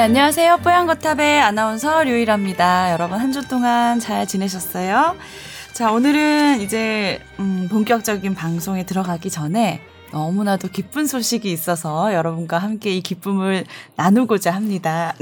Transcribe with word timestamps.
네, 0.00 0.04
안녕하세요. 0.04 0.60
뽀얀거탑의 0.62 1.40
아나운서 1.42 2.02
류일합니다. 2.04 2.90
여러분 2.90 3.18
한 3.18 3.32
주 3.34 3.46
동안 3.46 4.00
잘 4.00 4.26
지내셨어요? 4.26 5.14
자, 5.74 5.92
오늘은 5.92 6.62
이제 6.62 7.20
음, 7.38 7.68
본격적인 7.70 8.34
방송에 8.34 8.86
들어가기 8.86 9.28
전에 9.28 9.82
너무나도 10.10 10.68
기쁜 10.68 11.06
소식이 11.06 11.52
있어서 11.52 12.14
여러분과 12.14 12.56
함께 12.56 12.96
이 12.96 13.02
기쁨을 13.02 13.66
나누고자 13.96 14.52
합니다. 14.52 15.14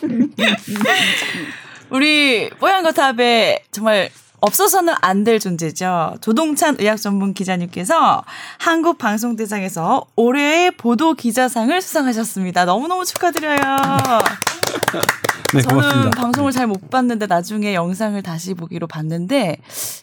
우리 1.90 2.48
뽀얀거탑에 2.58 3.64
정말 3.70 4.08
없어서는 4.40 4.94
안 5.00 5.24
될 5.24 5.38
존재죠. 5.38 6.14
조동찬 6.22 6.76
의학 6.78 6.96
전문 6.96 7.34
기자님께서 7.34 8.22
한국 8.58 8.96
방송 8.98 9.36
대상에서 9.36 10.06
올해의 10.16 10.70
보도 10.72 11.14
기자상을 11.14 11.78
수상하셨습니다. 11.80 12.64
너무너무 12.64 13.04
축하드려요. 13.04 13.58
네, 15.52 15.62
저는 15.62 15.80
고맙습니다. 15.82 16.10
방송을 16.10 16.52
잘 16.52 16.66
못 16.66 16.90
봤는데 16.90 17.26
나중에 17.26 17.74
영상을 17.74 18.20
다시 18.22 18.54
보기로 18.54 18.86
봤는데 18.86 19.56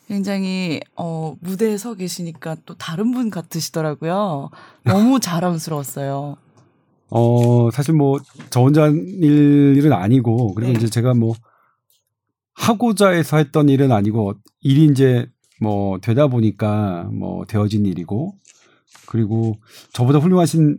굉장히 0.07 0.81
어 0.95 1.35
무대에 1.39 1.77
서 1.77 1.93
계시니까 1.95 2.57
또 2.65 2.75
다른 2.75 3.11
분 3.11 3.29
같으시더라고요. 3.29 4.49
너무 4.83 5.19
자랑스러웠어요. 5.21 6.35
어, 7.09 7.69
사실 7.71 7.93
뭐, 7.93 8.19
저 8.49 8.59
혼자 8.59 8.83
한 8.83 8.97
일은 9.21 9.93
아니고, 9.93 10.53
그리고 10.53 10.73
네. 10.73 10.77
이제 10.77 10.89
제가 10.89 11.13
뭐, 11.13 11.35
하고자 12.57 13.09
해서 13.09 13.37
했던 13.37 13.69
일은 13.69 13.91
아니고, 13.91 14.33
일이 14.61 14.85
이제 14.85 15.27
뭐, 15.61 15.99
되다 15.99 16.27
보니까 16.27 17.09
뭐, 17.13 17.45
되어진 17.45 17.85
일이고, 17.85 18.35
그리고 19.05 19.55
저보다 19.93 20.19
훌륭하신 20.19 20.77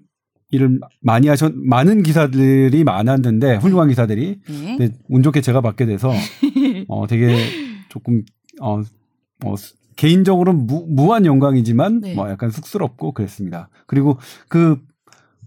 일을 0.51 0.81
많이 1.01 1.29
하셨, 1.29 1.53
많은 1.55 2.03
기사들이 2.03 2.83
많았는데, 2.85 3.57
훌륭한 3.57 3.89
기사들이. 3.89 4.41
네. 4.49 4.77
근데 4.77 4.99
운 5.09 5.23
좋게 5.23 5.41
제가 5.41 5.61
받게 5.61 5.87
돼서, 5.87 6.11
어, 6.89 7.07
되게 7.07 7.37
조금, 7.89 8.25
어, 8.61 8.81
어, 9.45 9.55
개인적으로는 9.97 10.67
무, 10.67 10.85
무한 10.89 11.27
영광이지만, 11.27 12.01
네. 12.01 12.15
뭐 12.15 12.29
약간 12.29 12.51
쑥스럽고 12.51 13.13
그랬습니다. 13.13 13.69
그리고 13.87 14.19
그, 14.49 14.81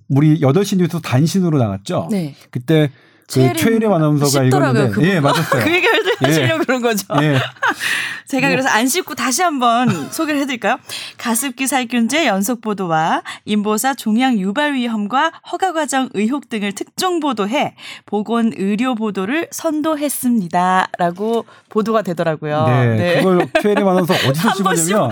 우리 0.08 0.42
8시 0.42 0.78
뉴스 0.78 1.00
단신으로 1.02 1.58
나갔죠? 1.58 2.08
네. 2.12 2.36
그때 2.52 2.90
그 3.34 3.54
최혜림 3.54 3.92
아나운서가 3.92 4.46
읽었는데, 4.46 4.90
그분. 4.90 5.04
예, 5.06 5.20
맞았어요. 5.20 5.64
그 5.64 5.72
얘기를 5.74 6.02
하시려고 6.20 6.64
그런 6.66 6.82
거죠. 6.82 7.06
예. 7.22 7.40
제가 8.28 8.48
뭐 8.48 8.56
그래서 8.56 8.70
안 8.70 8.88
씹고 8.88 9.16
다시 9.16 9.42
한번 9.42 9.90
소개를 10.12 10.40
해드릴까요? 10.42 10.78
가습기 11.18 11.68
살균제 11.68 12.28
연속 12.28 12.62
보도와 12.62 13.24
인보사 13.46 13.94
종양 13.94 14.40
유발 14.40 14.74
위험과 14.74 15.32
허가 15.52 15.74
과정 15.74 16.10
의혹 16.14 16.50
등을 16.50 16.72
특종 16.74 17.20
보도해 17.20 17.76
보건 18.06 18.54
의료 18.56 18.96
보도를 18.96 19.48
선도했습니다라고 19.52 21.46
보도가 21.70 22.02
되더라고요. 22.04 22.68
네, 22.68 23.18
그걸 23.18 23.48
최혜림 23.62 23.88
아나운서 23.88 24.14
어디서 24.14 24.54
씹었냐면, 24.54 25.12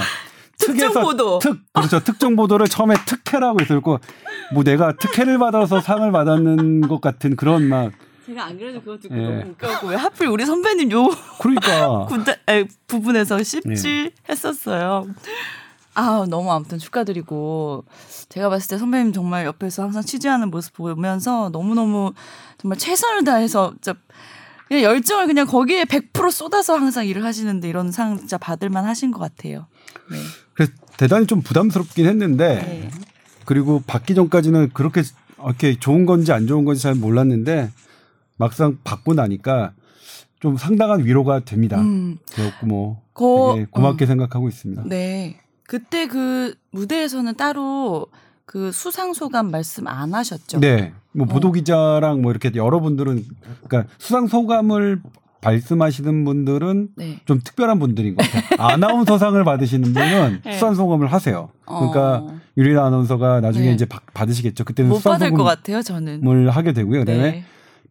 특정 0.57 0.93
보도. 0.93 1.39
특, 1.39 1.57
그렇죠. 1.73 1.99
특정 2.01 2.35
보도를 2.35 2.67
처음에 2.67 2.95
특혜라고 3.05 3.61
했었고, 3.61 3.99
뭐 4.53 4.63
내가 4.63 4.93
특혜를 4.93 5.39
받아서 5.39 5.81
상을 5.81 6.09
받았는 6.11 6.81
것 6.81 7.01
같은 7.01 7.35
그런 7.35 7.63
막, 7.63 7.91
제가 8.30 8.45
안 8.45 8.58
그래도 8.59 8.80
그거 8.80 8.97
듣고 8.99 9.16
예. 9.17 9.22
너무 9.22 9.52
웃겨갖고 9.52 9.88
왜 9.88 9.95
하필 9.95 10.27
우리 10.27 10.45
선배님 10.45 10.91
요 10.91 11.09
그러니까. 11.41 12.05
군다, 12.09 12.33
에, 12.47 12.66
부분에서 12.86 13.41
씹지 13.41 13.67
네. 13.67 14.11
했었어요. 14.30 15.08
아 15.95 16.26
너무 16.30 16.52
아무튼 16.52 16.77
축하드리고 16.77 17.86
제가 18.30 18.49
봤을 18.49 18.70
때 18.70 18.77
선배님 18.77 19.14
정말 19.14 19.45
옆에서 19.45 19.83
항상 19.83 20.03
취재하는 20.03 20.52
모습 20.52 20.73
보면서 20.73 21.49
너무 21.49 21.73
너무 21.73 22.14
정말 22.59 22.77
최선을 22.77 23.23
다해서 23.23 23.71
진짜 23.81 23.95
그냥 24.67 24.83
열정을 24.83 25.26
그냥 25.26 25.48
거기에 25.48 25.86
100% 25.86 26.30
쏟아서 26.30 26.76
항상 26.77 27.08
일을 27.08 27.26
하시는데 27.26 27.67
이런 27.67 27.92
상 27.92 28.17
진짜 28.20 28.37
받을만 28.37 28.86
하신 28.86 29.09
것 29.09 29.17
같아요. 29.17 29.65
네. 30.11 30.17
그래서 30.53 30.71
대단히 30.98 31.26
좀 31.26 31.42
부담스럽긴 31.42 32.05
했는데, 32.05 32.55
네. 32.55 32.92
그리고 33.45 33.82
받기 33.87 34.14
전까지는 34.14 34.70
그렇게 34.73 35.02
이렇게 35.43 35.80
좋은 35.80 36.05
건지 36.05 36.32
안 36.32 36.45
좋은 36.45 36.65
건지 36.65 36.83
잘 36.83 36.93
몰랐는데 36.93 37.71
막상 38.39 38.77
받고 38.83 39.14
나니까 39.14 39.73
좀 40.39 40.55
상당한 40.58 41.04
위로가 41.05 41.42
됩니다. 41.42 41.80
음, 41.80 42.17
그래갖고 42.33 42.66
뭐 42.66 43.02
거- 43.14 43.58
고맙게 43.70 44.05
생각하고 44.05 44.48
있습니다. 44.48 44.83
네. 44.88 45.38
그때 45.67 46.08
그 46.08 46.55
무대에서는 46.72 47.36
따로 47.36 48.08
그 48.45 48.72
수상 48.72 49.14
소감 49.14 49.52
말씀 49.52 49.86
안 49.88 50.14
하셨죠? 50.16 50.60
네, 50.61 50.94
뭐 51.11 51.27
어. 51.30 51.30
보도 51.30 51.52
기자랑 51.52 52.22
뭐 52.22 52.32
이렇게 52.32 52.52
여러분들은 52.55 53.23
그러니까 53.67 53.94
수상 54.00 54.26
소감을 54.27 55.02
말씀하시는 55.42 56.26
분들은 56.26 56.89
네. 56.95 57.20
좀 57.26 57.39
특별한 57.44 57.77
분들인 57.80 58.16
것 58.16 58.26
같아요. 58.30 58.44
아나운서상을 58.60 59.42
받으시는 59.44 59.94
분은 59.94 60.42
네. 60.45 60.54
수상 60.54 60.73
소감을 60.76 61.08
하세요. 61.11 61.50
그러니까 61.66 62.17
어, 62.20 62.39
유리나 62.58 62.86
아나운서가 62.86 63.39
나중에 63.42 63.67
네. 63.67 63.73
이제 63.73 63.86
받- 63.86 64.02
받으시겠죠. 64.14 64.64
그때는 64.64 64.89
못 64.89 64.98
수상 64.98 65.14
받을 65.14 65.32
것 65.32 65.38
소감을 65.38 65.56
같아요, 65.56 65.82
저는. 65.82 66.48
하게 66.50 66.73
되고요. 66.73 67.02
그다음에 67.02 67.32
네. 67.32 67.44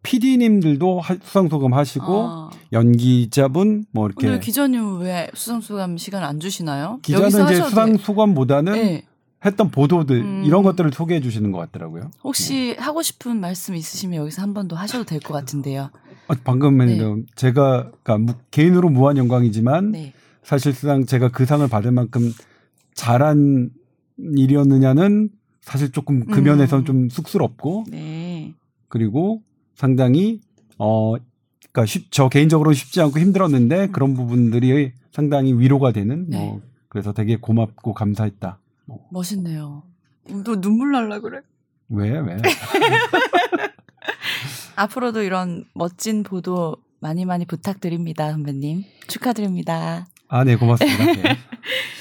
PD님들도 0.03 1.01
수상 1.23 1.49
소감 1.49 1.73
하시고 1.73 2.05
아. 2.27 2.49
연기자분 2.71 3.85
뭐 3.91 4.07
이렇게 4.07 4.27
오늘 4.27 4.39
기자님은 4.39 4.99
왜 4.99 5.29
수상소감 5.33 5.97
시간 5.97 6.23
안 6.23 6.39
주시나요? 6.39 6.99
기자는 7.01 7.27
이제 7.29 7.39
하셔도 7.41 7.69
수상 7.69 7.85
돼요. 7.87 7.97
소감보다는 7.97 8.73
네. 8.73 9.05
했던 9.45 9.71
보도들 9.71 10.17
음. 10.21 10.43
이런 10.45 10.63
것들을 10.63 10.91
소개해 10.93 11.21
주시는 11.21 11.51
것 11.51 11.59
같더라고요. 11.59 12.11
혹시 12.23 12.75
하고 12.77 13.01
싶은 13.01 13.39
말씀 13.39 13.75
있으시면 13.75 14.19
여기서 14.21 14.41
한 14.41 14.53
번 14.53 14.67
더 14.67 14.75
하셔도 14.75 15.05
될 15.05 15.19
것 15.19 15.33
같은데요. 15.33 15.89
아, 16.27 16.35
방금 16.43 16.77
네. 16.77 16.97
네. 16.97 17.15
제가 17.35 17.91
그러니까 18.03 18.17
무- 18.17 18.39
개인으로 18.51 18.89
무한 18.89 19.17
영광이지만 19.17 19.91
네. 19.91 20.13
사실상 20.43 21.05
제가 21.05 21.29
그 21.29 21.45
상을 21.45 21.67
받을 21.67 21.91
만큼 21.91 22.31
잘한 22.93 23.69
일이었느냐는 24.35 25.29
사실 25.61 25.91
조금 25.91 26.25
그 26.25 26.39
음. 26.39 26.43
면에선 26.43 26.85
좀 26.85 27.09
쑥스럽고 27.09 27.85
네. 27.89 28.53
그리고 28.89 29.41
상당히 29.79 30.41
어 30.77 31.13
그러니까 31.71 31.85
쉽, 31.85 32.11
저 32.11 32.27
개인적으로 32.27 32.73
쉽지 32.73 32.99
않고 32.99 33.17
힘들었는데 33.17 33.87
그런 33.87 34.13
부분들이 34.13 34.91
상당히 35.13 35.53
위로가 35.53 35.93
되는 35.93 36.29
네. 36.29 36.37
뭐 36.37 36.61
그래서 36.89 37.13
되게 37.13 37.37
고맙고 37.37 37.93
감사했다. 37.93 38.59
뭐, 38.85 39.07
멋있네요. 39.09 39.83
또 40.43 40.59
눈물 40.59 40.91
날라 40.91 41.21
그래. 41.21 41.39
왜 41.87 42.19
왜? 42.19 42.37
앞으로도 44.75 45.23
이런 45.23 45.63
멋진 45.73 46.23
보도 46.23 46.75
많이 46.99 47.23
많이 47.23 47.45
부탁드립니다, 47.45 48.31
선배님. 48.31 48.83
축하드립니다. 49.07 50.07
아, 50.27 50.43
네, 50.43 50.57
고맙습니다. 50.57 51.05
네. 51.05 51.37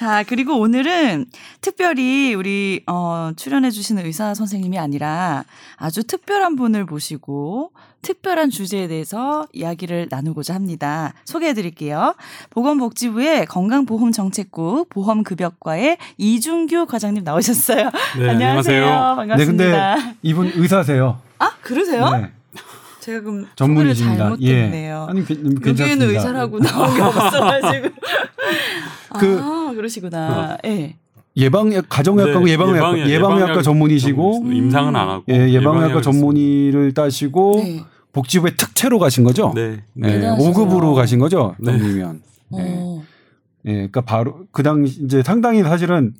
자, 0.00 0.24
그리고 0.26 0.58
오늘은 0.58 1.26
특별히 1.60 2.32
우리 2.32 2.82
어 2.86 3.32
출연해 3.36 3.70
주시는 3.70 4.06
의사 4.06 4.32
선생님이 4.32 4.78
아니라 4.78 5.44
아주 5.76 6.04
특별한 6.04 6.56
분을 6.56 6.86
모시고 6.86 7.72
특별한 8.00 8.48
주제에 8.48 8.88
대해서 8.88 9.46
이야기를 9.52 10.06
나누고자 10.10 10.54
합니다. 10.54 11.12
소개해 11.26 11.52
드릴게요. 11.52 12.14
보건복지부의 12.48 13.44
건강보험정책국 13.44 14.88
보험급여과의 14.88 15.98
이준규 16.16 16.86
과장님 16.86 17.22
나오셨어요. 17.22 17.90
네, 18.18 18.24
안녕하세요. 18.30 18.86
안녕하세요. 18.86 18.86
네, 18.86 19.16
반갑습니다. 19.16 19.94
근데 19.96 20.16
이분 20.22 20.50
의사세요. 20.54 21.20
아, 21.38 21.50
그러세요? 21.60 22.08
네, 22.08 22.32
제가 23.00 23.20
그럼 23.22 23.46
전문이십니다. 23.56 24.18
잘못했네요. 24.24 25.06
예. 25.08 25.10
아니, 25.10 25.24
괜- 25.24 25.54
괜찮습니다. 25.58 25.82
여기에는 25.84 26.10
의사라고 26.10 26.60
나온 26.60 26.94
게 26.94 27.00
없어가지고. 27.02 27.88
그- 29.18 29.38
아, 29.40 29.72
그러시구나. 29.74 30.58
예. 30.64 30.96
예방약 31.36 31.86
가정의학과고 31.88 32.44
네, 32.46 32.52
예방의학과 32.52 32.88
예방의학과 33.08 33.10
예방약 33.40 33.62
전문이시고 33.62 34.32
전문, 34.34 34.56
임상은 34.56 34.96
안 34.96 35.08
하고 35.08 35.24
예, 35.30 35.48
예방의학과 35.52 36.00
전문의를 36.02 36.92
따시고 36.92 37.52
네. 37.62 37.84
복지부의 38.12 38.56
특채로 38.56 38.98
가신 38.98 39.22
거죠? 39.22 39.52
네. 39.54 39.82
네, 39.94 40.12
대단하시네요. 40.14 40.52
5급으로 40.52 40.94
가신 40.94 41.20
거죠? 41.20 41.54
네. 41.58 41.72
예. 41.72 42.02
어. 42.50 43.02
예, 43.66 43.72
그러니까 43.72 44.00
바로 44.00 44.40
그 44.50 44.62
당시 44.64 45.00
이제 45.04 45.22
상당히 45.22 45.62
사실은 45.62 46.14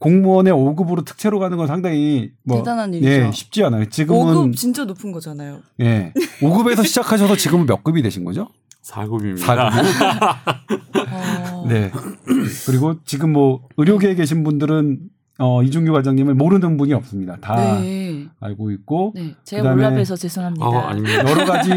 공무원의 0.00 0.52
5급으로 0.52 1.04
특채로 1.04 1.38
가는 1.38 1.56
건 1.56 1.66
상당히 1.66 2.32
뭐 2.42 2.56
대단한 2.58 2.92
일이죠. 2.94 3.10
예, 3.10 3.30
쉽지 3.32 3.62
않아요. 3.64 3.88
지금은 3.88 4.34
5급 4.34 4.56
진짜 4.56 4.84
높은 4.84 5.12
거잖아요. 5.12 5.60
예. 5.80 6.12
5급에서 6.40 6.84
시작하셔서 6.84 7.36
지금은 7.36 7.66
몇 7.66 7.84
급이 7.84 8.02
되신 8.02 8.24
거죠? 8.24 8.48
4급입니다. 8.82 9.40
4급. 9.40 9.72
어. 11.52 11.66
네. 11.68 11.92
그리고 12.66 12.96
지금 13.04 13.32
뭐 13.32 13.60
의료계에 13.76 14.14
계신 14.14 14.42
분들은 14.42 15.00
어 15.38 15.62
이준규 15.62 15.92
과장님을 15.92 16.34
모르는 16.34 16.78
분이 16.78 16.94
없습니다. 16.94 17.36
다 17.40 17.80
네. 17.80 18.26
알고 18.40 18.70
있고 18.72 19.12
네. 19.14 19.34
제가 19.44 19.74
몰라봬서 19.74 20.16
죄송합니다. 20.16 20.64
아, 20.64 20.88
아닙니다. 20.88 21.28
여러 21.30 21.44
가지 21.44 21.70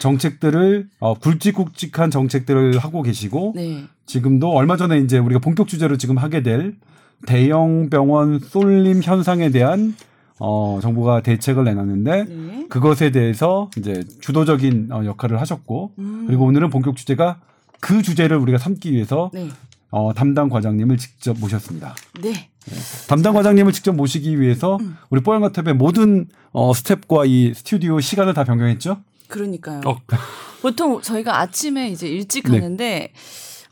정책들을 0.00 0.88
어 1.00 1.14
굵직굵직한 1.14 2.10
정책들을 2.10 2.78
하고 2.78 3.02
계시고 3.02 3.54
네. 3.56 3.84
지금도 4.04 4.52
얼마 4.52 4.76
전에 4.76 4.98
이제 4.98 5.18
우리가 5.18 5.40
본격 5.40 5.66
주제로 5.66 5.96
지금 5.96 6.18
하게 6.18 6.42
될 6.42 6.76
대형 7.26 7.90
병원 7.90 8.38
쏠림 8.38 9.02
현상에 9.02 9.50
대한 9.50 9.94
어, 10.40 10.78
정부가 10.82 11.22
대책을 11.22 11.64
내놨는데 11.64 12.24
네. 12.24 12.66
그것에 12.68 13.10
대해서 13.10 13.70
이제 13.78 14.02
주도적인 14.20 14.88
어, 14.92 15.04
역할을 15.04 15.40
하셨고 15.40 15.92
음. 15.98 16.24
그리고 16.26 16.44
오늘은 16.44 16.70
본격 16.70 16.96
주제가 16.96 17.40
그 17.80 18.02
주제를 18.02 18.36
우리가 18.36 18.58
삼기 18.58 18.92
위해서 18.92 19.30
네. 19.32 19.48
어, 19.90 20.12
담당 20.12 20.48
과장님을 20.48 20.96
직접 20.96 21.38
모셨습니다. 21.38 21.94
네. 22.20 22.50
담당 23.08 23.34
과장님을 23.34 23.72
직접 23.72 23.94
모시기 23.94 24.40
위해서 24.40 24.78
음. 24.80 24.96
우리 25.10 25.22
뽀얀거탑의 25.22 25.74
모든 25.74 26.26
어, 26.52 26.72
스텝과 26.74 27.26
이 27.26 27.52
스튜디오 27.54 28.00
시간을 28.00 28.34
다 28.34 28.42
변경했죠. 28.44 28.98
그러니까요. 29.28 29.82
어, 29.84 29.96
보통 30.62 31.00
저희가 31.00 31.38
아침에 31.40 31.90
이제 31.90 32.08
일찍 32.08 32.50
네. 32.50 32.58
하는데 32.58 33.12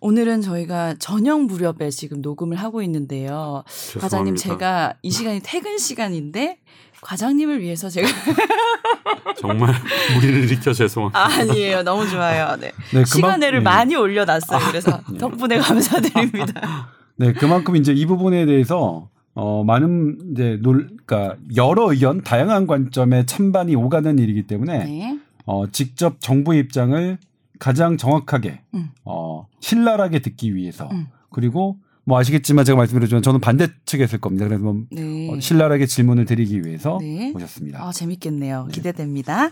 오늘은 0.03 0.43
저희가 0.43 0.97
저녁 0.99 1.45
무렵에 1.45 1.91
지금 1.91 2.23
녹음을 2.23 2.57
하고 2.57 2.83
있는데요. 2.83 3.63
과장님 4.01 4.35
죄송합니다. 4.35 4.43
제가 4.43 4.95
이 5.01 5.13
시간이 5.13 5.41
퇴근 5.45 5.79
시간인데 5.79 6.59
과장님을 7.03 7.61
위해서 7.63 7.89
제가 7.89 8.09
정말 9.39 9.73
무리를 10.15 10.43
일으켜 10.43 10.73
죄송합니다. 10.73 11.19
아, 11.21 11.27
아니에요. 11.27 11.85
너무 11.85 12.09
좋아요. 12.09 12.57
네. 12.57 12.73
네, 12.93 13.05
시간회를 13.05 13.61
네. 13.61 13.63
많이 13.63 13.95
올려놨어요. 13.95 14.67
그래서 14.67 15.01
덕분에 15.19 15.59
감사드립니다. 15.59 16.89
네, 17.15 17.33
그만큼 17.33 17.77
이제 17.77 17.93
이 17.93 18.05
부분에 18.05 18.45
대해서 18.45 19.09
어 19.35 19.63
많은 19.63 20.33
이제 20.33 20.59
놀 20.63 20.89
그러니까 21.07 21.37
여러 21.55 21.93
의견, 21.93 22.23
다양한 22.23 22.67
관점의 22.67 23.27
찬반이 23.27 23.77
오가는 23.77 24.19
일이기 24.19 24.49
때문에 24.49 24.85
네. 24.85 25.19
어 25.47 25.71
직접 25.71 26.21
정부의 26.21 26.59
입장을 26.59 27.19
가장 27.59 27.97
정확하게 27.97 28.61
음. 28.75 28.91
어 29.05 29.47
신랄하게 29.61 30.21
듣기 30.21 30.55
위해서 30.55 30.89
음. 30.91 31.09
그리고 31.31 31.79
뭐 32.05 32.19
아시겠지만 32.19 32.65
제가 32.65 32.77
말씀드렸지만 32.77 33.23
저는 33.23 33.41
반대 33.41 33.69
측에 33.87 34.05
있을 34.05 34.21
겁니다. 34.21 34.47
그래서 34.47 34.65
뭐 34.65 34.83
네. 34.91 35.31
어, 35.31 35.39
신랄하게 35.39 35.87
질문을 35.87 36.25
드리기 36.25 36.63
위해서 36.65 36.99
네. 37.01 37.31
모셨습니다. 37.31 37.81
아, 37.81 37.93
재밌겠네요. 37.93 38.69
기대됩니다. 38.73 39.51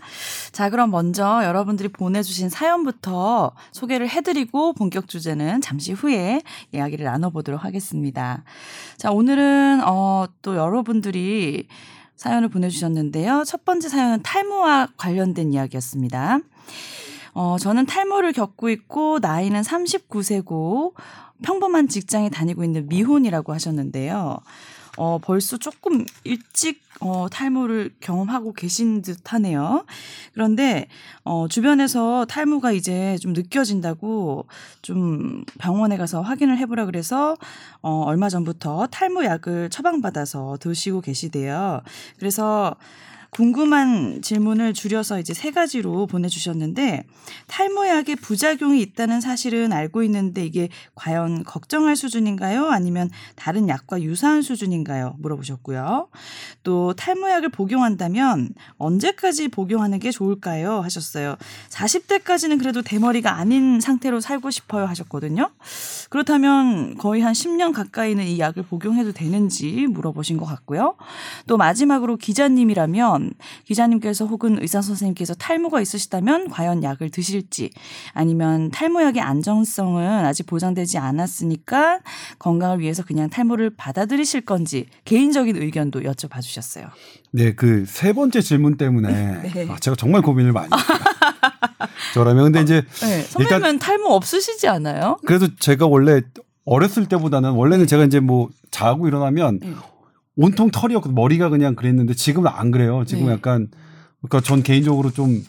자, 0.50 0.68
그럼 0.68 0.90
먼저 0.90 1.44
여러분들이 1.44 1.88
보내주신 1.90 2.48
사연부터 2.48 3.52
소개를 3.70 4.08
해드리고 4.08 4.72
본격 4.72 5.06
주제는 5.06 5.60
잠시 5.60 5.92
후에 5.92 6.42
이야기를 6.74 7.04
나눠보도록 7.04 7.64
하겠습니다. 7.64 8.42
자, 8.96 9.12
오늘은, 9.12 9.82
어, 9.86 10.26
또 10.42 10.56
여러분들이 10.56 11.68
사연을 12.16 12.48
보내주셨는데요. 12.48 13.44
첫 13.46 13.64
번째 13.64 13.88
사연은 13.88 14.22
탈모와 14.22 14.88
관련된 14.96 15.52
이야기였습니다. 15.52 16.40
어, 17.32 17.56
저는 17.58 17.86
탈모를 17.86 18.32
겪고 18.32 18.70
있고, 18.70 19.18
나이는 19.20 19.62
39세고, 19.62 20.94
평범한 21.42 21.88
직장에 21.88 22.28
다니고 22.28 22.64
있는 22.64 22.88
미혼이라고 22.88 23.52
하셨는데요. 23.52 24.38
어, 24.96 25.18
벌써 25.18 25.56
조금 25.56 26.04
일찍 26.24 26.82
어, 27.00 27.28
탈모를 27.30 27.94
경험하고 28.00 28.52
계신 28.52 29.00
듯 29.00 29.32
하네요. 29.32 29.86
그런데 30.34 30.88
어, 31.24 31.48
주변에서 31.48 32.26
탈모가 32.26 32.72
이제 32.72 33.16
좀 33.18 33.32
느껴진다고 33.32 34.46
좀 34.82 35.44
병원에 35.58 35.96
가서 35.96 36.20
확인을 36.20 36.58
해보라 36.58 36.84
그래서 36.84 37.36
어, 37.80 38.02
얼마 38.02 38.28
전부터 38.28 38.88
탈모 38.88 39.24
약을 39.24 39.70
처방받아서 39.70 40.58
드시고 40.60 41.00
계시대요. 41.00 41.80
그래서 42.18 42.76
궁금한 43.30 44.22
질문을 44.22 44.74
줄여서 44.74 45.20
이제 45.20 45.34
세 45.34 45.50
가지로 45.50 46.06
보내주셨는데 46.06 47.04
탈모약에 47.46 48.16
부작용이 48.16 48.80
있다는 48.82 49.20
사실은 49.20 49.72
알고 49.72 50.02
있는데 50.04 50.44
이게 50.44 50.68
과연 50.94 51.44
걱정할 51.44 51.94
수준인가요? 51.96 52.66
아니면 52.66 53.08
다른 53.36 53.68
약과 53.68 54.02
유사한 54.02 54.42
수준인가요? 54.42 55.14
물어보셨고요. 55.18 56.08
또 56.64 56.92
탈모약을 56.94 57.50
복용한다면 57.50 58.50
언제까지 58.78 59.48
복용하는 59.48 59.98
게 60.00 60.10
좋을까요? 60.10 60.80
하셨어요. 60.80 61.36
40대까지는 61.70 62.58
그래도 62.58 62.82
대머리가 62.82 63.36
아닌 63.36 63.80
상태로 63.80 64.20
살고 64.20 64.50
싶어요 64.50 64.86
하셨거든요. 64.86 65.50
그렇다면 66.08 66.96
거의 66.98 67.22
한 67.22 67.32
10년 67.32 67.72
가까이는 67.72 68.26
이 68.26 68.40
약을 68.40 68.64
복용해도 68.64 69.12
되는지 69.12 69.86
물어보신 69.86 70.36
것 70.36 70.46
같고요. 70.46 70.96
또 71.46 71.56
마지막으로 71.56 72.16
기자님이라면 72.16 73.19
기자님께서 73.66 74.26
혹은 74.26 74.58
의사 74.60 74.80
선생님께서 74.82 75.34
탈모가 75.34 75.80
있으시다면 75.80 76.48
과연 76.48 76.82
약을 76.82 77.10
드실지 77.10 77.70
아니면 78.14 78.70
탈모약의 78.70 79.20
안정성은 79.22 80.24
아직 80.24 80.46
보장되지 80.46 80.98
않았으니까 80.98 82.00
건강을 82.38 82.80
위해서 82.80 83.02
그냥 83.04 83.28
탈모를 83.28 83.70
받아들이실 83.76 84.42
건지 84.42 84.86
개인적인 85.04 85.56
의견도 85.56 86.00
여쭤봐 86.00 86.40
주셨어요. 86.40 86.86
네, 87.32 87.52
그 87.54 87.84
세 87.86 88.12
번째 88.12 88.40
질문 88.40 88.76
때문에 88.76 89.08
네. 89.54 89.68
아, 89.70 89.76
제가 89.78 89.94
정말 89.96 90.22
고민을 90.22 90.52
많이 90.52 90.68
했어요. 90.72 90.98
저라면 92.14 92.44
근데 92.44 92.60
이제 92.62 92.82
네, 93.02 93.22
선배님은 93.22 93.78
탈모 93.78 94.06
없으시지 94.08 94.68
않아요? 94.68 95.18
그래도 95.26 95.54
제가 95.56 95.86
원래 95.86 96.22
어렸을 96.64 97.06
때보다는 97.06 97.50
원래는 97.52 97.86
제가 97.86 98.04
이제 98.04 98.20
뭐 98.20 98.48
자고 98.70 99.08
일어나면 99.08 99.58
네. 99.60 99.74
온통 100.36 100.70
털이었고 100.70 101.10
머리가 101.12 101.48
그냥 101.48 101.74
그랬는데 101.74 102.14
지금은 102.14 102.50
안 102.52 102.70
그래요. 102.70 103.04
지금 103.06 103.26
네. 103.26 103.32
약간 103.32 103.68
그러니까 104.22 104.40
전 104.46 104.62
개인적으로 104.62 105.10
좀 105.10 105.44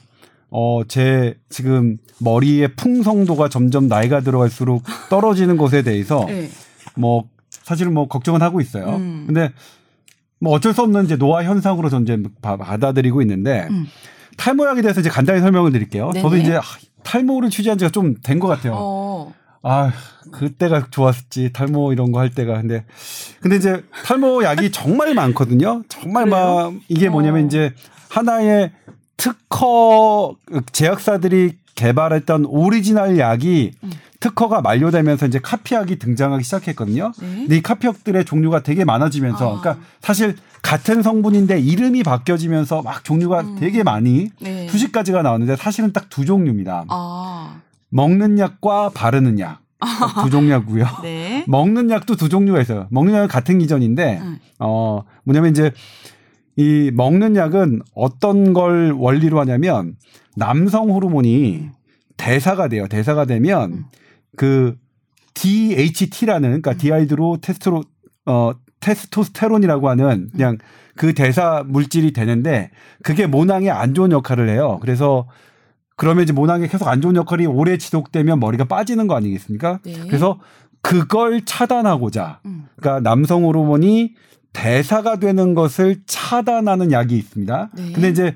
어, 0.49 0.81
제 0.87 1.37
지금 1.49 1.97
머리의 2.19 2.75
풍성도가 2.75 3.47
점점 3.49 3.87
나이가 3.87 4.21
들어갈수록 4.21 4.83
떨어지는 5.09 5.57
것에 5.57 5.81
대해서 5.81 6.25
네. 6.27 6.49
뭐 6.95 7.29
사실은 7.49 7.93
뭐 7.93 8.07
걱정은 8.07 8.41
하고 8.41 8.59
있어요. 8.59 8.95
음. 8.95 9.23
근데 9.27 9.51
뭐 10.39 10.53
어쩔 10.53 10.73
수 10.73 10.81
없는 10.81 11.05
이제 11.05 11.15
노화 11.15 11.43
현상으로 11.43 11.89
전 11.89 12.03
이제 12.03 12.17
바- 12.41 12.57
받아들이고 12.57 13.21
있는데 13.21 13.67
음. 13.69 13.85
탈모약에 14.37 14.81
대해서 14.81 14.99
이제 15.01 15.09
간단히 15.09 15.39
설명을 15.39 15.71
드릴게요. 15.71 16.07
네네. 16.11 16.21
저도 16.21 16.37
이제 16.37 16.55
아, 16.55 16.61
탈모를 17.03 17.49
취재한 17.49 17.77
지가 17.77 17.91
좀 17.91 18.15
된 18.23 18.39
것 18.39 18.47
같아요. 18.47 18.73
어. 18.75 19.33
아, 19.63 19.91
그때가 20.31 20.87
좋았지. 20.89 21.53
탈모 21.53 21.93
이런 21.93 22.11
거 22.11 22.19
할 22.19 22.29
때가. 22.33 22.53
근데, 22.61 22.83
근데 23.41 23.57
이제 23.57 23.83
탈모 24.05 24.43
약이 24.43 24.71
정말 24.71 25.13
많거든요. 25.13 25.83
정말? 25.87 26.25
막, 26.25 26.73
이게 26.87 27.09
뭐냐면 27.09 27.43
어. 27.43 27.45
이제 27.47 27.73
하나의 28.09 28.71
특허 29.17 30.35
제약사들이 30.71 31.57
개발했던 31.75 32.45
오리지널 32.45 33.17
약이 33.19 33.71
음. 33.83 33.91
특허가 34.19 34.61
만료되면서 34.61 35.25
이제 35.27 35.39
카피약이 35.39 35.97
등장하기 35.97 36.43
시작했거든요. 36.43 37.11
네. 37.19 37.27
근데 37.27 37.57
이 37.57 37.61
카피약들의 37.61 38.25
종류가 38.25 38.61
되게 38.63 38.83
많아지면서, 38.85 39.57
아. 39.57 39.61
그러니까 39.61 39.83
사실 40.01 40.35
같은 40.61 41.01
성분인데 41.01 41.59
이름이 41.59 42.03
바뀌어지면서 42.03 42.83
막 42.83 43.03
종류가 43.03 43.41
음. 43.41 43.55
되게 43.59 43.81
많이 43.83 44.29
네. 44.39 44.67
수십 44.69 44.91
가지가 44.91 45.21
나왔는데 45.23 45.55
사실은 45.55 45.91
딱 45.93 46.05
두 46.09 46.25
종류입니다. 46.25 46.85
아. 46.89 47.61
먹는 47.91 48.39
약과 48.39 48.89
바르는 48.89 49.39
약. 49.39 49.61
두 50.23 50.29
종류고요. 50.29 50.85
네. 51.01 51.43
먹는 51.47 51.89
약도 51.89 52.15
두 52.15 52.29
종류가 52.29 52.61
있어요. 52.61 52.87
먹는 52.91 53.13
약은 53.13 53.27
같은 53.27 53.59
기전인데 53.59 54.19
음. 54.21 54.37
어 54.59 55.01
뭐냐면 55.23 55.51
이제 55.51 55.71
이 56.55 56.91
먹는 56.93 57.35
약은 57.35 57.81
어떤 57.95 58.53
걸 58.53 58.91
원리로 58.91 59.39
하냐면 59.39 59.95
남성 60.35 60.91
호르몬이 60.91 61.69
대사가 62.17 62.67
돼요. 62.67 62.87
대사가 62.87 63.25
되면 63.25 63.71
음. 63.71 63.85
그 64.37 64.77
DHT라는 65.33 66.49
그러니까 66.49 66.73
dihydro 66.75 67.37
테스토로 67.41 67.83
어 68.27 68.51
테스토스테론이라고 68.81 69.89
하는 69.89 70.29
그냥 70.31 70.57
그 70.95 71.13
대사 71.13 71.63
물질이 71.65 72.13
되는데 72.13 72.69
그게 73.01 73.25
모낭에 73.25 73.69
안 73.69 73.93
좋은 73.93 74.11
역할을 74.11 74.49
해요. 74.49 74.77
그래서 74.81 75.27
그러면 76.01 76.23
이제 76.23 76.33
모낭에 76.33 76.65
계속 76.67 76.87
안 76.87 76.99
좋은 76.99 77.15
역할이 77.15 77.45
오래 77.45 77.77
지속되면 77.77 78.39
머리가 78.39 78.63
빠지는 78.63 79.05
거 79.05 79.13
아니겠습니까? 79.15 79.81
네. 79.85 79.93
그래서 80.07 80.39
그걸 80.81 81.45
차단하고자 81.45 82.39
음. 82.47 82.65
그러니까 82.75 83.07
남성 83.07 83.45
호르몬이 83.45 84.15
대사가 84.51 85.17
되는 85.17 85.53
것을 85.53 86.01
차단하는 86.07 86.91
약이 86.91 87.15
있습니다. 87.15 87.69
네. 87.75 87.91
근데 87.91 88.09
이제 88.09 88.35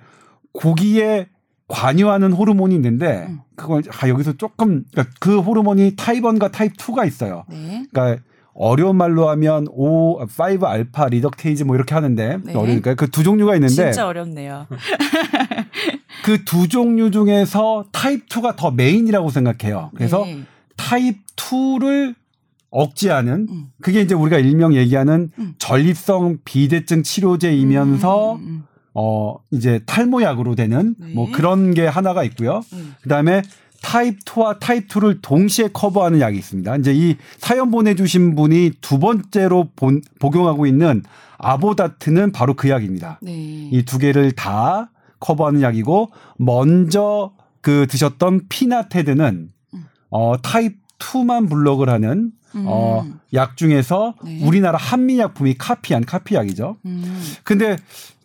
거기에 0.53 1.29
관여하는 1.67 2.33
호르몬이 2.33 2.75
있는데 2.75 3.25
음. 3.29 3.39
그걸 3.55 3.81
아 3.99 4.07
여기서 4.09 4.33
조금 4.33 4.83
그러니까 4.91 5.15
그 5.19 5.39
호르몬이 5.39 5.95
타입 5.95 6.21
1과 6.23 6.51
타입 6.51 6.77
2가 6.77 7.07
있어요. 7.07 7.45
네. 7.49 7.83
그러니까 7.91 8.21
어려운 8.53 8.95
말로 8.95 9.27
하면 9.29 9.65
오, 9.71 10.19
5 10.21 10.65
alpha 10.67 11.07
reductase 11.07 11.63
뭐 11.63 11.75
이렇게 11.75 11.95
하는데 11.95 12.37
네. 12.43 12.53
어려우니까 12.53 12.93
그 12.93 13.07
두 13.07 13.23
종류가 13.23 13.55
있는데 13.55 13.73
진짜 13.73 14.07
어렵네요. 14.07 14.67
그 16.23 16.43
두 16.45 16.67
종류 16.67 17.11
중에서 17.11 17.85
타입 17.91 18.27
2가 18.29 18.55
더 18.55 18.71
메인이라고 18.71 19.29
생각해요. 19.29 19.91
그래서 19.95 20.23
네. 20.25 20.43
타입 20.75 21.17
2를 21.35 22.15
억제하는 22.69 23.47
음. 23.49 23.67
그게 23.81 24.01
이제 24.01 24.13
우리가 24.13 24.37
일명 24.37 24.73
얘기하는 24.73 25.31
음. 25.39 25.53
전립선 25.59 26.39
비대증 26.43 27.03
치료제이면서 27.03 28.35
음, 28.35 28.39
음, 28.41 28.63
어 28.93 29.35
이제 29.51 29.79
탈모약으로 29.85 30.55
되는 30.55 30.95
네. 30.97 31.13
뭐 31.13 31.31
그런 31.31 31.73
게 31.73 31.87
하나가 31.87 32.23
있고요. 32.23 32.63
음. 32.73 32.95
그다음에 33.01 33.43
타입 33.81 34.25
2와 34.25 34.59
타입 34.59 34.87
2를 34.87 35.19
동시에 35.21 35.69
커버하는 35.71 36.19
약이 36.19 36.37
있습니다. 36.37 36.75
이제 36.77 36.93
이 36.93 37.15
사연 37.37 37.71
보내주신 37.71 38.35
분이 38.35 38.71
두 38.81 38.99
번째로 38.99 39.69
본, 39.75 40.01
복용하고 40.19 40.65
있는 40.65 41.03
아보다트는 41.37 42.31
바로 42.31 42.55
그 42.55 42.69
약입니다. 42.69 43.19
네. 43.21 43.69
이두 43.71 43.99
개를 43.99 44.31
다 44.31 44.89
커버하는 45.25 45.61
약이고 45.63 46.11
먼저 46.37 47.31
그 47.61 47.87
드셨던 47.89 48.41
피나테드는 48.49 49.49
어 50.11 50.35
타입 50.41 50.77
2만 50.99 51.49
블록을 51.49 51.89
하는 51.89 52.31
어 52.65 53.01
음. 53.05 53.19
약 53.33 53.57
중에서 53.57 54.13
네. 54.23 54.45
우리나라 54.45 54.77
한미약품이 54.77 55.55
카피한 55.57 56.05
카피약이죠. 56.05 56.77
음. 56.85 57.21
근데 57.43 57.75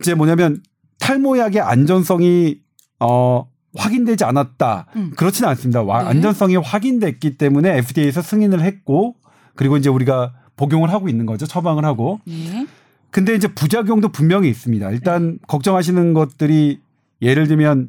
이제 0.01 0.15
뭐냐면 0.15 0.63
탈모약의 1.01 1.61
안전성이 1.63 2.59
어 3.01 3.49
확인되지 3.77 4.25
않았다. 4.25 4.87
음. 4.97 5.13
그렇지는 5.17 5.49
않습니다. 5.51 5.83
와- 5.83 6.03
네. 6.03 6.11
안전성이 6.11 6.57
확인됐기 6.57 7.39
때문에 7.39 7.79
FDA에서 7.79 8.21
승인을 8.23 8.61
했고 8.61 9.17
그리고 9.57 9.77
이제 9.79 9.89
우리가 9.89 10.35
복용을 10.57 10.93
하고 10.93 11.09
있는 11.09 11.25
거죠. 11.27 11.47
처방을 11.47 11.85
하고. 11.85 12.21
네. 12.27 12.67
근데 13.11 13.35
이제 13.35 13.49
부작용도 13.49 14.11
분명히 14.11 14.49
있습니다. 14.51 14.91
일단 14.91 15.39
걱정하시는 15.49 16.15
것들이 16.15 16.81
예를 17.23 17.47
들면 17.47 17.89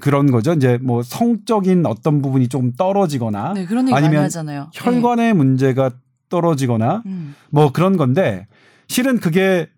그런 0.00 0.30
거죠. 0.30 0.52
이제 0.52 0.78
뭐 0.82 1.02
성적인 1.02 1.84
어떤 1.86 2.22
부분이 2.22 2.48
좀 2.48 2.72
떨어지거나 2.72 3.54
네, 3.54 3.66
그런 3.66 3.84
얘기 3.86 3.92
많이 3.92 4.06
아니면 4.06 4.24
하잖아요. 4.24 4.70
혈관의 4.72 5.34
문제가 5.34 5.90
떨어지거나 6.28 7.02
네. 7.04 7.10
음. 7.10 7.34
뭐 7.50 7.72
그런 7.72 7.96
건데 7.96 8.46
실은 8.88 9.18
그게 9.20 9.68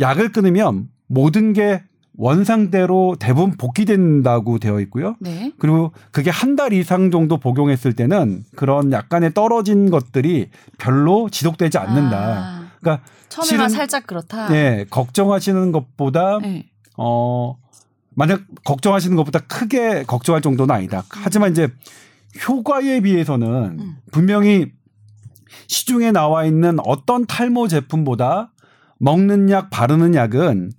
약을 0.00 0.32
끊으면 0.32 0.88
모든 1.06 1.52
게 1.52 1.82
원상대로 2.16 3.14
대부분 3.20 3.56
복귀된다고 3.56 4.58
되어 4.58 4.80
있고요. 4.80 5.14
네. 5.20 5.52
그리고 5.58 5.92
그게 6.10 6.30
한 6.30 6.56
달 6.56 6.72
이상 6.72 7.12
정도 7.12 7.36
복용했을 7.38 7.92
때는 7.92 8.42
그런 8.56 8.90
약간의 8.90 9.32
떨어진 9.34 9.90
것들이 9.90 10.48
별로 10.76 11.28
지속되지 11.30 11.78
않는다. 11.78 12.18
아, 12.18 12.66
그러니까 12.80 13.04
처음에만 13.28 13.68
살짝 13.68 14.08
그렇다. 14.08 14.48
네, 14.48 14.84
걱정하시는 14.90 15.70
것보다 15.70 16.40
네. 16.40 16.66
어 16.96 17.56
만약 18.18 18.40
걱정하시는 18.64 19.16
것보다 19.16 19.38
크게 19.38 20.02
걱정할 20.02 20.42
정도는 20.42 20.74
아니다. 20.74 21.04
하지만 21.08 21.52
이제 21.52 21.68
효과에 22.48 22.98
비해서는 22.98 23.78
음. 23.78 23.96
분명히 24.10 24.72
시중에 25.68 26.10
나와 26.10 26.44
있는 26.44 26.78
어떤 26.84 27.26
탈모 27.26 27.68
제품보다 27.68 28.52
먹는 28.98 29.50
약, 29.50 29.70
바르는 29.70 30.16
약은 30.16 30.72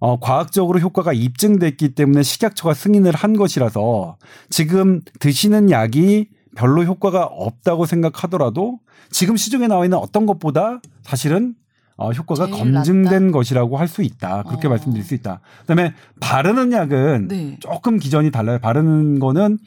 어, 0.00 0.18
과학적으로 0.20 0.78
효과가 0.78 1.12
입증됐기 1.12 1.94
때문에 1.94 2.22
식약처가 2.22 2.72
승인을 2.72 3.14
한 3.14 3.36
것이라서 3.36 4.16
지금 4.48 5.02
드시는 5.20 5.70
약이 5.70 6.30
별로 6.56 6.82
효과가 6.82 7.24
없다고 7.24 7.84
생각하더라도 7.84 8.78
지금 9.10 9.36
시중에 9.36 9.66
나와 9.66 9.84
있는 9.84 9.98
어떤 9.98 10.24
것보다 10.24 10.80
사실은 11.02 11.56
어, 11.96 12.10
효과가 12.12 12.48
검증된 12.48 13.30
것이라고 13.32 13.76
할 13.78 13.88
수 13.88 14.02
있다. 14.02 14.42
그렇게 14.42 14.66
어. 14.66 14.70
말씀드릴 14.70 15.04
수 15.04 15.14
있다. 15.14 15.40
그다음에 15.62 15.94
바르는 16.20 16.72
약은 16.72 17.28
네. 17.28 17.56
조금 17.60 17.98
기전이 17.98 18.30
달라요. 18.30 18.58
바르는 18.58 19.18
거는 19.18 19.58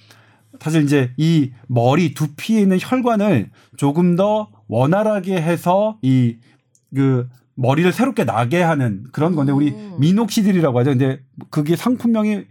사실 0.60 0.84
이제 0.84 1.12
이 1.18 1.52
머리 1.68 2.14
두피에 2.14 2.60
있는 2.62 2.78
혈관을 2.80 3.50
조금 3.78 4.16
더 4.16 4.50
원활하게 4.68 5.42
해서 5.42 5.98
이그 6.02 7.28
머리를 7.56 7.92
새롭게 7.92 8.24
나게 8.26 8.62
하는 8.62 9.06
그런 9.12 9.36
건데 9.36 9.52
우리 9.52 9.70
음. 9.72 9.96
미녹시딜이라고 10.00 10.80
하죠. 10.80 10.92
근데 10.92 11.20
그게 11.50 11.76
상품명이 11.76 12.44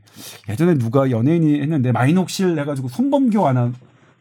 예전에 0.48 0.74
누가 0.74 1.10
연예인이 1.10 1.60
했는데 1.60 1.92
마이녹실 1.92 2.58
해가지고 2.58 2.88
손범규 2.88 3.46
아나 3.46 3.72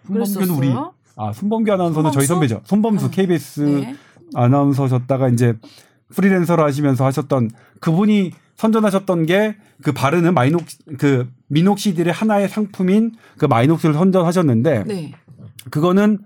손범규는 0.06 0.50
우리? 0.52 0.74
아 1.16 1.34
손범규 1.34 1.72
아나운서는 1.72 2.12
저희 2.12 2.26
손범수? 2.26 2.48
선배죠. 2.50 2.62
손범수 2.66 3.06
어. 3.08 3.10
KBS 3.10 3.62
네. 3.62 3.96
아나운서셨다가 4.34 5.30
이제 5.30 5.54
프리랜서로 6.14 6.64
하시면서 6.64 7.06
하셨던 7.06 7.50
그분이 7.80 8.32
선전하셨던 8.56 9.26
게 9.26 9.56
그 9.82 9.92
바르는 9.92 10.34
마이녹 10.34 10.64
그 10.98 11.30
미녹 11.48 11.80
시딜의 11.80 12.12
하나의 12.12 12.50
상품인 12.50 13.14
그 13.38 13.46
마이녹스를 13.46 13.94
선전하셨는데 13.94 14.84
네. 14.86 15.14
그거는 15.70 16.20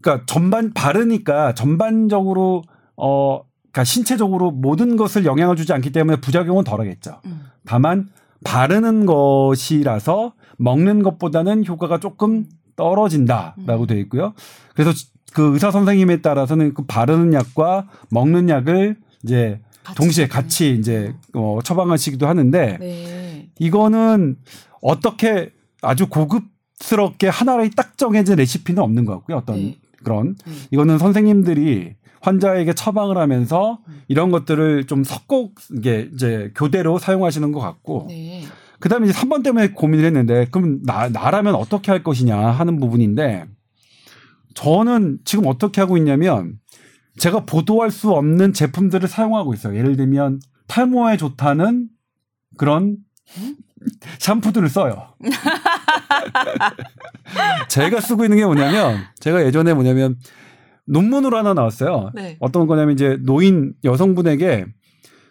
그러니까 0.00 0.24
전반 0.26 0.72
바르니까 0.72 1.54
전반적으로 1.54 2.62
어 2.96 3.42
그러니까 3.70 3.84
신체적으로 3.84 4.50
모든 4.50 4.96
것을 4.96 5.24
영향을 5.24 5.54
주지 5.56 5.72
않기 5.72 5.92
때문에 5.92 6.20
부작용은 6.20 6.64
덜하겠죠. 6.64 7.20
음. 7.26 7.42
다만 7.64 8.08
바르는 8.44 9.06
것이라서 9.06 10.32
먹는 10.58 11.02
것보다는 11.02 11.64
효과가 11.66 12.00
조금 12.00 12.46
떨어진다라고 12.74 13.84
음. 13.84 13.86
되어 13.86 13.98
있고요. 13.98 14.34
그래서 14.74 14.92
그 15.32 15.52
의사 15.52 15.70
선생님에 15.70 16.22
따라서는 16.22 16.74
그 16.74 16.84
바르는 16.86 17.32
약과 17.34 17.88
먹는 18.10 18.48
약을 18.48 18.96
이제 19.22 19.60
같이 19.82 19.96
동시에. 19.96 20.28
같이 20.28 20.74
이제 20.74 21.14
어 21.34 21.58
처방하시기도 21.62 22.26
하는데 22.26 22.76
네. 22.78 23.48
이거는 23.58 24.36
어떻게 24.82 25.52
아주 25.82 26.08
고급스럽게 26.08 27.28
하나의 27.28 27.70
딱 27.76 27.96
정해진 27.96 28.36
레시피는 28.36 28.82
없는 28.82 29.04
것 29.04 29.14
같고요. 29.14 29.38
어떤 29.38 29.56
네. 29.56 29.78
그런 30.02 30.36
네. 30.46 30.52
이거는 30.70 30.98
선생님들이 30.98 31.94
환자에게 32.20 32.74
처방을 32.74 33.16
하면서 33.16 33.78
음. 33.88 34.02
이런 34.08 34.30
것들을 34.30 34.84
좀 34.86 35.04
섞어 35.04 35.48
이게 35.76 36.10
이제 36.12 36.52
교대로 36.54 36.98
사용하시는 36.98 37.50
것 37.52 37.60
같고 37.60 38.06
네. 38.08 38.44
그다음에 38.78 39.08
이제 39.08 39.18
3번 39.18 39.42
때문에 39.42 39.68
고민을 39.68 40.04
했는데 40.06 40.46
그럼 40.50 40.80
나 40.82 41.08
나라면 41.08 41.54
어떻게 41.54 41.90
할 41.90 42.02
것이냐 42.02 42.36
하는 42.36 42.80
부분인데 42.80 43.46
저는 44.54 45.18
지금 45.24 45.46
어떻게 45.46 45.80
하고 45.80 45.96
있냐면 45.96 46.58
제가 47.18 47.44
보도할 47.44 47.90
수 47.90 48.12
없는 48.12 48.52
제품들을 48.52 49.08
사용하고 49.08 49.54
있어요. 49.54 49.76
예를 49.76 49.96
들면 49.96 50.40
탈모에 50.66 51.16
좋다는 51.16 51.88
그런 52.56 52.98
샴푸들을 54.18 54.68
써요. 54.68 55.14
제가 57.68 58.00
쓰고 58.00 58.24
있는 58.24 58.38
게 58.38 58.44
뭐냐면 58.44 58.98
제가 59.18 59.44
예전에 59.44 59.74
뭐냐면 59.74 60.16
논문으로 60.86 61.38
하나 61.38 61.54
나왔어요. 61.54 62.10
네. 62.14 62.36
어떤 62.40 62.66
거냐면 62.66 62.94
이제 62.94 63.18
노인 63.22 63.74
여성분에게 63.84 64.66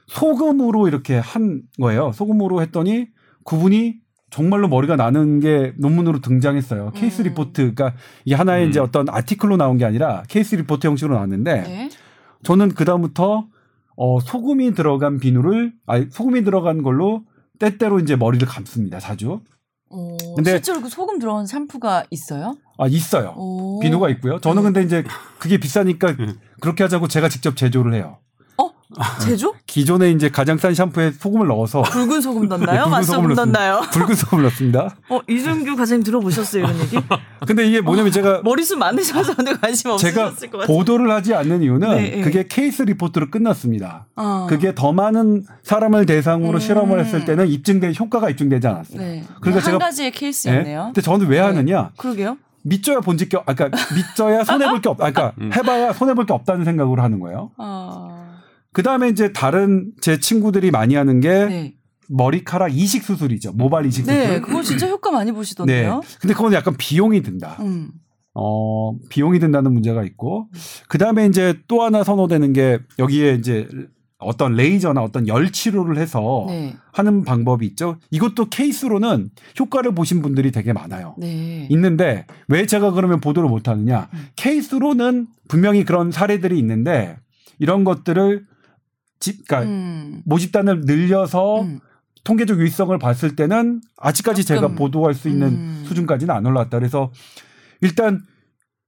소금으로 0.07 0.88
이렇게 0.88 1.17
한 1.17 1.61
거예요. 1.79 2.11
소금으로 2.13 2.61
했더니 2.61 3.07
그분이 3.45 3.95
정말로 4.29 4.67
머리가 4.67 4.95
나는 4.95 5.39
게 5.39 5.74
논문으로 5.77 6.19
등장했어요. 6.21 6.91
케이스 6.95 7.21
음. 7.21 7.27
리포트. 7.27 7.74
그러니까 7.74 7.93
이 8.25 8.33
하나의 8.33 8.65
음. 8.65 8.69
이제 8.69 8.79
어떤 8.79 9.07
article로 9.09 9.57
나온 9.57 9.77
게 9.77 9.86
아니라 9.86 10.24
케이스 10.27 10.55
리포트 10.55 10.88
형식으로 10.88 11.15
나왔는데 11.15 11.62
네. 11.62 11.89
저는 12.43 12.69
그다음부터 12.69 13.48
어 13.98 14.19
소금이 14.21 14.74
들어간 14.75 15.19
비누를 15.19 15.74
아니 15.86 16.07
소금이 16.12 16.43
들어간 16.43 16.83
걸로 16.83 17.24
때때로 17.59 18.00
이제 18.00 18.15
머리를 18.15 18.48
감습니다. 18.48 19.00
자주. 19.00 19.41
어, 19.91 20.17
근데- 20.36 20.51
실제로 20.51 20.81
그 20.81 20.88
소금 20.89 21.17
들어간 21.19 21.48
샴푸가 21.48 22.03
있어요? 22.12 22.55
아 22.77 22.88
있어요. 22.88 23.33
오. 23.36 23.79
비누가 23.79 24.09
있고요. 24.12 24.39
저는 24.39 24.62
네. 24.62 24.65
근데 24.67 24.83
이제 24.83 25.03
그게 25.39 25.57
비싸니까 25.57 26.12
음. 26.19 26.36
그렇게 26.62 26.83
하자고 26.83 27.07
제가 27.07 27.27
직접 27.27 27.55
제조를 27.57 27.93
해요. 27.95 28.19
제조? 29.22 29.53
기존에 29.67 30.10
이제 30.12 30.29
가장 30.29 30.58
싼 30.58 30.74
샴푸에 30.74 31.12
소금을 31.12 31.46
넣어서 31.48 31.84
붉은 31.84 32.22
소금 32.22 32.48
넣나요? 32.50 32.65
네, 32.72 32.77
붉은 32.79 32.89
맛소금 32.91 33.15
소금을 33.22 33.36
넣나요? 33.36 33.81
붉은 33.91 34.15
소금을 34.15 34.43
넣습니다. 34.46 34.96
어, 35.10 35.19
이준규 35.29 35.75
과장님 35.75 36.03
들어보셨어요, 36.03 36.63
이런 36.63 36.79
얘기? 36.79 36.98
근데 37.46 37.67
이게 37.67 37.81
뭐냐면 37.81 38.12
제가 38.12 38.41
머리숱 38.43 38.79
많으셔서 38.79 39.36
근데 39.36 39.53
관심 39.53 39.91
없으셨을 39.91 40.50
것 40.50 40.58
같아요. 40.60 40.75
보도를 40.75 41.12
하지 41.12 41.36
않는 41.36 41.62
이유는 41.62 41.88
네, 41.96 42.10
네. 42.15 42.22
그게 42.22 42.48
케이스 42.50 42.81
리포트로 42.81 43.29
끝났습니다. 43.29 44.08
어. 44.15 44.48
그게 44.50 44.74
더 44.74 44.91
많은 44.91 45.46
사람을 45.62 46.08
대상으로 46.08 46.53
음. 46.58 46.60
실험을 46.60 47.00
했을 47.00 47.25
때는 47.25 47.48
입증된 47.48 47.93
효과가 48.00 48.31
입증되지 48.31 48.65
않았어요. 48.67 49.00
네. 49.00 49.24
그러니까 49.39 49.63
한 49.65 49.74
제가- 49.75 49.79
가지의 49.79 50.08
예? 50.08 50.12
케이스였네요. 50.12 50.84
근데 50.86 51.01
저는 51.01 51.27
왜 51.27 51.39
하느냐? 51.39 51.91
그러게요. 51.98 52.38
믿져야 52.63 53.00
본질 53.01 53.29
게, 53.29 53.38
없- 53.38 53.48
아, 53.48 53.53
그러니까 53.53 53.77
믿져야 53.96 54.43
손해 54.43 54.67
볼 54.67 54.81
게 54.81 54.89
없, 54.89 55.00
아, 55.01 55.12
그러니까 55.12 55.34
음. 55.39 55.51
해봐야 55.53 55.93
손해 55.93 56.13
볼 56.15 56.25
게 56.25 56.34
없다는 56.34 56.65
생각으로 56.65 57.01
하는 57.03 57.19
거예요. 57.19 57.51
어. 57.58 58.28
그 58.73 58.83
다음에 58.83 59.09
이제 59.09 59.33
다른 59.33 59.91
제 60.01 60.19
친구들이 60.19 60.71
많이 60.71 60.95
하는 60.95 61.19
게 61.19 61.45
네. 61.45 61.73
머리카락 62.07 62.75
이식 62.75 63.03
수술이죠. 63.03 63.53
모발 63.53 63.85
이식 63.85 64.05
수술. 64.05 64.13
네, 64.13 64.41
그거 64.41 64.61
진짜 64.61 64.88
효과 64.88 65.11
많이 65.11 65.31
보시던데요. 65.31 66.01
근데 66.19 66.33
그건 66.33 66.53
약간 66.53 66.75
비용이 66.77 67.21
든다. 67.21 67.57
음. 67.61 67.91
어, 68.33 68.95
비용이 69.09 69.39
든다는 69.39 69.73
문제가 69.73 70.03
있고, 70.03 70.47
그 70.88 70.97
다음에 70.97 71.25
이제 71.25 71.59
또 71.67 71.83
하나 71.83 72.03
선호되는 72.03 72.53
게 72.53 72.79
여기에 72.97 73.35
이제 73.35 73.67
어떤 74.17 74.53
레이저나 74.53 75.01
어떤 75.01 75.27
열 75.27 75.51
치료를 75.51 75.97
해서 75.97 76.45
네. 76.47 76.75
하는 76.91 77.23
방법이 77.23 77.65
있죠. 77.67 77.97
이것도 78.11 78.49
케이스로는 78.49 79.29
효과를 79.59 79.95
보신 79.95 80.21
분들이 80.21 80.51
되게 80.51 80.73
많아요. 80.73 81.15
네. 81.17 81.67
있는데 81.69 82.25
왜 82.47 82.65
제가 82.65 82.91
그러면 82.91 83.21
보도를 83.21 83.49
못 83.49 83.67
하느냐? 83.67 84.09
음. 84.13 84.27
케이스로는 84.35 85.27
분명히 85.47 85.85
그런 85.85 86.11
사례들이 86.11 86.59
있는데 86.59 87.17
이런 87.59 87.83
것들을 87.83 88.45
집, 89.19 89.47
그러니까 89.47 89.71
음. 89.71 90.21
모집단을 90.25 90.81
늘려서 90.81 91.61
음. 91.61 91.79
통계적 92.23 92.59
유의성을 92.59 92.97
봤을 92.99 93.35
때는 93.35 93.81
아직까지 93.97 94.45
제가 94.45 94.61
조금. 94.61 94.75
보도할 94.75 95.13
수 95.13 95.29
있는 95.29 95.47
음. 95.47 95.83
수준까지는 95.88 96.33
안 96.33 96.45
올라왔다. 96.45 96.77
그래서 96.77 97.11
일단 97.81 98.21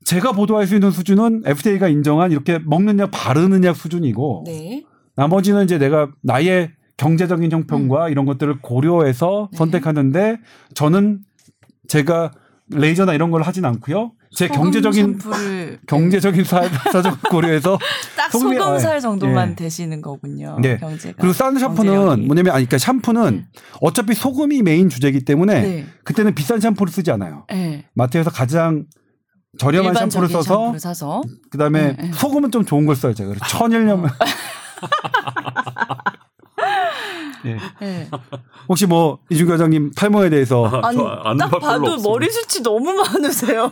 제가 0.04 0.32
보도할 0.32 0.68
수 0.68 0.76
있는 0.76 0.92
수준은 0.92 1.44
FDA가 1.46 1.88
인정한 1.88 2.32
이렇게 2.32 2.60
먹는 2.60 3.00
약 3.00 3.12
바르는 3.12 3.64
약 3.64 3.76
수준이고 3.76 4.44
네. 4.48 4.84
나머지는 5.16 5.64
이제 5.64 5.78
내가 5.78 6.12
나의 6.22 6.72
경제적인 6.98 7.52
형편과 7.52 8.10
이런 8.10 8.26
것들을 8.26 8.62
고려해서 8.62 9.44
음. 9.44 9.48
네. 9.52 9.58
선택하는데 9.58 10.40
저는 10.74 11.20
제가 11.88 12.32
레이저나 12.70 13.14
이런 13.14 13.32
걸 13.32 13.42
하진 13.42 13.66
않고요. 13.66 14.12
제 14.34 14.48
소금 14.48 14.62
경제적인 14.64 15.20
경제적인 15.88 16.44
사, 16.46 16.62
사정 16.92 17.18
고려해서 17.30 17.78
딱 18.16 18.32
소금이- 18.32 18.58
소금살 18.58 18.96
아, 18.96 19.00
정도만 19.00 19.52
예. 19.52 19.56
되시는 19.56 20.02
거군요. 20.02 20.58
네. 20.62 20.78
경제가. 20.78 21.16
그리고 21.20 21.34
싼 21.34 21.58
샴푸는 21.60 21.92
경제력이. 21.94 22.28
뭐냐면 22.28 22.54
아니 22.54 22.66
그러니까 22.66 22.78
샴푸는 22.78 23.32
네. 23.36 23.46
어차피 23.82 24.14
소금이 24.14 24.62
메인 24.62 24.88
주제이기 24.90 25.26
때문에 25.26 25.62
네. 25.62 25.86
그때는 26.06 26.34
비싼 26.34 26.60
샴푸를 26.62 26.92
쓰지 26.94 27.12
않아요. 27.12 27.46
네. 27.50 27.86
마트에서 27.94 28.30
가장 28.30 28.86
저렴한 29.58 29.94
샴푸를 29.94 30.30
써서 30.30 30.44
샴푸를 30.44 30.80
그다음에 31.52 31.88
네, 31.98 31.98
네. 32.04 32.12
소금은 32.14 32.52
좀 32.52 32.64
좋은 32.66 32.86
걸 32.86 32.96
써요 32.96 33.14
제가. 33.14 33.30
그래서 33.34 33.46
천일염. 33.48 34.06
예. 37.46 37.58
네. 37.80 38.10
혹시 38.70 38.86
뭐 38.86 39.20
이준 39.30 39.48
과장님 39.48 39.92
탈모에 39.92 40.30
대해서 40.30 40.66
아니 40.84 40.98
저 40.98 41.06
아는 41.06 41.38
딱 41.38 41.50
봐도 41.60 41.88
없습니다. 41.88 42.10
머리숱이 42.10 42.64
너무 42.64 42.94
많으세요. 42.94 43.72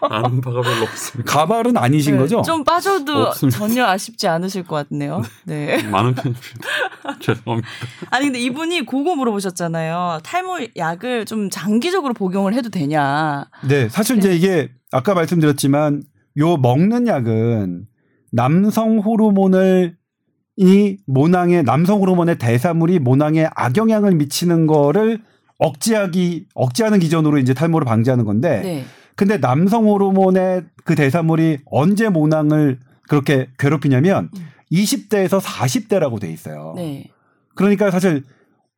아는 0.00 0.40
바가 0.40 0.60
별로 0.62 0.82
없습니다. 0.84 1.32
가발은 1.32 1.76
아니신 1.76 2.14
네, 2.14 2.20
거죠? 2.20 2.42
좀 2.42 2.64
빠져도 2.64 3.12
없습니다. 3.26 3.58
전혀 3.58 3.84
아쉽지 3.86 4.28
않으실 4.28 4.64
것 4.64 4.88
같네요. 4.88 5.22
네. 5.44 5.82
많은 5.88 6.14
편입니다. 6.14 6.48
죄송합니다. 7.20 7.68
아니 8.10 8.26
근데 8.26 8.40
이분이 8.40 8.86
그거 8.86 9.14
물어보셨잖아요. 9.14 10.20
탈모 10.22 10.58
약을 10.76 11.26
좀 11.26 11.50
장기적으로 11.50 12.14
복용을 12.14 12.54
해도 12.54 12.70
되냐? 12.70 13.46
네, 13.68 13.88
사실 13.88 14.18
이제 14.18 14.34
이게 14.34 14.70
아까 14.92 15.14
말씀드렸지만 15.14 16.02
요 16.38 16.56
먹는 16.56 17.06
약은 17.06 17.86
남성 18.32 18.98
호르몬을 18.98 19.96
이 20.60 20.98
모낭의 21.06 21.64
남성 21.64 22.02
호르몬의 22.02 22.36
대사물이 22.36 22.98
모낭에 22.98 23.48
악영향을 23.54 24.14
미치는 24.14 24.66
거를 24.66 25.20
억제하기 25.56 26.48
억제하는 26.54 26.98
기전으로 26.98 27.38
이제 27.38 27.54
탈모를 27.54 27.86
방지하는 27.86 28.26
건데 28.26 28.60
네. 28.60 28.84
근데 29.16 29.40
남성 29.40 29.86
호르몬의 29.88 30.64
그 30.84 30.94
대사물이 30.94 31.60
언제 31.64 32.10
모낭을 32.10 32.78
그렇게 33.08 33.48
괴롭히냐면 33.58 34.28
음. 34.36 34.46
20대에서 34.70 35.40
40대라고 35.40 36.20
돼 36.20 36.30
있어요. 36.30 36.74
네. 36.76 37.06
그러니까 37.54 37.90
사실 37.90 38.22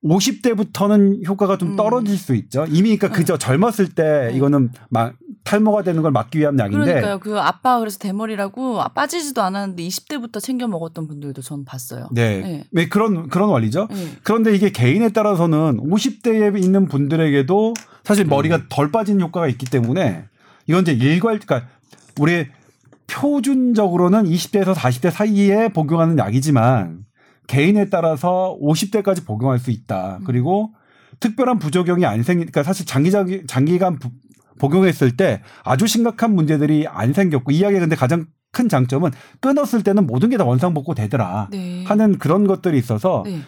50대부터는 0.05 1.27
효과가 1.27 1.59
좀 1.59 1.73
음. 1.73 1.77
떨어질 1.77 2.17
수 2.17 2.37
있죠. 2.37 2.65
이미 2.69 2.97
그러니까 2.97 3.09
그저 3.09 3.37
젊었을 3.37 3.89
때 3.89 4.29
네. 4.31 4.37
이거는 4.37 4.71
막 4.89 5.15
탈모가 5.45 5.83
되는 5.83 6.03
걸 6.03 6.13
막기 6.13 6.39
위한 6.39 6.59
약인데 6.59 6.85
그러니까요. 6.85 7.19
그 7.19 7.39
아빠 7.41 7.79
그래서 7.81 7.99
대머리라고 7.99 8.81
아, 8.81 8.89
빠지지도 8.89 9.43
않았는데 9.43 9.83
20대부터 9.83 10.41
챙겨 10.41 10.69
먹었던 10.69 11.07
분들도 11.09 11.43
전 11.43 11.65
봤어요. 11.65 12.09
네. 12.13 12.39
네. 12.41 12.65
왜 12.71 12.89
그런 12.89 13.29
그런 13.29 13.49
원리죠. 13.49 13.89
네. 13.91 14.13
그런데 14.23 14.55
이게 14.55 14.71
개인에 14.71 15.11
따라서는 15.11 15.79
50대에 15.81 16.63
있는 16.63 16.87
분들에게도 16.87 17.75
사실 18.05 18.25
머리가 18.25 18.63
덜 18.69 18.93
빠지는 18.93 19.21
효과가 19.21 19.49
있기 19.49 19.67
때문에 19.67 20.25
이건 20.69 20.83
이제 20.83 20.93
일괄 20.93 21.39
그러니까 21.41 21.69
우리 22.21 22.47
표준적으로는 23.09 24.25
20대에서 24.25 24.75
40대 24.75 25.11
사이에 25.11 25.69
복용하는 25.69 26.19
약이지만 26.19 27.05
개인에 27.47 27.89
따라서 27.91 28.57
50대까지 28.63 29.27
복용할 29.27 29.59
수 29.59 29.71
있다. 29.71 30.19
음. 30.21 30.25
그리고 30.25 30.73
특별한 31.21 31.59
부작용이 31.59 32.05
안 32.07 32.23
생기 32.23 32.41
그러니까 32.47 32.63
사실 32.63 32.87
장기적 32.87 33.29
장기간 33.47 33.99
부- 33.99 34.11
복용했을 34.63 35.17
때 35.17 35.43
아주 35.65 35.87
심각한 35.89 36.35
문제들이 36.37 36.87
안 36.89 37.13
생겼고 37.13 37.51
이 37.51 37.61
약의 37.63 37.81
근데 37.81 37.97
가장 37.97 38.27
큰 38.53 38.69
장점은 38.69 39.11
끊었을 39.41 39.83
때는 39.83 40.07
모든 40.07 40.29
게 40.31 40.37
다 40.37 40.45
원상복구 40.45 40.95
되더라 40.95 41.49
네. 41.51 41.85
하는 41.85 42.19
그런 42.19 42.47
것들이 42.47 42.79
있어서 42.79 43.25
네. 43.27 43.41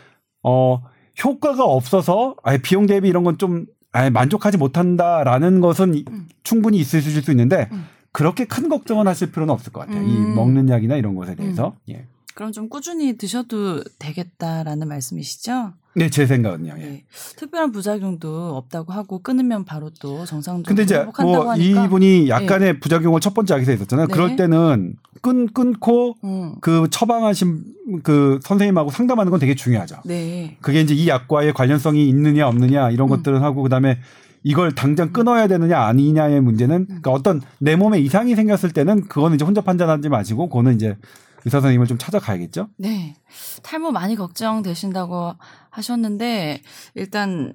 어 0.42 0.82
효과가 1.24 1.64
없어서 1.64 2.34
아예 2.42 2.58
비용 2.58 2.86
대비 2.86 3.08
이런 3.08 3.22
건 3.22 3.38
좀 3.38 3.66
아예 3.92 4.10
만족하지 4.10 4.58
못한다라는 4.58 5.60
것은 5.60 5.94
이- 5.94 6.04
음. 6.10 6.26
충분히 6.42 6.78
있으실 6.78 7.22
수 7.22 7.30
있는데 7.30 7.68
음. 7.70 7.84
그렇게 8.10 8.44
큰 8.44 8.68
걱정은 8.68 9.06
하실 9.06 9.30
필요는 9.30 9.52
없을 9.54 9.72
것 9.72 9.80
같아요. 9.86 10.02
이 10.02 10.16
음. 10.16 10.34
먹는 10.34 10.68
약이나 10.68 10.96
이런 10.96 11.14
것에 11.14 11.36
대해서. 11.36 11.76
예. 11.90 12.06
그럼 12.34 12.50
좀 12.50 12.68
꾸준히 12.68 13.16
드셔도 13.16 13.82
되겠다라는 13.98 14.88
말씀이시죠? 14.88 15.72
네, 15.96 16.10
제 16.10 16.26
생각은요. 16.26 16.74
예. 16.78 16.82
네. 16.82 17.04
특별한 17.36 17.70
부작용도 17.70 18.56
없다고 18.56 18.92
하고 18.92 19.20
끊으면 19.22 19.64
바로 19.64 19.90
또 20.00 20.26
정상적으로 20.26 20.64
근데 20.64 20.82
이제 20.82 21.06
뭐 21.20 21.50
하니까. 21.50 21.84
이분이 21.84 22.28
약간의 22.28 22.80
부작용을 22.80 23.20
첫 23.20 23.32
번째 23.34 23.54
약에서 23.54 23.72
있었잖아요. 23.72 24.08
네. 24.08 24.12
그럴 24.12 24.34
때는 24.34 24.96
끊 25.22 25.46
끊고 25.46 26.16
음. 26.24 26.56
그 26.60 26.88
처방하신 26.90 27.62
그 28.02 28.40
선생님하고 28.42 28.90
상담하는 28.90 29.30
건 29.30 29.38
되게 29.38 29.54
중요하죠. 29.54 29.98
네. 30.04 30.56
그게 30.60 30.80
이제 30.80 30.94
이 30.94 31.06
약과의 31.06 31.52
관련성이 31.52 32.08
있느냐 32.08 32.48
없느냐 32.48 32.90
이런 32.90 33.06
음. 33.06 33.10
것들은 33.10 33.40
하고 33.42 33.62
그다음에 33.62 34.00
이걸 34.42 34.74
당장 34.74 35.12
끊어야 35.12 35.46
되느냐 35.46 35.80
아니냐의 35.80 36.40
문제는 36.40 36.76
음. 36.76 36.86
그러니까 36.86 37.12
어떤 37.12 37.40
내 37.60 37.76
몸에 37.76 38.00
이상이 38.00 38.34
생겼을 38.34 38.72
때는 38.72 39.06
그거는 39.06 39.36
이제 39.36 39.44
혼자 39.44 39.60
판단하지 39.60 40.08
마시고 40.08 40.48
그거는 40.48 40.74
이제 40.74 40.96
의사 41.44 41.60
선생님을 41.60 41.86
좀 41.86 41.98
찾아가야겠죠. 41.98 42.68
네. 42.78 43.16
탈모 43.62 43.92
많이 43.92 44.16
걱정되신다고 44.16 45.34
하셨는데 45.70 46.62
일단 46.94 47.54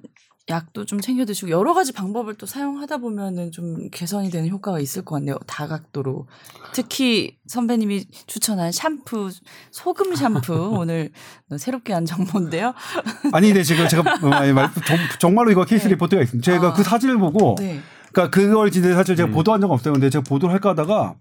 약도 0.50 0.84
좀 0.84 1.00
챙겨 1.00 1.24
드시고 1.24 1.50
여러 1.50 1.72
가지 1.74 1.92
방법을 1.92 2.34
또 2.34 2.44
사용하다 2.44 2.98
보면은 2.98 3.52
좀 3.52 3.88
개선이 3.90 4.30
되는 4.30 4.48
효과가 4.48 4.80
있을 4.80 5.04
것 5.04 5.16
같네요. 5.16 5.38
다각도로. 5.46 6.26
특히 6.72 7.38
선배님이 7.46 8.06
추천한 8.26 8.72
샴푸, 8.72 9.30
소금 9.70 10.14
샴푸 10.16 10.52
오늘 10.76 11.10
새롭게 11.56 11.92
한 11.92 12.04
정보인데요. 12.04 12.74
아니 13.32 13.48
근데 13.48 13.62
지금 13.62 13.88
제가 13.88 14.02
어, 14.02 14.70
정말로 15.18 15.50
이거 15.52 15.64
케이스 15.64 15.84
네. 15.84 15.94
리포트가 15.94 16.22
있습니다. 16.22 16.44
제가 16.44 16.68
아. 16.68 16.72
그 16.72 16.82
사진을 16.82 17.18
보고 17.18 17.54
네. 17.58 17.80
그러니까 18.12 18.30
그걸 18.36 18.70
진짜 18.70 18.92
사실 18.94 19.16
제가 19.16 19.28
음. 19.28 19.32
보도한 19.32 19.60
적 19.60 19.70
없어요. 19.70 19.92
근데 19.92 20.10
제가 20.10 20.24
보도를 20.24 20.52
할까 20.52 20.70
하다가 20.70 21.14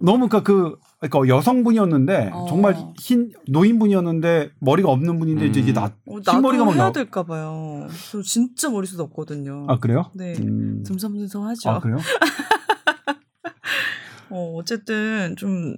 너무 0.00 0.28
그러니까 0.28 0.42
그 0.42 0.76
그러니까 1.00 1.36
여성분이었는데 1.36 2.30
어. 2.32 2.46
정말 2.48 2.76
흰 2.98 3.32
노인분이었는데 3.48 4.50
머리가 4.60 4.90
없는 4.90 5.18
분인데 5.18 5.46
이제 5.46 5.60
이게 5.60 5.72
음. 5.72 5.74
나 5.74 5.84
어, 6.06 6.18
나도 6.18 6.32
흰머리가 6.32 6.64
막 6.64 6.70
해야 6.72 6.78
나와. 6.78 6.92
될까 6.92 7.22
봐요. 7.22 7.86
저 8.10 8.22
진짜 8.22 8.70
머리숱 8.70 9.00
없거든요. 9.00 9.66
아 9.68 9.78
그래요? 9.78 10.10
네. 10.14 10.34
음. 10.40 10.82
듬성듬성하죠. 10.84 11.70
아 11.70 11.80
그래요? 11.80 11.98
어, 14.30 14.54
어쨌든 14.56 15.34
좀 15.36 15.76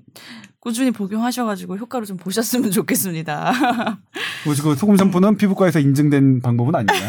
꾸준히 0.58 0.90
복용하셔가지고 0.90 1.76
효과를 1.76 2.06
좀 2.06 2.16
보셨으면 2.16 2.70
좋겠습니다. 2.70 3.52
그리고 4.44 4.70
그 4.70 4.74
소금 4.74 4.96
샴푸는 4.96 5.36
피부과에서 5.36 5.78
인증된 5.78 6.40
방법은 6.42 6.74
아닙니다. 6.74 7.06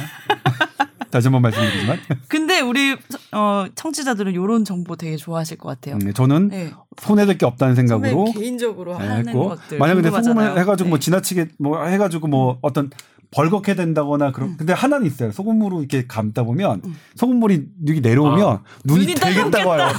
다시 1.12 1.28
한번 1.28 1.42
말씀드리지만 1.44 2.00
근데 2.28 2.60
우리 2.60 2.98
어, 3.32 3.66
청취자들은 3.76 4.32
이런 4.34 4.66
정보 4.66 4.96
되게 4.96 5.18
좋아하실 5.18 5.58
것 5.58 5.70
같아요. 5.70 5.98
음, 6.02 6.14
저는 6.14 6.50
네. 6.50 6.72
손해될 7.02 7.38
게 7.38 7.46
없다는 7.46 7.76
생각으로 7.76 8.26
개인적으로 8.34 8.98
네, 8.98 9.06
하는 9.08 9.28
했고 9.28 9.50
것들 9.50 9.78
만약 9.78 9.96
근데 9.96 10.10
궁금하잖아요. 10.10 10.46
소금을 10.46 10.62
해가지고 10.62 10.90
뭐 10.90 10.98
네. 10.98 11.06
지나치게 11.06 11.48
뭐 11.60 11.86
해가지고 11.86 12.28
뭐 12.28 12.58
어떤 12.62 12.90
벌겋게 13.32 13.76
된다거나 13.76 14.32
그런 14.32 14.50
음. 14.50 14.56
근데 14.58 14.74
하나는 14.74 15.06
있어요 15.06 15.32
소금으로 15.32 15.80
이렇게 15.80 16.06
감다 16.08 16.44
보면 16.44 16.82
음. 16.86 16.96
소금물이 17.16 17.66
이렇게 17.86 18.02
내려오면 18.02 18.48
아. 18.48 18.62
눈이, 18.84 19.02
눈이 19.02 19.16
되게 19.16 19.50
따가워요. 19.50 19.88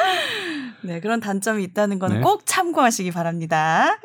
네, 0.82 1.00
그런 1.00 1.20
단점이 1.20 1.62
있다는 1.64 1.98
거는 1.98 2.16
네. 2.16 2.22
꼭 2.22 2.42
참고하시기 2.46 3.10
바랍니다. 3.10 3.98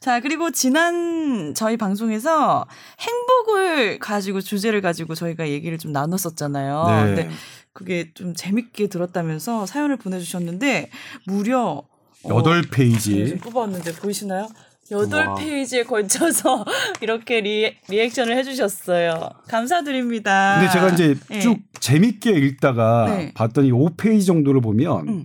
자, 0.00 0.20
그리고 0.20 0.50
지난 0.50 1.54
저희 1.54 1.76
방송에서 1.76 2.66
행복을 3.00 3.98
가지고 3.98 4.40
주제를 4.40 4.80
가지고 4.80 5.14
저희가 5.14 5.48
얘기를 5.48 5.78
좀 5.78 5.92
나눴었잖아요. 5.92 6.84
네. 6.86 7.04
근데 7.04 7.30
그게 7.72 8.10
좀 8.14 8.34
재밌게 8.34 8.88
들었다면서 8.88 9.66
사연을 9.66 9.96
보내주셨는데 9.96 10.90
무려 11.26 11.82
어, 12.22 12.28
여덟 12.28 12.62
네, 12.62 12.68
페이지 12.70 13.36
뽑았는데 13.36 13.94
보이시나요? 13.94 14.48
여덟 14.90 15.26
와. 15.26 15.34
페이지에 15.34 15.82
걸쳐서 15.82 16.64
이렇게 17.02 17.40
리, 17.40 17.76
리액션을 17.88 18.36
해주셨어요. 18.38 19.30
감사드립니다. 19.48 20.58
근데 20.60 20.72
제가 20.72 20.88
이제 20.90 21.20
네. 21.28 21.40
쭉 21.40 21.58
재밌게 21.80 22.30
읽다가 22.30 23.06
네. 23.08 23.32
봤더니 23.34 23.72
5페이지 23.72 24.26
정도를 24.26 24.60
보면 24.60 25.08
음. 25.08 25.24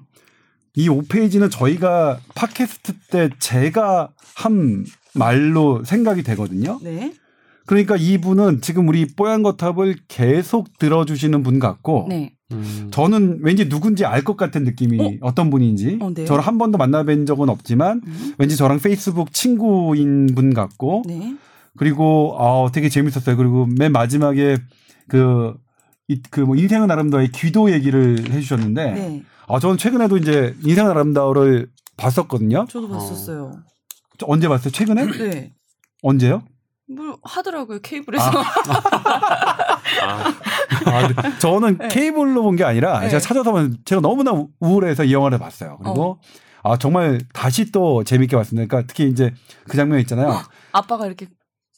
이 0.76 0.88
5페이지는 0.90 1.52
저희가 1.52 2.20
팟캐스트 2.36 2.94
때 3.12 3.30
제가 3.40 4.10
한 4.36 4.86
말로 5.14 5.84
생각이 5.84 6.24
되거든요. 6.24 6.80
네, 6.82 7.14
그러니까 7.66 7.96
이분은 7.98 8.62
지금 8.62 8.88
우리 8.88 9.06
뽀얀 9.06 9.44
거탑을 9.44 9.96
계속 10.08 10.78
들어주시는 10.80 11.44
분 11.44 11.60
같고 11.60 12.06
네, 12.10 12.34
음. 12.52 12.88
저는 12.92 13.40
왠지 13.42 13.68
누군지 13.68 14.06
알 14.06 14.24
것 14.24 14.38
같은 14.38 14.64
느낌이 14.64 15.20
어? 15.22 15.34
떤 15.36 15.50
분인지 15.50 16.00
어, 16.02 16.12
네요? 16.14 16.26
저를 16.26 16.46
한 16.46 16.58
번도 16.58 16.78
만나뵌 16.78 17.28
적은 17.28 17.50
없지만 17.50 18.02
음. 18.06 18.34
왠지 18.38 18.56
저랑 18.56 18.80
페이스북 18.80 19.34
친구인 19.34 20.28
분 20.36 20.54
같고 20.54 21.04
네, 21.06 21.36
그리고 21.78 22.36
아 22.40 22.72
되게 22.72 22.88
재밌었어요. 22.88 23.36
그리고 23.36 23.68
맨 23.78 23.92
마지막에 23.92 24.58
그그뭐 25.10 26.56
인생은 26.56 26.90
아름다워의 26.92 27.32
귀도 27.34 27.72
얘기를 27.72 28.18
해주셨는데 28.32 28.92
네. 28.92 29.24
아 29.54 29.60
저는 29.60 29.78
최근에도 29.78 30.18
이제 30.18 30.56
인생은 30.64 30.92
아름다워를 30.92 31.70
봤었거든요. 31.98 32.66
저도 32.70 32.88
봤었어요. 32.90 33.52
저 34.18 34.26
언제 34.30 34.48
봤어요? 34.48 34.72
최근에? 34.72 35.06
네. 35.18 35.54
언제요? 36.04 36.44
뭘 36.88 37.16
하더라고요 37.24 37.80
케이블에서. 37.80 38.24
아, 38.26 38.44
아, 40.86 41.08
네. 41.08 41.38
저는 41.40 41.78
네. 41.78 41.88
케이블로 41.90 42.44
본 42.44 42.56
게 42.56 42.64
아니라 42.64 43.00
네. 43.02 43.10
제가 43.10 43.20
찾아서 43.20 43.52
본- 43.52 43.78
제가 43.86 44.02
너무나 44.02 44.32
우- 44.32 44.50
우울해서 44.60 45.04
이 45.04 45.14
영화를 45.14 45.38
봤어요. 45.38 45.78
그리고 45.84 46.20
아 46.64 46.78
정말 46.78 47.20
다시 47.34 47.72
또 47.72 48.04
재밌게 48.04 48.36
봤습니다. 48.36 48.68
그러니까 48.68 48.88
특히 48.88 49.08
이제 49.10 49.34
그 49.68 49.78
장면 49.78 50.00
있잖아요. 50.00 50.42
아빠가 50.74 51.06
이렇게 51.08 51.28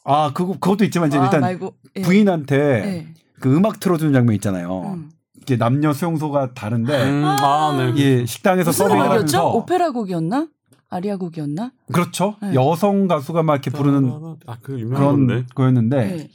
아 0.03 0.31
그거 0.33 0.53
그것도 0.53 0.83
있지만 0.85 1.09
이제 1.09 1.17
아, 1.17 1.23
일단 1.25 1.41
말고 1.41 1.73
예. 1.97 2.01
부인한테 2.01 2.57
네. 2.57 3.07
그 3.39 3.55
음악 3.55 3.79
틀어주는 3.79 4.13
장면 4.13 4.35
있잖아요. 4.35 4.93
음. 4.93 5.09
이게 5.43 5.57
남녀 5.57 5.93
수용소가 5.93 6.53
다른데 6.53 7.03
음, 7.09 7.23
아, 7.25 7.75
네. 7.77 7.93
예 8.01 8.25
식당에서 8.25 8.69
무슨 8.69 8.87
서빙을 8.87 9.07
곡이었죠? 9.07 9.37
하면서 9.37 9.49
오페라 9.53 9.91
곡이었나? 9.91 10.47
아리아 10.89 11.17
곡이었나? 11.17 11.71
그렇죠. 11.91 12.35
네. 12.41 12.53
여성 12.53 13.07
가수가 13.07 13.43
막 13.43 13.53
이렇게 13.55 13.71
부르는 13.71 14.35
아, 14.47 14.57
그 14.61 14.79
유명한 14.79 14.99
그런 14.99 15.27
건데. 15.27 15.45
거였는데 15.55 15.97
네. 16.15 16.29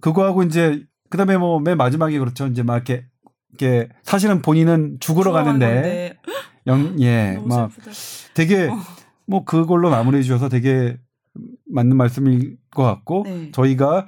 그거하고 0.00 0.42
이제 0.42 0.82
그다음에 1.10 1.36
뭐 1.36 1.60
맨 1.60 1.76
마지막에 1.76 2.18
그렇죠. 2.18 2.46
이제 2.46 2.62
막 2.62 2.74
이렇게 2.76 3.04
이렇게 3.50 3.88
사실은 4.02 4.42
본인은 4.42 4.96
죽으러 5.00 5.30
가는데 5.32 6.16
영, 6.66 6.96
예, 7.00 7.38
막 7.44 7.70
슬프다. 7.72 7.90
되게 8.34 8.66
어. 8.68 8.78
뭐 9.26 9.44
그걸로 9.44 9.90
마무리해 9.90 10.22
주셔서 10.22 10.48
되게 10.48 10.96
맞는 11.70 11.96
말씀일 11.96 12.56
것 12.70 12.82
같고 12.82 13.22
네. 13.26 13.50
저희가 13.52 14.06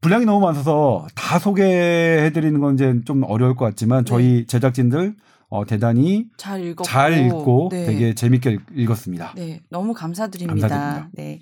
분량이 0.00 0.24
너무 0.24 0.40
많아서 0.40 1.06
다 1.14 1.38
소개해 1.38 2.30
드리는 2.32 2.60
건 2.60 2.74
이제 2.74 2.94
좀 3.04 3.22
어려울 3.24 3.56
것 3.56 3.64
같지만 3.64 4.04
네. 4.04 4.08
저희 4.08 4.46
제작진들 4.46 5.16
어, 5.50 5.64
대단히 5.64 6.26
잘 6.36 6.62
읽었고 6.62 6.84
잘 6.84 7.26
읽고 7.26 7.68
네. 7.72 7.86
되게 7.86 8.14
재밌게 8.14 8.50
읽- 8.52 8.62
읽었습니다. 8.74 9.32
네, 9.34 9.60
너무 9.70 9.94
감사드립니다. 9.94 10.68
감사드립니다. 10.68 11.10
네. 11.14 11.40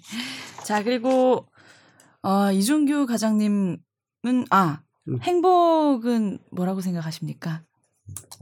자, 0.64 0.82
그리고 0.82 1.46
어, 2.22 2.50
이준규 2.52 3.06
과장님은 3.06 3.76
아, 4.50 4.80
음. 5.08 5.18
행복은 5.22 6.38
뭐라고 6.52 6.80
생각하십니까? 6.80 7.62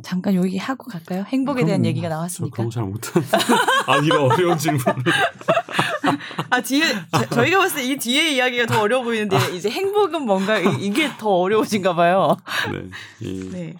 잠깐 0.02 0.34
여기 0.34 0.58
하고 0.58 0.84
갈까요? 0.84 1.24
행복에 1.26 1.64
대한 1.64 1.80
그럼요. 1.80 1.86
얘기가 1.88 2.08
저 2.08 2.14
나왔으니까. 2.14 2.54
그런 2.54 2.68
거잘 2.68 2.84
못하는. 2.84 3.26
아, 3.88 3.96
이런 3.96 4.30
어려운 4.30 4.58
질문. 4.58 4.80
아, 6.54 6.60
뒤에 6.60 6.84
저, 7.32 7.44
희가 7.44 7.58
봤을 7.58 7.76
때 7.76 7.84
이 7.84 7.96
뒤에 7.96 8.32
이야기가 8.34 8.66
더 8.66 8.80
어려워 8.82 9.02
보이는데 9.04 9.36
이제 9.56 9.68
행복은 9.70 10.22
뭔가 10.22 10.58
이- 10.58 10.86
이게 10.86 11.10
더 11.18 11.28
어려워진가 11.30 11.94
봐요. 11.94 12.36
네. 12.72 12.82
이, 13.20 13.50
네. 13.52 13.74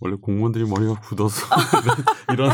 원래 0.00 0.16
공무원들이 0.20 0.66
머리가 0.66 1.00
굳어서 1.00 1.46
이런 2.32 2.52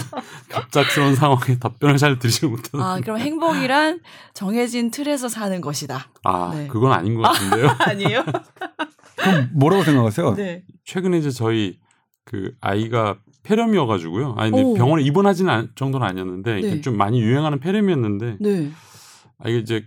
갑작스러운 0.48 1.16
상황에 1.16 1.58
답변을 1.58 1.96
잘 1.96 2.18
드리지 2.20 2.46
못하는. 2.46 2.85
아, 2.87 3.00
그럼 3.00 3.18
행복이란 3.18 4.00
정해진 4.32 4.90
틀에서 4.92 5.28
사는 5.28 5.61
것이다. 5.61 6.06
아, 6.22 6.52
네. 6.54 6.68
그건 6.68 6.92
아닌 6.92 7.16
것 7.16 7.22
같은데요. 7.22 7.68
아 7.80 7.92
니에요? 7.94 8.24
그럼 9.16 9.50
뭐라고 9.54 9.82
생각하세요? 9.82 10.35
네. 10.37 10.62
최근에 10.85 11.18
이제 11.18 11.30
저희 11.30 11.78
그 12.24 12.52
아이가 12.61 13.16
폐렴이어가지고요. 13.42 14.37
아니 14.38 14.52
근데 14.52 14.64
오. 14.64 14.74
병원에 14.74 15.02
입원하지는 15.02 15.52
않- 15.52 15.68
정도는 15.74 16.06
아니었는데 16.06 16.58
이게 16.61 16.70
네. 16.76 16.80
좀 16.80 16.96
많이 16.96 17.20
유행하는 17.20 17.58
폐렴이었는데 17.58 18.37
네. 18.40 18.70
아 19.42 19.48
이게 19.48 19.59
이제 19.59 19.87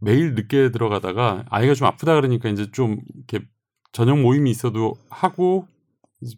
매일 0.00 0.34
늦게 0.34 0.70
들어가다가 0.70 1.44
아이가 1.50 1.74
좀 1.74 1.86
아프다 1.86 2.14
그러니까 2.14 2.48
이제 2.48 2.70
좀 2.70 2.98
이렇게 3.16 3.44
저녁 3.92 4.20
모임이 4.20 4.50
있어도 4.50 4.94
하고 5.10 5.66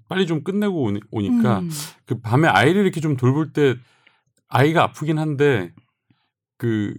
빨리 0.08 0.26
좀 0.26 0.42
끝내고 0.44 0.82
오니, 0.82 1.00
오니까 1.10 1.60
음. 1.60 1.70
그 2.06 2.20
밤에 2.20 2.48
아이를 2.48 2.82
이렇게 2.82 3.00
좀 3.00 3.16
돌볼 3.16 3.52
때 3.52 3.76
아이가 4.48 4.82
아프긴 4.84 5.18
한데 5.18 5.72
그 6.58 6.94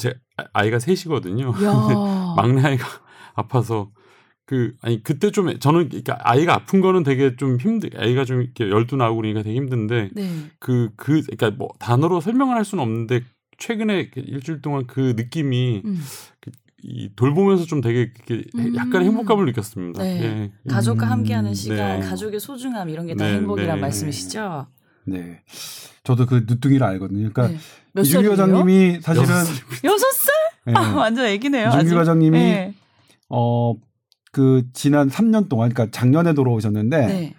제 0.00 0.12
아- 0.36 0.44
아이가 0.52 0.80
셋이거든요. 0.80 1.46
야. 1.62 2.34
막내 2.36 2.60
아이가 2.60 2.84
아파서 3.36 3.92
그 4.44 4.74
아니 4.82 5.00
그때 5.02 5.30
좀 5.30 5.56
저는 5.60 5.88
그러니까 5.90 6.18
아이가 6.22 6.54
아픈 6.54 6.80
거는 6.80 7.04
되게 7.04 7.36
좀 7.36 7.56
힘들 7.56 7.90
아이가 7.96 8.24
좀 8.24 8.42
이렇게 8.42 8.68
열도 8.68 8.96
나고 8.96 9.14
그러니까 9.16 9.42
되게 9.44 9.54
힘든데 9.56 10.10
네. 10.12 10.50
그그 10.58 11.22
그러니까 11.22 11.50
뭐 11.52 11.68
단어로 11.78 12.20
설명을 12.20 12.56
할 12.56 12.64
수는 12.64 12.82
없는데 12.82 13.20
최근에 13.58 14.10
일주일 14.16 14.60
동안 14.62 14.86
그 14.86 15.14
느낌이 15.16 15.82
음. 15.84 16.00
이 16.82 17.10
돌보면서 17.16 17.64
좀 17.64 17.80
되게 17.80 18.12
이렇게 18.26 18.44
음. 18.56 18.76
약간의 18.76 19.08
행복감을 19.08 19.46
느꼈습니다. 19.46 20.02
네. 20.02 20.22
예. 20.22 20.70
가족과 20.70 21.06
음, 21.06 21.12
함께하는 21.12 21.54
시간, 21.54 22.00
네. 22.00 22.06
가족의 22.06 22.38
소중함 22.38 22.88
이런 22.88 23.06
게다 23.06 23.24
네, 23.24 23.34
행복이란 23.34 23.76
네. 23.76 23.80
말씀이시죠? 23.80 24.66
네. 25.06 25.40
저도 26.04 26.26
그 26.26 26.44
누뚱이를 26.46 26.86
알거든요. 26.86 27.30
그러니까 27.32 27.48
네. 27.48 27.58
몇 27.92 28.02
이준규? 28.02 28.28
과장님이 28.30 29.00
사실은 29.00 29.28
여섯 29.84 30.06
살. 30.12 30.74
아, 30.74 30.94
완전 30.94 31.26
애기네요. 31.26 31.68
이준규 31.68 31.86
아직. 31.86 31.94
과장님이 31.94 32.38
네. 32.38 32.74
어, 33.28 33.74
그 34.30 34.64
지난 34.72 35.08
3년 35.08 35.48
동안 35.48 35.70
그러니까 35.70 35.96
작년에 35.98 36.34
돌아오셨는데 36.34 37.06
네. 37.06 37.34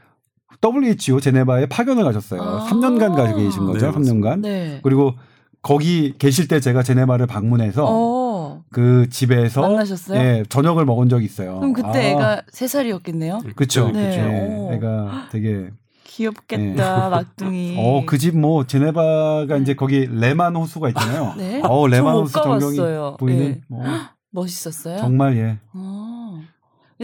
WHO 0.64 1.22
제네바에 1.22 1.68
파견을 1.68 2.04
가셨어요. 2.04 2.42
아. 2.42 2.68
3년간 2.68 3.16
가 3.16 3.34
계신 3.36 3.66
거죠. 3.66 3.92
네, 3.92 3.98
3년간. 3.98 4.42
네. 4.42 4.80
그리고 4.84 5.14
거기 5.68 6.14
계실 6.18 6.48
때 6.48 6.62
제가 6.62 6.82
제네바를 6.82 7.28
방문해서 7.28 7.86
어. 7.86 8.64
그 8.72 9.10
집에서 9.10 9.60
만나셨어요? 9.62 10.18
예, 10.18 10.44
저녁을 10.48 10.86
먹은 10.86 11.10
적이 11.10 11.26
있어요. 11.26 11.60
그럼 11.60 11.74
그때 11.74 11.90
아, 11.90 12.02
애가 12.12 12.42
세 12.50 12.68
살이었겠네요. 12.68 13.42
그쵸. 13.58 13.92
네. 13.92 14.18
예, 14.18 14.56
오. 14.56 14.72
애가 14.74 15.28
되게 15.30 15.70
귀엽겠다, 16.06 17.10
막둥이. 17.12 17.76
어 17.78 18.06
그 18.06 18.18
집 18.18 18.38
뭐 18.38 18.66
제네바가 18.66 19.58
이제 19.58 19.74
거기 19.74 20.06
레만 20.10 20.56
호수가 20.56 20.88
있잖아요. 20.90 21.34
네. 21.38 21.62
어 21.66 21.86
레만 21.88 22.16
호수 22.16 22.32
전경이. 22.32 22.78
보이는 23.20 23.46
네. 23.52 23.62
뭐 23.68 23.84
멋있었어요. 24.32 24.98
정말 25.00 25.36
예. 25.38 25.60
어. 25.74 26.40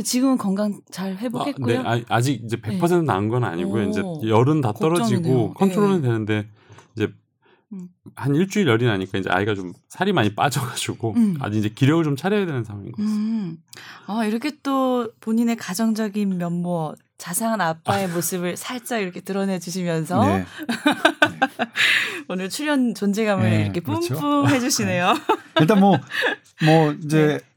지금은 0.06 0.38
건강 0.38 0.80
잘 0.90 1.12
아, 1.12 1.16
회복했고요. 1.18 1.82
네, 1.84 1.88
아니, 1.88 2.04
아직 2.08 2.42
이제 2.46 2.56
100% 2.56 3.04
나은 3.04 3.28
건 3.28 3.44
아니고요. 3.44 3.88
오. 3.88 3.90
이제 3.90 4.02
열은 4.30 4.62
다 4.62 4.72
떨어지고 4.72 5.54
걱정이네요. 5.54 5.54
컨트롤은 5.54 6.02
네. 6.02 6.08
되는데 6.08 6.46
이제 6.96 7.10
음. 7.74 7.88
한 8.16 8.36
일주일 8.36 8.68
열이 8.68 8.86
나니까 8.86 9.18
이제 9.18 9.30
아이가 9.30 9.56
좀 9.56 9.74
살이 9.90 10.14
많이 10.14 10.36
빠져가지고 10.36 11.14
음. 11.18 11.38
아직 11.40 11.60
이제 11.60 11.70
기력을 11.70 12.04
좀 12.04 12.16
차려야 12.16 12.46
되는 12.46 12.64
상황인 12.64 12.92
것 12.92 13.02
같습니다. 13.02 13.24
음. 13.24 13.58
아, 14.08 14.26
이렇게 14.26 14.52
또 14.62 15.12
본인의 15.20 15.56
가정적인 15.58 16.38
면모, 16.38 16.96
자상한 17.18 17.62
아빠의 17.62 18.10
모습을 18.10 18.58
살짝 18.58 19.02
이렇게 19.02 19.22
드러내 19.22 19.60
주시면서 19.60 20.26
네. 20.26 20.46
오늘 22.28 22.50
출연 22.50 22.94
존재감을 22.94 23.50
네, 23.50 23.62
이렇게 23.64 23.80
그렇죠. 23.80 24.16
뿜뿜 24.16 24.50
해주시네요. 24.50 25.14
일단 25.60 25.80
뭐뭐 25.80 26.94
이제 27.04 27.40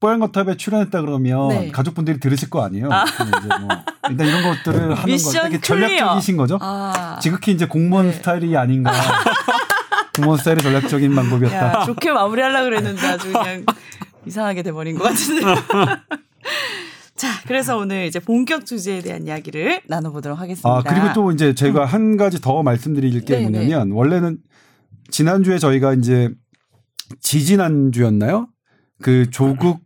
뽀얀거탑에 0.00 0.56
출연했다 0.56 1.02
그러면 1.02 1.48
네. 1.48 1.70
가족분들이 1.70 2.18
들으실 2.18 2.48
거 2.48 2.64
아니에요. 2.64 2.88
근데 3.16 3.38
이제 3.38 3.48
뭐 3.60 3.68
일단 4.08 4.26
이런 4.26 4.42
것들을 4.42 4.80
하는 4.82 4.94
거 4.96 5.06
미션 5.06 5.50
되게. 5.50 5.60
전략적이신 5.60 6.36
거죠. 6.38 6.58
아, 6.60 7.18
지극히 7.20 7.52
이제 7.52 7.66
공무원 7.66 8.06
네. 8.06 8.12
스타일이 8.14 8.56
아닌가. 8.56 8.92
공무원 10.16 10.38
스타일이 10.38 10.62
전략적인 10.62 11.14
방법이었다. 11.14 11.80
야, 11.80 11.84
좋게 11.84 12.12
마무리하려고 12.12 12.64
그랬는데 12.64 13.06
아주 13.06 13.28
그냥 13.32 13.64
이상하게 14.26 14.62
돼버린 14.62 14.96
것 14.98 15.04
같은데. 15.04 15.42
자, 17.14 17.28
그래서 17.46 17.76
오늘 17.76 18.06
이제 18.06 18.18
본격 18.18 18.64
주제에 18.64 19.02
대한 19.02 19.26
이야기를 19.26 19.82
나눠보도록 19.86 20.40
하겠습니다. 20.40 20.68
아 20.70 20.82
그리고 20.82 21.12
또 21.12 21.30
이제 21.30 21.54
제가 21.54 21.84
한 21.84 22.16
가지 22.16 22.40
더 22.40 22.62
말씀드릴 22.62 23.22
게 23.26 23.36
네, 23.36 23.42
뭐냐면 23.42 23.90
원래는 23.92 24.38
지난주에 25.10 25.58
저희가 25.58 25.92
이제 25.92 26.30
지지난 27.20 27.92
주였나요? 27.92 28.48
그 29.02 29.28
조국 29.30 29.80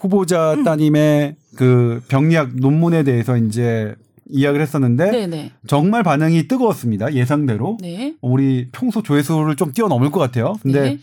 후보자 0.00 0.54
음. 0.54 0.64
따님의 0.64 1.36
그 1.56 2.02
병리학 2.08 2.56
논문에 2.56 3.02
대해서 3.04 3.36
이제 3.36 3.94
이야기를 4.26 4.62
했었는데 4.62 5.10
네네. 5.10 5.52
정말 5.66 6.02
반응이 6.02 6.48
뜨거웠습니다. 6.48 7.14
예상대로. 7.14 7.76
네. 7.80 8.14
우리 8.20 8.68
평소 8.72 9.02
조회수를 9.02 9.56
좀 9.56 9.72
뛰어넘을 9.72 10.10
것 10.10 10.20
같아요. 10.20 10.56
근데 10.62 10.80
네. 10.80 10.98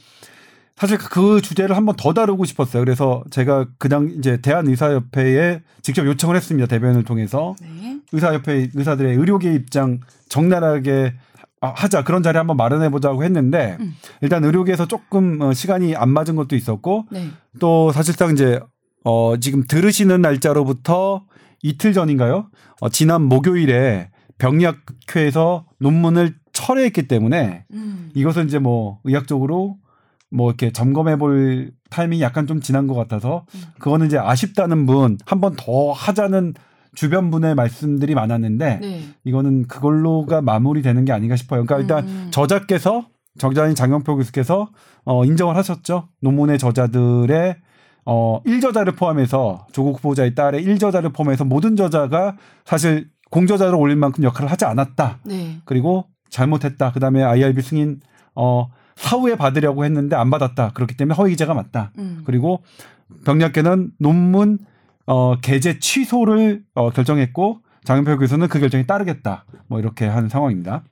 사실 0.75 0.97
그 0.97 1.41
주제를 1.41 1.75
한번 1.75 1.95
더 1.95 2.13
다루고 2.13 2.45
싶었어요. 2.45 2.83
그래서 2.83 3.23
제가 3.31 3.67
그냥 3.77 4.13
이제 4.17 4.39
대한의사협회에 4.41 5.62
직접 5.81 6.05
요청을 6.05 6.36
했습니다. 6.36 6.67
대변을 6.67 7.03
통해서 7.03 7.55
네. 7.62 7.99
의사협회 8.12 8.69
의사들의 8.73 9.15
의료계 9.15 9.53
입장 9.53 9.99
적나라하게 10.29 11.13
아, 11.60 11.73
하자 11.75 12.03
그런 12.03 12.21
자리 12.21 12.38
한번 12.38 12.55
마련해 12.57 12.89
보자고 12.89 13.23
했는데 13.23 13.77
음. 13.79 13.95
일단 14.21 14.43
의료계에서 14.43 14.88
조금 14.88 15.41
어, 15.41 15.53
시간이 15.53 15.95
안 15.95 16.10
맞은 16.10 16.36
것도 16.36 16.55
있었고 16.55 17.05
네. 17.12 17.29
또 17.60 17.91
사실상 17.91 18.31
이제 18.31 18.60
어 19.08 19.38
지금 19.39 19.63
들으시는 19.65 20.22
날짜로부터 20.22 21.24
이틀 21.63 21.93
전인가요? 21.93 22.50
어 22.82 22.89
지난 22.89 23.22
목요일에 23.24 24.10
병리학회에서 24.38 25.65
논문을 25.80 26.36
철회했기 26.52 27.08
때문에 27.08 27.63
음. 27.74 28.10
이것은 28.15 28.48
이제 28.48 28.60
뭐 28.60 29.00
의학적으로 29.06 29.78
뭐 30.30 30.50
이렇게 30.50 30.72
점검해 30.74 31.17
볼 31.17 31.72
타이밍이 31.89 32.22
약간 32.22 32.48
좀 32.48 32.60
지난 32.60 32.86
것 32.88 32.96
같아서 32.96 33.46
음. 33.56 33.62
그거는 33.80 34.08
이제 34.08 34.17
아쉽다는 34.17 34.86
분 34.86 35.17
한 35.26 35.39
번 35.39 35.56
더 35.56 35.91
하자는 35.93 36.54
주변 36.93 37.32
분의 37.32 37.56
말씀들이 37.56 38.13
많았는데 38.15 38.80
네. 38.82 39.02
이거는 39.24 39.67
그걸로가 39.67 40.41
마무리되는 40.41 41.06
게 41.06 41.13
아닌가 41.13 41.36
싶어요. 41.36 41.63
그러니까 41.63 41.80
일단 41.80 42.08
음. 42.12 42.28
저자께서 42.32 43.08
저자인 43.38 43.74
장영표 43.76 44.15
교수께서 44.17 44.70
어 45.06 45.24
인정을 45.24 45.56
하셨죠. 45.56 46.10
논문의 46.22 46.58
저자들의 46.58 47.56
어 48.10 48.41
1저자를 48.46 48.96
포함해서 48.96 49.67
조국 49.74 49.98
후보자의 49.98 50.34
딸의 50.34 50.65
1저자를 50.65 51.13
포함해서 51.13 51.43
모든 51.43 51.76
저자가 51.76 52.38
사실 52.63 53.10
공저자를 53.32 53.76
올릴 53.76 53.98
만큼 53.98 54.24
역할을 54.24 54.50
하지 54.50 54.63
않았다. 54.63 55.20
네. 55.26 55.58
그리고 55.65 56.06
잘못했다. 56.30 56.93
그 56.93 57.02
다음에 57.02 57.22
IRB 57.22 57.62
승인 57.62 58.00
어 58.34 58.70
사후에 58.96 59.36
받으려고 59.36 59.84
했는데 59.84 60.15
안 60.15 60.30
받았다. 60.30 60.72
그렇기 60.74 60.96
때문에 60.96 61.15
허위 61.15 61.32
기재가 61.32 61.54
맞다. 61.54 61.91
음. 61.98 62.22
그리고 62.26 62.63
병약계는 63.26 63.91
논문 64.00 64.60
어 65.06 65.36
게재 65.41 65.80
취소를 65.80 66.63
어 66.76 66.91
결정했고 66.91 67.60
장영표 67.84 68.20
교수는 68.20 68.48
그 68.48 68.62
결정에 68.62 68.86
따르겠다. 68.86 69.43
뭐 69.67 69.80
이렇게 69.80 70.06
한 70.06 70.30
상황입니다. 70.30 70.84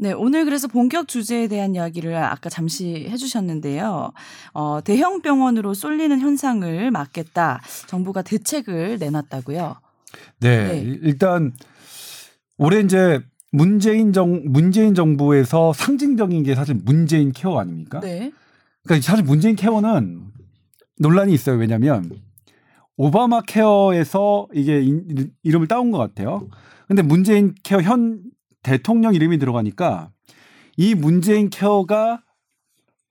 네, 0.00 0.12
오늘 0.12 0.44
그래서 0.44 0.68
본격 0.68 1.08
주제에 1.08 1.48
대한 1.48 1.74
이야기를 1.74 2.14
아까 2.16 2.48
잠시 2.48 3.08
해주셨는데요. 3.10 4.12
어, 4.54 4.80
대형 4.84 5.22
병원으로 5.22 5.74
쏠리는 5.74 6.20
현상을 6.20 6.90
막겠다. 6.92 7.60
정부가 7.88 8.22
대책을 8.22 8.98
내놨다고요. 9.00 9.74
네, 10.40 10.68
네. 10.68 10.78
일- 10.78 11.00
일단 11.02 11.52
올해 12.58 12.78
이제 12.80 13.20
문재인 13.50 14.12
정 14.12 14.42
문재인 14.46 14.94
정부에서 14.94 15.72
상징적인 15.72 16.44
게 16.44 16.54
사실 16.54 16.76
문재인 16.84 17.32
케어 17.32 17.58
아닙니까? 17.58 17.98
네. 17.98 18.30
그러니까 18.84 19.04
사실 19.04 19.24
문재인 19.24 19.56
케어는 19.56 20.20
논란이 21.00 21.32
있어요. 21.34 21.56
왜냐하면 21.56 22.08
오바마 22.96 23.42
케어에서 23.48 24.46
이게 24.54 24.80
인- 24.80 25.32
이름을 25.42 25.66
따온 25.66 25.90
것 25.90 25.98
같아요. 25.98 26.48
근데 26.86 27.02
문재인 27.02 27.54
케어 27.64 27.80
현 27.82 28.20
대통령 28.62 29.14
이름이 29.14 29.38
들어가니까 29.38 30.10
이 30.76 30.94
문재인 30.94 31.50
케어가 31.50 32.22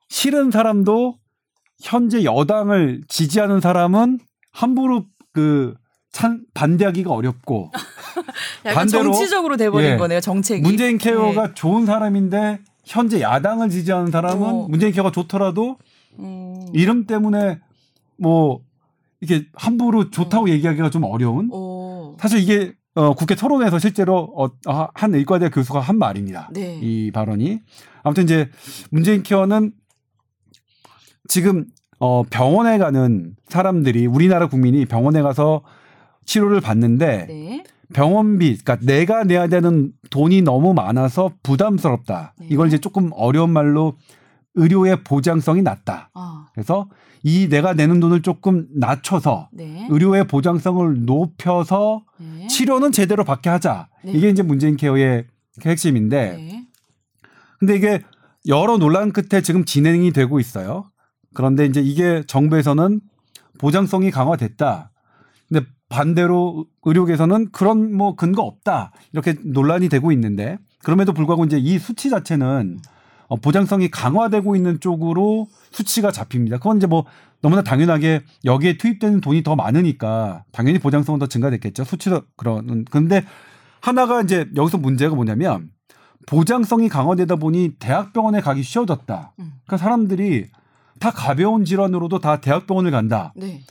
싫은 0.10 0.52
사람도 0.52 1.18
현재 1.82 2.24
여당을 2.24 3.04
지지하는 3.08 3.60
사람은 3.62 4.20
함부로 4.52 5.06
그 5.34 5.76
찬, 6.12 6.42
반대하기가 6.54 7.12
어렵고 7.12 7.72
반대로- 8.64 9.14
정치적으로 9.14 9.58
돼버린 9.58 9.92
예. 9.92 9.98
거네요, 9.98 10.20
정책이. 10.22 10.62
문재인 10.62 10.98
케어가 10.98 11.54
좋은 11.54 11.86
사람인데 11.86 12.60
현재 12.86 13.22
야당을 13.22 13.70
지지하는 13.70 14.12
사람은 14.12 14.44
어. 14.48 14.68
문재인 14.70 14.92
케어가 14.94 15.12
좋더라도 15.12 15.78
네. 16.18 16.26
음. 16.26 16.66
이름 16.74 17.06
때문에 17.06 17.60
뭐 18.18 18.62
이게 19.22 19.46
함부로 19.54 20.10
좋다고 20.10 20.50
얘기하기가 20.50 20.90
좀 20.90 21.04
어려운 21.04 21.50
오. 21.52 22.16
사실 22.20 22.40
이게 22.40 22.74
어, 22.98 23.14
국회 23.14 23.36
토론에서 23.36 23.78
실제로 23.78 24.34
어, 24.36 24.48
아, 24.66 24.88
한 24.96 25.14
의과대 25.14 25.50
교수가 25.50 25.80
한 25.80 26.00
말입니다. 26.00 26.50
네. 26.52 26.80
이 26.82 27.12
발언이 27.12 27.60
아무튼 28.02 28.24
이제 28.24 28.50
문재인 28.90 29.22
케어는 29.22 29.72
지금 31.28 31.66
어, 32.00 32.24
병원에 32.24 32.80
가는 32.80 33.36
사람들이 33.50 34.08
우리나라 34.08 34.48
국민이 34.48 34.86
병원에 34.86 35.22
가서 35.22 35.62
치료를 36.26 36.60
받는데 36.60 37.28
네. 37.28 37.64
병원비, 37.94 38.58
그러니까 38.64 38.78
내가 38.84 39.24
내야 39.24 39.48
되는 39.48 39.92
돈이 40.10 40.42
너무 40.42 40.74
많아서 40.74 41.32
부담스럽다. 41.44 42.34
네. 42.40 42.48
이걸 42.50 42.68
이제 42.68 42.80
조금 42.80 43.12
어려운 43.14 43.52
말로 43.52 43.94
의료의 44.56 45.04
보장성이 45.04 45.62
낮다. 45.62 46.10
아, 46.16 46.48
그래서 46.52 46.90
이 47.28 47.50
내가 47.50 47.74
내는 47.74 48.00
돈을 48.00 48.22
조금 48.22 48.68
낮춰서 48.74 49.50
네. 49.52 49.86
의료의 49.90 50.28
보장성을 50.28 51.04
높여서 51.06 52.06
네. 52.20 52.48
치료는 52.48 52.94
제대로 52.94 53.26
받게 53.26 53.50
하자. 53.50 53.90
네. 54.06 54.14
이게 54.14 54.30
이제 54.30 54.44
문재인 54.44 54.78
케어의 54.78 55.26
핵심인데, 55.62 56.38
네. 56.38 56.68
근데 57.60 57.76
이게 57.76 58.02
여러 58.48 58.78
논란 58.78 59.12
끝에 59.12 59.42
지금 59.42 59.66
진행이 59.66 60.14
되고 60.14 60.40
있어요. 60.40 60.86
그런데 61.34 61.66
이제 61.66 61.82
이게 61.82 62.24
정부에서는 62.26 63.02
보장성이 63.58 64.10
강화됐다. 64.10 64.94
근데 65.50 65.66
반대로 65.90 66.66
의료계에서는 66.84 67.52
그런 67.52 67.94
뭐 67.94 68.16
근거 68.16 68.42
없다. 68.44 68.94
이렇게 69.12 69.36
논란이 69.44 69.90
되고 69.90 70.14
있는데 70.14 70.60
그럼에도 70.82 71.12
불구하고 71.12 71.44
이제 71.44 71.58
이 71.58 71.78
수치 71.78 72.10
자체는 72.10 72.78
어, 72.86 72.92
보장성이 73.36 73.90
강화되고 73.90 74.56
있는 74.56 74.80
쪽으로 74.80 75.48
수치가 75.72 76.12
잡힙니다. 76.12 76.58
그건 76.58 76.78
이제 76.78 76.88
뭐 76.88 77.06
너무나 77.42 77.62
당연하게 77.62 78.22
여기에 78.46 78.78
투입되는 78.78 79.22
돈이 79.22 79.44
더 79.44 79.56
많으니까 79.56 80.44
당연히 80.52 80.80
보장성은 80.80 81.20
더 81.20 81.28
증가됐겠죠. 81.28 81.84
수치도 81.84 82.22
그런. 82.36 82.86
근데 82.86 83.24
하나가 83.82 84.22
이제 84.22 84.48
여기서 84.56 84.78
문제가 84.78 85.16
뭐냐면 85.16 85.70
보장성이 86.26 86.90
강화되다 86.90 87.36
보니 87.36 87.76
대학병원에 87.80 88.42
가기 88.42 88.64
쉬워졌다. 88.64 89.34
음. 89.40 89.54
그러니까 89.66 89.78
사람들이 89.78 90.48
다 91.00 91.12
가벼운 91.12 91.64
질환으로도 91.64 92.20
다 92.20 92.42
대학병원을 92.42 92.92
간다. 92.92 93.34
네. 93.36 93.62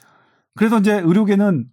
그래서 0.54 0.78
이제 0.78 0.92
의료계는 0.94 1.66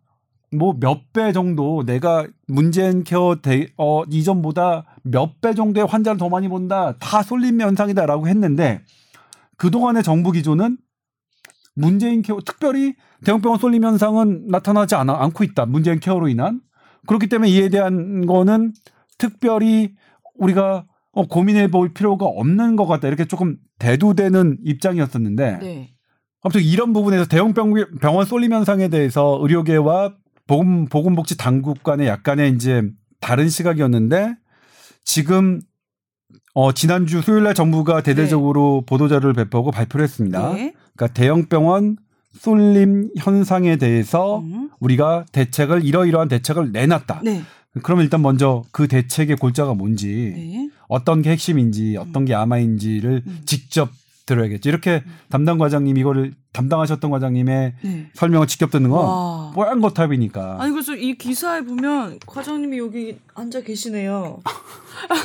뭐 0.57 0.73
몇 0.73 1.11
배 1.13 1.31
정도 1.31 1.83
내가 1.85 2.27
문재인 2.47 3.03
케어 3.03 3.37
대, 3.41 3.67
어, 3.77 4.03
이전보다 4.09 4.85
몇 5.03 5.41
배 5.41 5.53
정도의 5.53 5.85
환자를 5.87 6.17
더 6.17 6.29
많이 6.29 6.47
본다. 6.47 6.95
다 6.99 7.21
쏠림 7.23 7.59
현상이다라고 7.61 8.27
했는데 8.27 8.81
그동안의 9.57 10.03
정부 10.03 10.31
기조는 10.31 10.77
문재인 11.75 12.21
케어 12.21 12.39
특별히 12.45 12.93
대형병원 13.25 13.59
쏠림 13.59 13.83
현상은 13.83 14.45
나타나지 14.47 14.95
않아, 14.95 15.13
않고 15.23 15.43
있다. 15.43 15.65
문재인 15.65 15.99
케어로 15.99 16.27
인한 16.27 16.61
그렇기 17.07 17.27
때문에 17.27 17.49
이에 17.49 17.69
대한 17.69 18.25
거는 18.25 18.73
특별히 19.17 19.93
우리가 20.35 20.85
어, 21.11 21.27
고민해 21.27 21.69
볼 21.69 21.93
필요가 21.93 22.25
없는 22.25 22.75
것 22.75 22.85
같다. 22.87 23.07
이렇게 23.07 23.25
조금 23.25 23.57
대두되는 23.79 24.57
입장이었었는데 24.63 25.59
네. 25.61 25.89
아무튼 26.41 26.61
이런 26.61 26.91
부분에서 26.93 27.25
대형 27.25 27.53
병- 27.53 27.73
병원 28.01 28.25
쏠림 28.25 28.51
현상에 28.53 28.87
대해서 28.87 29.37
의료계와 29.41 30.15
보건 30.47 30.85
보건복지 30.85 31.37
당국 31.37 31.83
간의 31.83 32.07
약간의 32.07 32.51
이제 32.53 32.83
다른 33.21 33.47
시각이었는데 33.49 34.35
지금 35.03 35.61
어 36.53 36.71
지난주 36.71 37.21
수요일 37.21 37.43
날 37.43 37.53
정부가 37.53 38.01
대대적으로 38.03 38.83
보도 38.85 39.07
자료를 39.07 39.33
배포하고 39.33 39.71
발표를 39.71 40.03
했습니다. 40.03 40.53
네. 40.53 40.73
그러니까 40.95 41.07
대형 41.13 41.45
병원 41.47 41.97
쏠림 42.33 43.09
현상에 43.17 43.77
대해서 43.77 44.39
음. 44.39 44.69
우리가 44.79 45.25
대책을 45.31 45.83
이러이러한 45.83 46.27
대책을 46.27 46.71
내놨다. 46.71 47.21
네. 47.23 47.41
그러면 47.81 48.03
일단 48.03 48.21
먼저 48.21 48.63
그 48.71 48.87
대책의 48.87 49.37
골자가 49.37 49.73
뭔지 49.73 50.33
네. 50.35 50.69
어떤 50.87 51.21
게 51.21 51.31
핵심인지 51.31 51.97
어떤 51.97 52.25
게 52.25 52.33
야마인지를 52.33 53.23
음. 53.25 53.41
직접 53.45 53.89
들어야겠죠. 54.25 54.69
이렇게 54.69 55.03
담당 55.29 55.57
과장님 55.57 55.97
이거를 55.97 56.33
담당하셨던 56.53 57.11
과장님의 57.11 57.73
네. 57.83 58.09
설명을 58.13 58.47
직접 58.47 58.71
듣는 58.71 58.89
건 58.89 59.05
와. 59.05 59.51
뽀얀 59.53 59.81
거탑이니까. 59.81 60.61
아니 60.61 60.71
그래서 60.71 60.95
이 60.95 61.15
기사에 61.15 61.61
보면 61.61 62.19
과장님이 62.25 62.77
여기 62.77 63.17
앉아 63.33 63.61
계시네요. 63.61 64.41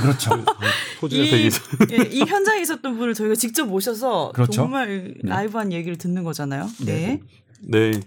그렇죠. 0.01 0.31
포즈가 1.01 1.23
이, 1.23 1.51
예, 1.93 2.03
이 2.11 2.21
현장에 2.21 2.61
있었던 2.61 2.99
분을 2.99 3.15
저희가 3.15 3.35
직접 3.37 3.67
모셔서 3.67 4.33
그렇죠. 4.35 4.53
정말 4.53 5.15
라이브한 5.23 5.73
얘기를 5.73 5.97
듣는 5.97 6.25
거잖아요. 6.25 6.67
네. 6.85 7.21
네. 7.63 7.91
네. 7.91 8.01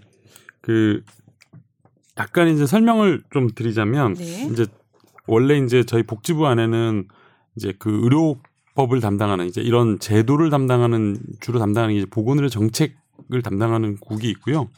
그 0.60 1.02
약간 2.18 2.48
이제 2.48 2.66
설명을 2.66 3.22
좀 3.32 3.48
드리자면 3.54 4.14
네. 4.14 4.48
이제 4.52 4.66
원래 5.26 5.56
이제 5.58 5.84
저희 5.84 6.02
복지부 6.02 6.46
안에는 6.46 7.08
이제 7.56 7.72
그 7.78 8.00
의료 8.02 8.38
법을 8.74 9.00
담당하는 9.00 9.46
이제 9.46 9.60
이런 9.60 9.98
제도를 9.98 10.50
담당하는 10.50 11.18
주로 11.40 11.58
담당하는 11.58 11.94
이제 11.94 12.06
보건의료 12.06 12.48
정책을 12.48 13.42
담당하는 13.42 13.96
국이 13.98 14.28
있고요. 14.30 14.68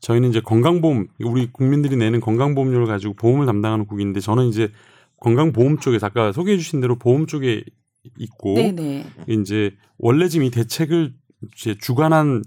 저희는 0.00 0.30
이제 0.30 0.40
건강보험 0.40 1.06
우리 1.20 1.48
국민들이 1.50 1.96
내는 1.96 2.20
건강보험료를 2.20 2.86
가지고 2.86 3.14
보험을 3.14 3.46
담당하는 3.46 3.86
국인데 3.86 4.20
저는 4.20 4.46
이제 4.46 4.70
건강보험 5.20 5.78
쪽에 5.78 5.98
아까 6.02 6.32
소개해 6.32 6.58
주신 6.58 6.80
대로 6.80 6.96
보험 6.96 7.26
쪽에 7.26 7.64
있고 8.18 8.54
네네. 8.54 9.06
이제 9.28 9.74
원래 9.98 10.28
지금 10.28 10.46
이 10.46 10.50
대책을 10.50 11.12
이제 11.54 11.76
주관한 11.80 12.44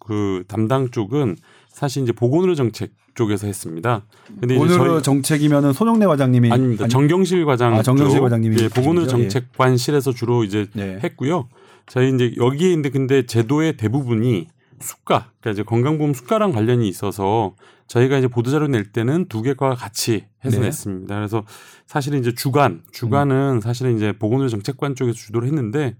그 0.00 0.44
담당 0.48 0.90
쪽은 0.90 1.36
사실 1.68 2.02
이제 2.02 2.12
보건의료 2.12 2.54
정책 2.54 2.92
쪽에서 3.14 3.46
했습니다. 3.46 4.02
근데 4.40 4.56
저희 4.56 5.02
정책이면은 5.02 5.72
손영래 5.72 6.06
과장님이 6.06 6.50
아닙니다. 6.50 6.84
아니- 6.84 6.90
정경실 6.90 7.44
과장 7.44 7.74
아, 7.74 7.82
정경실 7.82 8.18
쪽, 8.18 8.22
과장님이 8.24 8.56
예, 8.62 8.68
보건의료 8.68 9.02
계시죠? 9.06 9.18
예. 9.18 9.28
정책관실에서 9.28 10.12
주로 10.12 10.44
이제 10.44 10.66
네. 10.74 10.98
했고요. 11.02 11.48
저희 11.86 12.14
이제 12.14 12.32
여기에 12.36 12.68
있는데 12.70 12.90
근데 12.90 13.26
제도의 13.26 13.76
대부분이 13.76 14.48
수가, 14.80 15.30
그러니까 15.40 15.50
이제 15.50 15.62
건강보험 15.62 16.14
수가랑 16.14 16.52
관련이 16.52 16.88
있어서 16.88 17.54
저희가 17.86 18.18
이제 18.18 18.26
보도자료 18.28 18.66
낼 18.68 18.90
때는 18.92 19.26
두 19.28 19.42
개과 19.42 19.74
같이 19.74 20.24
해서 20.44 20.58
네. 20.58 20.66
냈습니다. 20.66 21.14
그래서 21.14 21.44
사실은 21.86 22.18
이제 22.20 22.34
주간, 22.34 22.82
주간은 22.90 23.60
사실은 23.60 23.96
이제 23.96 24.12
보건의료 24.12 24.48
정책관 24.48 24.94
쪽에서 24.94 25.16
주도를 25.16 25.46
했는데 25.48 25.94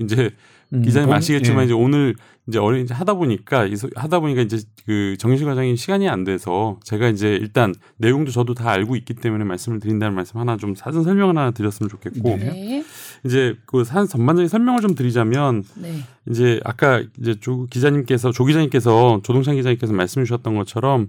이제 0.00 0.16
음, 0.24 0.30
기자님 0.70 1.08
본- 1.08 1.16
아시겠지만 1.16 1.60
예. 1.62 1.64
이제 1.66 1.74
오늘 1.74 2.14
이제 2.48 2.58
어린 2.58 2.84
이제 2.84 2.94
하다 2.94 3.14
보니까 3.14 3.66
하다 3.96 4.20
보니까 4.20 4.42
이제 4.42 4.58
그 4.84 5.16
정실 5.18 5.46
과장이 5.46 5.76
시간이 5.76 6.08
안 6.08 6.24
돼서 6.24 6.78
제가 6.84 7.08
이제 7.08 7.34
일단 7.34 7.74
내용도 7.98 8.30
저도 8.30 8.54
다 8.54 8.70
알고 8.70 8.94
있기 8.96 9.14
때문에 9.14 9.44
말씀을 9.44 9.80
드린다는 9.80 10.14
말씀 10.14 10.38
하나 10.40 10.56
좀 10.56 10.74
사전 10.74 11.02
설명을 11.02 11.36
하나 11.36 11.50
드렸으면 11.50 11.88
좋겠고 11.88 12.36
네. 12.36 12.84
이제 13.24 13.56
그산 13.66 14.06
전반적인 14.06 14.48
설명을 14.48 14.80
좀 14.80 14.94
드리자면 14.94 15.64
네. 15.76 15.98
이제 16.28 16.60
아까 16.64 17.02
이제 17.20 17.34
조 17.40 17.66
기자님께서 17.66 18.30
조 18.32 18.44
기자님께서 18.44 19.20
조동찬 19.24 19.56
기자님께서 19.56 19.92
말씀 19.92 20.22
주셨던 20.24 20.56
것처럼 20.56 21.08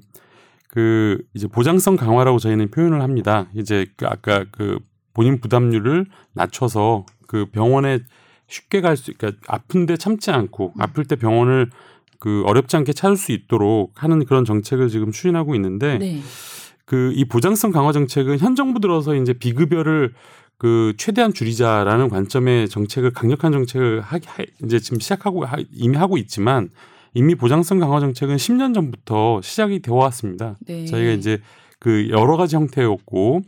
그 0.70 1.20
이제 1.34 1.48
보장성 1.48 1.96
강화라고 1.96 2.40
저희는 2.40 2.70
표현을 2.72 3.02
합니다. 3.02 3.48
이제 3.56 3.86
그 3.96 4.06
아까 4.08 4.46
그 4.52 4.80
본인 5.14 5.40
부담률을 5.40 6.06
낮춰서 6.34 7.06
그 7.28 7.46
병원에 7.52 8.00
쉽게 8.48 8.82
갈 8.82 8.98
수, 8.98 9.12
그러니까 9.18 9.42
아픈데 9.48 9.98
참지 9.98 10.32
않고 10.32 10.74
아플 10.78 11.06
때 11.06 11.16
병원을 11.16 11.70
그 12.20 12.44
어렵지 12.46 12.76
않게 12.78 12.94
찾을 12.94 13.18
수 13.18 13.32
있도록 13.32 13.92
하는 13.96 14.26
그런 14.26 14.46
정책을 14.46 14.90
지금 14.90 15.12
추진하고 15.12 15.56
있는데 15.56 15.98
네. 15.98 16.22
그이 16.86 17.26
보장성 17.26 17.72
강화 17.72 17.92
정책은 17.92 18.40
현 18.40 18.56
정부 18.56 18.80
들어서 18.80 19.14
이제 19.16 19.34
비급여를 19.34 20.14
그 20.58 20.94
최대한 20.98 21.34
줄이자라는 21.34 22.10
관점의 22.10 22.70
정책을 22.70 23.12
강력한 23.12 23.52
정책을 23.52 24.02
하, 24.02 24.16
하 24.26 24.44
이제 24.64 24.80
지금 24.80 25.00
시작하고 25.00 25.46
하, 25.46 25.58
이미 25.72 25.98
하고 25.98 26.18
있지만 26.18 26.70
이미 27.14 27.36
보장성 27.36 27.80
강화 27.80 28.00
정책은 28.00 28.38
10년 28.38 28.74
전부터 28.74 29.42
시작이 29.44 29.82
되어 29.82 29.96
왔습니다. 29.96 30.56
네. 30.66 30.86
저희가 30.86 31.12
이제 31.12 31.40
그 31.80 32.10
여러 32.10 32.38
가지 32.38 32.56
형태였고 32.56 33.42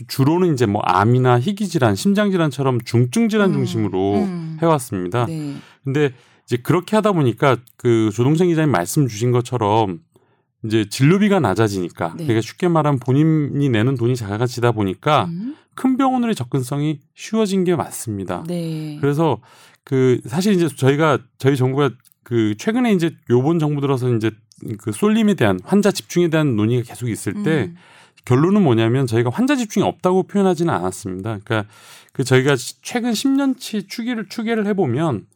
주- 0.00 0.06
주로는 0.06 0.52
이제 0.54 0.66
뭐 0.66 0.80
암이나 0.84 1.38
희귀 1.40 1.68
질환, 1.68 1.94
심장 1.94 2.30
질환처럼 2.30 2.80
중증 2.84 3.28
질환 3.28 3.50
음, 3.50 3.54
중심으로 3.54 4.14
음. 4.16 4.58
해왔습니다. 4.62 5.26
네. 5.26 5.54
근데 5.84 6.12
이제 6.46 6.56
그렇게 6.56 6.96
하다 6.96 7.12
보니까 7.12 7.56
그 7.76 8.10
조동생 8.12 8.48
기자님 8.48 8.70
말씀 8.70 9.06
주신 9.08 9.30
것처럼 9.32 10.00
이제 10.64 10.88
진료비가 10.88 11.40
낮아지니까 11.40 12.14
네. 12.16 12.24
그러니까 12.24 12.40
쉽게 12.42 12.68
말하면 12.68 12.98
본인이 13.00 13.68
내는 13.68 13.96
돈이 13.96 14.16
작아지다 14.16 14.72
보니까 14.72 15.24
음. 15.26 15.56
큰 15.74 15.96
병원으로의 15.96 16.34
접근성이 16.34 17.00
쉬워진 17.14 17.64
게 17.64 17.76
맞습니다. 17.76 18.44
네. 18.46 18.98
그래서 19.00 19.38
그 19.84 20.20
사실 20.26 20.52
이제 20.54 20.68
저희가 20.68 21.18
저희 21.38 21.56
정부가 21.56 21.90
그 22.22 22.54
최근에 22.58 22.92
이제 22.92 23.12
요번 23.30 23.58
정부 23.58 23.80
들어서 23.80 24.14
이제 24.14 24.30
그 24.78 24.92
쏠림에 24.92 25.34
대한 25.34 25.58
환자 25.64 25.90
집중에 25.90 26.28
대한 26.28 26.54
논의가 26.56 26.82
계속 26.86 27.08
있을 27.08 27.42
때 27.42 27.70
음. 27.70 27.76
결론은 28.30 28.62
뭐냐면 28.62 29.08
저희가 29.08 29.30
환자 29.30 29.56
집중이 29.56 29.84
없다고 29.84 30.22
표현하지는 30.24 30.72
않았습니다. 30.72 31.40
그러니까 31.42 31.68
그 32.12 32.22
저희가 32.22 32.54
최근 32.80 33.10
10년치 33.10 33.88
추계를 33.88 34.28
추계를 34.28 34.66
해보면 34.68 35.26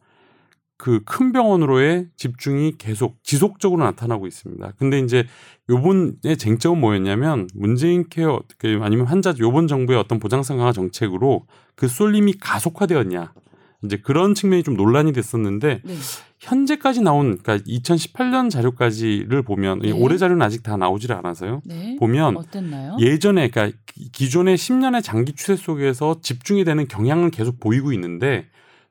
그 0.76 1.00
큰 1.04 1.32
병원으로의 1.32 2.08
집중이 2.16 2.74
계속 2.78 3.16
지속적으로 3.24 3.82
나타나고 3.84 4.28
있습니다. 4.28 4.72
근데 4.78 5.00
이제 5.00 5.26
요번의 5.68 6.36
쟁점은 6.38 6.80
뭐였냐면 6.80 7.48
문재인 7.54 8.08
케어 8.08 8.42
그 8.58 8.78
아니면 8.80 9.06
환자 9.06 9.34
요번 9.40 9.66
정부의 9.66 9.98
어떤 9.98 10.20
보장성 10.20 10.58
강화 10.58 10.72
정책으로 10.72 11.46
그 11.74 11.88
쏠림이 11.88 12.34
가속화되었냐 12.34 13.32
이제 13.84 13.96
그런 13.96 14.34
측면이 14.34 14.62
좀 14.62 14.74
논란이 14.76 15.12
됐었는데 15.12 15.80
네. 15.84 15.94
현재까지 16.40 17.02
나온 17.02 17.38
그러니까 17.42 17.64
2018년 17.66 18.50
자료까지를 18.50 19.42
보면 19.42 19.80
네. 19.80 19.90
올해 19.92 20.16
자료는 20.18 20.42
아직 20.42 20.62
다 20.62 20.76
나오질 20.76 21.12
않아서요. 21.12 21.62
네. 21.64 21.96
보면 21.98 22.36
어땠나요? 22.36 22.96
예전에 23.00 23.48
그러니까 23.50 23.76
기- 23.86 24.10
기존의 24.12 24.56
10년의 24.56 25.02
장기 25.02 25.32
추세 25.34 25.56
속에서 25.56 26.20
집중이 26.20 26.64
되는 26.64 26.86
경향은 26.88 27.30
계속 27.30 27.60
보이고 27.60 27.92
있는데 27.92 28.46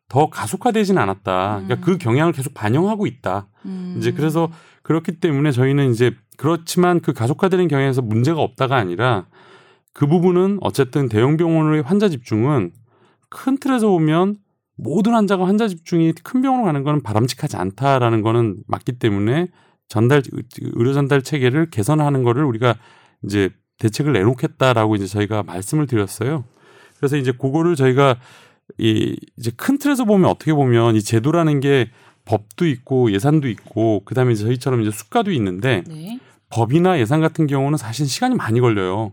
더 0.09 0.29
가속화되지는 0.29 1.01
않았다. 1.01 1.61
그러니까 1.65 1.75
음. 1.75 1.81
그 1.81 1.97
경향을 1.97 2.33
계속 2.33 2.53
반영하고 2.53 3.07
있다. 3.07 3.47
음. 3.65 3.95
이제 3.97 4.11
그래서 4.11 4.51
그렇기 4.83 5.19
때문에 5.19 5.51
저희는 5.51 5.91
이제 5.91 6.11
그렇지만 6.37 6.99
그 6.99 7.13
가속화되는 7.13 7.67
경향에서 7.67 8.01
문제가 8.01 8.41
없다가 8.41 8.75
아니라 8.75 9.25
그 9.93 10.07
부분은 10.07 10.57
어쨌든 10.61 11.07
대형 11.07 11.37
병원의 11.37 11.83
환자 11.83 12.09
집중은 12.09 12.71
큰 13.29 13.57
틀에서 13.57 13.87
보면 13.87 14.35
모든 14.75 15.13
환자가 15.13 15.45
환자 15.45 15.67
집중이 15.67 16.13
큰 16.23 16.41
병원으로 16.41 16.65
가는 16.65 16.83
거는 16.83 17.03
바람직하지 17.03 17.57
않다라는 17.57 18.21
거는 18.21 18.63
맞기 18.67 18.93
때문에 18.93 19.47
전달 19.87 20.23
의료 20.61 20.93
전달 20.93 21.21
체계를 21.21 21.69
개선하는 21.69 22.23
거를 22.23 22.43
우리가 22.45 22.75
이제 23.23 23.49
대책을 23.79 24.13
내놓겠다라고 24.13 24.95
이제 24.95 25.05
저희가 25.05 25.43
말씀을 25.43 25.87
드렸어요. 25.87 26.45
그래서 26.97 27.17
이제 27.17 27.31
그거를 27.31 27.75
저희가 27.75 28.17
이 28.77 29.15
이제 29.37 29.51
큰 29.55 29.77
틀에서 29.77 30.05
보면 30.05 30.29
어떻게 30.29 30.53
보면 30.53 30.95
이 30.95 31.01
제도라는 31.01 31.59
게 31.59 31.89
법도 32.25 32.65
있고 32.67 33.11
예산도 33.11 33.49
있고 33.49 34.03
그다음에 34.05 34.33
이제 34.33 34.45
저희처럼 34.45 34.81
이제 34.81 34.91
수가도 34.91 35.31
있는데 35.31 35.83
네. 35.87 36.19
법이나 36.49 36.99
예산 36.99 37.19
같은 37.19 37.47
경우는 37.47 37.77
사실 37.77 38.07
시간이 38.07 38.35
많이 38.35 38.61
걸려요. 38.61 39.11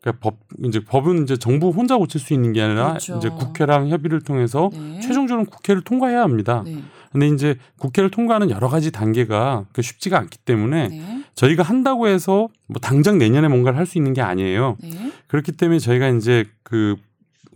그러니까 0.00 0.20
법 0.20 0.38
이제 0.64 0.80
법은 0.82 1.24
이제 1.24 1.36
정부 1.36 1.70
혼자 1.70 1.96
고칠 1.96 2.20
수 2.20 2.32
있는 2.32 2.52
게 2.52 2.62
아니라 2.62 2.88
그렇죠. 2.90 3.18
이제 3.18 3.28
국회랑 3.28 3.88
협의를 3.88 4.22
통해서 4.22 4.70
네. 4.72 5.00
최종적으로 5.00 5.44
국회를 5.46 5.82
통과해야 5.82 6.22
합니다. 6.22 6.62
네. 6.64 6.82
근데 7.12 7.28
이제 7.28 7.56
국회를 7.78 8.10
통과하는 8.10 8.50
여러 8.50 8.68
가지 8.68 8.92
단계가 8.92 9.66
그 9.72 9.82
쉽지가 9.82 10.18
않기 10.18 10.38
때문에 10.38 10.88
네. 10.88 11.24
저희가 11.34 11.62
한다고 11.62 12.08
해서 12.08 12.48
뭐 12.66 12.78
당장 12.80 13.18
내년에 13.18 13.48
뭔가를 13.48 13.78
할 13.78 13.86
수 13.86 13.98
있는 13.98 14.12
게 14.14 14.22
아니에요. 14.22 14.76
네. 14.80 15.12
그렇기 15.26 15.52
때문에 15.52 15.78
저희가 15.78 16.08
이제 16.08 16.46
그 16.62 16.96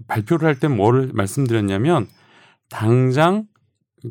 발표를 0.09 0.47
할 0.47 0.57
때 0.59 0.69
뭐를 0.69 1.11
말씀드렸냐면 1.15 2.09
당장 2.69 3.47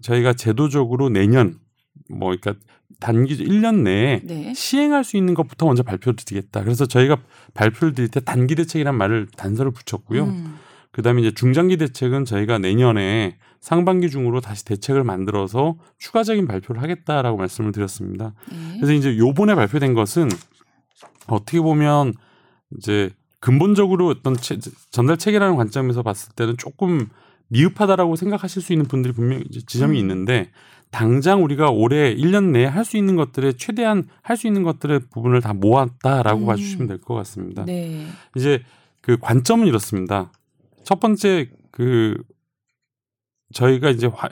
저희가 0.01 0.33
제도적으로 0.33 1.09
내년 1.09 1.59
뭐 2.09 2.35
그러니까 2.35 2.55
단기 2.99 3.37
1년 3.37 3.81
내에 3.83 4.21
네. 4.23 4.53
시행할 4.53 5.03
수 5.03 5.17
있는 5.17 5.33
것부터 5.33 5.65
먼저 5.65 5.83
발표를 5.83 6.15
드리겠다. 6.15 6.63
그래서 6.63 6.85
저희가 6.85 7.17
발표를 7.53 7.93
드릴 7.93 8.09
때 8.09 8.19
단기 8.19 8.55
대책이란 8.55 8.95
말을 8.97 9.27
단서를 9.35 9.71
붙였고요. 9.71 10.23
음. 10.23 10.55
그다음에 10.91 11.21
이제 11.21 11.31
중장기 11.31 11.77
대책은 11.77 12.25
저희가 12.25 12.59
내년에 12.59 13.37
상반기 13.59 14.09
중으로 14.09 14.41
다시 14.41 14.65
대책을 14.65 15.03
만들어서 15.03 15.77
추가적인 15.97 16.47
발표를 16.47 16.81
하겠다라고 16.81 17.37
말씀을 17.37 17.71
드렸습니다. 17.71 18.33
네. 18.51 18.77
그래서 18.77 18.93
이제 18.93 19.17
요번에 19.17 19.55
발표된 19.55 19.93
것은 19.93 20.29
어떻게 21.27 21.59
보면 21.61 22.13
이제 22.77 23.09
근본적으로 23.39 24.07
어떤 24.07 24.35
체, 24.37 24.57
전달 24.91 25.17
체계라는 25.17 25.55
관점에서 25.55 26.03
봤을 26.03 26.33
때는 26.35 26.57
조금 26.57 27.07
미흡하다라고 27.49 28.15
생각하실 28.15 28.61
수 28.61 28.73
있는 28.73 28.85
분들이 28.85 29.13
분명히 29.13 29.43
지점이 29.49 29.97
음. 29.97 30.01
있는데 30.01 30.51
당장 30.93 31.43
우리가 31.43 31.69
올해 31.71 32.15
1년 32.15 32.51
내에 32.51 32.65
할 32.65 32.85
수 32.85 32.97
있는 32.97 33.15
것들의 33.15 33.55
최대한 33.57 34.07
할 34.21 34.37
수 34.37 34.47
있는 34.47 34.61
것들의 34.63 35.01
부분을 35.11 35.41
다 35.41 35.53
모았다라고 35.53 36.41
음. 36.41 36.45
봐주시면 36.45 36.87
될 36.87 37.01
것 37.01 37.15
같습니다. 37.15 37.65
네. 37.65 38.05
이제 38.35 38.61
그 39.01 39.17
관점은 39.19 39.67
이렇습니다. 39.67 40.31
첫 40.83 40.99
번째 40.99 41.49
그 41.71 42.15
저희가 43.53 43.89
이제 43.89 44.07
화- 44.07 44.29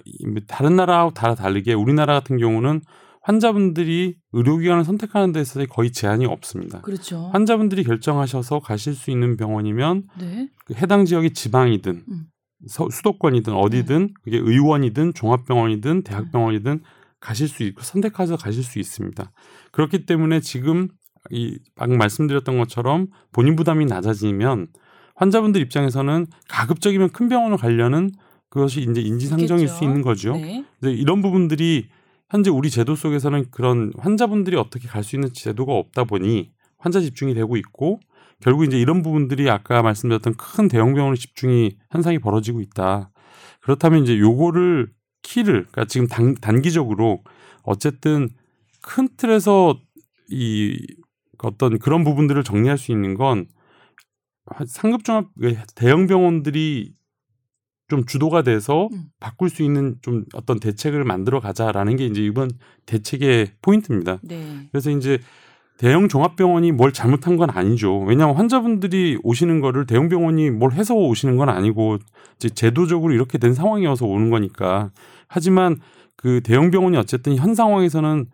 다른 0.47 0.75
나라하고 0.75 1.11
다 1.13 1.35
다르게 1.35 1.73
우리나라 1.73 2.13
같은 2.13 2.37
경우는 2.37 2.81
환자분들이 3.23 4.15
의료기관을 4.33 4.83
선택하는 4.83 5.31
데 5.31 5.41
있어서 5.41 5.63
거의 5.67 5.91
제한이 5.91 6.25
없습니다. 6.25 6.81
그렇죠. 6.81 7.29
환자분들이 7.33 7.83
결정하셔서 7.83 8.59
가실 8.59 8.93
수 8.95 9.11
있는 9.11 9.37
병원이면 9.37 10.07
네. 10.19 10.49
그 10.65 10.73
해당 10.75 11.05
지역이 11.05 11.33
지방이든 11.33 12.03
음. 12.09 12.25
서- 12.67 12.89
수도권이든 12.89 13.53
어디든 13.53 14.13
그게 14.23 14.37
의원이든 14.37 15.13
종합병원이든 15.13 16.03
대학병원이든 16.03 16.81
가실 17.19 17.47
수 17.47 17.63
있고 17.63 17.81
선택해서 17.83 18.35
가실 18.37 18.63
수 18.63 18.79
있습니다. 18.79 19.31
그렇기 19.71 20.05
때문에 20.05 20.39
지금 20.41 20.89
이 21.29 21.57
방금 21.75 21.97
말씀드렸던 21.97 22.57
것처럼 22.57 23.07
본인 23.31 23.55
부담이 23.55 23.85
낮아지면 23.85 24.67
환자분들 25.15 25.61
입장에서는 25.61 26.25
가급적이면 26.47 27.09
큰 27.09 27.29
병원을 27.29 27.57
가려는 27.57 28.09
그것이 28.49 28.81
이제 28.81 29.01
인지상정일 29.01 29.63
있겠죠. 29.65 29.73
수 29.77 29.83
있는 29.83 30.01
거죠. 30.01 30.33
네. 30.33 30.65
근데 30.79 30.93
이런 30.95 31.21
부분들이 31.21 31.89
현재 32.29 32.49
우리 32.49 32.69
제도 32.69 32.95
속에서는 32.95 33.45
그런 33.51 33.91
환자분들이 33.99 34.55
어떻게 34.57 34.87
갈 34.87 35.03
수 35.03 35.15
있는 35.15 35.29
제도가 35.33 35.73
없다 35.73 36.05
보니 36.05 36.51
환자 36.79 36.99
집중이 37.01 37.33
되고 37.35 37.55
있고 37.55 37.99
결국 38.41 38.65
이제 38.65 38.79
이런 38.79 39.01
부분들이 39.01 39.49
아까 39.49 39.81
말씀드렸던 39.81 40.35
큰 40.35 40.67
대형 40.67 40.93
병원의 40.93 41.17
집중이 41.17 41.77
현상이 41.91 42.19
벌어지고 42.19 42.61
있다. 42.61 43.11
그렇다면 43.61 44.03
이제 44.03 44.17
요거를 44.17 44.91
키를 45.21 45.67
그러니까 45.71 45.85
지금 45.85 46.07
단, 46.07 46.35
단기적으로 46.35 47.23
어쨌든 47.63 48.29
큰 48.81 49.07
틀에서 49.15 49.79
이 50.29 50.77
어떤 51.37 51.79
그런 51.79 52.03
부분들을 52.03 52.43
정리할 52.43 52.77
수 52.77 52.91
있는 52.91 53.13
건 53.15 53.47
상급 54.67 55.03
종합 55.03 55.27
대형 55.75 56.07
병원들이 56.07 56.93
좀 57.87 58.05
주도가 58.05 58.41
돼서 58.41 58.87
음. 58.93 59.05
바꿀 59.19 59.49
수 59.49 59.63
있는 59.63 59.97
좀 60.01 60.23
어떤 60.33 60.59
대책을 60.59 61.03
만들어 61.03 61.39
가자라는 61.39 61.97
게 61.97 62.05
이제 62.05 62.23
이번 62.23 62.49
대책의 62.85 63.55
포인트입니다. 63.61 64.19
네. 64.23 64.67
그래서 64.71 64.91
이제 64.91 65.19
대형 65.77 66.07
종합병원이 66.07 66.71
뭘 66.73 66.93
잘못한 66.93 67.37
건 67.37 67.49
아니죠. 67.49 67.99
왜냐하면 67.99 68.35
환자분들이 68.35 69.17
오시는 69.23 69.61
거를 69.61 69.87
대형 69.87 70.09
병원이 70.09 70.51
뭘 70.51 70.73
해서 70.73 70.93
오시는 70.93 71.37
건 71.37 71.49
아니고 71.49 71.97
제도적으로 72.37 73.13
이렇게 73.13 73.37
된 73.37 73.53
상황이어서 73.53 74.05
오는 74.05 74.29
거니까. 74.29 74.91
하지만 75.27 75.77
그 76.15 76.41
대형 76.43 76.69
병원이 76.69 76.97
어쨌든 76.97 77.35
현 77.35 77.55
상황에서는 77.55 78.27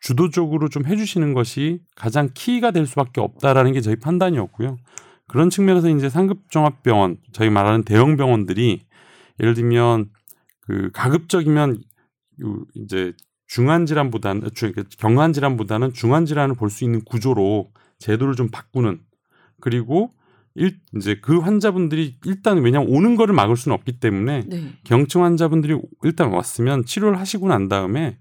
주도적으로 0.00 0.68
좀 0.68 0.84
해주시는 0.86 1.34
것이 1.34 1.80
가장 1.94 2.28
키가 2.34 2.70
될 2.70 2.86
수밖에 2.86 3.20
없다라는 3.20 3.72
게 3.72 3.80
저희 3.80 3.96
판단이었고요. 3.96 4.76
그런 5.26 5.48
측면에서 5.48 5.88
이제 5.90 6.08
상급 6.08 6.50
종합병원 6.50 7.18
저희 7.32 7.50
말하는 7.50 7.84
대형 7.84 8.16
병원들이 8.16 8.80
예를 9.40 9.54
들면 9.54 10.10
그 10.60 10.90
가급적이면 10.92 11.78
요 12.42 12.64
이제 12.74 13.12
중한 13.50 13.84
질환보다는 13.84 14.42
주- 14.54 14.70
그러니까 14.70 14.84
경한 14.98 15.32
질환보다는 15.32 15.92
중한 15.92 16.24
질환을 16.24 16.54
볼 16.54 16.70
수 16.70 16.84
있는 16.84 17.00
구조로 17.04 17.72
제도를 17.98 18.36
좀 18.36 18.48
바꾸는 18.48 19.00
그리고 19.60 20.12
일 20.54 20.78
이제 20.96 21.16
그 21.20 21.38
환자분들이 21.38 22.16
일단 22.26 22.58
왜냐하면 22.62 22.88
오는 22.92 23.16
거를 23.16 23.34
막을 23.34 23.56
수는 23.56 23.74
없기 23.74 23.98
때문에 23.98 24.44
네. 24.46 24.72
경증 24.84 25.24
환자분들이 25.24 25.76
일단 26.04 26.30
왔으면 26.30 26.84
치료를 26.84 27.18
하시고 27.18 27.48
난 27.48 27.68
다음에 27.68 28.18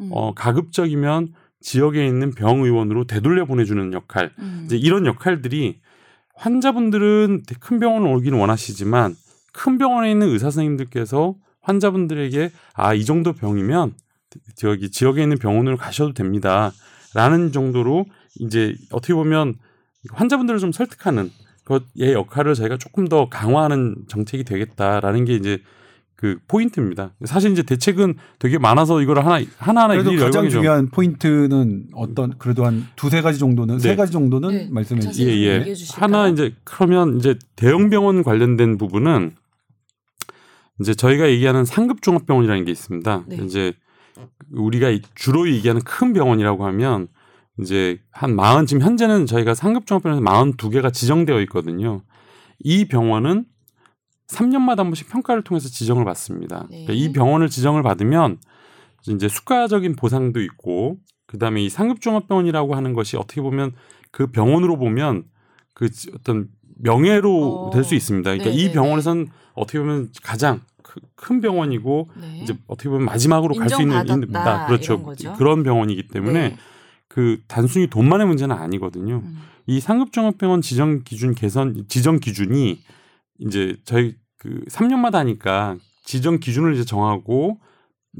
음. 0.00 0.08
어 0.10 0.34
가급적이면 0.34 1.34
지역에 1.60 2.04
있는 2.06 2.32
병의원으로 2.32 3.04
되돌려 3.04 3.44
보내주는 3.44 3.92
역할 3.92 4.32
음. 4.40 4.62
이제 4.66 4.76
이런 4.76 5.06
역할들이 5.06 5.78
환자분들은 6.34 7.42
큰 7.60 7.78
병원을 7.78 8.08
오기는 8.08 8.36
원하시지만 8.38 9.14
큰 9.52 9.78
병원에 9.78 10.10
있는 10.10 10.28
의사 10.28 10.50
선생님들께서 10.50 11.36
환자분들에게 11.62 12.50
아 12.74 12.94
이 12.94 13.04
정도 13.04 13.32
병이면 13.32 13.94
저기 14.56 14.90
지역에 14.90 15.22
있는 15.22 15.38
병원으로 15.38 15.76
가셔도 15.76 16.12
됩니다 16.12 16.72
라는 17.14 17.52
정도로 17.52 18.06
이제 18.40 18.74
어떻게 18.90 19.14
보면 19.14 19.54
환자분들을 20.10 20.60
좀 20.60 20.72
설득하는 20.72 21.30
것의 21.64 22.12
역할을 22.12 22.54
저희가 22.54 22.78
조금 22.78 23.08
더 23.08 23.28
강화하는 23.28 23.96
정책이 24.08 24.44
되겠다라는 24.44 25.24
게 25.24 25.34
이제 25.34 25.58
그 26.16 26.36
포인트입니다. 26.48 27.12
사실 27.26 27.52
이제 27.52 27.62
대책은 27.62 28.14
되게 28.40 28.58
많아서 28.58 29.00
이걸 29.00 29.18
하나 29.24 29.40
하나하나 29.56 29.94
그래도 29.94 30.16
가장 30.16 30.48
중요한 30.48 30.88
포인트는 30.88 31.90
어떤 31.94 32.36
그래도 32.38 32.66
한 32.66 32.88
두세 32.96 33.22
가지 33.22 33.38
정도는 33.38 33.78
세 33.78 33.90
네. 33.90 33.96
가지 33.96 34.10
정도는 34.10 34.48
네. 34.50 34.68
말씀해 34.68 35.00
주세요. 35.00 35.28
예, 35.28 35.64
예. 35.64 35.74
하나 35.94 36.26
이제 36.26 36.54
그러면 36.64 37.18
이제 37.18 37.38
대형 37.54 37.88
병원 37.88 38.24
관련된 38.24 38.78
부분은 38.78 39.36
이제 40.80 40.92
저희가 40.94 41.28
얘기하는 41.28 41.64
상급 41.64 42.02
종합병원이라는 42.02 42.64
게 42.64 42.72
있습니다. 42.72 43.24
네. 43.28 43.36
이제 43.44 43.74
우리가 44.52 44.90
이- 44.90 45.02
주로 45.14 45.48
얘기하는 45.50 45.82
큰 45.82 46.12
병원이라고 46.12 46.64
하면 46.66 47.08
이제 47.60 48.00
한 48.10 48.34
마흔 48.36 48.66
지금 48.66 48.82
현재는 48.82 49.26
저희가 49.26 49.54
상급 49.54 49.86
종합병원에서 49.86 50.22
마흔 50.22 50.54
두 50.56 50.70
개가 50.70 50.90
지정되어 50.90 51.40
있거든요. 51.42 52.02
이 52.60 52.86
병원은 52.86 53.44
3년마다 54.28 54.78
한 54.78 54.86
번씩 54.88 55.08
평가를 55.08 55.42
통해서 55.42 55.68
지정을 55.68 56.04
받습니다. 56.04 56.66
네. 56.70 56.84
그러니까 56.84 56.92
이 56.92 57.12
병원을 57.12 57.48
지정을 57.48 57.82
받으면 57.82 58.38
이제 59.08 59.28
수가적인 59.28 59.96
보상도 59.96 60.40
있고 60.42 60.98
그다음에 61.26 61.62
이 61.62 61.68
상급 61.70 62.00
종합병원이라고 62.00 62.74
하는 62.74 62.92
것이 62.92 63.16
어떻게 63.16 63.40
보면 63.40 63.72
그 64.10 64.28
병원으로 64.28 64.76
보면 64.78 65.24
그 65.74 65.90
지- 65.90 66.10
어떤 66.14 66.48
명예로 66.80 67.66
어. 67.68 67.70
될수 67.70 67.94
있습니다. 67.94 68.30
그러니까 68.30 68.50
네, 68.50 68.56
이 68.56 68.66
네, 68.68 68.72
병원에선 68.72 69.28
어떻게 69.54 69.78
보면 69.78 70.10
가장 70.22 70.58
크- 70.58 70.77
큰 71.14 71.40
병원이고 71.40 72.10
네. 72.20 72.40
이제 72.42 72.56
어떻게 72.66 72.88
보면 72.88 73.04
마지막으로 73.04 73.54
갈 73.54 73.68
수 73.68 73.82
있는 73.82 74.00
인정받았다, 74.00 74.44
다 74.44 74.66
그렇죠. 74.66 75.04
그런 75.36 75.62
병원이기 75.62 76.08
때문에 76.08 76.48
네. 76.50 76.56
그 77.08 77.40
단순히 77.48 77.86
돈만의 77.88 78.26
문제는 78.26 78.54
아니거든요. 78.54 79.22
음. 79.24 79.38
이 79.66 79.80
상급종합병원 79.80 80.62
지정 80.62 81.02
기준 81.04 81.34
개선 81.34 81.84
지정 81.88 82.18
기준이 82.20 82.78
이제 83.40 83.76
저희 83.84 84.14
그 84.38 84.64
3년마다 84.70 85.14
하니까 85.14 85.76
지정 86.04 86.38
기준을 86.38 86.74
이제 86.74 86.84
정하고 86.84 87.58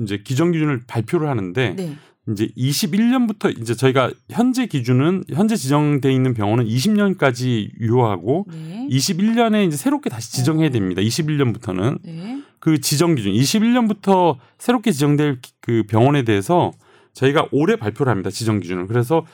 이제 0.00 0.18
기정 0.22 0.52
기준을 0.52 0.82
발표를 0.86 1.28
하는데 1.28 1.74
네. 1.74 1.96
이제 2.30 2.48
21년부터 2.58 3.58
이제 3.58 3.74
저희가 3.74 4.10
현재 4.28 4.66
기준은 4.66 5.24
현재 5.32 5.56
지정돼 5.56 6.12
있는 6.12 6.34
병원은 6.34 6.66
20년까지 6.66 7.70
유효하고 7.80 8.46
네. 8.50 8.86
21년에 8.90 9.66
이제 9.66 9.76
새롭게 9.78 10.10
다시 10.10 10.32
지정해야 10.32 10.68
어. 10.68 10.70
됩니다. 10.70 11.00
21년부터는 11.00 11.98
네. 12.02 12.42
그 12.60 12.80
지정 12.80 13.14
기준 13.14 13.32
21년부터 13.32 14.36
새롭게 14.58 14.90
지정될 14.92 15.38
그 15.60 15.84
병원에 15.88 16.22
대해서 16.22 16.72
저희가 17.14 17.48
올해 17.52 17.76
발표를 17.76 18.10
합니다. 18.10 18.30
지정 18.30 18.60
기준을. 18.60 18.86
그래서 18.86 19.26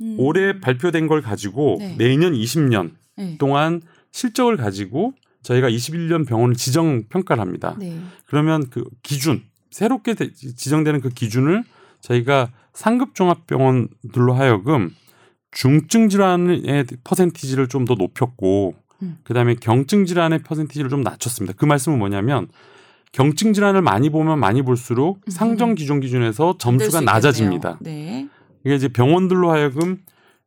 음. 0.00 0.16
올해 0.18 0.60
발표된 0.60 1.06
걸 1.06 1.22
가지고 1.22 1.76
네. 1.78 1.94
내년 1.98 2.32
20년 2.32 2.92
네. 3.16 3.36
동안 3.38 3.82
실적을 4.10 4.56
가지고 4.56 5.12
저희가 5.42 5.68
21년 5.68 6.26
병원을 6.26 6.54
지정 6.54 7.04
평가를 7.08 7.40
합니다. 7.40 7.76
네. 7.78 7.98
그러면 8.26 8.68
그 8.70 8.84
기준 9.02 9.42
새롭게 9.70 10.14
대- 10.14 10.32
지정되는 10.32 11.00
그 11.00 11.08
기준을 11.08 11.64
저희가 12.00 12.50
상급 12.74 13.14
종합병원들로 13.14 14.34
하여금 14.34 14.94
중증 15.50 16.08
질환의 16.08 16.86
퍼센티지를 17.04 17.68
좀 17.68 17.84
더 17.84 17.94
높였고 17.94 18.74
음. 19.02 19.18
그다음에 19.24 19.54
경증 19.54 20.06
질환의 20.06 20.42
퍼센티지를 20.42 20.88
좀 20.88 21.02
낮췄습니다. 21.02 21.54
그 21.56 21.64
말씀은 21.64 21.98
뭐냐면 21.98 22.48
경증 23.12 23.52
질환을 23.52 23.82
많이 23.82 24.08
보면 24.08 24.38
많이 24.38 24.62
볼수록 24.62 25.20
음. 25.26 25.30
상정 25.30 25.74
기준 25.74 26.00
기준에서 26.00 26.52
될 26.52 26.58
점수가 26.58 26.98
수 27.00 27.04
낮아집니다. 27.04 27.78
네. 27.80 28.28
이게 28.64 28.74
이제 28.74 28.88
병원들로 28.88 29.50
하여금 29.50 29.98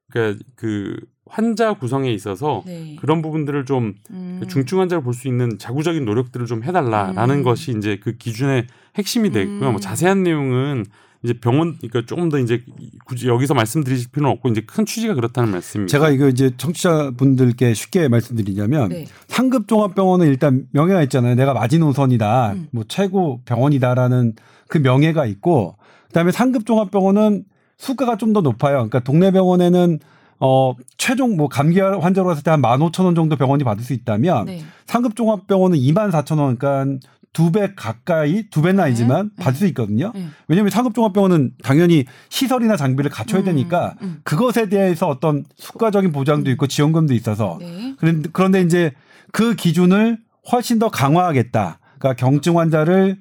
그, 0.10 0.40
그 0.56 0.96
환자 1.28 1.74
구성에 1.74 2.12
있어서 2.14 2.64
네. 2.66 2.96
그런 3.00 3.22
부분들을 3.22 3.66
좀 3.66 3.96
음. 4.12 4.42
중증 4.48 4.80
환자를 4.80 5.04
볼 5.04 5.14
수 5.14 5.28
있는 5.28 5.58
자구적인 5.58 6.06
노력들을 6.06 6.46
좀 6.46 6.64
해달라라는 6.64 7.38
음. 7.38 7.44
것이 7.44 7.74
이제 7.78 8.00
그 8.02 8.18
기준의 8.18 8.68
핵심이 8.96 9.32
되고요. 9.32 9.68
음. 9.68 9.72
뭐 9.72 9.80
자세한 9.80 10.24
내용은 10.24 10.86
이제 11.26 11.34
병원 11.34 11.76
그러니까 11.78 12.04
조금 12.06 12.30
더 12.30 12.38
이제 12.40 12.64
굳이 13.06 13.28
여기서 13.28 13.54
말씀드릴 13.54 14.06
필요는 14.12 14.32
없고 14.36 14.50
이제 14.50 14.62
큰 14.66 14.86
취지가 14.86 15.16
그렇다는 15.16 15.52
말씀입니다. 15.52 15.92
제가 15.92 16.12
이거 16.12 16.28
이제 16.30 16.52
청취자분들께 16.56 17.74
쉽게 17.74 18.08
말씀드리자면 18.08 18.90
네. 18.90 19.06
상급 19.28 19.68
종합병원은 19.68 20.28
일단 20.28 20.68
명예가 20.72 21.02
있잖아요. 21.04 21.36
내가 21.36 21.54
마지노선이다, 21.54 22.54
음. 22.54 22.68
뭐 22.72 22.86
최고 22.88 23.42
병원이다라는 23.46 24.34
그 24.68 24.78
명예가 24.78 25.26
있고, 25.26 25.76
그다음에 26.08 26.32
상급 26.32 26.66
종합병원은 26.66 27.44
수가가 27.78 28.18
좀 28.18 28.34
더 28.34 28.42
높아요. 28.42 28.76
그러니까 28.76 29.00
동네 29.00 29.32
병원에는 29.32 30.00
어 30.40 30.74
최종 30.98 31.38
뭐 31.38 31.48
감기 31.48 31.80
환자로 31.80 32.28
갔을 32.28 32.44
때한 32.44 32.62
15,000원 32.62 33.16
정도 33.16 33.36
병원이 33.38 33.64
받을 33.64 33.84
수 33.84 33.94
있다면 33.94 34.46
네. 34.46 34.62
상급 34.86 35.16
종합병원은 35.16 35.78
24,000원, 35.78 36.60
그러니까 36.60 37.00
두 37.36 37.52
배 37.52 37.74
가까이 37.76 38.50
두 38.50 38.62
배는 38.62 38.82
아니지만 38.82 39.32
네. 39.36 39.44
받을 39.44 39.60
수 39.60 39.68
있거든요. 39.68 40.12
네. 40.16 40.28
왜냐하면 40.48 40.72
상급 40.72 40.96
종합병원은 40.96 41.52
당연히 41.62 42.06
시설이나 42.30 42.78
장비를 42.78 43.12
갖춰야 43.12 43.42
음, 43.42 43.46
되니까 43.46 43.96
음. 44.02 44.22
그것에 44.24 44.70
대해서 44.70 45.08
어떤 45.08 45.44
수가적인 45.58 46.14
보장도 46.14 46.50
있고 46.52 46.68
지원금도 46.68 47.14
있어서 47.14 47.58
네. 47.60 47.94
그런데, 48.00 48.30
그런데 48.32 48.62
이제 48.62 48.94
그 49.34 49.54
기준을 49.54 50.18
훨씬 50.52 50.80
더 50.80 50.90
강화하겠다. 50.90 51.80
그러니까 52.00 52.14
경증 52.14 52.58
환자를 52.58 53.20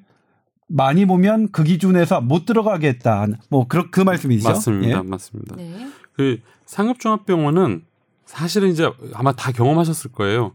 많이 0.67 1.05
보면 1.05 1.51
그 1.51 1.63
기준에서 1.63 2.21
못 2.21 2.45
들어가겠다. 2.45 3.27
뭐 3.49 3.67
그, 3.67 3.89
그 3.89 3.99
말씀이시죠? 3.99 4.49
맞습니다, 4.49 4.97
예. 4.99 5.01
맞습니다. 5.03 5.55
네. 5.57 5.87
그 6.13 6.39
상급종합병원은 6.65 7.83
사실은 8.25 8.69
이제 8.69 8.89
아마 9.13 9.33
다 9.33 9.51
경험하셨을 9.51 10.11
거예요. 10.13 10.53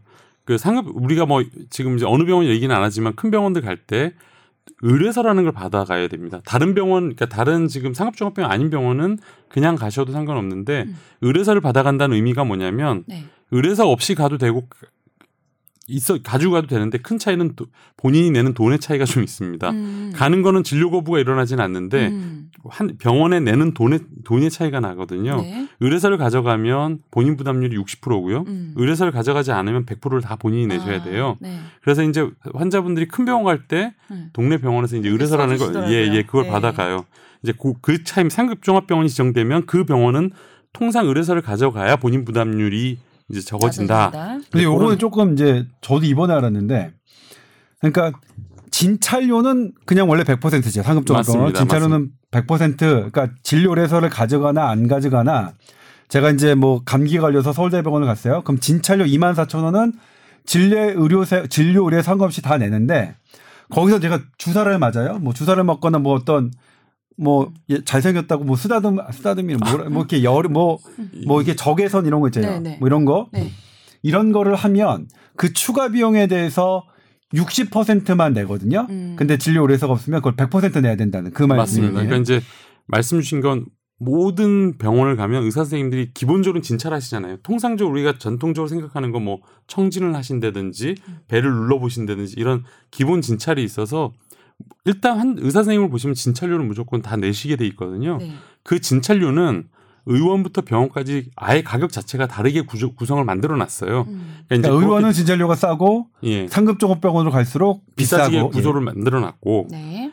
그 0.51 0.57
상급 0.57 0.87
우리가 0.93 1.25
뭐 1.25 1.45
지금 1.69 1.95
이제 1.95 2.05
어느 2.05 2.25
병원 2.25 2.45
얘기는 2.45 2.75
안 2.75 2.83
하지만 2.83 3.15
큰 3.15 3.31
병원들 3.31 3.61
갈 3.61 3.77
때 3.87 4.13
의뢰서라는 4.81 5.43
걸 5.43 5.53
받아가야 5.53 6.07
됩니다. 6.07 6.41
다른 6.45 6.75
병원, 6.75 7.15
그러니까 7.15 7.25
다른 7.27 7.67
지금 7.67 7.93
상급종합병원 7.93 8.51
아닌 8.51 8.69
병원은 8.69 9.17
그냥 9.47 9.75
가셔도 9.75 10.11
상관없는데 10.11 10.83
음. 10.87 10.97
의뢰서를 11.21 11.61
받아간다는 11.61 12.15
의미가 12.15 12.43
뭐냐면 12.43 13.03
네. 13.07 13.23
의뢰서 13.51 13.89
없이 13.89 14.13
가도 14.13 14.37
되고 14.37 14.67
있어 15.87 16.17
가지고 16.21 16.53
가도 16.53 16.67
되는데 16.67 16.99
큰 16.99 17.17
차이는 17.17 17.55
도- 17.55 17.65
본인이 17.97 18.29
내는 18.31 18.53
돈의 18.53 18.79
차이가 18.79 19.03
좀 19.03 19.23
있습니다. 19.23 19.69
음. 19.71 20.11
가는 20.15 20.41
거는 20.41 20.63
진료 20.63 20.91
거부가 20.91 21.19
일어나지는 21.19 21.63
않는데 21.63 22.07
음. 22.09 22.49
한 22.69 22.95
병원에 22.97 23.39
내는 23.39 23.73
돈의 23.73 23.99
돈의 24.23 24.51
차이가 24.51 24.79
나거든요. 24.79 25.41
네. 25.41 25.67
의뢰서를 25.79 26.17
가져가면 26.17 26.99
본인 27.09 27.35
부담률이 27.35 27.75
60%고요. 27.77 28.43
음. 28.47 28.73
의뢰서를 28.77 29.11
가져가지 29.11 29.51
않으면 29.51 29.85
100%를 29.85 30.21
다 30.21 30.35
본인이 30.35 30.67
내셔야 30.67 31.01
아, 31.01 31.03
돼요. 31.03 31.37
네. 31.41 31.59
그래서 31.81 32.03
이제 32.03 32.29
환자분들이 32.53 33.07
큰 33.07 33.25
병원 33.25 33.43
갈때 33.43 33.93
음. 34.11 34.29
동네 34.33 34.57
병원에서 34.57 34.95
이제 34.97 35.09
의뢰서라는 35.09 35.57
거, 35.57 35.65
써주시더라고요. 35.65 35.95
예, 35.95 36.15
예, 36.15 36.23
그걸 36.23 36.43
네. 36.43 36.49
받아가요. 36.51 37.05
이제 37.43 37.53
그, 37.59 37.73
그 37.81 38.03
차임 38.03 38.29
상급 38.29 38.61
종합병원이 38.61 39.09
지정되면 39.09 39.65
그 39.65 39.83
병원은 39.85 40.29
통상 40.73 41.07
의뢰서를 41.07 41.41
가져가야 41.41 41.95
본인 41.97 42.23
부담률이 42.23 42.99
이제 43.31 43.41
적어진다. 43.41 44.11
낮아진다. 44.13 44.47
근데 44.51 44.63
요거는 44.65 44.85
그런- 44.85 44.99
조금 44.99 45.33
이제 45.33 45.65
저도 45.81 46.05
이번에 46.05 46.33
알았는데 46.33 46.91
그러니까 47.79 48.11
진찰료는 48.71 49.73
그냥 49.85 50.09
원래 50.09 50.23
100%죠. 50.23 50.81
상급 50.83 51.05
종합병원 51.05 51.43
맞습니다. 51.51 51.59
진찰료는 51.59 52.09
100% 52.31 52.77
그러니까 52.79 53.29
진료래서를 53.43 54.09
가져가나 54.09 54.69
안 54.69 54.87
가져가나 54.87 55.53
제가 56.07 56.31
이제 56.31 56.55
뭐 56.55 56.81
감기 56.85 57.17
걸려서 57.19 57.53
서울대병원을 57.53 58.07
갔어요. 58.07 58.41
그럼 58.43 58.59
진찰료 58.59 59.05
2만 59.05 59.33
4천 59.35 59.63
원은 59.63 59.93
진료 60.45 60.77
의료 61.01 61.23
진료 61.49 61.85
의료 61.85 62.01
상관없이 62.01 62.41
다 62.41 62.57
내는데 62.57 63.15
거기서 63.69 63.99
제가 63.99 64.19
주사를 64.37 64.77
맞아요. 64.79 65.19
뭐 65.19 65.33
주사를 65.33 65.61
맞거나 65.63 65.99
뭐 65.99 66.13
어떤 66.13 66.51
뭐 67.17 67.51
예, 67.69 67.83
잘생겼다고 67.83 68.43
뭐 68.43 68.55
쓰다듬 68.55 68.97
쓰다듬이 69.11 69.55
뭐, 69.55 69.77
뭐 69.89 69.99
이렇게 70.01 70.23
열뭐뭐 70.23 70.79
뭐 71.27 71.41
이렇게 71.41 71.55
적외선 71.55 72.05
이런 72.05 72.21
거 72.21 72.27
있잖아요. 72.27 72.59
네, 72.59 72.71
네. 72.71 72.77
뭐 72.79 72.87
이런 72.87 73.05
거 73.05 73.29
네. 73.31 73.51
이런 74.03 74.31
거를 74.31 74.55
하면 74.55 75.07
그 75.35 75.53
추가 75.53 75.89
비용에 75.89 76.27
대해서 76.27 76.83
60%만 77.33 78.33
내거든요. 78.33 78.87
음. 78.89 79.15
근데 79.17 79.37
진료 79.37 79.61
의료사가 79.61 79.93
없으면 79.93 80.21
그걸 80.21 80.35
100% 80.35 80.81
내야 80.81 80.95
된다는 80.95 81.31
그. 81.31 81.43
말씀이에요. 81.43 81.93
그러니까 81.93 82.17
이제 82.17 82.41
말씀 82.87 83.19
주신 83.21 83.41
건 83.41 83.65
모든 83.97 84.77
병원을 84.79 85.15
가면 85.15 85.43
의사 85.43 85.63
선생님들이 85.63 86.11
기본적으로 86.13 86.61
진찰하시잖아요. 86.61 87.37
통상적으로 87.43 87.93
우리가 87.93 88.17
전통적으로 88.17 88.67
생각하는 88.67 89.11
건뭐 89.11 89.41
청진을 89.67 90.15
하신다든지 90.15 90.95
배를 91.27 91.51
눌러 91.51 91.77
보신다든지 91.79 92.33
이런 92.37 92.63
기본 92.89 93.21
진찰이 93.21 93.63
있어서 93.63 94.11
일단 94.85 95.19
한 95.19 95.35
의사 95.39 95.59
선생님을 95.59 95.89
보시면 95.89 96.15
진찰료는 96.15 96.67
무조건 96.67 97.01
다 97.01 97.15
내시게 97.15 97.55
돼 97.55 97.65
있거든요. 97.67 98.17
네. 98.17 98.33
그 98.63 98.79
진찰료는 98.79 99.67
의원부터 100.05 100.61
병원까지 100.61 101.31
아예 101.35 101.61
가격 101.61 101.91
자체가 101.91 102.27
다르게 102.27 102.61
구조, 102.61 102.93
구성을 102.93 103.23
만들어 103.23 103.55
놨어요. 103.55 104.05
음. 104.07 104.39
그러니까 104.47 104.69
그러니까 104.69 104.69
의원은 104.69 105.11
진찰료가 105.11 105.55
싸고 105.55 106.07
예, 106.23 106.47
상급 106.47 106.79
종합병원으로 106.79 107.31
갈수록 107.31 107.83
비싸지게 107.95 108.37
비싸고 108.37 108.49
구조를 108.49 108.81
만들어 108.81 109.19
놨고 109.19 109.67
네. 109.69 110.11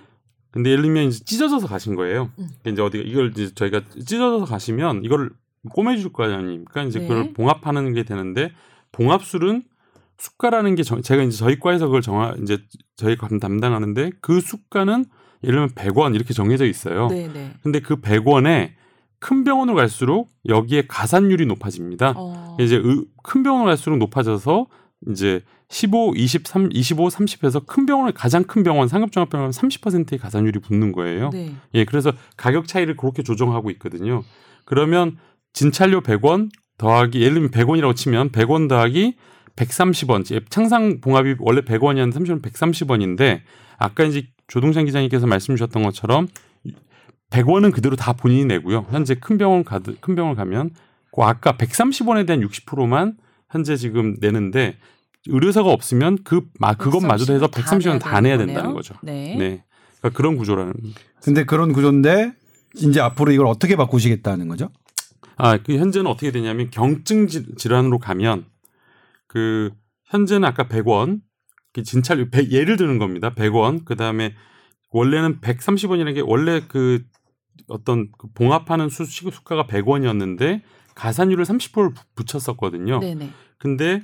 근데 0.51 0.71
예를 0.71 0.83
들면 0.83 1.09
이제 1.09 1.25
찢어져서 1.25 1.67
가신 1.67 1.95
거예요. 1.95 2.31
음. 2.39 2.49
그러니까 2.63 2.71
이제 2.71 2.83
어디가 2.83 3.05
이걸 3.07 3.31
이제 3.31 3.55
저희가 3.55 3.83
찢어져서 4.05 4.45
가시면 4.45 5.05
이걸 5.05 5.31
꼬매줄 5.71 6.13
거 6.13 6.25
아닙니까? 6.25 6.83
이제 6.83 7.01
네. 7.01 7.07
그걸 7.07 7.33
봉합하는 7.33 7.93
게 7.95 8.05
되는데 8.05 8.53
봉합술은 8.93 9.63
수가라는 10.19 10.75
게 10.75 10.83
정- 10.83 11.01
제가 11.03 11.23
이제 11.23 11.37
저희 11.37 11.59
과에서 11.59 11.87
그걸 11.87 12.03
정하 12.03 12.35
이제 12.43 12.59
저희 12.97 13.17
과 13.17 13.29
담당하는데 13.29 14.11
그 14.21 14.41
수가는 14.41 15.05
예를 15.45 15.55
들면 15.55 15.69
100원 15.71 16.15
이렇게 16.15 16.35
정해져 16.35 16.67
있어요. 16.67 17.07
네, 17.09 17.29
네. 17.33 17.53
근데 17.63 17.81
그 17.81 18.01
100원에 18.01 18.73
큰 19.21 19.45
병원으로 19.45 19.77
갈수록 19.77 20.29
여기에 20.49 20.87
가산율이 20.89 21.47
높아집니다. 21.47 22.15
어. 22.17 22.57
이제 22.61 22.77
의- 22.77 23.05
큰 23.23 23.43
병원을 23.45 23.67
갈수록 23.71 23.97
높아져서 23.99 24.67
이제 25.11 25.43
15, 25.71 26.15
23, 26.17 26.71
25, 26.73 27.09
30에서 27.09 27.65
큰 27.67 27.87
병원을 27.87 28.13
가장 28.13 28.43
큰 28.45 28.63
병원 28.65 28.89
상급종합병원 28.89 29.51
30%의 29.51 30.19
가산율이 30.19 30.59
붙는 30.61 30.93
거예요. 30.93 31.31
네. 31.31 31.53
예, 31.75 31.85
그래서 31.85 32.11
가격 32.37 32.67
차이를 32.67 32.97
그렇게 32.97 33.23
조정하고 33.23 33.71
있거든요. 33.73 34.25
그러면 34.65 35.19
진찰료 35.53 36.01
100원 36.01 36.51
더하기 36.79 37.21
예를 37.21 37.35
들면 37.35 37.51
100원이라고 37.51 37.95
치면 37.95 38.31
100원 38.31 38.69
더하기 38.69 39.17
130원. 39.59 40.25
창상 40.51 41.01
봉합이 41.01 41.37
원래 41.41 41.61
100원이었는데 41.63 42.15
30원 42.15 42.43
130원인데 42.43 43.41
아까 43.77 44.05
이제 44.05 44.27
조동찬 44.47 44.85
기자님께서 44.87 45.27
말씀 45.27 45.57
주셨던 45.57 45.83
것처럼 45.83 46.29
100원은 47.31 47.73
그대로 47.73 47.97
다 47.97 48.13
본인이 48.15 48.45
내고요. 48.47 48.87
현재 48.91 49.15
큰 49.15 49.37
병원 49.37 49.65
가드 49.65 49.97
큰 50.01 50.15
병원 50.15 50.35
가면 50.35 50.71
그 51.15 51.23
아까 51.23 51.53
130원에 51.57 52.27
대한 52.27 52.41
60%만 52.47 53.17
현재 53.51 53.77
지금 53.77 54.17
내는데 54.21 54.77
의료사가 55.27 55.69
없으면 55.71 56.19
그 56.25 56.43
마, 56.59 56.75
그것마저도 56.75 57.35
해서 57.35 57.49
130원 57.49 58.01
다 58.01 58.21
내야 58.21 58.39
된다는 58.39 58.63
거네요. 58.63 58.75
거죠. 58.75 58.95
네. 59.03 59.37
네. 59.37 59.65
그러니까 60.01 60.17
그런 60.17 60.37
구조라는 60.37 60.73
근데 61.23 61.45
그런 61.45 61.73
구조인데 61.73 62.33
이제 62.77 63.01
앞으로 63.01 63.33
이걸 63.33 63.47
어떻게 63.47 63.77
바꾸시겠다는 63.77 64.49
거죠? 64.49 64.71
아, 65.37 65.59
그 65.59 65.77
현재는 65.77 66.11
어떻게 66.11 66.31
되냐면 66.31 66.71
경증 66.71 67.27
질- 67.27 67.55
질환으로 67.57 67.99
가면 67.99 68.45
그 69.29 69.71
현재는 70.07 70.47
아까 70.47 70.67
100원 70.67 71.21
그 71.73 71.83
진찰료 71.83 72.29
100, 72.31 72.51
예를 72.51 72.77
드는 72.77 72.99
겁니다. 72.99 73.35
100원. 73.35 73.85
그다음에 73.85 74.35
원래는 74.91 75.41
130원이라는 75.41 76.15
게 76.15 76.23
원래 76.25 76.63
그 76.67 77.05
어떤 77.69 78.11
그 78.19 78.29
봉합하는 78.33 78.89
수 78.89 79.05
시급 79.05 79.35
수가가 79.35 79.67
100원이었는데 79.67 80.63
가산율을 80.95 81.45
30%를 81.45 81.91
붙였었거든요. 82.15 82.99
네, 82.99 83.15
네. 83.15 83.31
근데 83.59 84.03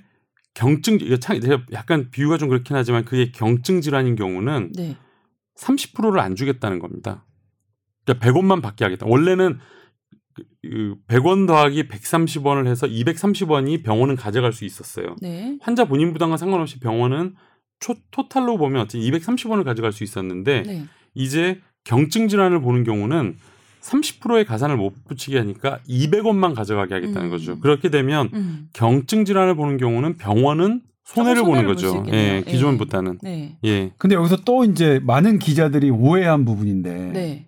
경증 0.55 0.99
이거 1.01 1.17
참 1.17 1.41
약간 1.73 2.11
비유가 2.11 2.39
좀 2.39 2.49
그렇긴 2.49 2.77
하지만 2.77 3.05
그게 3.05 3.33
경증 3.33 3.81
질환인 3.81 4.15
경우는 4.15 4.73
네. 4.77 4.97
30%를 5.59 6.21
안 6.21 6.37
주겠다는 6.37 6.79
겁니다. 6.79 7.25
그러니까 8.05 8.27
100원만 8.27 8.63
받게 8.63 8.85
하겠다. 8.85 9.07
원래는 9.07 9.59
그 10.35 10.97
100원 11.09 11.47
더하기 11.47 11.89
130원을 11.89 12.67
해서 12.67 12.87
230원이 12.87 13.85
병원은 13.85 14.17
가져갈 14.17 14.53
수 14.53 14.65
있었어요. 14.65 15.17
네. 15.23 15.57
환자 15.61 15.85
본인 15.85 16.13
부담과 16.13 16.37
상관없이 16.37 16.81
병원은 16.81 17.35
초, 17.81 17.95
토탈로 18.11 18.59
보면 18.59 18.83
어쨌든 18.83 19.01
230원을 19.01 19.65
가져갈 19.65 19.93
수 19.93 20.05
있었는데 20.05 20.63
네. 20.63 20.85
이제 21.15 21.61
경증 21.85 22.29
질환을 22.29 22.61
보는 22.61 22.85
경우는 22.85 23.37
30%의 23.83 24.47
가산을 24.47 24.77
못 24.77 24.95
붙이게 25.07 25.39
하니까 25.39 25.79
200원만 25.89 26.55
가져가게 26.55 26.95
하겠다는 26.95 27.29
음. 27.29 27.31
거죠. 27.31 27.61
그렇게 27.61 27.91
되면 27.91 28.31
음. 28.33 28.69
경증 28.73 29.25
질환을 29.25 29.55
보는 29.55 29.77
경우는 29.77 30.17
병원은 30.17 30.81
손해를 31.05 31.37
조금 31.37 31.53
보는 31.53 31.75
손해를 31.77 32.03
거죠. 32.03 32.17
예, 32.17 32.43
기존 32.47 32.75
예. 32.75 32.79
보다는. 32.79 33.19
네. 33.23 33.59
예. 33.65 33.93
근데 33.99 34.17
여기서 34.17 34.39
또 34.47 34.65
이제 34.65 35.01
많은 35.03 35.39
기자들이 35.39 35.91
오해한 35.91 36.47
부분인데 36.47 36.95
네. 37.13 37.47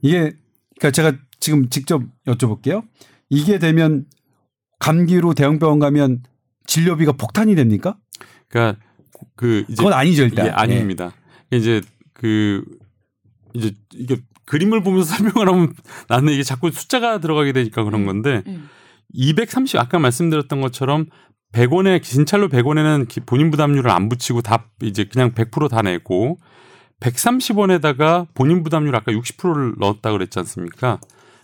이게 0.00 0.32
그러니까 0.78 0.90
제가 0.90 1.12
지금 1.40 1.68
직접 1.70 2.02
여쭤볼게요. 2.26 2.82
이게 3.30 3.58
되면 3.58 4.06
감기로 4.78 5.34
대형병원 5.34 5.78
가면 5.78 6.22
진료비가 6.66 7.12
폭탄이 7.12 7.54
됩니까? 7.54 7.96
그러니까 8.48 8.80
그 9.36 9.64
이제 9.68 9.76
그건 9.76 9.92
아니죠 9.92 10.24
일단. 10.24 10.46
예, 10.46 10.50
아닙니다. 10.50 11.12
이제 11.52 11.80
그 12.12 12.64
이제 13.54 13.72
이게 13.94 14.16
그림을 14.46 14.82
보면서 14.82 15.14
설명을 15.16 15.48
하면 15.48 15.74
나는 16.08 16.32
이게 16.32 16.42
자꾸 16.42 16.70
숫자가 16.70 17.18
들어가게 17.18 17.52
되니까 17.52 17.84
그런 17.84 18.02
음. 18.02 18.06
건데 18.06 18.42
음. 18.46 18.68
230 19.12 19.78
아까 19.78 19.98
말씀드렸던 19.98 20.60
것처럼 20.60 21.06
100원에 21.52 22.02
진찰로 22.02 22.48
100원에는 22.48 23.06
기- 23.08 23.20
본인 23.20 23.50
부담률을 23.50 23.90
안 23.90 24.08
붙이고 24.08 24.42
다 24.42 24.68
이제 24.82 25.04
그냥 25.04 25.32
100%다 25.32 25.82
내고 25.82 26.36
130원에다가 27.00 28.26
본인 28.34 28.62
부담률 28.62 28.94
아까 28.96 29.12
60%를 29.12 29.74
넣었다 29.78 30.12
그랬지 30.12 30.38
않습니까? 30.40 31.00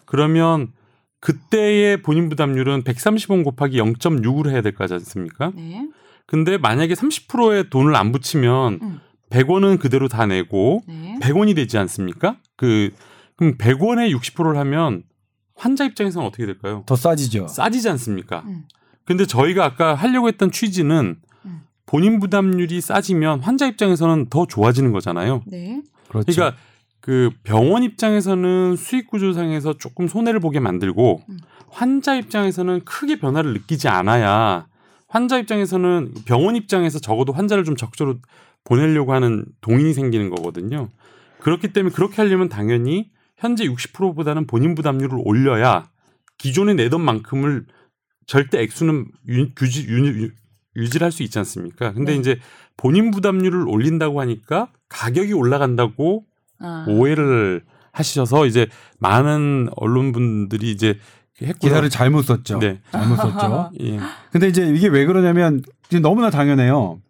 그러면 0.07 0.73
그때의 1.21 2.03
본인 2.03 2.29
부담률은 2.29 2.83
130원 2.83 3.45
곱하기 3.45 3.79
0.6으로 3.79 4.51
해야 4.51 4.63
될 4.63 4.75
거지 4.75 4.95
않습니까? 4.95 5.53
네. 5.55 5.89
근데 6.27 6.59
만약에 6.59 6.95
30%의 6.95 7.71
돈을 7.71 7.95
안 7.95 8.13
붙이면 8.13 8.79
음. 8.83 9.01
100원은 9.31 9.79
그대로 9.79 10.09
다 10.09 10.27
내고 10.27 10.83
네. 10.87 11.19
100원이 11.21 11.55
되지 11.55 11.79
않습니까? 11.79 12.37
그 12.57 12.91
그럼 13.37 13.57
100원에 13.59 14.15
60%를 14.17 14.57
하면 14.59 15.03
환자 15.55 15.85
입장에서는 15.85 16.27
어떻게 16.27 16.47
될까요? 16.47 16.85
더 16.87 16.97
싸지죠. 16.97 17.49
싸지지 17.49 17.89
않습니까? 17.91 18.43
음. 18.47 18.65
근데 19.05 19.27
저희가 19.27 19.65
아까 19.65 19.95
하려고 19.95 20.29
했던 20.29 20.51
취지는 20.51 21.17
음. 21.19 21.30
본인 21.91 22.21
부담률이 22.21 22.81
싸지면 22.81 23.41
환자 23.41 23.67
입장에서는 23.67 24.27
더 24.31 24.47
좋아지는 24.47 24.93
거잖아요. 24.93 25.43
네. 25.47 25.83
그렇죠. 26.09 26.33
그러니까 26.33 26.57
그 27.01 27.31
병원 27.43 27.83
입장에서는 27.83 28.77
수익 28.77 29.09
구조상에서 29.09 29.77
조금 29.77 30.07
손해를 30.07 30.39
보게 30.39 30.61
만들고 30.61 31.23
음. 31.29 31.39
환자 31.69 32.15
입장에서는 32.15 32.85
크게 32.85 33.19
변화를 33.19 33.55
느끼지 33.55 33.89
않아야 33.89 34.69
환자 35.09 35.37
입장에서는 35.37 36.15
병원 36.27 36.55
입장에서 36.55 37.01
적어도 37.01 37.33
환자를 37.33 37.65
좀 37.65 37.75
적절로 37.75 38.19
보내려고 38.63 39.13
하는 39.13 39.45
동인이 39.61 39.93
생기는 39.93 40.31
거거든요. 40.31 40.91
그렇기 41.41 41.73
때문에 41.73 41.93
그렇게 41.93 42.23
하려면 42.23 42.49
당연히 42.49 43.11
현재 43.37 43.65
60%보다는 43.65 44.47
본인 44.47 44.77
부담률을 44.77 45.19
올려야 45.25 45.89
기존에 46.39 46.75
내던 46.75 47.01
만큼을 47.01 47.65
절대 48.27 48.61
액수는 48.61 49.07
유, 49.29 49.49
유지, 49.61 49.89
유, 49.89 50.31
유지를 50.77 51.05
할수 51.05 51.23
있지 51.23 51.39
않습니까? 51.39 51.93
근데 51.93 52.13
네. 52.13 52.19
이제 52.19 52.39
본인 52.77 53.11
부담률을 53.11 53.69
올린다고 53.69 54.21
하니까 54.21 54.69
가격이 54.89 55.33
올라간다고 55.33 56.25
아. 56.61 56.85
오해를 56.89 57.63
하셔서 57.93 58.47
이제 58.47 58.67
많은 58.99 59.69
언론분들이 59.77 60.71
이제 60.71 60.99
했고요. 61.43 61.55
기사를 61.71 61.89
잘못 61.91 62.23
썼죠. 62.23 62.59
네. 62.59 62.81
잘못 62.93 63.17
썼죠. 63.17 63.71
예. 63.83 63.99
근데 64.31 64.49
이제 64.49 64.67
이게 64.75 64.89
왜 64.89 65.07
그러냐면 65.07 65.63
너무나 66.03 66.31
당연해요. 66.31 67.01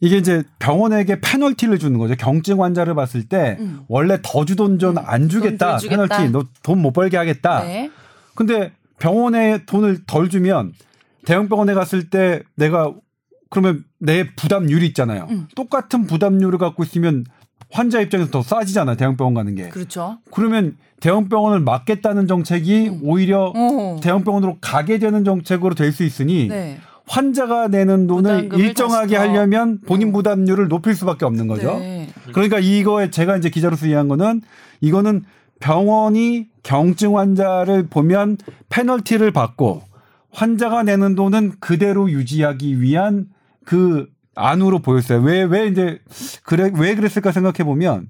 이게 0.00 0.16
이제 0.16 0.42
병원에게 0.58 1.20
페널티를 1.20 1.78
주는 1.78 1.98
거죠. 1.98 2.14
경증 2.16 2.62
환자를 2.62 2.94
봤을 2.94 3.24
때 3.28 3.58
음. 3.60 3.80
원래 3.86 4.18
더 4.22 4.46
주던 4.46 4.78
전안 4.78 5.28
주겠다. 5.28 5.72
돈 5.72 5.78
주겠다. 5.78 6.06
페널티 6.06 6.30
너 6.32 6.44
돈 6.62 6.78
못 6.78 6.92
벌게 6.92 7.16
하겠다. 7.18 7.62
네. 7.64 7.90
근데 8.34 8.72
병원에 8.98 9.64
돈을 9.66 10.06
덜 10.06 10.30
주면 10.30 10.72
대형 11.24 11.48
병원에 11.48 11.74
갔을 11.74 12.10
때 12.10 12.42
내가 12.56 12.92
그러면 13.50 13.84
내 13.98 14.34
부담률이 14.34 14.86
있잖아요. 14.88 15.26
음. 15.30 15.48
똑같은 15.56 16.06
부담률을 16.06 16.58
갖고 16.58 16.82
있으면 16.84 17.24
환자 17.72 18.00
입장에서 18.00 18.30
더 18.30 18.42
싸지잖아요. 18.42 18.96
대형병원 18.96 19.34
가는 19.34 19.54
게. 19.54 19.68
그렇죠. 19.68 20.18
그러면 20.32 20.76
대형병원을 21.00 21.60
막겠다는 21.60 22.26
정책이 22.26 22.88
음. 22.88 23.00
오히려 23.02 23.52
어. 23.54 24.00
대형병원으로 24.02 24.58
가게 24.60 24.98
되는 24.98 25.24
정책으로 25.24 25.74
될 25.74 25.92
수 25.92 26.04
있으니 26.04 26.48
네. 26.48 26.78
환자가 27.06 27.68
내는 27.68 28.06
돈을 28.06 28.50
일정하게. 28.54 29.16
하려면 29.16 29.80
본인 29.86 30.08
음. 30.08 30.12
부담률을 30.12 30.68
높일 30.68 30.94
수밖에 30.94 31.24
없는 31.24 31.48
거죠. 31.48 31.78
네. 31.78 32.08
그러니까 32.32 32.60
이거에 32.60 33.10
제가 33.10 33.36
이제 33.36 33.50
기자로서 33.50 33.86
이해한 33.86 34.06
거는 34.08 34.42
이거는 34.80 35.24
병원이 35.58 36.46
경증 36.62 37.18
환자를 37.18 37.88
보면 37.88 38.36
페널티를 38.68 39.32
받고 39.32 39.82
환자가 40.32 40.82
내는 40.82 41.14
돈은 41.14 41.54
그대로 41.60 42.10
유지하기 42.10 42.80
위한 42.80 43.26
그 43.64 44.08
안으로 44.34 44.78
보였어요. 44.78 45.20
왜, 45.20 45.42
왜 45.42 45.66
이제, 45.66 46.00
그래, 46.44 46.70
왜 46.74 46.94
그랬을까 46.94 47.32
생각해 47.32 47.64
보면 47.64 48.08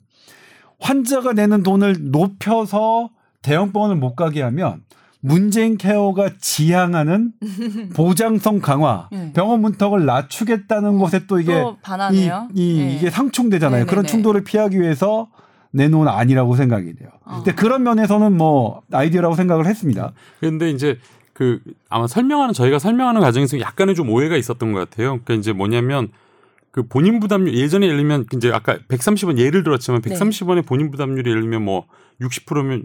환자가 0.78 1.32
내는 1.32 1.62
돈을 1.62 2.10
높여서 2.10 3.10
대형병원을 3.42 3.96
못 3.96 4.14
가게 4.14 4.42
하면 4.42 4.82
문재인 5.20 5.76
케어가 5.76 6.30
지향하는 6.40 7.32
보장성 7.94 8.60
강화, 8.60 9.08
네. 9.12 9.32
병원 9.34 9.60
문턱을 9.60 10.06
낮추겠다는 10.06 10.98
것에 10.98 11.26
또 11.26 11.38
이게 11.40 11.52
또 11.60 11.76
반하네요. 11.82 12.48
이, 12.54 12.76
이, 12.76 12.78
네. 12.78 12.96
이게 12.96 13.10
상충되잖아요. 13.10 13.80
네네네. 13.80 13.90
그런 13.90 14.06
충돌을 14.06 14.44
피하기 14.44 14.80
위해서 14.80 15.28
내놓은 15.72 16.08
아니라고 16.08 16.56
생각이 16.56 16.94
돼요. 16.96 17.10
어. 17.24 17.36
근데 17.36 17.54
그런 17.54 17.82
면에서는 17.82 18.36
뭐 18.36 18.82
아이디어라고 18.92 19.34
생각을 19.34 19.66
했습니다. 19.66 20.12
근데 20.40 20.70
이제 20.70 20.98
그 21.40 21.58
아마 21.88 22.06
설명하는 22.06 22.52
저희가 22.52 22.78
설명하는 22.78 23.22
과정에서 23.22 23.58
약간의 23.60 23.94
좀 23.94 24.10
오해가 24.10 24.36
있었던 24.36 24.72
것 24.72 24.78
같아요. 24.78 25.20
그러니까 25.24 25.32
이제 25.32 25.54
뭐냐면 25.54 26.08
그 26.70 26.82
본인 26.86 27.18
부담률 27.18 27.54
예전에 27.54 27.86
예를 27.86 27.96
들면 27.96 28.26
이제 28.34 28.52
아까 28.52 28.76
130원 28.88 29.38
예를 29.38 29.62
들었지만 29.62 30.02
네. 30.02 30.14
130원의 30.14 30.66
본인 30.66 30.90
부담률이 30.90 31.30
예를 31.30 31.40
들면 31.40 31.64
뭐 31.64 31.86
60%면 32.20 32.84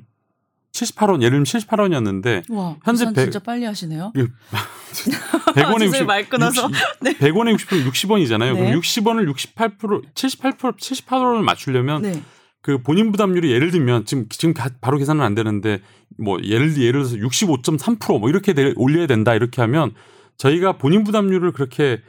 78원 0.71 1.21
예를 1.21 1.31
들면 1.31 1.43
78원이었는데 1.43 2.43
와, 2.49 2.77
현재 2.85 3.03
현재 3.03 3.21
백- 3.23 3.25
진짜 3.25 3.39
빨리 3.39 3.65
하시네요. 3.65 4.13
100원에 4.15 5.79
죄송해요, 5.79 6.05
말 6.05 6.29
끊어서. 6.29 6.69
네. 7.01 7.11
100원에 7.17 7.55
60% 7.57 7.85
60원이잖아요. 7.91 8.53
네. 8.53 8.59
그럼 8.71 8.79
60원을 8.79 9.33
68% 9.33 10.13
78% 10.13 10.77
78원을 10.77 11.43
맞추려면 11.43 12.03
네. 12.03 12.21
그 12.61 12.81
본인 12.81 13.11
부담률이 13.11 13.51
예를 13.51 13.71
들면 13.71 14.05
지금 14.05 14.27
지금 14.29 14.53
가- 14.53 14.69
바로 14.81 14.97
계산은 14.97 15.23
안 15.23 15.35
되는데 15.35 15.79
뭐 16.17 16.37
예를 16.43 16.77
예를 16.77 17.03
들어서 17.03 17.15
65.3%뭐 17.17 18.29
이렇게 18.29 18.53
내- 18.53 18.73
올려야 18.75 19.07
된다 19.07 19.33
이렇게 19.35 19.61
하면 19.61 19.93
저희가 20.37 20.77
본인 20.77 21.03
부담률을 21.03 21.51
그렇게 21.51 22.01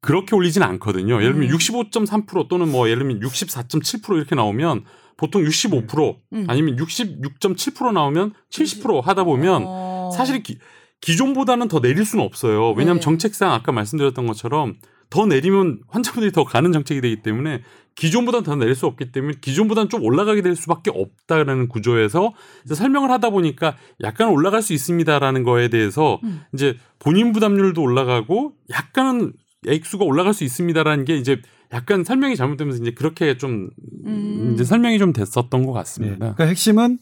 그렇게 0.00 0.34
올리진 0.36 0.62
않거든요. 0.62 1.14
예를 1.22 1.32
들면 1.34 1.50
음. 1.50 1.56
65.3% 1.56 2.48
또는 2.48 2.70
뭐 2.70 2.88
예를 2.90 3.02
들면 3.06 3.20
64.7% 3.20 4.16
이렇게 4.16 4.34
나오면 4.34 4.84
보통 5.16 5.42
65% 5.44 6.16
음. 6.34 6.44
아니면 6.48 6.76
66.7% 6.76 7.92
나오면 7.92 8.32
70% 8.50 9.02
하다 9.02 9.24
보면 9.24 9.62
어. 9.66 10.10
사실 10.14 10.42
기, 10.42 10.58
기존보다는 11.00 11.68
더 11.68 11.80
내릴 11.80 12.04
수는 12.04 12.24
없어요. 12.24 12.70
왜냐하면 12.72 12.96
네. 12.96 13.00
정책상 13.00 13.52
아까 13.52 13.72
말씀드렸던 13.72 14.26
것처럼 14.26 14.76
더 15.10 15.26
내리면 15.26 15.80
환자분들이 15.88 16.32
더 16.32 16.44
가는 16.44 16.72
정책이 16.72 17.00
되기 17.00 17.22
때문에 17.22 17.62
기존보다는 17.94 18.44
더 18.44 18.56
내릴 18.56 18.74
수 18.74 18.86
없기 18.86 19.12
때문에 19.12 19.34
기존보다는 19.40 19.88
좀 19.88 20.02
올라가게 20.02 20.42
될 20.42 20.56
수밖에 20.56 20.90
없다라는 20.92 21.68
구조에서 21.68 22.32
이제 22.64 22.74
설명을 22.74 23.10
하다 23.10 23.30
보니까 23.30 23.76
약간 24.02 24.28
올라갈 24.30 24.62
수 24.62 24.72
있습니다라는 24.72 25.44
거에 25.44 25.68
대해서 25.68 26.20
음. 26.24 26.42
이제 26.52 26.76
본인 26.98 27.32
부담률도 27.32 27.80
올라가고 27.80 28.54
약간은 28.70 29.32
액수가 29.66 30.04
올라갈 30.04 30.34
수 30.34 30.44
있습니다라는 30.44 31.04
게 31.04 31.16
이제 31.16 31.40
약간 31.72 32.04
설명이 32.04 32.36
잘못되면서 32.36 32.82
이제 32.82 32.90
그렇게 32.92 33.36
좀 33.36 33.70
음. 34.06 34.52
이제 34.54 34.64
설명이 34.64 34.98
좀 34.98 35.12
됐었던 35.12 35.64
것 35.64 35.72
네. 35.72 35.78
같습니다. 35.78 36.16
그러니까 36.18 36.44
핵심은 36.46 36.98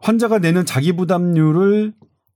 환자가 0.00 0.38
내는 0.38 0.64
자기 0.64 0.92
부담률을 0.92 1.92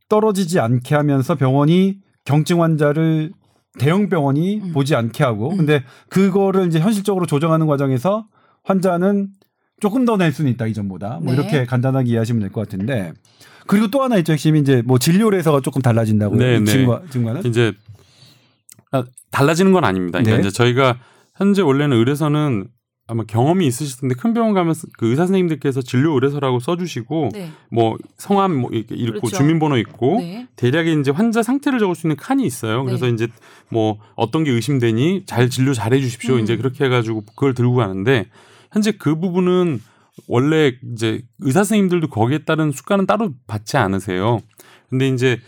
떨어지지 0.08 0.60
않게 0.60 0.94
하면서 0.94 1.34
병원이 1.34 1.98
경증 2.24 2.62
환자를 2.62 3.32
대형 3.78 4.08
병원이 4.08 4.60
음. 4.60 4.72
보지 4.72 4.94
않게 4.94 5.24
하고 5.24 5.50
음. 5.50 5.56
근데 5.58 5.84
그거를 6.08 6.66
이제 6.66 6.78
현실적으로 6.80 7.26
조정하는 7.26 7.66
과정에서 7.66 8.26
환자는 8.62 9.28
조금 9.80 10.04
더 10.04 10.16
낼 10.16 10.32
수는 10.32 10.50
있다 10.52 10.66
이전보다 10.66 11.18
뭐 11.22 11.32
네. 11.34 11.40
이렇게 11.40 11.64
간단하게 11.66 12.10
이해하시면 12.10 12.40
될 12.40 12.50
것 12.50 12.60
같은데 12.62 13.12
그리고 13.66 13.88
또 13.88 14.02
하나 14.02 14.16
있죠 14.18 14.32
핵심이 14.32 14.60
이제 14.60 14.82
뭐 14.84 14.98
진료에서가 14.98 15.60
조금 15.60 15.82
달라진다고 15.82 16.36
네, 16.36 16.56
이 16.56 16.60
네. 16.60 16.64
친구와 16.64 17.02
친구는 17.10 17.44
이제 17.46 17.72
아, 18.92 19.02
달라지는 19.32 19.72
건 19.72 19.84
아닙니다. 19.84 20.20
그러니까 20.20 20.40
네. 20.42 20.48
이제 20.48 20.56
저희가 20.56 20.98
현재 21.34 21.62
원래는 21.62 21.96
의뢰서는 21.96 22.68
아마 23.06 23.22
경험이 23.24 23.66
있으실 23.66 24.00
텐데 24.00 24.14
큰 24.14 24.32
병원 24.32 24.54
가면 24.54 24.74
그 24.96 25.10
의사 25.10 25.26
선생님들께서 25.26 25.82
진료 25.82 26.14
의뢰서라고 26.14 26.58
써주시고 26.58 27.30
네. 27.34 27.50
뭐 27.70 27.98
성함 28.16 28.54
뭐 28.54 28.70
이렇게 28.72 28.94
읽고 28.94 29.20
그렇죠. 29.20 29.36
주민번호 29.36 29.76
있고 29.78 30.18
네. 30.20 30.48
대략의 30.56 30.98
이제 31.00 31.10
환자 31.10 31.42
상태를 31.42 31.78
적을 31.78 31.94
수 31.94 32.06
있는 32.06 32.16
칸이 32.16 32.44
있어요. 32.46 32.82
그래서 32.84 33.06
네. 33.06 33.12
이제 33.12 33.28
뭐 33.68 33.98
어떤 34.16 34.42
게 34.44 34.50
의심되니 34.50 35.24
잘 35.26 35.50
진료 35.50 35.74
잘 35.74 35.92
해 35.92 36.00
주십시오. 36.00 36.36
음. 36.36 36.40
이제 36.40 36.56
그렇게 36.56 36.84
해가지고 36.86 37.24
그걸 37.26 37.52
들고 37.52 37.74
가는데 37.74 38.26
현재 38.72 38.90
그 38.92 39.20
부분은 39.20 39.80
원래 40.28 40.72
이제 40.94 41.20
의사 41.40 41.58
선생님들도 41.60 42.08
거기에 42.08 42.44
따른 42.46 42.70
수가는 42.72 43.04
따로 43.06 43.32
받지 43.46 43.76
않으세요. 43.76 44.40
근데 44.88 45.08
이제 45.08 45.40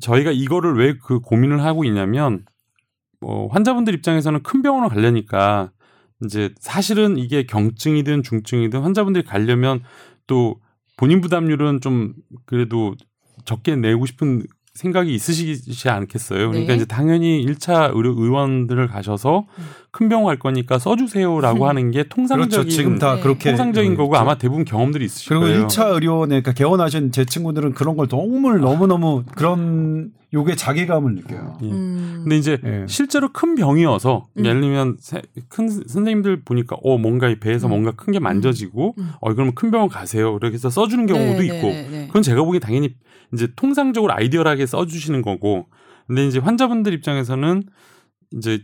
저희가 0.00 0.30
이거를 0.30 0.76
왜 0.76 0.94
그 1.02 1.18
고민을 1.18 1.64
하고 1.64 1.84
있냐면 1.84 2.44
뭐 3.20 3.48
환자분들 3.48 3.94
입장에서는 3.94 4.44
큰 4.44 4.62
병원을 4.62 4.90
가려니까 4.90 5.72
이제 6.24 6.50
사실은 6.58 7.16
이게 7.18 7.44
경증이든 7.44 8.22
중증이든 8.22 8.80
환자분들이 8.80 9.24
가려면 9.24 9.82
또 10.26 10.60
본인 10.96 11.20
부담률은 11.20 11.80
좀 11.80 12.14
그래도 12.44 12.94
적게 13.44 13.76
내고 13.76 14.04
싶은 14.04 14.42
생각이 14.74 15.12
있으시지 15.12 15.88
않겠어요. 15.88 16.50
그러니까 16.50 16.72
네. 16.72 16.76
이제 16.76 16.84
당연히 16.84 17.44
1차 17.44 17.96
의료 17.96 18.10
의원들을 18.10 18.86
가셔서 18.86 19.46
음. 19.58 19.64
큰 19.90 20.08
병원 20.08 20.26
갈 20.26 20.38
거니까 20.38 20.78
써주세요라고 20.78 21.66
하는 21.66 21.90
게 21.90 22.04
통상적인 22.08 22.50
그렇죠 22.50 22.68
지금 22.68 22.98
다 22.98 23.16
네. 23.16 23.20
그렇게 23.22 23.50
통상적인 23.50 23.94
거고 23.96 24.14
있죠. 24.14 24.20
아마 24.20 24.36
대부분 24.36 24.64
경험들이 24.64 25.04
있으실 25.06 25.28
그리고 25.30 25.44
거예요. 25.46 25.66
1차 25.66 25.92
의료원에 25.94 26.28
그러니까 26.40 26.52
개원하신 26.52 27.10
제 27.12 27.24
친구들은 27.24 27.72
그런 27.72 27.96
걸 27.96 28.06
정말 28.08 28.58
너무 28.60 28.86
너무 28.86 29.24
그런 29.34 30.12
요게 30.34 30.56
자괴감을 30.56 31.14
느껴요. 31.14 31.56
예. 31.62 31.66
음. 31.70 32.20
근데 32.22 32.36
이제 32.36 32.58
예. 32.64 32.84
실제로 32.86 33.32
큰 33.32 33.54
병이어서 33.54 34.26
음. 34.36 34.44
예를 34.44 34.60
들면 34.60 34.96
세- 35.00 35.22
큰 35.48 35.70
선생님들 35.70 36.42
보니까 36.44 36.76
어 36.82 36.98
뭔가 36.98 37.28
이 37.30 37.40
배에서 37.40 37.66
음. 37.66 37.70
뭔가 37.70 37.92
큰 37.92 38.12
게 38.12 38.18
만져지고 38.18 38.94
음. 38.98 39.10
어 39.20 39.32
그러면 39.32 39.54
큰 39.54 39.70
병원 39.70 39.88
가세요. 39.88 40.36
이렇게 40.38 40.54
해서 40.54 40.68
써주는 40.68 41.06
경우도 41.06 41.40
네, 41.40 41.44
있고 41.46 41.66
네, 41.68 41.88
네. 41.90 42.06
그건 42.08 42.20
제가 42.22 42.42
보기엔 42.44 42.60
당연히 42.60 42.94
이제 43.32 43.48
통상적으로 43.56 44.12
아이디어하게 44.12 44.66
써주시는 44.66 45.22
거고 45.22 45.66
근데 46.06 46.26
이제 46.26 46.38
환자분들 46.38 46.92
입장에서는 46.92 47.62
이제 48.36 48.60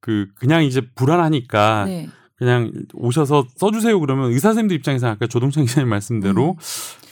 그 0.00 0.28
그냥 0.34 0.64
이제 0.64 0.80
불안하니까 0.94 1.84
네. 1.86 2.08
그냥 2.36 2.72
오셔서 2.94 3.46
써주세요 3.56 4.00
그러면 4.00 4.30
의사 4.32 4.48
선생님들 4.48 4.76
입장에서 4.76 5.08
아까 5.08 5.26
조동찬 5.26 5.64
기자님 5.66 5.88
말씀대로 5.90 6.56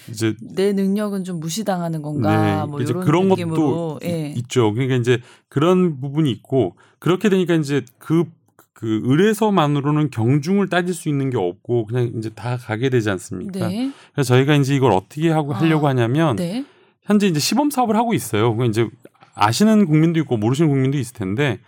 이제 0.09 0.35
내 0.41 0.73
능력은 0.73 1.25
좀 1.25 1.39
무시당하는 1.39 2.01
건가 2.01 2.65
뭐 2.67 2.79
네. 2.79 2.85
이제 2.85 2.93
이런 2.93 3.05
그런 3.05 3.29
느낌으로 3.29 3.57
것도 3.57 4.01
예. 4.05 4.29
이- 4.31 4.39
있죠. 4.39 4.73
그러니까 4.73 4.97
이제 4.97 5.21
그런 5.51 6.01
부분이 6.01 6.31
있고 6.31 6.77
그렇게 6.99 7.29
되니까 7.29 7.55
이제 7.57 7.85
그, 7.99 8.25
그 8.73 9.03
의뢰서만으로는 9.05 10.09
경중을 10.11 10.69
따질 10.71 10.95
수 10.95 11.11
있는 11.11 11.29
게 11.29 11.37
없고 11.37 11.85
그냥 11.87 12.11
이제 12.17 12.31
다 12.31 12.57
가게 12.57 12.89
되지 12.89 13.11
않습니까? 13.11 13.69
네. 13.69 13.93
그래서 14.15 14.29
저희가 14.35 14.55
이제 14.55 14.75
이걸 14.75 14.93
어떻게 14.93 15.29
하고 15.31 15.55
아, 15.55 15.59
하려고 15.59 15.89
하냐면 15.89 16.37
네. 16.37 16.65
현재 17.03 17.27
이제 17.27 17.39
시범 17.39 17.69
사업을 17.71 17.95
하고 17.97 18.15
있어요. 18.15 18.57
그 18.57 18.65
이제 18.65 18.89
아시는 19.35 19.85
국민도 19.85 20.21
있고 20.21 20.39
모르시는 20.39 20.71
국민도 20.71 20.97
있을 20.97 21.13
텐데 21.15 21.59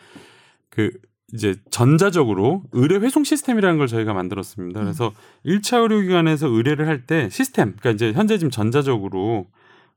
그 0.71 0.91
이제 1.33 1.55
전자적으로 1.71 2.63
의뢰 2.73 2.97
회송 2.99 3.25
시스템이라는 3.25 3.79
걸 3.79 3.87
저희가 3.87 4.13
만들었습니다. 4.15 4.81
그래서 4.81 5.13
일 5.45 5.61
1차 5.61 5.83
의료기관에서 5.83 6.49
의뢰를 6.49 6.87
할 6.89 7.07
때 7.07 7.29
시스템, 7.31 7.75
그러니까 7.79 7.91
이제 7.91 8.13
현재 8.13 8.37
지금 8.39 8.51
전자적으로 8.51 9.47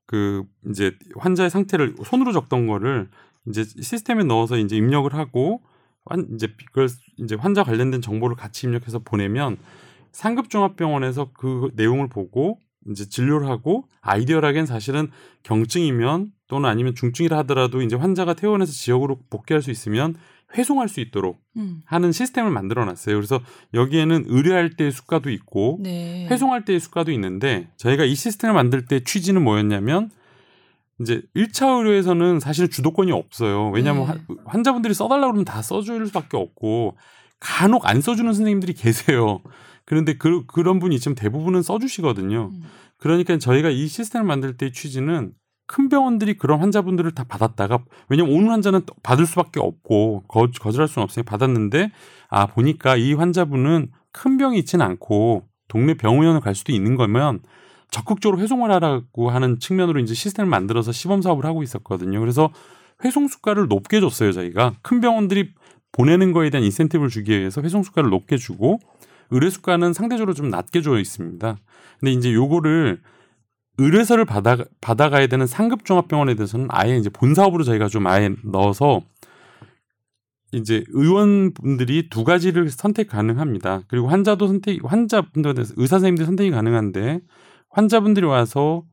그 0.05 0.43
이제 0.69 0.95
환자의 1.17 1.49
상태를 1.49 1.95
손으로 2.05 2.31
적던 2.31 2.67
거를 2.67 3.09
이제 3.47 3.63
시스템에 3.63 4.23
넣어서 4.23 4.57
이제 4.57 4.75
입력을 4.75 5.11
하고 5.13 5.61
환 6.05 6.27
이제 6.33 6.47
그걸 6.67 6.87
이제 7.17 7.35
환자 7.35 7.63
관련된 7.63 8.01
정보를 8.01 8.35
같이 8.35 8.67
입력해서 8.67 8.99
보내면 8.99 9.57
상급 10.11 10.49
종합병원에서 10.49 11.31
그 11.33 11.71
내용을 11.75 12.09
보고 12.09 12.59
이제 12.89 13.07
진료를 13.07 13.47
하고 13.47 13.87
아이디어라기엔 14.01 14.65
사실은 14.65 15.09
경증이면 15.43 16.31
또는 16.47 16.69
아니면 16.69 16.93
중증이라 16.95 17.37
하더라도 17.39 17.81
이제 17.81 17.95
환자가 17.95 18.33
퇴원해서 18.33 18.71
지역으로 18.71 19.19
복귀할 19.29 19.61
수 19.61 19.71
있으면 19.71 20.15
회송할 20.55 20.87
수 20.89 20.99
있도록 20.99 21.39
음. 21.57 21.81
하는 21.85 22.11
시스템을 22.11 22.51
만들어 22.51 22.85
놨어요. 22.85 23.15
그래서 23.15 23.41
여기에는 23.73 24.25
의뢰할 24.27 24.71
때의 24.75 24.91
수가도 24.91 25.29
있고 25.31 25.79
네. 25.81 26.27
회송할 26.29 26.65
때의 26.65 26.79
수가도 26.79 27.11
있는데 27.11 27.69
저희가 27.77 28.03
이 28.05 28.13
시스템을 28.15 28.53
만들 28.53 28.85
때 28.85 29.03
취지는 29.03 29.43
뭐였냐면 29.43 30.09
이제 31.01 31.21
1차 31.35 31.79
의료에서는 31.79 32.39
사실 32.39 32.69
주도권이 32.69 33.11
없어요. 33.11 33.69
왜냐하면 33.71 34.03
네. 34.05 34.07
환- 34.07 34.37
환자분들이 34.45 34.93
써달라고 34.93 35.27
그러면 35.33 35.45
다 35.45 35.61
써줄 35.61 36.05
수밖에 36.07 36.37
없고 36.37 36.97
간혹 37.39 37.87
안 37.87 37.99
써주는 38.01 38.31
선생님들이 38.31 38.73
계세요. 38.75 39.41
그런데 39.85 40.15
그, 40.17 40.45
그런 40.45 40.79
분이 40.79 40.99
지금 40.99 41.15
대부분은 41.15 41.61
써주시거든요. 41.61 42.51
음. 42.53 42.63
그러니까 42.97 43.37
저희가 43.37 43.69
이 43.69 43.87
시스템을 43.87 44.25
만들 44.25 44.55
때의 44.55 44.71
취지는 44.71 45.33
큰 45.65 45.89
병원들이 45.89 46.35
그런 46.35 46.59
환자분들을 46.59 47.11
다 47.11 47.23
받았다가 47.23 47.79
왜냐면 48.09 48.35
오는 48.35 48.49
환자는 48.49 48.81
받을 49.01 49.25
수밖에 49.25 49.59
없고 49.59 50.23
거, 50.27 50.47
거절할 50.47 50.87
수는 50.87 51.03
없으니 51.03 51.23
받았는데 51.23 51.91
아 52.29 52.45
보니까 52.47 52.95
이 52.95 53.13
환자분은 53.13 53.91
큰 54.11 54.37
병이 54.37 54.57
있지는 54.59 54.85
않고 54.85 55.43
동네 55.67 55.95
병원을 55.95 56.41
갈 56.41 56.53
수도 56.55 56.71
있는 56.71 56.95
거면 56.95 57.39
적극적으로 57.89 58.41
회송을 58.41 58.71
하라고 58.71 59.29
하는 59.29 59.59
측면으로 59.59 59.99
이제 59.99 60.13
시스템을 60.13 60.49
만들어서 60.49 60.91
시범 60.91 61.21
사업을 61.21 61.45
하고 61.45 61.63
있었거든요. 61.63 62.19
그래서 62.19 62.49
회송 63.05 63.27
수가를 63.27 63.67
높게 63.67 63.99
줬어요 63.99 64.31
저희가 64.31 64.73
큰 64.81 64.99
병원들이 64.99 65.53
보내는 65.91 66.31
거에 66.31 66.49
대한 66.49 66.63
인센티브를 66.65 67.09
주기 67.09 67.31
위해서 67.31 67.61
회송 67.61 67.83
수가를 67.83 68.09
높게 68.09 68.37
주고 68.37 68.79
의뢰 69.29 69.49
수가는 69.49 69.93
상대적으로 69.93 70.33
좀 70.33 70.49
낮게 70.49 70.81
줘 70.81 70.99
있습니다. 70.99 71.57
근데 71.99 72.11
이제 72.11 72.33
요거를 72.33 73.01
의뢰서를 73.77 74.25
받아 74.25 74.57
받아가야 74.81 75.27
되는 75.27 75.47
상급 75.47 75.85
종합병원에 75.85 76.35
대해서는 76.35 76.67
아예 76.69 76.97
이제 76.97 77.09
본 77.09 77.33
사업으로 77.33 77.63
저희가 77.63 77.87
좀 77.87 78.07
아예 78.07 78.29
넣어서 78.45 79.01
이제 80.51 80.83
의원분들이 80.89 82.09
두 82.09 82.23
가지를 82.23 82.69
선택 82.69 83.09
가능합니다. 83.09 83.81
그리고 83.87 84.07
환자도 84.07 84.47
선택 84.47 84.79
환자분들에 84.83 85.53
대해서 85.55 85.73
의사 85.77 85.95
선생님들 85.95 86.25
선택이 86.25 86.51
가능한데 86.51 87.21
환자분들이 87.69 88.25
와서 88.27 88.83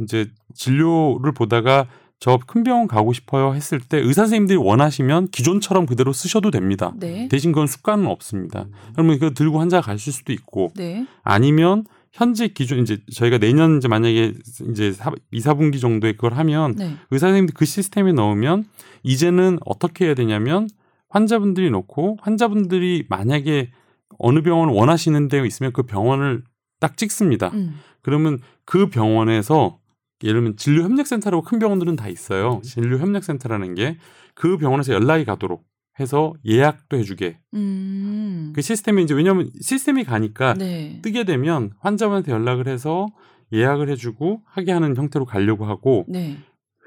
이제 0.00 0.30
진료를 0.54 1.32
보다가 1.32 1.86
저 2.20 2.38
큰 2.46 2.64
병원 2.64 2.86
가고 2.86 3.12
싶어요 3.12 3.54
했을 3.54 3.80
때 3.80 3.98
의사 3.98 4.22
선생님들이 4.22 4.56
원하시면 4.56 5.28
기존처럼 5.28 5.84
그대로 5.84 6.12
쓰셔도 6.12 6.50
됩니다. 6.50 6.92
네. 6.96 7.28
대신 7.28 7.52
그건 7.52 7.66
습관은 7.66 8.06
없습니다. 8.06 8.66
그러면 8.94 9.18
그거 9.18 9.34
들고 9.34 9.60
환자가 9.60 9.82
가실 9.86 10.12
수도 10.12 10.32
있고 10.32 10.72
네. 10.74 11.06
아니면 11.22 11.84
현재 12.14 12.48
기준 12.48 12.78
이제 12.80 12.98
저희가 13.12 13.38
내년 13.38 13.78
이제 13.78 13.88
만약에 13.88 14.34
이제 14.70 14.94
2, 15.32 15.40
4분기 15.40 15.80
정도에 15.80 16.12
그걸 16.12 16.34
하면 16.34 16.74
네. 16.76 16.96
의사 17.10 17.26
선생님들 17.26 17.54
그 17.54 17.64
시스템에 17.64 18.12
넣으면 18.12 18.64
이제는 19.02 19.58
어떻게 19.66 20.06
해야 20.06 20.14
되냐면 20.14 20.68
환자분들이 21.08 21.70
놓고 21.70 22.18
환자분들이 22.22 23.06
만약에 23.08 23.72
어느 24.18 24.42
병원을 24.42 24.72
원하시는 24.74 25.28
데 25.28 25.44
있으면 25.44 25.72
그 25.72 25.82
병원을 25.82 26.44
딱 26.80 26.96
찍습니다. 26.96 27.50
음. 27.54 27.80
그러면 28.00 28.38
그 28.64 28.88
병원에서 28.88 29.78
예를 30.22 30.40
들면 30.40 30.56
진료협력센터라고 30.56 31.42
큰 31.42 31.58
병원들은 31.58 31.96
다 31.96 32.08
있어요. 32.08 32.60
진료협력센터라는 32.64 33.74
게 33.74 33.98
그 34.34 34.56
병원에서 34.58 34.92
연락이 34.92 35.24
가도록 35.24 35.64
해서 36.00 36.34
예약도 36.44 36.96
해주게. 36.96 37.38
음. 37.54 38.52
그 38.54 38.62
시스템이 38.62 39.02
이제 39.04 39.14
왜냐하면 39.14 39.50
시스템이 39.60 40.04
가니까 40.04 40.54
네. 40.54 40.98
뜨게 41.02 41.24
되면 41.24 41.70
환자분한테 41.80 42.32
연락을 42.32 42.66
해서 42.66 43.06
예약을 43.52 43.88
해주고 43.90 44.42
하게 44.44 44.72
하는 44.72 44.96
형태로 44.96 45.24
가려고 45.24 45.64
하고 45.66 46.04
네. 46.08 46.36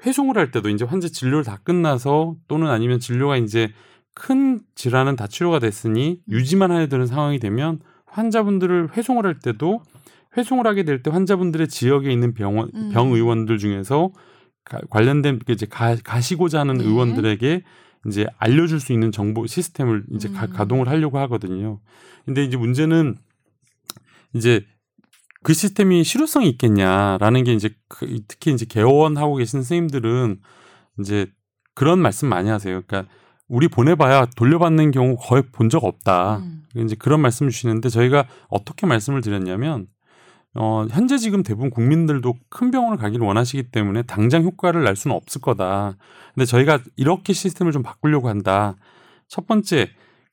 회송을 0.04 0.36
할 0.36 0.50
때도 0.50 0.68
이제 0.68 0.84
환자 0.84 1.08
진료를 1.08 1.44
다 1.44 1.58
끝나서 1.64 2.36
또는 2.48 2.68
아니면 2.68 3.00
진료가 3.00 3.36
이제 3.38 3.72
큰 4.14 4.60
질환은 4.74 5.16
다 5.16 5.26
치료가 5.26 5.58
됐으니 5.58 6.20
유지만 6.28 6.70
해야 6.72 6.86
되는 6.86 7.06
상황이 7.06 7.38
되면 7.38 7.80
환자분들을 8.06 8.96
회송을 8.96 9.24
할 9.26 9.38
때도 9.38 9.80
회송을 10.36 10.66
하게 10.66 10.82
될 10.84 11.02
때 11.02 11.10
환자분들의 11.10 11.68
지역에 11.68 12.12
있는 12.12 12.34
병원 12.34 12.70
음. 12.74 12.90
병 12.92 13.12
의원들 13.12 13.58
중에서 13.58 14.10
가- 14.64 14.80
관련된 14.90 15.40
그 15.46 15.52
이제 15.52 15.66
가, 15.66 15.96
가시고자 16.04 16.60
하는 16.60 16.76
네. 16.78 16.84
의원들에게 16.84 17.62
이제 18.06 18.26
알려줄 18.38 18.80
수 18.80 18.92
있는 18.92 19.10
정보 19.12 19.46
시스템을 19.46 20.04
이제 20.12 20.28
가, 20.28 20.46
음. 20.46 20.52
가 20.52 20.64
동을 20.64 20.88
하려고 20.88 21.18
하거든요. 21.18 21.80
근데 22.24 22.44
이제 22.44 22.56
문제는 22.56 23.16
이제 24.34 24.64
그 25.42 25.52
시스템이 25.54 26.04
실효성이 26.04 26.48
있겠냐라는 26.50 27.44
게 27.44 27.52
이제 27.52 27.70
그- 27.88 28.20
특히 28.28 28.52
이제 28.52 28.64
개원하고 28.66 29.36
계신 29.36 29.60
선생님들은 29.60 30.40
이제 31.00 31.26
그런 31.74 31.98
말씀 32.00 32.28
많이 32.28 32.48
하세요. 32.50 32.82
그러니까 32.86 33.10
우리 33.48 33.68
보내봐야 33.68 34.26
돌려받는 34.36 34.90
경우 34.90 35.16
거의 35.18 35.42
본 35.52 35.68
적 35.70 35.84
없다. 35.84 36.38
음. 36.38 36.64
이제 36.76 36.94
그런 36.96 37.20
말씀 37.20 37.48
주시는데 37.48 37.88
저희가 37.88 38.26
어떻게 38.48 38.86
말씀을 38.86 39.20
드렸냐면 39.22 39.86
어, 40.54 40.86
현재 40.90 41.18
지금 41.18 41.42
대부분 41.42 41.70
국민들도 41.70 42.34
큰 42.48 42.70
병원을 42.70 42.96
가기를 42.98 43.24
원하시기 43.26 43.70
때문에 43.70 44.02
당장 44.02 44.42
효과를 44.42 44.84
낼 44.84 44.96
수는 44.96 45.14
없을 45.16 45.40
거다. 45.40 45.96
근데 46.34 46.46
저희가 46.46 46.80
이렇게 46.96 47.32
시스템을 47.32 47.72
좀 47.72 47.82
바꾸려고 47.82 48.28
한다. 48.28 48.76
첫 49.28 49.46
번째, 49.46 49.90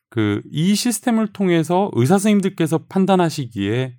그 0.10 0.42
이 0.52 0.76
시스템을 0.76 1.28
통해서 1.34 1.92
의사 1.94 2.14
선생님들께서 2.18 2.86
판단하시기에 2.90 3.98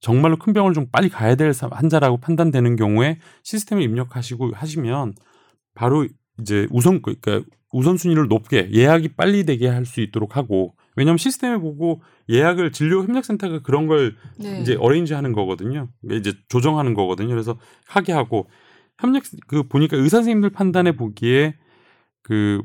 정말로 0.00 0.36
큰 0.38 0.52
병원을 0.52 0.74
좀 0.74 0.86
빨리 0.92 1.08
가야 1.08 1.34
될 1.34 1.52
사- 1.52 1.68
환자라고 1.72 2.18
판단되는 2.18 2.76
경우에 2.76 3.18
시스템을 3.42 3.82
입력하시고 3.82 4.52
하시면 4.54 5.14
바로 5.74 6.06
이제 6.40 6.68
우선 6.70 7.02
그러니까 7.02 7.42
우선순위를 7.72 8.28
높게 8.28 8.70
예약이 8.72 9.08
빨리 9.16 9.44
되게 9.44 9.66
할 9.68 9.84
수 9.84 10.00
있도록 10.00 10.36
하고 10.36 10.74
왜냐하면 10.98 11.18
시스템을 11.18 11.60
보고 11.60 12.02
예약을 12.28 12.72
진료 12.72 13.02
협력센터가 13.02 13.60
그런 13.60 13.86
걸 13.86 14.14
네. 14.38 14.60
이제 14.60 14.76
어레인지 14.78 15.14
하는 15.14 15.32
거거든요. 15.32 15.88
이제 16.10 16.34
조정하는 16.48 16.94
거거든요. 16.94 17.28
그래서 17.28 17.58
하게 17.86 18.12
하고 18.12 18.48
협력 18.98 19.22
그 19.46 19.62
보니까 19.62 19.96
의사 19.96 20.18
선생님들 20.18 20.50
판단해 20.50 20.96
보기에 20.96 21.54
그 22.22 22.62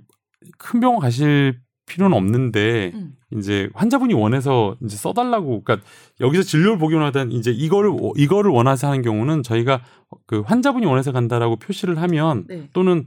큰 0.58 0.80
병원 0.80 1.00
가실 1.00 1.60
필요는 1.86 2.16
없는데 2.16 2.92
음. 2.94 3.14
이제 3.36 3.70
환자분이 3.74 4.14
원해서 4.14 4.78
이제 4.84 4.96
써달라고 4.96 5.64
그러니까 5.64 5.86
여기서 6.22 6.44
진료를 6.44 6.78
보기 6.78 6.96
원하던 6.96 7.32
이제 7.32 7.52
이거를 7.52 7.92
이거를 8.16 8.52
원해서 8.52 8.88
하는 8.88 9.02
경우는 9.02 9.44
저희가 9.44 9.82
그 10.26 10.42
환자분이 10.42 10.86
원해서 10.86 11.12
간다라고 11.12 11.58
표시를 11.58 12.02
하면 12.02 12.46
네. 12.48 12.70
또는 12.74 13.06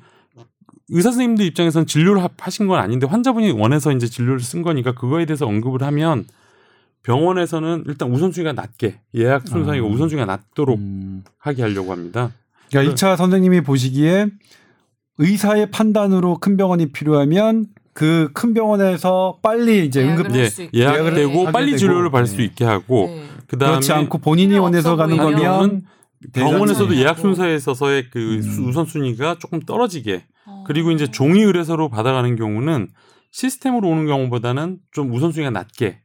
의사 0.88 1.10
선생님들 1.10 1.44
입장에서는 1.46 1.86
진료를 1.86 2.22
하- 2.22 2.28
하신 2.38 2.66
건 2.66 2.78
아닌데 2.78 3.06
환자분이 3.06 3.50
원해서 3.52 3.92
이제 3.92 4.06
진료를 4.06 4.40
쓴 4.40 4.62
거니까 4.62 4.92
그거에 4.92 5.26
대해서 5.26 5.46
언급을 5.46 5.82
하면 5.82 6.24
병원에서는 7.02 7.84
일단 7.86 8.10
우선순위가 8.12 8.52
낮게 8.52 9.00
예약 9.14 9.46
순서가 9.48 9.76
아. 9.76 9.80
우선순위가 9.82 10.26
낮도록 10.26 10.78
음. 10.78 11.22
하게 11.38 11.62
하려고 11.62 11.92
합니다. 11.92 12.32
그러니까 12.70 12.94
1차 12.94 13.16
선생님이 13.16 13.60
보시기에 13.62 14.26
의사의 15.18 15.70
판단으로 15.70 16.38
큰 16.38 16.56
병원이 16.56 16.92
필요하면 16.92 17.66
그 17.92 18.28
큰 18.34 18.52
병원에서 18.52 19.38
빨리 19.40 19.86
이제 19.86 20.02
예약을 20.02 20.26
응급 20.26 20.32
할 20.34 20.40
예. 20.40 20.50
예약되고 20.74 21.44
빨리 21.52 21.78
진료를 21.78 22.10
받을 22.10 22.26
수 22.26 22.36
네. 22.36 22.44
있게 22.44 22.64
하고 22.64 23.06
네. 23.06 23.24
그다음에 23.46 23.70
그렇지 23.74 23.92
않고 23.92 24.18
본인이 24.18 24.58
원해서 24.58 24.96
가는 24.96 25.16
거면 25.16 25.82
병원에서도. 26.32 26.94
예약 26.96 27.18
순서에 27.18 27.54
있어서의 27.54 28.10
그 28.10 28.18
음. 28.44 28.68
우선순위가 28.68 29.36
조금 29.38 29.60
떨어지게 29.60 30.14
어. 30.16 30.35
그리고 30.66 30.90
이제 30.90 31.06
종이 31.06 31.42
의뢰서로 31.42 31.88
받아가는 31.88 32.34
경우는 32.34 32.88
시스템으로 33.30 33.88
오는 33.88 34.06
경우보다는 34.06 34.78
좀 34.90 35.12
우선순위가 35.12 35.50
낮게 35.50 36.00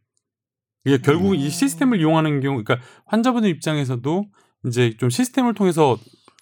이게 0.85 0.97
결국 0.99 1.35
이 1.35 1.45
음. 1.45 1.49
시스템을 1.49 1.99
이용하는 1.99 2.41
경우 2.41 2.63
그러니까 2.63 2.85
환자분들 3.05 3.49
입장에서도 3.49 4.25
이제 4.67 4.95
좀 4.97 5.09
시스템을 5.09 5.55
통해서 5.55 5.97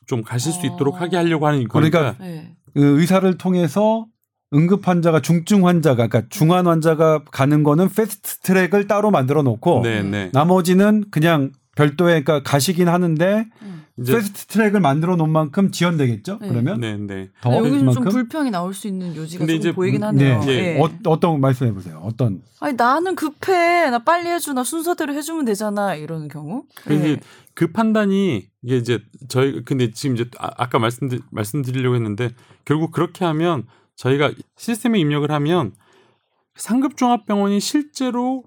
좀 0.06 0.22
가실 0.22 0.52
수 0.52 0.66
있도록 0.66 0.96
어. 0.96 0.98
하게 0.98 1.16
하려고 1.16 1.48
하는 1.48 1.66
거니까 1.68 2.00
그러니까 2.00 2.24
네. 2.24 2.56
그 2.74 3.00
의사를 3.00 3.38
통해서 3.38 4.06
응급 4.54 4.88
환자가 4.88 5.22
중증 5.22 5.68
환자가 5.68 6.08
그러니까 6.08 6.24
중환 6.30 6.68
환자가 6.68 7.24
가는 7.26 7.64
거는 7.64 7.88
패스트 7.90 8.40
트랙을 8.40 8.88
따로 8.88 9.12
만들어 9.12 9.44
놓고 9.44 9.82
네, 9.84 10.02
네. 10.02 10.30
나머지는 10.34 11.06
그냥 11.12 11.52
별도의 11.80 12.24
그러니까 12.24 12.44
가시긴 12.44 12.90
하는데 12.90 13.48
음. 13.62 13.86
이제 13.98 14.14
패스트 14.14 14.46
트랙을 14.48 14.80
만들어 14.80 15.16
놓은 15.16 15.30
만큼 15.30 15.72
지연되겠죠. 15.72 16.40
네. 16.42 16.50
그러면 16.50 16.80
네, 16.80 16.98
네. 16.98 17.30
더 17.42 17.50
네, 17.50 17.58
여기는 17.58 17.92
좀 17.92 18.04
불평이 18.06 18.52
나올 18.52 18.74
수 18.74 18.88
있는 18.88 19.16
요지가 19.16 19.40
근데 19.40 19.54
좀 19.54 19.60
이제 19.60 19.72
보이긴 19.72 20.04
음, 20.04 20.08
하네요. 20.08 20.42
네. 20.42 20.76
예. 20.76 20.80
어, 20.80 20.90
어떤 21.06 21.40
말씀해 21.42 21.74
보세요. 21.74 22.02
어떤 22.04 22.42
아니 22.60 22.76
나는 22.76 23.16
급해. 23.16 23.90
나 23.90 24.00
빨리 24.00 24.30
해줘. 24.30 24.54
나 24.54 24.64
순서대로 24.64 25.14
해주면 25.14 25.46
되잖아. 25.46 25.96
이러는 25.96 26.28
경우. 26.28 26.64
그게 26.76 26.98
네. 26.98 27.20
그 27.54 27.72
판단이 27.72 28.48
이게 28.64 28.78
이제 28.78 29.00
저희 29.28 29.64
근데 29.64 29.92
지금 29.92 30.16
이제 30.16 30.26
아, 30.38 30.50
아까 30.58 30.80
말씀드 30.80 31.20
말씀드리려고 31.32 31.96
했는데 31.96 32.30
결국 32.66 32.92
그렇게 32.92 33.26
하면 33.26 33.66
저희가 33.96 34.32
시스템에 34.58 35.00
입력을 35.00 35.30
하면 35.30 35.74
상급 36.56 36.96
종합병원이 36.98 37.60
실제로 37.60 38.44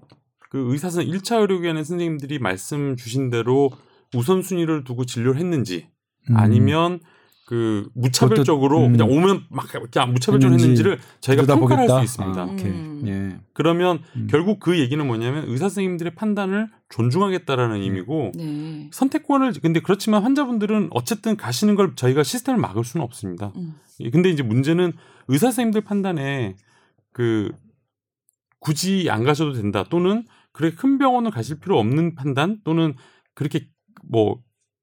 그 0.53 0.71
의사선 0.71 1.05
1차 1.07 1.41
의료기관의 1.41 1.83
선생님들이 1.83 2.37
말씀 2.37 2.95
주신 2.95 3.31
대로 3.31 3.71
우선순위를 4.13 4.83
두고 4.83 5.03
진료를 5.03 5.39
했는지 5.39 5.87
음, 6.29 6.37
아니면 6.37 6.99
그 7.47 7.89
무차별적으로 7.95 8.81
그것도, 8.81 8.85
음. 8.85 8.91
그냥 8.91 9.09
오면 9.09 9.43
막 9.49 9.67
그냥 9.67 10.13
무차별적으로 10.13 10.53
했는지 10.53 10.63
했는지를 10.65 10.99
저희가 11.21 11.47
평가를 11.47 11.89
할수 11.89 12.03
있습니다. 12.03 12.39
아, 12.39 12.45
오케이. 12.45 12.69
음. 12.69 13.01
예. 13.07 13.39
그러면 13.53 14.03
음. 14.15 14.27
결국 14.29 14.59
그 14.59 14.79
얘기는 14.79 15.03
뭐냐면 15.05 15.45
의사 15.47 15.69
선생님들의 15.69 16.13
판단을 16.13 16.69
존중하겠다라는 16.89 17.81
의미고 17.81 18.33
네. 18.35 18.89
선택권을 18.93 19.53
근데 19.59 19.79
그렇지만 19.79 20.21
환자분들은 20.21 20.89
어쨌든 20.91 21.35
가시는 21.35 21.73
걸 21.73 21.95
저희가 21.95 22.21
시스템을 22.21 22.61
막을 22.61 22.83
수는 22.83 23.03
없습니다. 23.03 23.53
음. 23.55 23.73
근데 24.11 24.29
이제 24.29 24.43
문제는 24.43 24.93
의사 25.29 25.47
선생님들 25.47 25.81
판단에 25.81 26.57
그 27.11 27.51
굳이 28.59 29.07
안 29.09 29.23
가셔도 29.23 29.53
된다 29.53 29.83
또는 29.89 30.25
그래 30.53 30.71
큰 30.71 30.97
병원을 30.97 31.31
가실 31.31 31.59
필요 31.59 31.77
없는 31.79 32.15
판단 32.15 32.59
또는 32.63 32.93
그렇게 33.33 33.67
뭐 34.07 34.39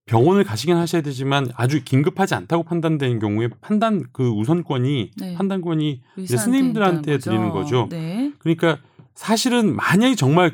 병원을 0.07 0.43
가시긴 0.45 0.77
하셔야 0.77 1.03
되지만 1.03 1.49
아주 1.55 1.85
긴급하지 1.85 2.35
않다고 2.35 2.64
판단되는 2.64 3.21
경우에 3.21 3.49
판단 3.61 4.03
그 4.12 4.29
우선권이 4.29 5.12
네. 5.16 5.35
판단권이 5.35 6.03
이제 6.18 6.37
스님들한테 6.37 7.14
있다는 7.14 7.21
드리는 7.21 7.51
거죠. 7.51 7.87
네. 7.91 8.33
그러니까 8.41 8.79
사실은 9.14 9.75
만약에 9.77 10.16
정말 10.16 10.53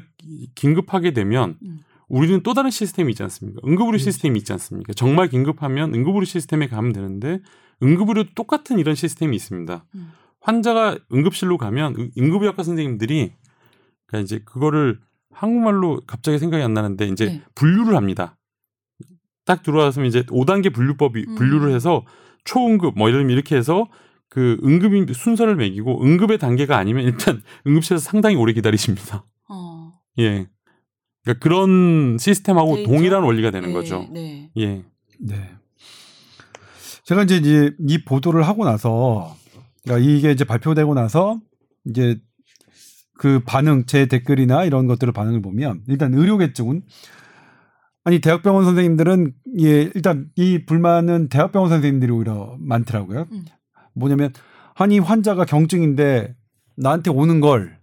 긴급하게 0.55 1.13
되면 1.13 1.57
음. 1.63 1.81
우리는 2.09 2.43
또 2.43 2.53
다른 2.53 2.71
시스템이 2.71 3.13
있지 3.13 3.23
않습니까? 3.23 3.61
응급의료 3.67 3.97
시스템이 3.99 4.39
있지 4.39 4.53
않습니까? 4.53 4.93
정말 4.93 5.29
긴급하면 5.29 5.95
응급의료 5.95 6.25
시스템에 6.27 6.69
가면 6.69 6.93
되는데 6.93 7.41
응급의료도 7.83 8.31
똑같은 8.35 8.79
이런 8.79 8.95
시스템이 8.95 9.35
있습니다. 9.35 9.85
음. 9.95 10.13
환자가 10.41 10.99
응급실로 11.13 11.57
가면 11.57 11.95
응- 11.99 12.11
응급의학과 12.19 12.63
선생님들이 12.63 13.33
그러니까 14.07 14.25
이제 14.25 14.41
그거를 14.45 15.01
한국말로 15.31 16.01
갑자기 16.07 16.39
생각이 16.39 16.63
안 16.63 16.73
나는데 16.75 17.09
이제 17.09 17.27
네. 17.27 17.43
분류를 17.55 17.97
합니다. 17.97 18.37
딱 19.45 19.63
들어와서면 19.63 20.09
이제 20.09 20.23
5단계 20.23 20.73
분류법이 20.73 21.25
음. 21.29 21.35
분류를 21.37 21.75
해서 21.75 22.05
초응급 22.45 22.97
뭐 22.97 23.09
이런 23.09 23.31
이렇게 23.31 23.57
해서 23.57 23.89
그 24.29 24.59
응급인 24.65 25.07
순서를 25.13 25.57
매기고 25.57 26.03
응급의 26.03 26.39
단계가 26.39 26.77
아니면 26.77 27.05
일단 27.05 27.43
응급실에서 27.67 28.03
상당히 28.03 28.37
오래 28.37 28.53
기다리십니다. 28.53 29.25
어. 29.49 29.93
예. 30.19 30.49
그러니까 31.23 31.43
그런 31.43 32.17
시스템하고 32.19 32.77
돼 32.77 32.83
있죠. 32.83 32.93
동일한 32.93 33.23
원리가 33.23 33.51
되는 33.51 33.69
네, 33.69 33.75
거죠. 33.75 34.07
네. 34.13 34.51
예. 34.57 34.85
네. 35.19 35.51
제가 37.05 37.23
이제 37.23 37.37
이제 37.37 37.73
이 37.87 38.05
보도를 38.05 38.47
하고 38.47 38.65
나서 38.65 39.37
그러니까 39.85 40.09
이게 40.09 40.33
이제 40.33 40.45
발표되고 40.45 40.95
나서 40.95 41.41
이제 41.85 42.19
그 43.19 43.41
반응 43.41 43.85
제 43.87 44.07
댓글이나 44.07 44.65
이런 44.65 44.87
것들을 44.87 45.13
반응을 45.13 45.43
보면 45.43 45.83
일단 45.89 46.15
의료계 46.15 46.53
쪽은 46.53 46.83
아니 48.05 48.21
대학병원 48.21 48.65
선생님들은 48.65 49.33
예 49.61 49.91
일단 49.95 50.31
이 50.37 50.65
불만은 50.65 51.29
대학병원 51.29 51.71
선생님들이 51.71 52.13
오히려 52.13 52.57
많더라고요. 52.61 53.27
음. 53.33 53.45
뭐냐면 53.95 54.33
아니 54.75 54.99
환자가 54.99 55.45
경증인데 55.45 56.35
나한테 56.77 57.11
오는 57.11 57.41
걸 57.41 57.79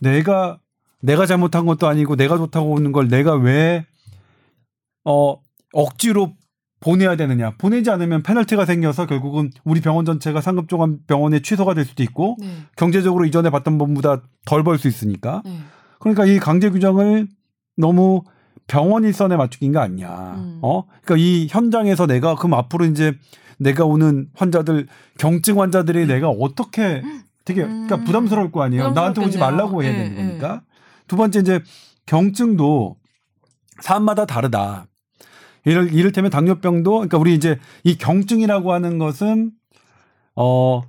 내가 0.00 0.60
내가 1.00 1.26
잘못한 1.26 1.66
것도 1.66 1.88
아니고 1.88 2.16
내가 2.16 2.36
좋다고 2.36 2.70
오는 2.70 2.92
걸 2.92 3.08
내가 3.08 3.34
왜 3.34 3.84
어, 5.04 5.36
억지로 5.72 6.34
보내야 6.82 7.16
되느냐. 7.16 7.52
보내지 7.58 7.90
않으면 7.90 8.22
페널티가 8.22 8.64
생겨서 8.66 9.06
결국은 9.06 9.50
우리 9.64 9.80
병원 9.80 10.04
전체가 10.04 10.40
상급 10.40 10.68
종합 10.68 10.90
병원에 11.06 11.40
취소가 11.40 11.74
될 11.74 11.84
수도 11.84 12.02
있고 12.02 12.36
네. 12.40 12.48
경제적으로 12.76 13.24
이전에 13.24 13.50
받던 13.50 13.78
돈보다 13.78 14.22
덜 14.44 14.64
벌 14.64 14.78
수 14.78 14.88
있으니까. 14.88 15.42
네. 15.44 15.58
그러니까 16.00 16.26
이 16.26 16.38
강제 16.38 16.68
규정을 16.70 17.28
너무 17.76 18.22
병원 18.66 19.04
일선에 19.04 19.36
맞추긴 19.36 19.72
거 19.72 19.80
아니냐. 19.80 20.08
음. 20.36 20.58
어? 20.62 20.84
그러니까 21.04 21.16
이 21.24 21.46
현장에서 21.48 22.06
내가 22.06 22.34
그럼 22.34 22.54
앞으로 22.54 22.84
이제 22.86 23.14
내가 23.58 23.84
오는 23.84 24.28
환자들 24.34 24.88
경증 25.18 25.60
환자들이 25.60 26.06
내가 26.06 26.28
어떻게 26.30 27.02
되게 27.44 27.62
그러니까 27.62 27.96
음. 27.96 28.04
부담스러울 28.04 28.50
거 28.50 28.62
아니에요. 28.62 28.90
나한테 28.90 29.24
오지. 29.24 29.38
말라고 29.38 29.82
해야 29.84 29.92
예, 29.92 29.96
되는 29.96 30.16
거니까. 30.16 30.62
두 31.06 31.16
번째 31.16 31.40
이제 31.40 31.60
경증도 32.06 32.96
사람마다 33.80 34.26
다르다. 34.26 34.86
이를 35.64 35.92
이를테면 35.92 36.30
당뇨병도 36.30 36.90
그러니까 36.90 37.18
우리 37.18 37.34
이제 37.34 37.58
이 37.84 37.96
경증이라고 37.96 38.72
하는 38.72 38.98
것은 38.98 39.52
어 40.34 40.82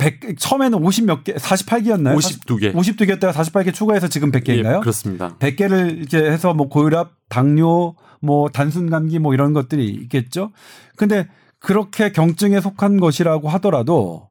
100, 0.00 0.38
처음에는 0.38 0.82
50 0.82 1.04
몇 1.04 1.24
개, 1.24 1.34
48개였나요? 1.34 2.16
52개. 2.16 2.72
52개였다가 2.72 3.32
48개 3.32 3.74
추가해서 3.74 4.08
지금 4.08 4.32
100개인가요? 4.32 4.76
예, 4.76 4.80
그렇습니다. 4.80 5.36
100개를 5.38 5.98
이렇게 5.98 6.18
해서 6.18 6.54
뭐 6.54 6.70
고혈압, 6.70 7.12
당뇨, 7.28 7.94
뭐 8.22 8.48
단순 8.48 8.88
감기 8.88 9.18
뭐 9.18 9.34
이런 9.34 9.52
것들이 9.52 9.86
있겠죠. 9.88 10.52
근데 10.96 11.28
그렇게 11.58 12.12
경증에 12.12 12.60
속한 12.60 12.98
것이라고 12.98 13.50
하더라도 13.50 14.30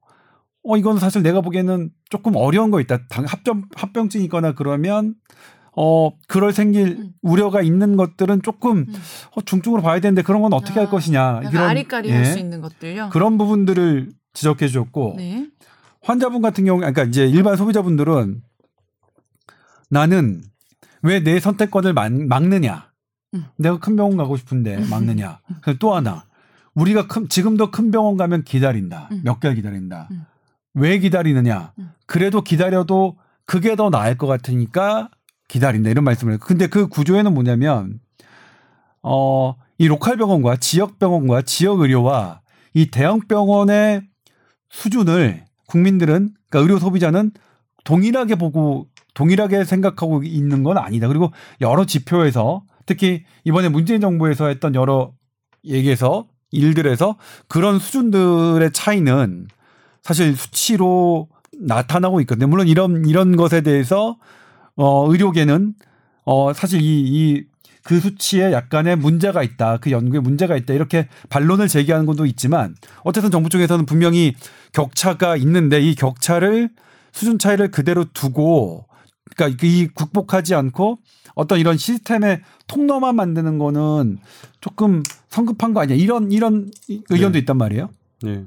어 0.63 0.75
이건 0.75 0.97
사실 0.97 1.21
내가 1.21 1.41
보기에는 1.41 1.91
조금 2.09 2.35
어려운 2.35 2.71
거 2.71 2.81
있다. 2.81 3.07
당 3.07 3.25
합병 3.25 3.63
합병증 3.75 4.21
있거나 4.23 4.53
그러면 4.53 5.13
어 5.81 6.11
그럴 6.27 6.51
생길 6.51 6.87
음. 6.99 7.13
우려가 7.21 7.61
있는 7.61 7.95
것들은 7.95 8.41
조금 8.41 8.79
음. 8.79 8.93
어, 9.35 9.41
중증으로 9.41 9.81
봐야 9.81 10.01
되는데 10.01 10.23
그런 10.23 10.41
건 10.41 10.51
어떻게 10.51 10.73
할 10.79 10.87
아, 10.87 10.89
것이냐 10.89 11.41
약간 11.45 11.55
아리까리 11.69 12.11
할수 12.11 12.37
있는 12.37 12.59
것들요. 12.59 13.09
그런 13.09 13.37
부분들을 13.37 14.09
지적해 14.33 14.67
주셨고 14.67 15.13
네. 15.17 15.47
환자분 16.01 16.41
같은 16.41 16.65
경우, 16.65 16.79
그러니까 16.79 17.03
이제 17.03 17.25
일반 17.27 17.55
소비자분들은 17.55 18.41
나는 19.89 20.41
왜 21.01 21.23
내 21.23 21.39
선택권을 21.39 21.93
막, 21.93 22.11
막느냐? 22.11 22.91
음. 23.35 23.45
내가 23.57 23.79
큰 23.79 23.95
병원 23.95 24.17
가고 24.17 24.37
싶은데 24.37 24.85
막느냐? 24.89 25.39
그리고 25.61 25.79
또 25.79 25.95
하나, 25.95 26.25
우리가 26.73 27.07
큰, 27.07 27.29
지금도 27.29 27.71
큰 27.71 27.91
병원 27.91 28.17
가면 28.17 28.43
기다린다. 28.43 29.09
음. 29.11 29.21
몇 29.23 29.39
개월 29.39 29.55
기다린다. 29.55 30.07
음. 30.11 30.25
왜 30.73 30.99
기다리느냐? 30.99 31.73
음. 31.79 31.91
그래도 32.05 32.41
기다려도 32.41 33.17
그게 33.45 33.75
더 33.75 33.89
나을 33.89 34.17
것 34.17 34.27
같으니까 34.27 35.09
기다린다. 35.49 35.89
이런 35.89 36.05
말씀을 36.05 36.33
해요. 36.33 36.39
근데 36.41 36.67
그 36.67 36.87
구조에는 36.87 37.33
뭐냐면, 37.33 37.99
어, 39.03 39.55
이 39.77 39.87
로컬 39.87 40.15
병원과 40.15 40.57
지역 40.57 40.99
병원과 40.99 41.41
지역 41.41 41.81
의료와 41.81 42.41
이 42.73 42.89
대형 42.91 43.19
병원의 43.27 44.03
수준을 44.69 45.43
국민들은 45.67 46.33
그러니까 46.49 46.59
의료 46.59 46.79
소비자는 46.79 47.31
동일하게 47.83 48.35
보고 48.35 48.87
동일하게 49.13 49.65
생각하고 49.65 50.23
있는 50.23 50.63
건 50.63 50.77
아니다. 50.77 51.07
그리고 51.07 51.31
여러 51.61 51.85
지표에서 51.85 52.63
특히 52.85 53.23
이번에 53.43 53.69
문재인 53.69 54.01
정부에서 54.01 54.47
했던 54.47 54.75
여러 54.75 55.11
얘기에서 55.65 56.27
일들에서 56.51 57.17
그런 57.47 57.79
수준들의 57.79 58.71
차이는 58.71 59.47
사실 60.01 60.35
수치로 60.35 61.29
나타나고 61.59 62.21
있거든요. 62.21 62.47
물론 62.47 62.67
이런 62.67 63.05
이런 63.05 63.35
것에 63.35 63.61
대해서 63.61 64.17
어 64.79 65.11
의료계는 65.11 65.73
어 66.25 66.53
사실 66.53 66.81
이 66.81 67.43
이 67.43 67.59
그 67.83 67.99
수치에 67.99 68.51
약간의 68.51 68.97
문제가 68.97 69.41
있다. 69.41 69.77
그 69.77 69.89
연구에 69.89 70.19
문제가 70.19 70.55
있다. 70.55 70.75
이렇게 70.75 71.07
반론을 71.29 71.67
제기하는 71.67 72.05
것도 72.05 72.25
있지만 72.27 72.75
어쨌든 73.03 73.31
정부 73.31 73.49
쪽에서는 73.49 73.85
분명히 73.85 74.35
격차가 74.73 75.37
있는데 75.37 75.81
이 75.81 75.95
격차를 75.95 76.69
수준 77.11 77.39
차이를 77.39 77.71
그대로 77.71 78.05
두고 78.13 78.85
그러니까 79.35 79.57
이 79.65 79.87
극복하지 79.87 80.53
않고 80.53 80.99
어떤 81.33 81.59
이런 81.59 81.77
시스템의 81.77 82.41
통로만 82.67 83.15
만드는 83.15 83.57
거는 83.57 84.19
조금 84.61 85.01
성급한 85.29 85.73
거 85.73 85.81
아니야. 85.81 85.95
이런 85.95 86.31
이런 86.31 86.69
의견도 87.09 87.33
네. 87.33 87.39
있단 87.39 87.57
말이에요. 87.57 87.89
예. 88.27 88.43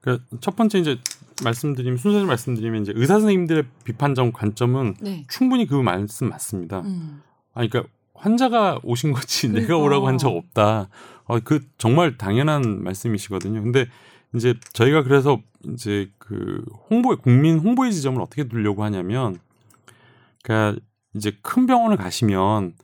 그첫 0.00 0.54
번째 0.54 0.78
이제 0.78 0.98
말씀드리면 1.44 1.98
순서대로 1.98 2.26
말씀드리면 2.26 2.82
이제 2.82 2.92
의사 2.94 3.14
선생님들의 3.14 3.64
비판적 3.84 4.32
관점은 4.32 4.94
네. 5.00 5.26
충분히 5.28 5.66
그 5.66 5.74
말씀 5.74 6.28
맞습니다. 6.28 6.80
음. 6.80 7.22
아 7.52 7.66
그러니까 7.66 7.84
환자가 8.14 8.80
오신 8.82 9.12
거지 9.12 9.48
내가 9.48 9.66
그러니까. 9.66 9.84
오라고 9.84 10.08
한 10.08 10.18
적 10.18 10.28
없다. 10.28 10.88
어, 11.24 11.40
그 11.40 11.60
정말 11.78 12.16
당연한 12.16 12.82
말씀이시거든요. 12.82 13.62
근데 13.62 13.86
이제 14.34 14.54
저희가 14.72 15.02
그래서 15.02 15.40
이제 15.72 16.10
그 16.18 16.64
홍보의 16.90 17.18
국민 17.18 17.58
홍보의 17.58 17.92
지점을 17.92 18.20
어떻게 18.22 18.44
두려고 18.44 18.84
하냐면 18.84 19.38
그러니까 20.42 20.80
이제 21.14 21.32
큰 21.42 21.66
병원을 21.66 21.96
가시면 21.96 22.74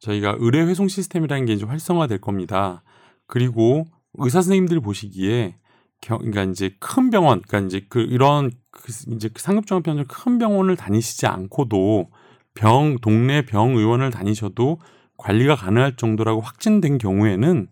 저희가 0.00 0.36
의뢰 0.40 0.62
회송 0.62 0.88
시스템이라는 0.88 1.46
게 1.46 1.52
이제 1.52 1.64
활성화될 1.64 2.20
겁니다. 2.20 2.82
그리고 3.26 3.86
의사 4.14 4.42
선생님들이 4.42 4.80
보시기에 4.80 5.54
경, 5.54 5.61
그러니까 6.06 6.44
이제 6.44 6.74
큰 6.80 7.10
병원, 7.10 7.42
그러니까 7.42 7.66
이제 7.66 7.86
그 7.88 8.00
이런 8.00 8.50
그 8.70 8.92
이제 9.14 9.30
상급 9.36 9.66
종합 9.66 9.84
병원 9.84 10.06
큰 10.06 10.38
병원을 10.38 10.76
다니시지 10.76 11.26
않고도 11.26 12.08
병 12.54 12.98
동네 13.00 13.44
병 13.46 13.76
의원을 13.76 14.10
다니셔도 14.10 14.78
관리가 15.16 15.56
가능할 15.56 15.96
정도라고 15.96 16.40
확진된 16.40 16.98
경우에는 16.98 17.68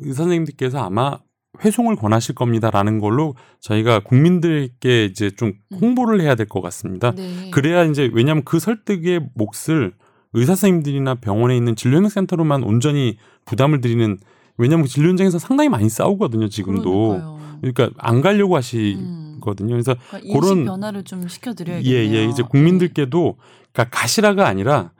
의사 0.00 0.22
선생님들께서 0.24 0.78
아마 0.78 1.18
회송을 1.64 1.96
권하실 1.96 2.34
겁니다라는 2.34 2.98
걸로 2.98 3.34
저희가 3.60 4.00
국민들께 4.00 5.04
이제 5.04 5.30
좀 5.30 5.52
홍보를 5.80 6.20
해야 6.20 6.34
될 6.34 6.46
것 6.46 6.60
같습니다. 6.62 7.12
네. 7.12 7.50
그래야 7.50 7.84
이제 7.84 8.10
왜냐하면 8.12 8.44
그 8.44 8.58
설득의 8.58 9.28
몫을 9.34 9.94
의사 10.32 10.54
선생님들이나 10.54 11.16
병원에 11.16 11.56
있는 11.56 11.76
진료행센터로만 11.76 12.62
온전히 12.62 13.18
부담을 13.44 13.80
드리는 13.80 14.18
왜냐하면 14.56 14.86
진료 14.86 15.08
현장에서 15.08 15.38
상당히 15.38 15.68
많이 15.68 15.88
싸우거든요 15.88 16.48
지금도 16.48 17.08
그러니까요. 17.08 17.38
그러니까 17.60 17.90
안 17.98 18.20
가려고 18.20 18.54
음. 18.54 18.58
하시거든요 18.58 19.70
그래서 19.70 19.94
그러니까 20.10 20.40
그런- 20.40 20.64
변화를 20.64 21.04
좀 21.04 21.26
시켜드려야겠네요. 21.28 21.94
예, 21.94 22.14
예. 22.14 22.24
이제 22.26 22.42
국민들께도 22.42 23.36
그러니까 23.72 23.96
가시라가 23.98 24.46
아니라 24.46 24.92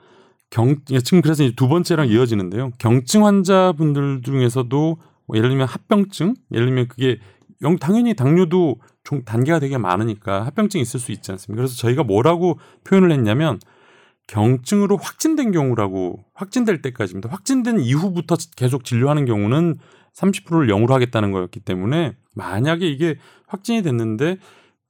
경 0.49 0.75
지금 0.85 1.21
그래서 1.21 1.43
이제 1.43 1.53
두 1.55 1.67
번째랑 1.67 2.07
이어지는데요. 2.09 2.71
경증 2.77 3.25
환자분들 3.25 4.21
중에서도 4.23 4.97
뭐 5.25 5.37
예를 5.37 5.49
들면 5.49 5.67
합병증, 5.67 6.35
예를 6.51 6.67
들면 6.67 6.87
그게 6.89 7.17
영 7.63 7.77
당연히 7.77 8.13
당뇨도 8.13 8.77
종- 9.03 9.23
단계가 9.23 9.59
되게 9.59 9.77
많으니까 9.77 10.45
합병증이 10.45 10.81
있을 10.81 10.99
수 10.99 11.11
있지 11.11 11.31
않습니까? 11.31 11.61
그래서 11.61 11.75
저희가 11.77 12.03
뭐라고 12.03 12.59
표현을 12.83 13.11
했냐면 13.11 13.59
경증으로 14.27 14.97
확진된 14.97 15.51
경우라고 15.51 16.23
확진될 16.33 16.81
때까지입니다. 16.81 17.29
확진된 17.29 17.79
이후부터 17.79 18.37
계속 18.55 18.85
진료하는 18.85 19.25
경우는 19.25 19.77
30%를 20.15 20.67
0으로 20.67 20.89
하겠다는 20.89 21.31
거였기 21.31 21.59
때문에 21.59 22.15
만약에 22.35 22.87
이게 22.87 23.17
확진이 23.47 23.81
됐는데 23.81 24.37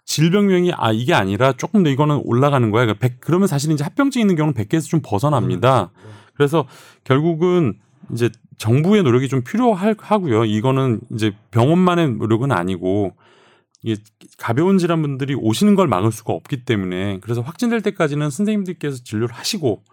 질병명이 0.06 0.74
아 0.76 0.92
이게 0.92 1.14
아니라 1.14 1.54
조금 1.54 1.84
더 1.84 1.90
이거는 1.90 2.22
올라가는 2.26 2.70
거야. 2.72 2.86
그러니까 2.86 3.00
100 3.00 3.22
그러면 3.22 3.48
사실 3.48 3.72
이제 3.72 3.84
합병증 3.84 4.22
있는 4.22 4.36
경우는 4.36 4.54
100개에서 4.54 4.90
좀 4.90 5.00
벗어납니다. 5.04 5.92
그래서 6.36 6.68
결국은 7.04 7.76
이제 8.12 8.30
정부의 8.58 9.04
노력이 9.04 9.30
좀 9.30 9.44
필요하고요. 9.44 10.46
이거는 10.46 11.00
이제 11.14 11.32
병원만의 11.52 12.16
노력은 12.16 12.52
아니고 12.52 13.16
이게 13.84 14.02
가벼운 14.38 14.78
질환 14.78 15.02
분들이 15.02 15.36
오시는 15.36 15.76
걸 15.76 15.88
막을 15.88 16.12
수가 16.12 16.34
없기 16.34 16.66
때문에 16.66 17.20
그래서 17.22 17.42
확진될 17.42 17.82
때까지는 17.82 18.30
선생님들께서 18.30 19.04
진료를 19.04 19.36
하시고 19.36 19.84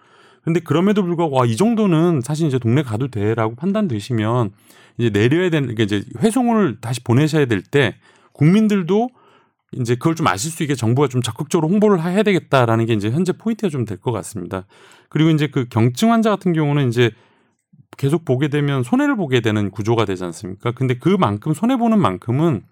근데 0.42 0.60
그럼에도 0.60 1.02
불구하고 1.02 1.36
와, 1.36 1.44
이 1.44 1.56
정도는 1.56 2.22
사실 2.22 2.46
이제 2.46 2.58
동네 2.58 2.82
가도 2.82 3.08
돼라고 3.08 3.56
판단되시면 3.56 4.52
이제 4.98 5.10
내려야 5.10 5.50
되는 5.50 5.74
게 5.74 5.82
이제 5.82 6.02
회송을 6.20 6.78
다시 6.80 7.02
보내셔야 7.04 7.44
될 7.46 7.62
때 7.62 7.96
국민들도 8.32 9.10
이제 9.72 9.94
그걸 9.94 10.14
좀 10.14 10.26
아실 10.26 10.50
수 10.50 10.62
있게 10.62 10.74
정부가 10.74 11.08
좀 11.08 11.20
적극적으로 11.22 11.68
홍보를 11.68 12.02
해야 12.02 12.22
되겠다라는 12.22 12.86
게 12.86 12.94
이제 12.94 13.10
현재 13.10 13.32
포인트가 13.32 13.68
좀 13.68 13.84
될 13.84 13.98
것 13.98 14.12
같습니다. 14.12 14.66
그리고 15.08 15.30
이제 15.30 15.46
그 15.48 15.66
경증 15.68 16.10
환자 16.12 16.30
같은 16.30 16.52
경우는 16.52 16.88
이제 16.88 17.10
계속 17.98 18.24
보게 18.24 18.48
되면 18.48 18.82
손해를 18.82 19.16
보게 19.16 19.40
되는 19.40 19.70
구조가 19.70 20.06
되지 20.06 20.24
않습니까? 20.24 20.70
근데 20.72 20.94
그만큼 20.94 21.52
손해 21.54 21.76
보는 21.76 21.98
만큼은 22.00 22.62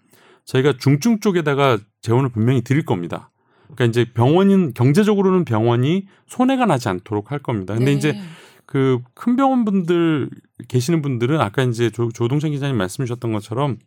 저희가 0.49 0.73
중증 0.79 1.19
쪽에다가 1.19 1.77
재원을 2.01 2.29
분명히 2.29 2.61
드릴 2.63 2.83
겁니다. 2.85 3.29
그러니까 3.65 3.85
이제 3.85 4.11
병원인 4.11 4.73
경제적으로는 4.73 5.45
병원이 5.45 6.07
손해가 6.27 6.65
나지 6.65 6.89
않도록 6.89 7.31
할 7.31 7.37
겁니다. 7.39 7.75
근데 7.75 7.91
네. 7.91 7.97
이제 7.97 8.19
그 8.65 8.99
큰 9.13 9.35
병원 9.35 9.63
분들 9.65 10.29
계시는 10.67 11.01
분들은 11.01 11.39
아까 11.39 11.63
이제 11.63 11.89
조, 11.91 12.09
조동찬 12.11 12.51
기자님 12.51 12.77
말씀 12.77 13.05
주셨던 13.05 13.31
것처럼 13.31 13.77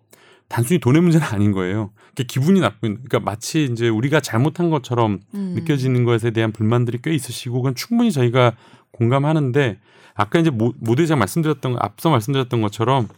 단순히 0.49 0.79
돈의 0.79 1.03
문제는 1.03 1.27
아닌 1.27 1.51
거예요. 1.53 1.91
그러니까 2.15 2.25
기분이 2.33 2.61
나쁜, 2.61 2.95
그러니까 3.03 3.21
마치 3.21 3.65
이제 3.65 3.89
우리가 3.89 4.21
잘못한 4.21 4.71
것처럼 4.71 5.21
음. 5.35 5.53
느껴지는 5.57 6.05
것에 6.05 6.31
대한 6.31 6.53
불만들이 6.53 6.99
꽤 7.03 7.13
있으시고 7.15 7.57
그건 7.63 7.75
충분히 7.75 8.13
저희가 8.13 8.53
공감하는데 8.93 9.79
아까 10.15 10.39
이제 10.39 10.51
모- 10.51 10.75
모두에 10.79 11.07
제가 11.07 11.19
말씀드렸던 11.19 11.77
앞서 11.81 12.11
말씀드렸던 12.11 12.61
것처럼 12.61 13.09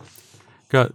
그러니까 0.69 0.95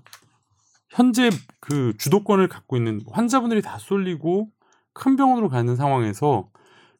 현재 0.90 1.30
그 1.60 1.94
주도권을 1.98 2.48
갖고 2.48 2.78
있는 2.78 3.02
환자분들이 3.10 3.62
다 3.62 3.78
쏠리고 3.80 4.50
큰 4.94 5.16
병원으로 5.16 5.50
가는 5.50 5.76
상황에서 5.76 6.50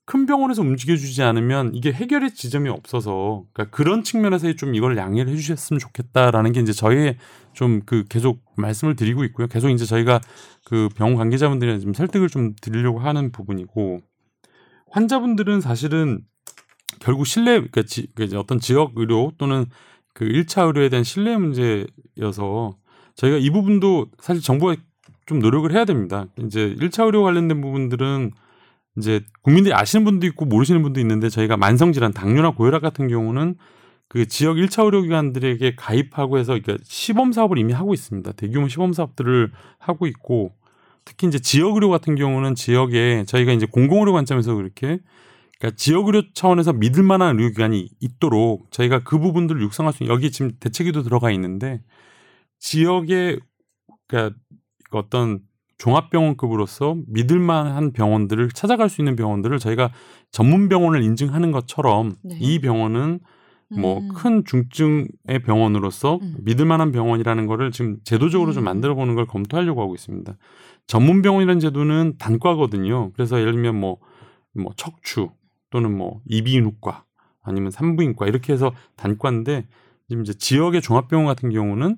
큰 0.06 0.26
병원에서 0.26 0.64
움직여주지 0.64 1.22
않으면 1.22 1.76
이게 1.76 1.92
해결의 1.92 2.34
지점이 2.34 2.70
없어서 2.70 3.44
그러니까 3.54 3.76
그런 3.76 4.04
측면에서 4.04 4.54
좀 4.54 4.74
이걸 4.74 4.98
양해를 4.98 5.32
해주셨으면 5.32 5.80
좋겠다라는 5.80 6.52
게 6.52 6.62
이제 6.62 6.72
저희의 6.72 7.18
좀 7.54 7.82
그 7.86 8.06
계속 8.10 8.42
말씀을 8.58 8.96
드리고 8.96 9.24
있고요. 9.26 9.48
계속 9.48 9.70
이제 9.70 9.86
저희가 9.86 10.20
그 10.66 10.90
병원 10.96 11.16
관계자분들이랑 11.16 11.80
좀 11.80 11.94
설득을 11.94 12.30
좀 12.30 12.54
드리려고 12.62 13.00
하는 13.00 13.32
부분이고 13.32 14.00
환자분들은 14.92 15.62
사실은 15.62 16.22
결국 17.00 17.28
신뢰 17.28 17.54
그러니까 17.54 17.84
지, 17.84 18.08
그 18.16 18.28
어떤 18.36 18.60
지역 18.60 18.94
의료 18.96 19.32
또는 19.38 19.66
그 20.14 20.26
1차 20.26 20.66
의료에 20.68 20.90
대한 20.90 21.04
신뢰 21.04 21.38
문제여서 21.38 22.79
저희가 23.20 23.38
이 23.38 23.50
부분도 23.50 24.08
사실 24.20 24.42
정부가 24.42 24.78
좀 25.26 25.40
노력을 25.40 25.70
해야 25.74 25.84
됩니다. 25.84 26.28
이제 26.38 26.74
1차 26.80 27.06
의료 27.06 27.24
관련된 27.24 27.60
부분들은 27.60 28.32
이제 28.98 29.22
국민들이 29.42 29.74
아시는 29.74 30.06
분도 30.06 30.26
있고 30.28 30.46
모르시는 30.46 30.82
분도 30.82 31.02
있는데 31.02 31.28
저희가 31.28 31.58
만성 31.58 31.92
질환 31.92 32.14
당뇨나 32.14 32.52
고혈압 32.52 32.82
같은 32.82 33.10
경우는 33.10 33.56
그 34.08 34.26
지역 34.26 34.56
1차 34.56 34.86
의료기관들에게 34.86 35.76
가입하고 35.76 36.38
해서 36.38 36.54
그러니까 36.54 36.78
시범 36.84 37.34
사업을 37.34 37.58
이미 37.58 37.74
하고 37.74 37.94
있습니다. 37.94 38.32
대규모 38.32 38.70
시범 38.70 38.94
사업들을 38.94 39.52
하고 39.78 40.08
있고 40.08 40.54
특히 41.04 41.28
이제 41.28 41.40
지역 41.40 41.76
의료 41.76 41.90
같은 41.90 42.16
경우는 42.16 42.56
지역에 42.56 43.26
저희가 43.28 43.52
이제 43.52 43.66
공공 43.66 44.00
의료 44.00 44.14
관점에서 44.14 44.56
그렇게 44.56 45.00
그러니까 45.60 45.76
지역 45.76 46.08
의료 46.08 46.24
차원에서 46.34 46.72
믿을 46.72 47.04
만한 47.04 47.36
의료기관이 47.36 47.90
있도록 48.00 48.72
저희가 48.72 49.00
그 49.00 49.20
부분들을 49.20 49.62
육성할 49.62 49.92
수 49.92 50.04
있는 50.04 50.16
여기 50.16 50.32
지금 50.32 50.52
대책에도 50.60 51.04
들어가 51.04 51.32
있는데 51.32 51.82
지역에 52.60 53.38
그러니까 54.08 54.38
어떤 54.92 55.40
종합병원급으로서 55.78 56.98
믿을 57.08 57.40
만한 57.40 57.94
병원들을 57.94 58.50
찾아갈 58.50 58.90
수 58.90 59.02
있는 59.02 59.16
병원들을 59.16 59.60
저희가 59.60 59.92
전문 60.32 60.70
병원을 60.70 61.02
인증하는 61.04 61.52
것처럼 61.52 62.16
네. 62.22 62.38
이 62.40 62.60
병원은 62.60 63.20
뭐 63.72 64.00
음. 64.00 64.10
큰 64.14 64.44
중증의 64.46 65.44
병원으로서 65.46 66.20
음. 66.22 66.36
믿을 66.40 66.66
만한 66.66 66.92
병원이라는 66.92 67.46
거를 67.46 67.72
지금 67.72 67.98
제도적으로 68.04 68.52
좀 68.52 68.64
음. 68.64 68.66
만들어 68.66 68.96
보는 68.96 69.16
걸 69.16 69.26
검토하려고 69.26 69.82
하고 69.82 69.94
있습니다. 69.94 70.36
전문 70.88 71.22
병원이라는 71.22 71.60
제도는 71.60 72.16
단과거든요. 72.18 73.12
그래서 73.14 73.40
예를 73.40 73.54
들면 73.54 73.80
뭐, 73.80 73.98
뭐 74.54 74.74
척추 74.76 75.30
또는 75.70 75.96
뭐 75.96 76.20
이비인후과 76.26 77.06
아니면 77.42 77.72
산부인과 77.72 78.28
이렇게 78.28 78.54
해서 78.54 78.74
단과인데 78.96 79.68
지금 80.10 80.24
이제 80.24 80.34
지역의 80.34 80.82
종합병원 80.82 81.28
같은 81.28 81.52
경우는 81.52 81.98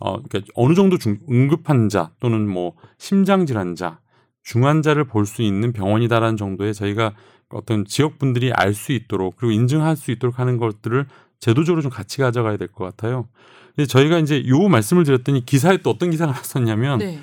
어, 0.00 0.20
그러니까 0.22 0.50
어느 0.54 0.74
정도 0.74 0.98
중, 0.98 1.18
응급 1.30 1.68
환자 1.68 2.10
또는 2.20 2.48
뭐 2.48 2.72
심장 2.98 3.46
질환자, 3.46 4.00
중환자를 4.42 5.04
볼 5.04 5.26
수 5.26 5.42
있는 5.42 5.72
병원이다라는 5.72 6.36
정도의 6.36 6.74
저희가 6.74 7.12
어떤 7.50 7.84
지역 7.84 8.18
분들이 8.18 8.52
알 8.52 8.74
수 8.74 8.92
있도록 8.92 9.36
그리고 9.36 9.52
인증할 9.52 9.96
수 9.96 10.10
있도록 10.10 10.38
하는 10.38 10.56
것들을 10.56 11.06
제도적으로 11.40 11.82
좀 11.82 11.90
같이 11.90 12.18
가져가야 12.18 12.56
될 12.56 12.68
것 12.68 12.84
같아요. 12.84 13.28
근데 13.76 13.86
저희가 13.86 14.18
이제 14.18 14.42
요 14.48 14.68
말씀을 14.68 15.04
드렸더니 15.04 15.44
기사에 15.44 15.78
또 15.78 15.90
어떤 15.90 16.10
기사가 16.10 16.32
났었냐면 16.32 16.98
네. 16.98 17.18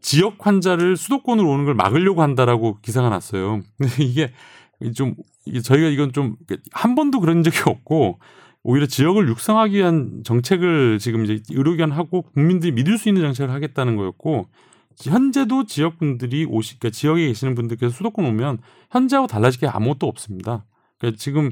지역 0.00 0.46
환자를 0.46 0.96
수도권으로 0.96 1.48
오는 1.48 1.64
걸 1.64 1.74
막으려고 1.74 2.22
한다라고 2.22 2.78
기사가 2.82 3.08
났어요. 3.10 3.60
근데 3.78 4.02
이게 4.04 4.32
좀 4.94 5.14
저희가 5.62 5.88
이건 5.88 6.12
좀 6.12 6.36
한 6.72 6.94
번도 6.94 7.20
그런 7.20 7.42
적이 7.42 7.58
없고 7.66 8.18
오히려 8.62 8.86
지역을 8.86 9.28
육성하기 9.28 9.76
위한 9.76 10.22
정책을 10.24 10.98
지금 10.98 11.24
이제 11.24 11.40
의료기관 11.50 11.92
하고 11.92 12.22
국민들이 12.22 12.72
믿을 12.72 12.98
수 12.98 13.08
있는 13.08 13.22
정책을 13.22 13.52
하겠다는 13.52 13.96
거였고 13.96 14.46
현재도 15.02 15.64
지역분들이 15.64 16.44
오시 16.44 16.78
그러니까 16.78 16.94
지역에 16.94 17.26
계시는 17.26 17.54
분들께서 17.54 17.94
수도권 17.94 18.24
오면 18.26 18.58
현재하고 18.90 19.26
달라질 19.26 19.60
게 19.60 19.66
아무것도 19.66 20.06
없습니다. 20.06 20.66
그러니까 20.98 21.18
지금 21.18 21.50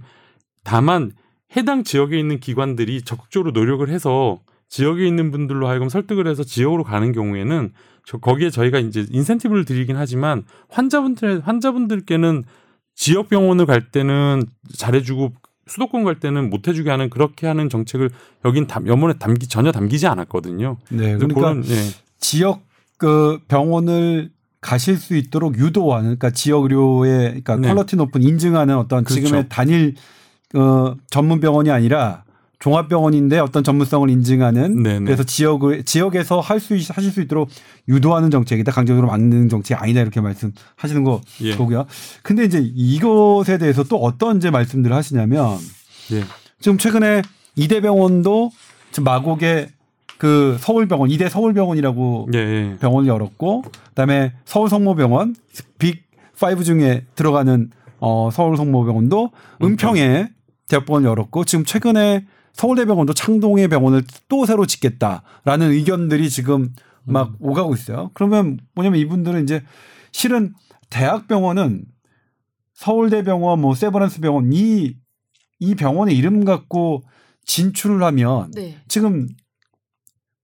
다만 0.64 1.12
해당 1.56 1.82
지역에 1.82 2.18
있는 2.18 2.40
기관들이 2.40 3.02
적극적으로 3.02 3.52
노력을 3.52 3.88
해서 3.88 4.38
지역에 4.68 5.06
있는 5.06 5.30
분들로 5.30 5.66
하여금 5.66 5.88
설득을 5.88 6.26
해서 6.26 6.44
지역으로 6.44 6.84
가는 6.84 7.12
경우에는 7.12 7.72
저 8.04 8.18
거기에 8.18 8.50
저희가 8.50 8.78
이제 8.78 9.06
인센티브를 9.11 9.64
드리긴 9.64 9.96
하지만 9.96 10.44
환자분들 10.68 11.40
환자분들께는 11.46 12.44
지역 12.94 13.30
병원을 13.30 13.64
갈 13.64 13.90
때는 13.90 14.44
잘해주고 14.76 15.32
수도권 15.68 16.04
갈 16.04 16.18
때는 16.18 16.50
못 16.50 16.66
해주게 16.66 16.90
하는 16.90 17.10
그렇게 17.10 17.46
하는 17.46 17.68
정책을 17.68 18.10
여긴 18.44 18.66
담, 18.66 18.86
염원에 18.86 19.14
담기 19.18 19.46
전혀 19.46 19.70
담기지 19.72 20.06
않았거든요. 20.06 20.78
네, 20.90 21.16
그러니까 21.16 21.40
그런, 21.40 21.64
예. 21.66 21.74
지역 22.18 22.62
그 22.96 23.38
병원을 23.48 24.30
가실 24.60 24.96
수 24.96 25.14
있도록 25.16 25.56
유도하는 25.58 26.04
그러니까 26.16 26.30
지역 26.30 26.64
의료의 26.64 27.28
그러니까 27.28 27.56
네. 27.56 27.68
퀄러티 27.68 27.96
높은 27.96 28.22
인증하는 28.22 28.76
어떤 28.76 29.04
그렇죠. 29.04 29.22
지금의 29.22 29.46
단일 29.48 29.94
어 30.54 30.96
전문 31.10 31.40
병원이 31.40 31.70
아니라 31.70 32.24
종합병원인데 32.59 33.38
어떤 33.38 33.62
전문성을 33.62 34.11
인증하는 34.11 34.82
네네. 34.82 35.04
그래서 35.04 35.22
지역을 35.22 35.84
지역에서 35.84 36.40
할 36.40 36.59
수 36.59 36.74
하실 36.74 37.12
수 37.12 37.20
있도록 37.20 37.48
유도하는 37.88 38.30
정책이다 38.30 38.72
강제적으로 38.72 39.06
막는 39.06 39.48
정책이 39.48 39.78
아니다 39.78 40.00
이렇게 40.00 40.20
말씀하시는 40.20 41.04
거 41.04 41.20
예. 41.42 41.54
거고요. 41.54 41.86
근데 42.22 42.44
이제 42.44 42.61
이것에 42.74 43.59
대해서 43.59 43.84
또 43.84 43.96
어떤 43.98 44.38
이제 44.38 44.50
말씀들을 44.50 44.94
하시냐면 44.94 45.56
예. 46.12 46.24
지금 46.61 46.78
최근에 46.78 47.22
이대병원도 47.54 48.50
지금 48.90 49.04
마곡에 49.04 49.68
그 50.18 50.56
서울병원 50.59 51.11
이대 51.11 51.28
서울병원이라고 51.28 52.28
예, 52.34 52.38
예. 52.38 52.76
병원을 52.80 53.09
열었고 53.09 53.62
그다음에 53.90 54.32
서울 54.44 54.68
성모병원 54.68 55.36
빅5 55.78 56.64
중에 56.64 57.04
들어가는 57.14 57.70
어 58.00 58.30
서울 58.32 58.56
성모병원도 58.56 59.30
은평에 59.62 60.28
대학병원을 60.68 61.09
열었고 61.09 61.44
지금 61.44 61.64
최근에 61.64 62.26
서울대병원도 62.53 63.14
창동에 63.14 63.68
병원을 63.68 64.03
또 64.28 64.46
새로 64.46 64.66
짓겠다라는 64.66 65.70
의견들이 65.70 66.30
지금 66.30 66.72
막 67.05 67.34
오가고 67.40 67.74
있어요. 67.74 68.11
그러면 68.14 68.59
뭐냐면 68.74 69.01
이분들은 69.01 69.42
이제 69.42 69.62
실은 70.12 70.55
대학병원은 70.90 71.84
서울대병원 72.74 73.61
뭐 73.61 73.74
세브란스 73.74 74.20
병원 74.20 74.53
이 74.53 74.94
이 75.61 75.74
병원의 75.74 76.16
이름 76.16 76.44
갖고 76.44 77.03
진출을 77.44 78.03
하면 78.03 78.51
네. 78.53 78.78
지금 78.88 79.26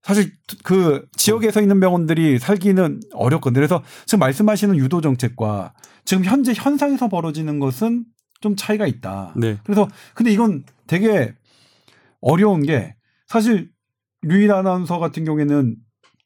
사실 0.01 0.31
그 0.63 1.05
지역에서 1.15 1.61
있는 1.61 1.79
병원들이 1.79 2.37
살기는 2.37 2.99
어렵거든요. 3.13 3.59
그래서 3.59 3.83
지금 4.05 4.19
말씀하시는 4.19 4.75
유도 4.77 5.01
정책과 5.01 5.73
지금 6.03 6.23
현재 6.25 6.53
현상에서 6.55 7.07
벌어지는 7.07 7.59
것은 7.59 8.05
좀 8.41 8.55
차이가 8.55 8.85
있다. 8.85 9.33
네. 9.35 9.57
그래서 9.63 9.87
근데 10.13 10.31
이건 10.31 10.63
되게 10.85 11.33
어려운 12.25 12.63
게 12.63 12.95
사실 13.27 13.69
류일 14.23 14.51
아나운서 14.51 14.97
같은 14.97 15.23
경우에는 15.25 15.75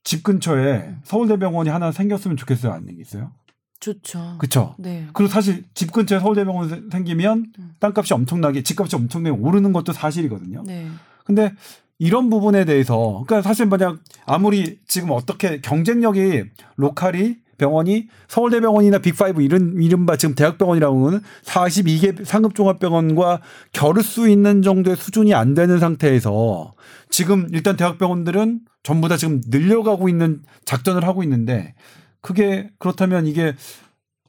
집 0.05 0.23
근처에 0.23 0.95
서울대병원이 1.03 1.69
하나 1.69 1.91
생겼으면 1.91 2.37
좋겠어요, 2.37 2.71
안 2.71 2.85
생겼어요? 2.85 3.33
좋죠. 3.81 4.35
그렇죠. 4.39 4.75
네. 4.77 5.07
그리고 5.13 5.29
사실 5.29 5.65
집 5.73 5.91
근처에 5.91 6.19
서울대병원 6.19 6.67
이 6.67 6.89
생기면 6.91 7.51
음. 7.59 7.71
땅값이 7.79 8.13
엄청나게 8.13 8.63
집값이 8.63 8.95
엄청나게 8.95 9.35
오르는 9.35 9.73
것도 9.73 9.91
사실이거든요. 9.91 10.63
네. 10.65 10.87
근데 11.25 11.53
이런 11.97 12.29
부분에 12.29 12.63
대해서 12.63 13.23
그러니까 13.27 13.41
사실 13.41 13.65
만약 13.65 13.97
아무리 14.25 14.79
지금 14.87 15.11
어떻게 15.11 15.59
경쟁력이 15.59 16.45
로컬이 16.77 17.37
병원이 17.59 18.07
서울대병원이나 18.27 18.97
빅5 18.99 19.43
이런 19.43 19.75
이른바 19.79 20.15
지금 20.15 20.33
대학병원이라고는 20.33 21.19
42개 21.43 22.25
상급 22.25 22.55
종합병원과 22.55 23.41
겨룰 23.71 24.01
수 24.01 24.27
있는 24.27 24.63
정도의 24.63 24.95
수준이 24.95 25.35
안 25.35 25.53
되는 25.53 25.77
상태에서 25.77 26.73
지금 27.11 27.47
일단 27.51 27.75
대학병원들은 27.77 28.61
전부 28.81 29.07
다 29.07 29.17
지금 29.17 29.41
늘려가고 29.47 30.09
있는 30.09 30.41
작전을 30.65 31.05
하고 31.05 31.21
있는데 31.21 31.75
그게 32.21 32.69
그렇다면 32.79 33.27
이게 33.27 33.53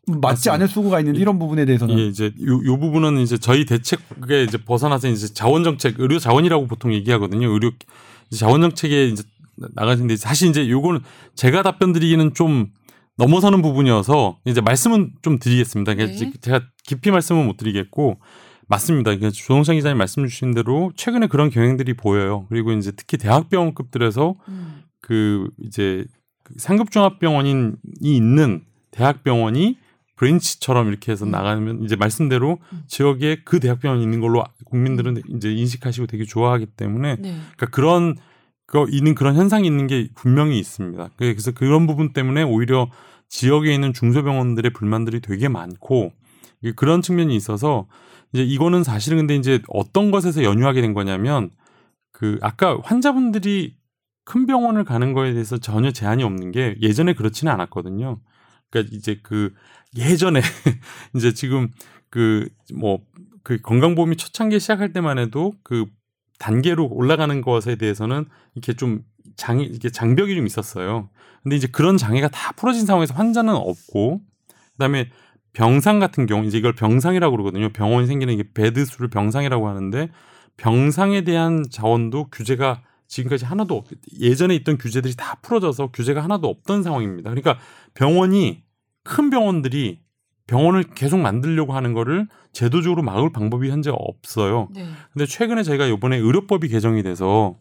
맞지 0.07 0.20
맞습니다. 0.20 0.53
않을 0.55 0.68
수가 0.68 1.01
있는데 1.01 1.20
이런 1.20 1.39
부분에 1.39 1.64
대해서는 1.64 1.99
예, 1.99 2.07
이제 2.07 2.33
요, 2.47 2.61
요 2.64 2.78
부분은 2.78 3.18
이제 3.18 3.39
저희 3.39 3.64
대책에 3.64 4.43
이제 4.43 4.59
벗어나서 4.59 5.09
이제 5.09 5.33
자원 5.33 5.62
정책, 5.62 6.01
의료 6.01 6.18
자원이라고 6.18 6.66
보통 6.66 6.93
얘기하거든요. 6.93 7.49
의료 7.51 7.70
자원 8.31 8.61
정책에 8.61 9.07
이제 9.07 9.22
나가는데 9.74 10.16
사실 10.16 10.49
이제 10.49 10.68
요거는 10.68 11.01
제가 11.35 11.62
답변 11.62 11.93
드리기는 11.93 12.35
좀 12.35 12.68
넘어서는 13.20 13.60
부분이어서 13.60 14.38
이제 14.46 14.62
말씀은 14.62 15.12
좀 15.20 15.38
드리겠습니다. 15.38 15.92
네. 15.94 16.32
제가 16.40 16.62
깊이 16.84 17.10
말씀은 17.10 17.46
못 17.46 17.58
드리겠고 17.58 18.18
맞습니다. 18.66 19.10
그러니까 19.10 19.30
조동찬 19.30 19.76
기자님 19.76 19.98
말씀 19.98 20.26
주신 20.26 20.54
대로 20.54 20.90
최근에 20.96 21.26
그런 21.26 21.50
경향들이 21.50 21.94
보여요. 21.94 22.46
그리고 22.48 22.72
이제 22.72 22.92
특히 22.96 23.18
대학병원급들에서 23.18 24.36
음. 24.48 24.82
그 25.02 25.50
이제 25.62 26.06
그 26.44 26.54
상급 26.56 26.90
종합병원이 26.90 27.72
있는 28.00 28.62
대학병원이 28.90 29.76
브랜치처럼 30.16 30.88
이렇게 30.88 31.12
해서 31.12 31.26
음. 31.26 31.30
나가면 31.30 31.84
이제 31.84 31.96
말씀대로 31.96 32.58
음. 32.72 32.82
지역에 32.86 33.42
그 33.44 33.60
대학병원이 33.60 34.02
있는 34.02 34.20
걸로 34.20 34.44
국민들은 34.64 35.20
이제 35.36 35.52
인식하시고 35.52 36.06
되게 36.06 36.24
좋아하기 36.24 36.66
때문에 36.76 37.16
네. 37.16 37.36
그러니까 37.56 37.66
그런 37.66 38.16
거 38.66 38.86
있는 38.88 39.14
그런 39.14 39.34
현상이 39.34 39.66
있는 39.66 39.88
게 39.88 40.08
분명히 40.14 40.58
있습니다. 40.58 41.10
그래서 41.16 41.50
그런 41.50 41.86
부분 41.86 42.12
때문에 42.12 42.44
오히려 42.44 42.88
지역에 43.31 43.72
있는 43.72 43.95
중소병원들의 43.95 44.72
불만들이 44.72 45.20
되게 45.20 45.49
많고 45.49 46.12
그런 46.76 47.01
측면이 47.01 47.35
있어서 47.35 47.89
이제 48.33 48.45
이거는 48.45 48.85
사실은 48.85 49.16
근데 49.18 49.37
이제 49.37 49.61
어떤 49.68 50.11
것에서 50.11 50.45
연유하게 50.45 50.83
된 50.83 50.93
거냐면 50.93 51.51
그 52.12 52.39
아까 52.43 52.78
환자분들이 52.83 53.76
큰 54.26 54.47
병원을 54.47 54.85
가는 54.85 55.14
거에 55.14 55.33
대해서 55.33 55.57
전혀 55.57 55.91
제한이 55.91 56.22
없는 56.22 56.53
게 56.53 56.76
예전에 56.83 57.14
그렇지는 57.14 57.53
않았거든요. 57.55 58.20
그러니까 58.68 58.95
이제 58.95 59.18
그 59.22 59.55
예전에 59.97 60.43
이제 61.16 61.33
지금 61.33 61.70
그 62.11 62.47
뭐 62.74 62.99
그 63.43 63.59
건강보험이 63.61 64.16
초창기에 64.16 64.59
시작할 64.59 64.93
때만 64.93 65.18
해도 65.18 65.55
그 65.62 65.87
단계로 66.39 66.87
올라가는 66.89 67.41
것에 67.41 67.76
대해서는 67.76 68.26
이렇게 68.55 68.74
좀 68.74 69.03
장애 69.41 69.64
이게 69.64 69.88
장벽이 69.88 70.34
좀 70.34 70.47
있었어요. 70.47 71.09
근데 71.43 71.57
이제 71.57 71.66
그런 71.66 71.97
장애가 71.97 72.28
다 72.28 72.53
풀어진 72.53 72.84
상황에서 72.84 73.14
환자는 73.14 73.55
없고 73.55 74.20
그다음에 74.72 75.09
병상 75.55 75.99
같은 75.99 76.26
경우 76.26 76.45
이제 76.45 76.59
이걸 76.59 76.74
병상이라고 76.74 77.34
그러거든요. 77.34 77.70
병원이 77.70 78.07
생기는 78.07 78.36
게 78.36 78.45
베드 78.53 78.84
수를 78.84 79.09
병상이라고 79.09 79.66
하는데 79.66 80.11
병상에 80.59 81.24
대한 81.24 81.64
자원도 81.68 82.28
규제가 82.30 82.82
지금까지 83.09 83.47
하나도 83.47 83.76
없, 83.76 83.86
예전에 84.20 84.55
있던 84.57 84.78
규제들이 84.78 85.16
다 85.16 85.38
풀어져서 85.43 85.88
규제가 85.88 86.22
하나도 86.22 86.47
없던 86.47 86.82
상황입니다. 86.82 87.30
그러니까 87.30 87.59
병원이 87.95 88.62
큰 89.03 89.30
병원들이 89.30 90.01
병원을 90.47 90.82
계속 90.95 91.18
만들려고 91.18 91.72
하는 91.72 91.93
거를 91.95 92.28
제도적으로 92.53 93.03
막을 93.03 93.32
방법이 93.32 93.70
현재 93.70 93.91
없어요. 93.93 94.68
네. 94.74 94.84
근데 95.12 95.24
최근에 95.24 95.62
저희가 95.62 95.86
이번에 95.86 96.16
의료법이 96.16 96.68
개정이 96.68 97.03
돼서 97.03 97.57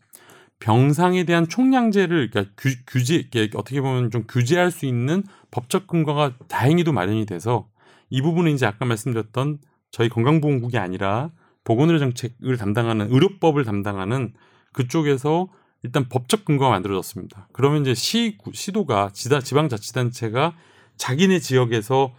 병상에 0.60 1.24
대한 1.24 1.48
총량제를 1.48 2.30
그러니까 2.30 2.54
규, 2.58 2.70
이렇게 3.14 3.50
어떻게 3.56 3.82
보면 3.82 4.12
좀 4.12 4.26
규제할 4.28 4.72
수 4.72 4.86
있는 4.86 5.24
법적 5.52 5.88
근거가 5.88 6.38
다행히도 6.48 6.92
마련이 6.92 7.26
돼서 7.26 7.70
이 8.10 8.22
부분은 8.22 8.52
이제 8.54 8.66
아까 8.66 8.86
말씀드렸던 8.86 9.60
저희 9.92 10.10
건강보험국이 10.10 10.78
아니라 10.78 11.32
보건의료 11.64 12.00
정책을 12.00 12.58
담당하는 12.58 13.12
의료법을 13.12 13.64
담당하는 13.64 14.34
그쪽에서 14.74 15.50
일단 15.84 16.10
법적 16.10 16.44
근거가 16.46 16.72
만들어졌습니다. 16.72 17.48
그러면 17.54 17.82
이제 17.82 17.94
시 17.94 18.38
시도가 18.54 19.12
지다 19.14 19.40
지방자치단체가 19.40 20.56
자기네 20.98 21.40
지역에서 21.40 22.14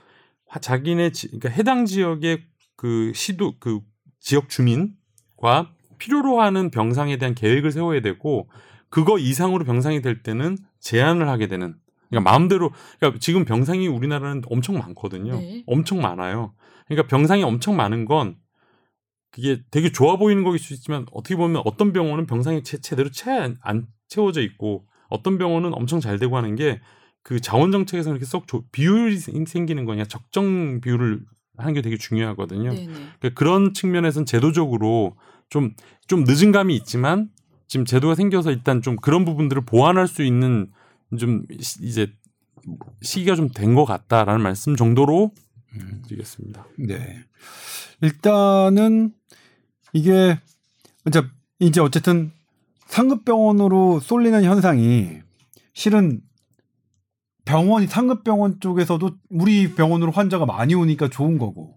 화- 0.47 0.61
자기네 0.61 1.13
지, 1.13 1.29
그러니까 1.29 1.51
해당 1.51 1.85
지역의 1.85 2.43
그 2.77 3.13
시도 3.15 3.55
그 3.59 3.81
지역 4.19 4.49
주민과 4.49 5.73
필요로 6.01 6.41
하는 6.41 6.71
병상에 6.73 7.17
대한 7.19 7.35
계획을 7.37 7.71
세워야 7.71 8.01
되고 8.01 8.49
그거 8.89 9.19
이상으로 9.19 9.65
병상이 9.65 10.03
될 10.03 10.23
때는 10.25 10.59
제한을 10.81 11.29
하게 11.29 11.47
되는 11.47 11.77
그러니까 12.09 12.29
마음대로 12.29 12.73
그러니까 12.99 13.21
지금 13.21 13.45
병상이 13.45 13.87
우리나라는 13.87 14.43
엄청 14.49 14.77
많거든요. 14.79 15.37
네. 15.39 15.63
엄청 15.69 16.01
많아요. 16.01 16.53
그러니까 16.89 17.07
병상이 17.07 17.45
엄청 17.45 17.77
많은 17.77 18.05
건 18.05 18.35
그게 19.31 19.63
되게 19.71 19.93
좋아 19.93 20.17
보이는 20.17 20.43
거일 20.43 20.59
수 20.59 20.75
있지만 20.75 21.07
어떻게 21.13 21.37
보면 21.37 21.63
어떤 21.65 21.93
병원은 21.93 22.27
병상이 22.27 22.65
제, 22.65 22.81
제대로 22.81 23.11
채, 23.11 23.55
안 23.61 23.87
채워져 24.09 24.41
있고 24.41 24.87
어떤 25.09 25.39
병원은 25.39 25.73
엄청 25.73 26.01
잘 26.01 26.19
되고 26.19 26.37
하는 26.37 26.57
게 26.57 26.81
그 27.23 27.39
자원 27.39 27.71
정책에서 27.71 28.11
이렇게 28.11 28.25
쏙 28.25 28.47
조- 28.49 28.65
비율이 28.73 29.19
생- 29.19 29.45
생기는 29.45 29.85
거냐 29.85 30.05
적정 30.07 30.81
비율을 30.81 31.21
하는 31.59 31.75
게 31.75 31.83
되게 31.83 31.99
중요하거든요. 31.99 32.71
네. 32.71 32.87
네. 32.87 32.93
그러니까 33.19 33.29
그런 33.35 33.75
측면에서는 33.75 34.25
제도적으로 34.25 35.17
좀, 35.51 35.75
좀 36.07 36.25
늦은 36.27 36.53
감이 36.53 36.75
있지만 36.77 37.29
지금 37.69 37.85
제도가 37.85 38.15
생겨서 38.15 38.51
일단 38.51 38.81
좀 38.83 38.97
그런 38.97 39.25
부분들을 39.25 39.65
보완할 39.67 40.09
수 40.09 40.23
있는 40.23 40.71
좀 41.19 41.45
시- 41.61 41.85
이제 41.85 42.13
시기가 43.03 43.35
좀 43.37 43.49
된 43.53 43.75
것 43.75 43.85
같다라는 43.85 44.43
말씀 44.43 44.77
정도로 44.77 45.33
드리겠습니다. 46.09 46.67
네. 46.79 47.25
일단은 48.01 49.13
이게 49.93 50.39
이제 51.07 51.23
이제 51.59 51.81
어쨌든 51.81 52.33
상급 52.87 53.25
병원으로 53.25 54.01
쏠리는 54.01 54.43
현상이 54.45 55.19
실은 55.75 56.21
병원이 57.45 57.87
상급 57.87 58.25
병원 58.25 58.61
쪽에서도 58.61 59.11
우리 59.31 59.75
병원으로 59.75 60.13
환자가 60.13 60.47
많이 60.47 60.75
오니까 60.75 61.09
좋은 61.09 61.39
거고 61.39 61.75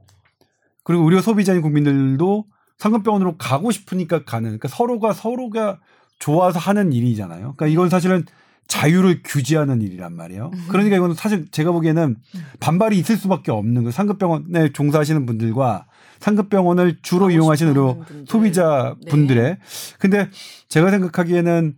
그리고 0.84 1.04
의료 1.06 1.22
소비자인 1.22 1.62
국민들도 1.62 2.46
상급병원으로 2.78 3.38
가고 3.38 3.72
싶으니까 3.72 4.24
가는 4.26 4.44
그러니까 4.50 4.68
서로가 4.68 5.14
서로가 5.14 5.80
좋아서 6.20 6.60
하는 6.60 6.94
일이잖아요. 6.94 7.54
그러니까 7.56 7.68
이건 7.68 7.90
사실은 7.90 8.26
자유를 8.68 9.22
규제하는 9.24 9.82
일이란 9.82 10.16
말이에요. 10.16 10.52
그러니까 10.70 10.96
이거는 10.96 11.16
사실 11.16 11.48
제가 11.52 11.72
보기에는 11.72 12.16
반발이 12.60 12.98
있을 12.98 13.18
수밖에 13.18 13.52
없는 13.52 13.84
거 13.84 13.92
상급병원에 13.92 14.72
종사하시는 14.72 15.26
분들과 15.26 15.86
상급병원을 16.20 17.00
주로 17.02 17.30
이용하시는 17.30 17.72
의료 17.72 18.00
분들. 18.00 18.26
소비자 18.28 18.96
네. 19.02 19.12
분들의 19.12 19.58
근데 20.00 20.30
제가 20.70 20.90
생각하기에는 20.92 21.76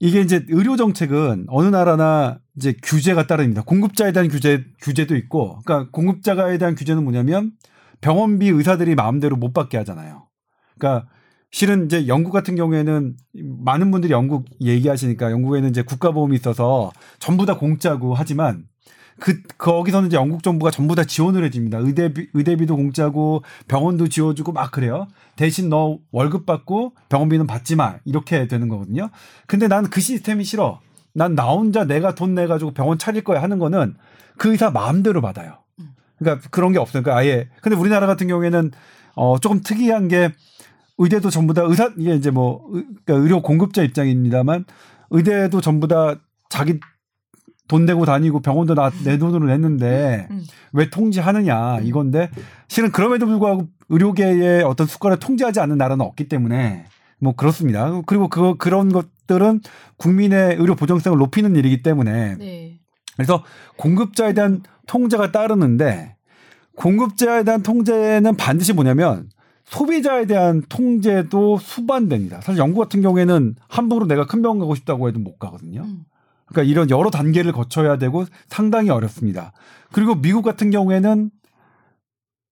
이게 0.00 0.20
이제 0.20 0.44
의료 0.48 0.76
정책은 0.76 1.46
어느 1.48 1.66
나라나 1.68 2.38
이제 2.56 2.74
규제가 2.82 3.26
따릅니다. 3.26 3.62
공급자에 3.62 4.12
대한 4.12 4.28
규제 4.28 4.64
규제도 4.80 5.16
있고, 5.16 5.60
그러니까 5.64 5.90
공급자가에 5.92 6.58
대한 6.58 6.74
규제는 6.74 7.04
뭐냐면 7.04 7.52
병원비 8.04 8.48
의사들이 8.48 8.94
마음대로 8.96 9.34
못 9.36 9.54
받게 9.54 9.78
하잖아요. 9.78 10.26
그러니까 10.78 11.08
실은 11.50 11.86
이제 11.86 12.06
영국 12.06 12.32
같은 12.32 12.54
경우에는 12.54 13.16
많은 13.64 13.90
분들이 13.90 14.12
영국 14.12 14.44
얘기하시니까 14.60 15.30
영국에는 15.30 15.70
이제 15.70 15.80
국가보험이 15.82 16.36
있어서 16.36 16.92
전부 17.18 17.46
다 17.46 17.56
공짜고 17.56 18.14
하지만 18.14 18.64
그 19.20 19.40
거기서는 19.56 20.08
이제 20.08 20.16
영국 20.18 20.42
정부가 20.42 20.70
전부 20.70 20.94
다 20.94 21.04
지원을 21.04 21.44
해줍니다. 21.44 21.78
의대비 21.78 22.28
의대비도 22.34 22.76
공짜고 22.76 23.42
병원도 23.68 24.08
지워주고 24.08 24.52
막 24.52 24.70
그래요. 24.70 25.06
대신 25.36 25.70
너 25.70 25.98
월급 26.12 26.44
받고 26.44 26.92
병원비는 27.08 27.46
받지 27.46 27.74
마 27.74 27.96
이렇게 28.04 28.48
되는 28.48 28.68
거거든요. 28.68 29.08
근데 29.46 29.66
난 29.68 29.84
그 29.88 30.00
시스템이 30.02 30.44
싫어. 30.44 30.80
난 31.14 31.34
나 31.36 31.44
혼자 31.44 31.84
내가 31.84 32.14
돈 32.14 32.34
내 32.34 32.46
가지고 32.48 32.72
병원 32.72 32.98
차릴 32.98 33.24
거야 33.24 33.40
하는 33.42 33.58
거는 33.58 33.94
그 34.36 34.50
의사 34.50 34.70
마음대로 34.70 35.22
받아요. 35.22 35.63
그러니까 36.18 36.48
그런 36.50 36.72
게 36.72 36.78
없어요. 36.78 37.02
그러니까 37.02 37.20
아예 37.20 37.48
근데 37.62 37.76
우리나라 37.76 38.06
같은 38.06 38.26
경우에는 38.28 38.70
어 39.16 39.38
조금 39.38 39.60
특이한 39.62 40.08
게 40.08 40.30
의대도 40.98 41.30
전부 41.30 41.54
다 41.54 41.62
의사 41.64 41.90
이게 41.96 42.14
이제 42.14 42.30
뭐 42.30 42.64
의- 42.72 42.84
그러니까 43.04 43.24
의료 43.24 43.42
공급자 43.42 43.82
입장입니다만 43.82 44.64
의대도 45.10 45.60
전부 45.60 45.88
다 45.88 46.14
자기 46.48 46.78
돈 47.66 47.84
내고 47.86 48.04
다니고 48.04 48.40
병원도 48.40 48.74
나 48.74 48.90
내 49.04 49.16
돈으로 49.18 49.46
냈는데 49.46 50.28
음. 50.30 50.44
왜 50.72 50.90
통제하느냐 50.90 51.80
이건데 51.80 52.30
실은 52.68 52.92
그럼에도 52.92 53.26
불구하고 53.26 53.66
의료계의 53.88 54.62
어떤 54.64 54.86
수가를 54.86 55.18
통제하지 55.18 55.60
않는 55.60 55.78
나라는 55.78 56.04
없기 56.04 56.28
때문에 56.28 56.84
뭐 57.20 57.34
그렇습니다. 57.34 58.02
그리고 58.06 58.28
그 58.28 58.56
그런 58.56 58.92
것들은 58.92 59.60
국민의 59.96 60.56
의료 60.56 60.74
보정성을 60.74 61.16
높이는 61.18 61.56
일이기 61.56 61.82
때문에 61.82 62.36
네. 62.36 62.80
그래서 63.16 63.44
공급자에 63.76 64.32
대한 64.32 64.62
통제가 64.86 65.32
따르는데 65.32 66.16
공급자에 66.76 67.44
대한 67.44 67.62
통제는 67.62 68.36
반드시 68.36 68.72
뭐냐면 68.72 69.28
소비자에 69.64 70.26
대한 70.26 70.62
통제도 70.68 71.58
수반됩니다. 71.58 72.40
사실 72.40 72.58
영국 72.58 72.80
같은 72.80 73.00
경우에는 73.00 73.56
함부로 73.68 74.06
내가 74.06 74.26
큰 74.26 74.42
병원 74.42 74.58
가고 74.58 74.74
싶다고 74.74 75.08
해도 75.08 75.18
못 75.20 75.38
가거든요. 75.38 75.82
음. 75.82 76.04
그러니까 76.46 76.70
이런 76.70 76.90
여러 76.90 77.10
단계를 77.10 77.52
거쳐야 77.52 77.96
되고 77.96 78.24
상당히 78.48 78.90
어렵습니다. 78.90 79.52
그리고 79.92 80.14
미국 80.14 80.42
같은 80.42 80.70
경우에는 80.70 81.30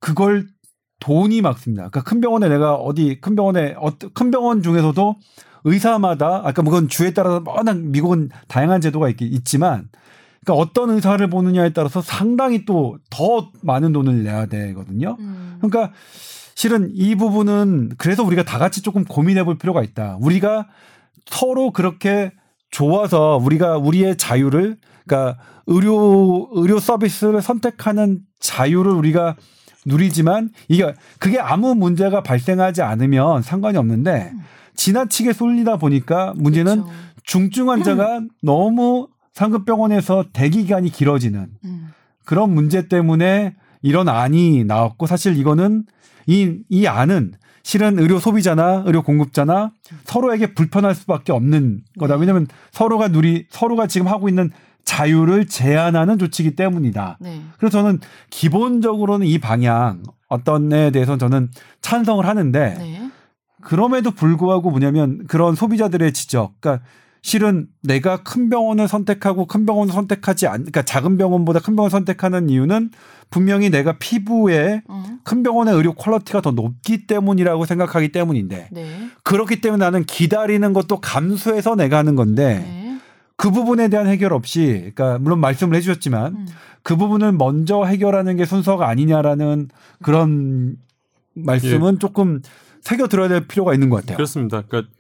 그걸 0.01 0.49
돈이 1.01 1.43
막습니다. 1.43 1.89
그러니까 1.89 2.03
큰 2.03 2.21
병원에 2.21 2.49
내가 2.49 2.75
어디 2.75 3.21
큰 3.21 3.35
병원에 3.35 3.75
어, 3.79 3.91
큰 4.15 4.31
병원 4.31 4.63
중에서도 4.63 5.17
의사마다 5.65 6.43
아까 6.45 6.63
뭐 6.63 6.73
그건 6.73 6.89
주에 6.89 7.13
따라서 7.13 7.43
워낙 7.45 7.79
미국은 7.79 8.31
다양한 8.49 8.81
제도가 8.81 9.09
있, 9.11 9.21
있지만 9.21 9.89
그러니까 10.45 10.63
어떤 10.63 10.91
의사를 10.91 11.25
보느냐에 11.31 11.71
따라서 11.73 12.01
상당히 12.01 12.65
또 12.65 12.99
더 13.11 13.51
많은 13.63 13.93
돈을 13.93 14.25
내야 14.25 14.47
되거든요. 14.47 15.17
음. 15.21 15.59
그러니까 15.61 15.93
실은 16.55 16.91
이 16.93 17.15
부분은 17.15 17.93
그래서 17.99 18.23
우리가 18.25 18.43
다 18.43 18.59
같이 18.59 18.83
조금 18.83 19.05
고민해 19.05 19.45
볼 19.45 19.57
필요가 19.59 19.83
있다. 19.83 20.19
우리가 20.21 20.67
서로 21.27 21.71
그렇게 21.71 22.33
좋아서 22.71 23.39
우리가 23.43 23.77
우리의 23.79 24.17
자유를 24.17 24.77
그러니까 25.07 25.39
의료 25.67 26.49
의료 26.53 26.79
서비스를 26.79 27.41
선택하는 27.43 28.21
자유를 28.41 28.93
우리가 28.93 29.37
누리지만 29.87 30.51
이게 30.69 30.95
그게 31.19 31.39
아무 31.39 31.75
문제가 31.75 32.23
발생하지 32.23 32.83
않으면 32.83 33.43
상관이 33.43 33.77
없는데 33.79 34.33
지나치게 34.75 35.33
쏠리다 35.33 35.77
보니까 35.77 36.33
문제는 36.37 36.83
그렇죠. 36.83 36.93
중증 37.25 37.71
환자가 37.71 38.21
너무 38.43 39.09
상급병원에서 39.33 40.27
대기 40.33 40.63
기간이 40.63 40.91
길어지는 40.91 41.49
음. 41.65 41.89
그런 42.25 42.51
문제 42.55 42.89
때문에 42.89 43.55
이런 43.83 44.09
안이 44.09 44.65
나왔고 44.65 45.07
사실 45.07 45.37
이거는 45.37 45.85
이, 46.27 46.59
이 46.69 46.87
안은 46.87 47.35
실은 47.65 47.99
의료 47.99 48.19
소비자나 48.19 48.83
의료 48.87 49.03
공급자나 49.03 49.73
서로에게 50.05 50.55
불편할 50.55 50.95
수밖에 50.95 51.33
없는 51.33 51.83
거다. 51.99 52.17
왜냐하면 52.17 52.47
서로가 52.73 53.09
누리 53.09 53.47
서로가 53.51 53.87
지금 53.87 54.09
하고 54.09 54.29
있는 54.29 54.51
자유를 54.85 55.47
제한하는 55.47 56.19
조치이기 56.19 56.57
때문이다. 56.57 57.19
네. 57.21 57.41
그래서 57.59 57.79
저는 57.79 58.01
기본적으로는 58.31 59.27
이 59.27 59.39
방향 59.39 60.03
어떤 60.29 60.73
에 60.73 60.91
대해서 60.91 61.17
저는 61.17 61.51
찬성을 61.81 62.27
하는데 62.27 62.75
네. 62.79 63.11
그럼에도 63.61 64.11
불구하고 64.11 64.71
뭐냐면 64.71 65.25
그런 65.29 65.55
소비자들의 65.55 66.13
지적, 66.13 66.55
그러니까 66.61 66.85
실은 67.23 67.69
내가 67.83 68.25
큰 68.25 68.51
병원을 68.51 68.89
선택하고 68.89 69.47
큰 69.47 69.65
병원을 69.65 69.95
선택하지 69.95 70.49
않, 70.49 70.55
그러니까 70.55 70.83
작은 70.83 71.17
병원보다 71.19 71.61
큰 71.61 71.77
병원을 71.77 71.91
선택하는 71.91 72.51
이유는 72.51 72.91
분명히 73.31 73.71
내가 73.71 73.97
피부에 73.99 74.83
어. 74.89 75.05
큰 75.23 75.45
병원의 75.45 75.75
의료 75.75 75.95
quality가 75.95 76.41
더 76.41 76.51
높기 76.51 77.07
때문이라고 77.07 77.65
생각하기 77.65 78.11
때문인데 78.11 78.69
네. 78.73 79.09
그렇기 79.23 79.61
때문에 79.61 79.85
나는 79.85 80.05
기다리는 80.05 80.73
것도 80.73 81.01
감수해서 81.01 81.77
내가 81.77 81.99
하는 81.99 82.17
건데 82.17 82.59
네. 82.59 82.99
그 83.37 83.51
부분에 83.51 83.89
대한 83.89 84.09
해결 84.09 84.33
없이, 84.33 84.93
그러니까 84.95 85.19
물론 85.19 85.39
말씀을 85.41 85.77
해주셨지만 85.77 86.35
음. 86.35 86.47
그 86.83 86.97
부분을 86.97 87.33
먼저 87.33 87.85
해결하는 87.85 88.37
게 88.37 88.45
순서가 88.45 88.89
아니냐라는 88.89 89.69
그런 90.03 90.77
말씀은 91.35 92.01
조금 92.01 92.43
새겨 92.83 93.07
들어야 93.07 93.29
될 93.29 93.47
필요가 93.47 93.75
있는 93.75 93.91
것 93.91 93.97
같아요. 93.97 94.17
그렇습니다. 94.17 94.63
그러니까 94.69 94.93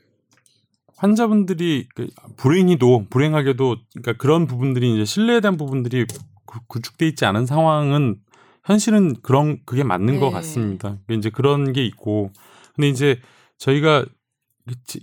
환자분들이 1.02 1.88
그 1.96 2.06
불행히도 2.36 3.06
불행하게도 3.10 3.76
그러니까 3.90 4.12
그런 4.14 4.46
부분들이 4.46 4.94
이제 4.94 5.04
신뢰에 5.04 5.40
대한 5.40 5.56
부분들이 5.56 6.06
구- 6.46 6.60
구축돼 6.68 7.08
있지 7.08 7.24
않은 7.24 7.44
상황은 7.44 8.18
현실은 8.64 9.16
그런 9.20 9.58
그게 9.66 9.82
맞는 9.82 10.14
네. 10.14 10.20
것 10.20 10.30
같습니다. 10.30 10.98
이제 11.10 11.28
그런 11.28 11.72
게 11.72 11.84
있고 11.84 12.30
근데 12.76 12.88
이제 12.88 13.18
저희가 13.58 14.04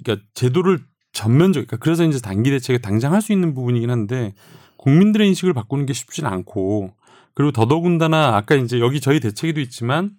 그러니까 0.02 0.26
제도를 0.34 0.80
전면적 1.12 1.68
그러니까 1.68 1.76
그래서 1.78 2.06
이제 2.06 2.20
단기 2.20 2.50
대책에 2.50 2.78
당장 2.78 3.12
할 3.14 3.20
수 3.22 3.34
있는 3.34 3.54
부분이긴 3.54 3.90
한데 3.90 4.34
국민들의 4.78 5.28
인식을 5.28 5.54
바꾸는 5.54 5.86
게 5.86 5.92
쉽지는 5.92 6.30
않고 6.32 6.94
그리고 7.34 7.52
더더군다나 7.52 8.38
아까 8.38 8.56
이제 8.56 8.80
여기 8.80 9.02
저희 9.02 9.20
대책에도 9.20 9.60
있지만 9.60 10.12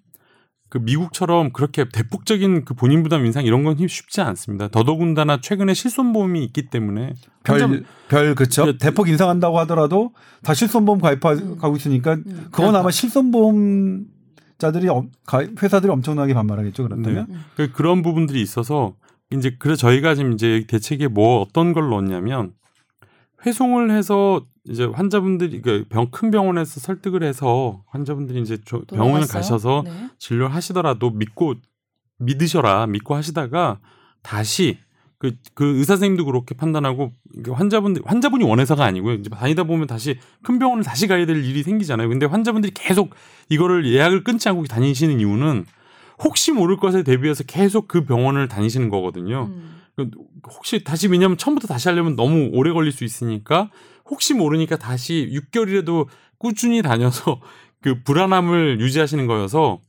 그 0.71 0.79
미국처럼 0.79 1.51
그렇게 1.53 1.85
대폭적인 1.89 2.65
그 2.65 2.75
본인 2.75 3.03
부담 3.03 3.27
인상 3.27 3.45
이런 3.45 3.65
건 3.65 3.77
쉽지 3.89 4.21
않습니다. 4.21 4.69
더더군다나 4.69 5.41
최근에 5.41 5.75
실손보험이 5.75 6.45
있기 6.45 6.69
때문에 6.71 7.15
별, 7.43 7.85
별, 8.09 8.35
그쵸. 8.37 8.65
그- 8.67 8.79
대폭 8.79 9.09
인상한다고 9.09 9.59
하더라도 9.61 10.13
다 10.45 10.55
실손보험 10.55 11.01
가입하고 11.01 11.77
있으니까 11.77 12.15
음. 12.15 12.47
그건 12.53 12.77
아마 12.77 12.91
실손보험 12.93 14.05
자들이, 14.59 14.89
엄- 14.89 15.11
가- 15.27 15.45
회사들이 15.61 15.91
엄청나게 15.91 16.35
반발하겠죠. 16.35 16.85
그렇다면. 16.85 17.27
네. 17.29 17.37
그 17.57 17.73
그런 17.73 18.03
부분들이 18.03 18.41
있어서 18.41 18.95
이제 19.33 19.57
그래서 19.59 19.81
저희가 19.81 20.15
지금 20.15 20.33
이제 20.35 20.65
대책에 20.69 21.09
뭐 21.09 21.41
어떤 21.41 21.73
걸 21.73 21.89
넣었냐면 21.91 22.53
회송을 23.45 23.91
해서 23.91 24.45
이제 24.69 24.85
환자분들이 24.85 25.63
그병큰 25.63 26.31
병원에서 26.31 26.81
설득을 26.81 27.23
해서 27.23 27.83
환자분들이 27.89 28.41
이제 28.43 28.59
저- 28.67 28.83
병원을? 28.83 29.27
가셔서 29.27 29.83
네. 29.85 30.09
진료를 30.19 30.55
하시더라도 30.55 31.11
믿고 31.11 31.55
믿으셔라 32.19 32.87
믿고 32.87 33.15
하시다가 33.15 33.81
다시 34.23 34.79
그, 35.19 35.35
그 35.55 35.77
의사 35.79 35.95
선생님도 35.95 36.25
그렇게 36.25 36.55
판단하고 36.55 37.13
그 37.43 37.53
환자분들 37.53 38.03
환자분이 38.05 38.45
원해서가 38.45 38.85
아니고요. 38.85 39.15
이제 39.15 39.29
다니다 39.31 39.65
보면 39.65 39.87
다시 39.87 40.19
큰 40.43 40.59
병원을 40.59 40.83
다시 40.83 41.07
가야 41.07 41.27
될 41.27 41.45
일이 41.45 41.63
생기잖아요. 41.63 42.09
근데 42.09 42.27
환자분들이 42.27 42.73
계속 42.75 43.11
이거를 43.51 43.87
예약을 43.91 44.25
끊지 44.25 44.49
않고 44.49 44.65
다니시는 44.65 45.21
이유는 45.21 45.67
혹시 46.23 46.53
모를 46.53 46.77
것에 46.77 47.03
대비해서 47.03 47.45
계속 47.45 47.89
그 47.89 48.05
병원을 48.05 48.49
다니시는 48.49 48.89
거거든요. 48.89 49.51
음. 49.53 49.81
그 49.97 50.11
혹시 50.49 50.85
다시 50.85 51.09
왜냐면 51.09 51.37
처음부터 51.37 51.67
다시 51.69 51.89
하려면 51.89 52.17
너무 52.17 52.49
오래 52.53 52.73
걸릴 52.73 52.93
수 52.93 53.05
있으니까 53.05 53.71
혹시 54.11 54.35
모르니까 54.35 54.77
다시 54.77 55.31
6개월이라도 55.33 56.07
꾸준히 56.39 56.83
다녀서 56.83 57.41
그 57.81 58.03
불안함을 58.03 58.81
유지하시는 58.81 59.27
거여서 59.27 59.81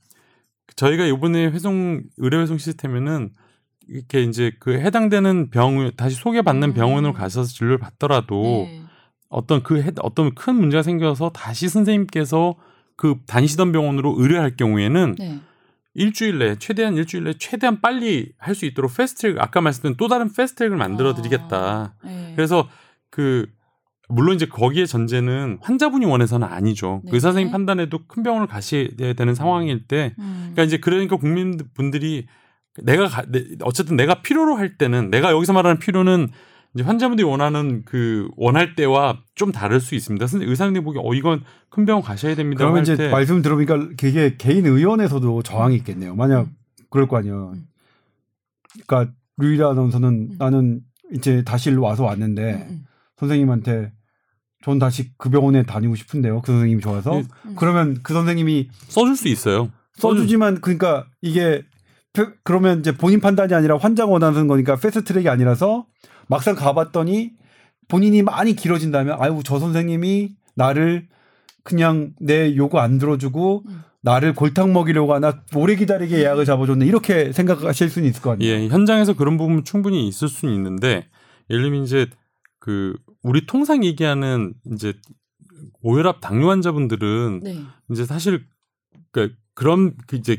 저희가 0.76 1.06
이번에 1.06 1.48
회송 1.48 2.04
의료 2.18 2.40
회송 2.42 2.58
시스템에는 2.58 3.32
이렇게 3.90 4.22
이제 4.24 4.54
그 4.60 4.74
해당되는 4.80 5.50
병 5.50 5.92
다시 5.98 6.16
소개받는 6.16 6.70
음. 6.70 6.74
병원으로 6.74 7.14
가셔서 7.14 7.50
진료를 7.52 7.78
받더라도 7.78 8.42
네. 8.70 8.82
어떤 9.28 9.64
그 9.64 9.82
해- 9.82 9.92
어떤 10.02 10.34
큰 10.34 10.56
문제가 10.56 10.82
생겨서 10.84 11.32
다시 11.32 11.68
선생님께서 11.68 12.56
그 12.96 13.16
다니시던 13.28 13.72
병원으로 13.74 14.16
의뢰할 14.18 14.56
경우에는 14.56 15.16
네. 15.18 15.40
일주일 15.94 16.40
내 16.40 16.56
최대한 16.58 16.96
일주일 16.96 17.26
내 17.26 17.34
최대한 17.38 17.82
빨리 17.82 18.32
할 18.38 18.56
수 18.56 18.66
있도록 18.66 18.96
패스트트랙 18.96 19.40
아까 19.42 19.60
말씀드린 19.60 19.96
또 19.98 20.08
다른 20.08 20.32
패스트트랙을 20.32 20.78
만들어 20.78 21.14
드리겠다. 21.14 21.58
아, 21.58 21.94
네. 22.06 22.32
그래서 22.36 22.70
그 23.10 23.48
물론 24.12 24.36
이제 24.36 24.46
거기에 24.46 24.86
전제는 24.86 25.60
환자분이 25.62 26.06
원해서는 26.06 26.48
아니죠. 26.48 27.02
네. 27.06 27.12
의사 27.14 27.30
선생님 27.30 27.52
판단에도 27.52 28.00
큰 28.08 28.24
병원을 28.24 28.48
가셔야 28.48 28.88
되는 29.16 29.36
상황일 29.36 29.88
때 29.88 30.14
음. 30.20 30.52
그러니까 30.54 30.64
이제 30.64 30.78
그러니까 30.78 31.16
국민분들이 31.18 32.28
내가 32.84 33.08
가, 33.08 33.24
내- 33.30 33.44
어쨌든 33.64 33.96
내가 33.96 34.22
필요로 34.22 34.56
할 34.56 34.78
때는 34.78 35.10
내가 35.10 35.32
여기서 35.32 35.54
말하는 35.54 35.80
필요는 35.80 36.30
이제 36.74 36.84
환자분들이 36.84 37.28
원하는 37.28 37.84
그 37.86 38.30
원할 38.38 38.76
때와 38.76 39.20
좀 39.36 39.52
다를 39.52 39.80
수 39.82 39.94
있습니다. 39.96 40.26
근데 40.26 40.46
의사님들이 40.46 40.84
보기 40.84 41.00
어 41.04 41.14
이건 41.14 41.44
큰 41.70 41.86
병원 41.86 42.02
가셔야 42.02 42.34
됩니다. 42.36 42.60
그러면 42.60 42.78
할 42.78 42.84
이제 42.84 42.96
때 42.96 43.10
말씀 43.10 43.42
들어보니까 43.42 43.90
그게 43.98 44.36
개인 44.38 44.66
의원에서도 44.66 45.44
저항이 45.44 45.76
있겠네요. 45.78 46.16
만약 46.16 46.42
음. 46.44 46.56
그럴 46.90 47.08
거 47.10 47.18
아니에요. 47.18 47.52
음. 47.56 47.64
그러니까 48.88 49.14
류일아 49.38 49.72
아나운서는 49.72 50.10
음. 50.32 50.36
나는 50.38 50.82
이제 51.14 51.44
다시 51.44 51.70
일로 51.70 51.82
와서 51.82 52.06
왔는데 52.06 52.54
음, 52.54 52.68
음. 52.70 52.86
선생님한테 53.18 53.92
전 54.64 54.80
다시 54.80 55.10
그 55.18 55.30
병원에 55.30 55.64
다니고 55.64 55.96
싶은데요. 55.96 56.42
그 56.42 56.52
선생님이 56.52 56.82
좋아서. 56.82 57.12
네. 57.16 57.24
음. 57.46 57.56
그러면 57.58 58.00
그 58.04 58.14
선생님이 58.14 58.70
써줄 58.88 59.16
수 59.16 59.28
있어요. 59.28 59.70
써주지만 59.98 60.62
그러니까 60.62 61.06
이게 61.22 61.64
표- 62.14 62.32
그러면 62.44 62.80
이제 62.80 62.96
본인 62.96 63.20
판단이 63.20 63.54
아니라 63.54 63.78
환자가 63.78 64.12
원하는 64.12 64.48
거니까 64.48 64.76
패스트 64.76 65.04
트랙이 65.06 65.30
아니라서 65.30 65.86
막상 66.28 66.56
가봤더니 66.56 67.32
본인이 67.88 68.22
많이 68.22 68.56
길어진다면 68.56 69.18
아유 69.20 69.42
저 69.44 69.60
선생님이 69.60 70.36
나를 70.56 71.08
그냥 71.64 72.14
내 72.20 72.56
요구 72.56 72.80
안 72.80 72.98
들어주고 72.98 73.64
음. 73.68 73.84
나를 74.02 74.34
골탕 74.34 74.74
먹이려고 74.74 75.14
하나 75.14 75.42
오래 75.56 75.76
기다리게 75.76 76.20
예약을 76.20 76.46
잡아줬네 76.46 76.86
이렇게 76.86 77.32
생각하실 77.32 77.90
수는 77.90 78.10
있을 78.10 78.22
것 78.22 78.32
같아요. 78.32 78.48
예, 78.48 78.68
현장에서 78.68 79.14
그런 79.14 79.38
부분 79.38 79.64
충분히 79.64 80.08
있을 80.08 80.28
수는 80.28 80.54
있는데 80.56 81.08
예를 81.52 81.64
들면 81.64 81.84
이제 81.84 82.08
그 82.62 82.94
우리 83.24 83.46
통상 83.46 83.84
얘기하는 83.84 84.54
이제 84.72 84.94
고혈압 85.82 86.22
당뇨 86.22 86.50
환자분들은 86.50 87.42
네. 87.44 87.60
이제 87.92 88.06
사실 88.06 88.46
그 89.12 89.34
그런 89.54 89.96
그 90.08 90.16
이제 90.16 90.38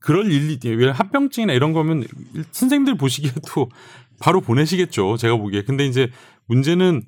그럴 0.00 0.30
일이 0.30 0.58
왜 0.76 0.88
합병증이나 0.90 1.52
이런 1.52 1.72
거면 1.72 2.04
일- 2.34 2.44
선생님들 2.52 2.96
보시기에도 2.96 3.68
바로 4.20 4.40
보내시겠죠. 4.40 5.16
제가 5.16 5.36
보기에. 5.36 5.62
근데 5.64 5.84
이제 5.84 6.08
문제는 6.46 7.02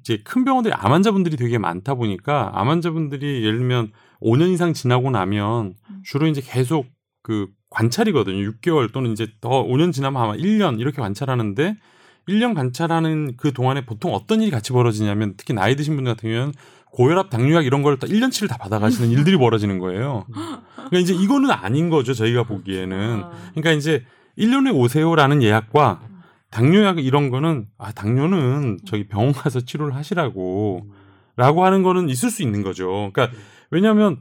이제 0.00 0.20
큰 0.22 0.44
병원들이 0.44 0.74
암 0.74 0.92
환자분들이 0.92 1.36
되게 1.36 1.56
많다 1.58 1.94
보니까 1.94 2.50
암 2.54 2.68
환자분들이 2.68 3.42
예를 3.44 3.58
들면 3.58 3.92
5년 4.20 4.52
이상 4.52 4.74
지나고 4.74 5.10
나면 5.10 5.74
주로 6.04 6.26
이제 6.26 6.42
계속 6.44 6.86
그 7.22 7.48
관찰이거든요. 7.70 8.36
6개월 8.52 8.92
또는 8.92 9.12
이제 9.12 9.28
더 9.40 9.64
5년 9.64 9.92
지나면 9.94 10.20
아마 10.22 10.34
1년 10.34 10.78
이렇게 10.78 11.00
관찰하는데 11.00 11.76
1년 12.28 12.54
관찰하는 12.54 13.36
그 13.36 13.52
동안에 13.52 13.84
보통 13.84 14.14
어떤 14.14 14.42
일이 14.42 14.50
같이 14.50 14.72
벌어지냐면 14.72 15.34
특히 15.36 15.54
나이 15.54 15.74
드신 15.76 15.96
분들 15.96 16.14
같은 16.14 16.30
경우는 16.30 16.52
고혈압, 16.90 17.30
당뇨약 17.30 17.66
이런 17.66 17.82
걸 17.82 17.98
1년치를 17.98 18.48
다 18.48 18.56
받아가시는 18.56 19.10
일들이 19.10 19.36
벌어지는 19.36 19.78
거예요. 19.78 20.24
그러니까 20.74 20.98
이제 20.98 21.14
이거는 21.14 21.50
아닌 21.50 21.90
거죠. 21.90 22.14
저희가 22.14 22.44
보기에는. 22.44 23.22
그러니까 23.50 23.72
이제 23.72 24.04
1년에 24.38 24.74
오세요라는 24.74 25.42
예약과 25.42 26.00
당뇨약 26.50 26.98
이런 26.98 27.28
거는 27.30 27.66
아 27.76 27.92
당뇨는 27.92 28.78
저기 28.86 29.06
병원 29.06 29.32
가서 29.32 29.60
치료를 29.60 29.94
하시라고 29.94 30.86
라고 31.36 31.64
하는 31.64 31.82
거는 31.82 32.08
있을 32.08 32.30
수 32.30 32.42
있는 32.42 32.62
거죠. 32.62 33.10
그러니까 33.12 33.36
왜냐하면 33.70 34.20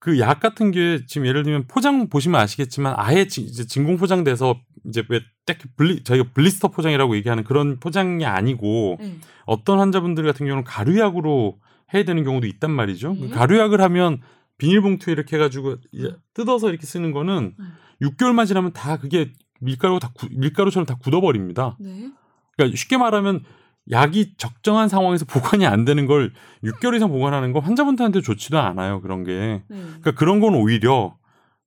그 0.00 0.18
약 0.18 0.40
같은 0.40 0.70
게 0.72 1.00
지금 1.06 1.26
예를 1.26 1.42
들면 1.44 1.66
포장 1.68 2.08
보시면 2.08 2.40
아시겠지만 2.40 2.94
아예 2.96 3.26
지- 3.26 3.40
이제 3.42 3.64
진공 3.64 3.96
포장돼서 3.96 4.56
이제 4.88 5.04
왜딱 5.08 5.58
블리 5.76 6.02
저희가 6.04 6.30
블리스터 6.34 6.68
포장이라고 6.68 7.16
얘기하는 7.16 7.44
그런 7.44 7.78
포장이 7.80 8.24
아니고 8.24 8.96
네. 9.00 9.16
어떤 9.46 9.78
환자분들 9.78 10.24
같은 10.24 10.46
경우는 10.46 10.64
가루약으로 10.64 11.58
해야 11.94 12.04
되는 12.04 12.24
경우도 12.24 12.46
있단 12.46 12.70
말이죠. 12.70 13.14
네. 13.20 13.28
가루약을 13.28 13.80
하면 13.80 14.20
비닐봉투에 14.58 15.12
이렇게 15.12 15.36
해가지고 15.36 15.76
이제 15.92 16.14
뜯어서 16.34 16.68
이렇게 16.70 16.86
쓰는 16.86 17.12
거는 17.12 17.54
음. 17.58 17.72
6개월만 18.02 18.46
지나면 18.46 18.72
다 18.72 18.96
그게 18.96 19.32
밀가루 19.60 19.98
다 19.98 20.10
구- 20.14 20.28
밀가루처럼 20.30 20.86
다 20.86 20.96
굳어버립니다. 20.96 21.76
네. 21.80 22.10
그러니까 22.56 22.76
쉽게 22.76 22.96
말하면 22.96 23.42
약이 23.90 24.34
적정한 24.36 24.88
상황에서 24.88 25.24
보관이 25.30 25.66
안 25.66 25.84
되는 25.84 26.06
걸 26.06 26.32
6개월 26.64 26.96
이상 26.96 27.08
보관하는 27.08 27.52
건 27.52 27.62
환자분들한테 27.62 28.20
좋지도 28.20 28.58
않아요. 28.58 29.00
그런 29.00 29.24
게. 29.24 29.62
네. 29.68 29.78
그러니까 29.78 30.12
그런 30.12 30.40
건 30.40 30.54
오히려 30.54 31.16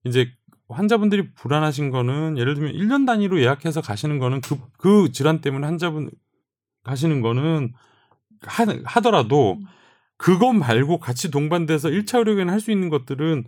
이제 0.05 0.31
환자분들이 0.69 1.31
불안하신 1.33 1.89
거는 1.89 2.37
예를 2.37 2.55
들면 2.55 2.73
1년 2.73 3.05
단위로 3.05 3.41
예약해서 3.41 3.81
가시는 3.81 4.19
거는 4.19 4.41
그, 4.41 4.57
그 4.77 5.11
질환 5.11 5.41
때문에 5.41 5.65
환자분 5.65 6.11
가시는 6.83 7.21
거는 7.21 7.73
하, 8.41 8.65
하더라도 8.85 9.53
음. 9.53 9.65
그것 10.17 10.53
말고 10.53 10.99
같이 10.99 11.31
동반돼서 11.31 11.89
1차 11.89 12.19
의료기관 12.19 12.49
할수 12.49 12.71
있는 12.71 12.89
것들은 12.89 13.45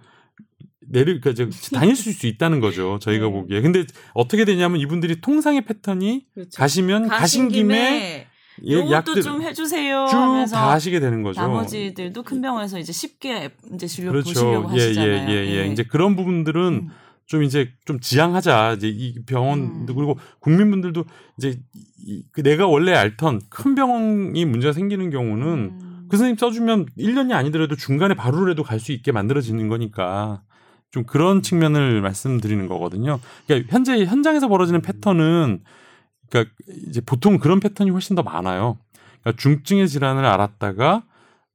내릴 0.88 1.22
그러니까 1.22 1.56
다닐 1.74 1.96
수 1.96 2.28
있다는 2.28 2.60
거죠. 2.60 2.98
저희가 3.00 3.28
네. 3.28 3.32
보기에. 3.32 3.62
근데 3.62 3.86
어떻게 4.14 4.46
되냐면 4.46 4.80
이분들이 4.80 5.22
통상의 5.22 5.66
패턴이 5.66 6.26
그렇죠. 6.34 6.58
가시면 6.58 7.08
가신 7.08 7.50
김에 7.50 8.28
예, 8.64 8.74
요것도 8.74 8.92
약들 8.92 9.22
좀 9.22 9.42
해주세요 9.42 10.08
쭉 10.10 10.18
하면서 10.18 10.56
다 10.56 10.72
하시게 10.72 11.00
되는 11.00 11.24
거죠. 11.24 11.42
나머지들도 11.42 12.24
큰 12.24 12.42
병원에서 12.42 12.80
이제 12.80 12.92
쉽게 12.92 13.52
이제 13.74 13.88
진료 13.88 14.12
그렇죠. 14.12 14.30
보시려고 14.30 14.78
예, 14.78 14.84
하시잖아요. 14.84 15.30
예, 15.30 15.34
예, 15.34 15.62
예. 15.62 15.68
이제 15.68 15.84
그런 15.84 16.16
부분들은 16.16 16.62
음. 16.74 16.90
좀 17.32 17.44
이제 17.44 17.72
좀 17.86 18.02
지양하자. 18.02 18.74
이제 18.74 18.90
이 18.90 19.16
병원 19.26 19.60
음. 19.60 19.86
그리고 19.86 20.18
국민분들도 20.42 21.06
이제 21.38 21.58
이- 22.06 22.26
그 22.34 22.44
내가 22.44 22.68
원래 22.68 22.94
알던 22.94 23.40
큰 23.50 23.74
병원이 23.74 24.44
문제가 24.44 24.74
생기는 24.74 25.10
경우는 25.10 25.48
음. 25.48 26.06
그 26.10 26.18
선생님 26.18 26.36
써주면 26.36 26.88
1년이 26.98 27.32
아니더라도 27.32 27.78
중간에 27.78 28.16
바로라도 28.16 28.64
갈 28.64 28.82
수 28.82 28.92
있게 28.92 29.14
만들어지는 29.14 29.70
거니까 29.70 30.42
좀 30.92 31.06
그런 31.06 31.42
측면을 31.42 32.02
말씀드리는 32.02 32.68
거거든요. 32.68 33.22
그러니까 33.48 33.72
현재 33.74 34.04
현장에서 34.04 34.50
벌어지는 34.50 34.82
패턴은 34.82 35.62
그러니까 36.30 36.54
이제 36.90 37.00
보통 37.00 37.38
그런 37.40 37.62
패턴이 37.62 37.92
훨씬 37.92 38.18
더 38.18 38.24
많아요. 38.24 38.78
그러니까 39.22 39.42
중증의 39.42 39.88
질환을 39.88 40.26
알았다가 40.26 41.04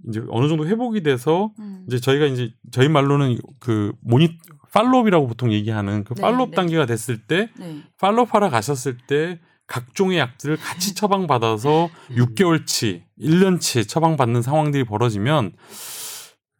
이제 0.09 0.23
어느 0.31 0.48
정도 0.48 0.66
회복이 0.66 1.03
돼서 1.03 1.51
음. 1.59 1.85
이제 1.86 1.98
저희가 2.01 2.24
이제 2.27 2.51
저희 2.70 2.89
말로는 2.89 3.36
그 3.61 3.93
모니 4.01 4.39
팔로업이라고 4.77 5.27
보통 5.27 5.53
얘기하는 5.53 6.05
그 6.05 6.15
네, 6.15 6.23
팔로업 6.23 6.51
네. 6.51 6.57
단계가 6.57 6.86
됐을 6.86 7.19
때 7.19 7.48
네. 7.59 7.82
팔로업하러 7.98 8.51
가셨을 8.51 8.98
때 9.07 9.40
각종의 9.66 10.19
약들을 10.19 10.57
같이 10.59 10.94
처방받아서 10.94 11.89
6개월치, 12.11 13.03
1년치 13.20 13.89
처방받는 13.89 14.43
상황들이 14.43 14.85
벌어지면 14.85 15.53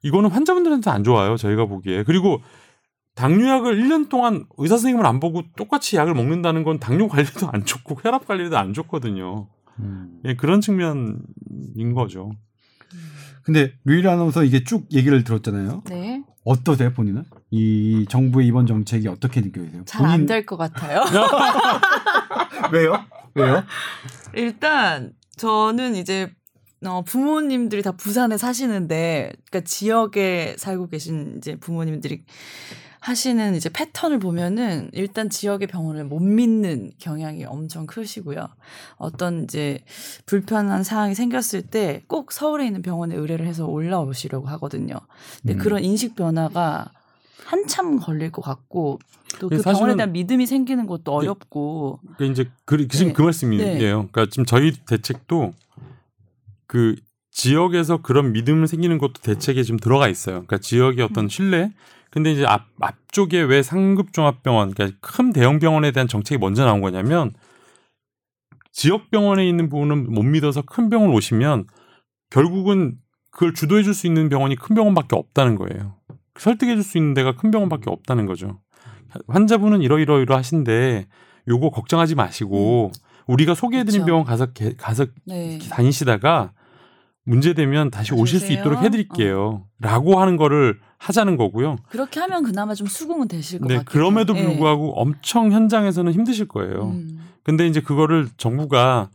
이거는 0.03 0.31
환자분들한테 0.31 0.91
안 0.91 1.05
좋아요. 1.05 1.37
저희가 1.37 1.67
보기에. 1.67 2.03
그리고 2.05 2.43
당뇨약을 3.15 3.77
1년 3.77 4.09
동안 4.09 4.47
의사 4.59 4.77
선생님을 4.77 5.07
안 5.07 5.21
보고 5.21 5.43
똑같이 5.57 5.97
약을 5.97 6.15
먹는다는 6.15 6.65
건 6.65 6.79
당뇨 6.81 7.09
관리도 7.09 7.49
안 7.53 7.65
좋고 7.65 8.01
혈압 8.03 8.27
관리도 8.27 8.59
안 8.59 8.73
좋거든요. 8.73 9.49
음. 9.79 10.21
예, 10.25 10.35
그런 10.35 10.61
측면인 10.61 11.95
거죠. 11.95 12.31
근데 13.43 13.73
류일 13.85 14.09
아나운서 14.09 14.43
이게 14.43 14.65
쭉 14.65 14.87
얘기를 14.93 15.23
들었잖아요. 15.23 15.83
네. 15.89 16.25
어떠세요 16.45 16.93
본인은? 16.93 17.25
이 17.51 18.07
정부의 18.09 18.47
이번 18.49 18.67
정책이 18.67 19.09
어떻게 19.09 19.41
느껴지세요? 19.41 19.85
잘 19.85 20.05
안 20.07 20.27
될것 20.27 20.59
같아요. 20.59 21.03
왜요? 22.73 23.05
왜요? 23.35 23.63
일단 24.35 25.13
저는 25.37 25.95
이제 25.97 26.33
어, 26.85 27.03
부모님들이 27.03 27.83
다 27.83 27.93
부산에 27.93 28.37
사시는데, 28.37 29.33
그러니까 29.51 29.61
지역에 29.67 30.57
살고 30.59 30.89
계신 30.89 31.35
이제 31.39 31.57
부모님들이 31.57 32.25
하시는 33.01 33.55
이제 33.55 33.69
패턴을 33.71 34.19
보면은 34.19 34.91
일단 34.93 35.31
지역의 35.31 35.69
병원을 35.69 36.05
못 36.05 36.21
믿는 36.21 36.91
경향이 36.99 37.45
엄청 37.45 37.87
크시고요. 37.87 38.49
어떤 38.97 39.45
이제 39.45 39.79
불편한 40.27 40.83
상황이 40.83 41.15
생겼을 41.15 41.63
때 41.63 42.03
꼭 42.09 42.33
서울에 42.33 42.67
있는 42.67 42.83
병원에 42.83 43.15
의뢰를 43.15 43.47
해서 43.47 43.67
올라오시려고 43.67 44.49
하거든요. 44.49 44.97
근데 45.43 45.55
음. 45.55 45.59
그런 45.59 45.85
인식 45.85 46.15
변화가 46.17 46.91
한참 47.45 47.99
걸릴 47.99 48.33
것 48.33 48.43
같고 48.43 48.99
또 49.39 49.49
그 49.49 49.61
병원에 49.63 49.97
대한 49.97 50.13
믿음이 50.13 50.47
생기는 50.47 50.87
것도 50.87 51.13
어렵고 51.13 52.01
그러니까 52.17 52.25
이제 52.33 52.51
그, 52.65 52.89
지금 52.89 53.09
네. 53.09 53.13
그 53.13 53.23
말씀이에요. 53.23 53.65
네. 53.65 53.79
그러니까 53.91 54.27
지금 54.27 54.45
저희 54.45 54.73
대책도 54.73 55.53
그 56.67 56.97
지역에서 57.31 57.99
그런 58.03 58.33
믿음을 58.33 58.67
생기는 58.67 58.99
것도 58.99 59.21
대책에 59.23 59.63
지금 59.63 59.79
들어가 59.79 60.09
있어요. 60.09 60.37
그러니까 60.37 60.59
지역의 60.59 61.05
어떤 61.05 61.29
신뢰. 61.29 61.73
근데 62.11 62.33
이제 62.33 62.47
앞 62.47 62.67
앞쪽에 62.81 63.43
왜 63.43 63.63
상급 63.63 64.13
종합병원, 64.15 64.73
그러니까 64.73 64.97
큰 65.01 65.33
대형 65.33 65.59
병원에 65.59 65.91
대한 65.91 66.09
정책이 66.09 66.39
먼저 66.39 66.65
나온 66.65 66.81
거냐면 66.81 67.33
지역 68.73 69.11
병원에 69.11 69.47
있는 69.47 69.69
부분은 69.69 70.13
못 70.13 70.23
믿어서 70.23 70.63
큰 70.63 70.89
병원 70.89 71.11
오시면 71.11 71.67
결국은 72.31 72.97
그걸 73.31 73.53
주도해 73.53 73.83
줄 73.83 73.93
수 73.93 74.07
있는 74.07 74.29
병원이 74.31 74.57
큰 74.57 74.75
병원밖에 74.75 75.15
없다는 75.15 75.57
거예요. 75.57 75.97
설득해 76.39 76.75
줄 76.75 76.83
수 76.83 76.99
있는 76.99 77.15
데가 77.15 77.37
큰 77.37 77.51
병원밖에 77.51 77.91
없다는 77.91 78.27
거죠. 78.27 78.61
환자분은 79.29 79.83
이러이러이러 79.83 80.37
하신데 80.37 81.07
요거 81.49 81.71
걱정하지 81.71 82.15
마시고 82.15 82.93
우리가 83.27 83.55
소개해 83.55 83.85
드린 83.85 84.01
그쵸. 84.01 84.07
병원 84.07 84.25
가서 84.25 84.47
개- 84.47 84.75
가서 84.77 85.07
네. 85.25 85.59
다니시다가 85.71 86.53
문제되면 87.25 87.91
다시 87.91 88.15
오실 88.15 88.39
수. 88.41 88.53
있도록 88.53 88.83
해드릴게요. 88.83 89.65
라고 89.81 90.21
하는 90.21 90.37
거를 90.37 90.79
하자는 90.99 91.37
거고요. 91.37 91.77
그렇게 91.89 92.21
하면 92.21 92.45
그나마 92.45 92.75
좀 92.75 92.87
수긍은 92.87 93.27
되실 93.29 93.59
것 93.59 93.67
네, 93.69 93.77
같아요. 93.79 93.91
그럼에도 93.91 94.33
불구하고 94.35 94.93
엄청 95.01 95.51
현장에서는 95.53 96.13
힘드실 96.13 96.47
거예요. 96.47 96.91
음. 96.91 97.21
근데 97.43 97.67
이제 97.67 97.81
그거를 97.81 98.29
정부가 98.37 99.11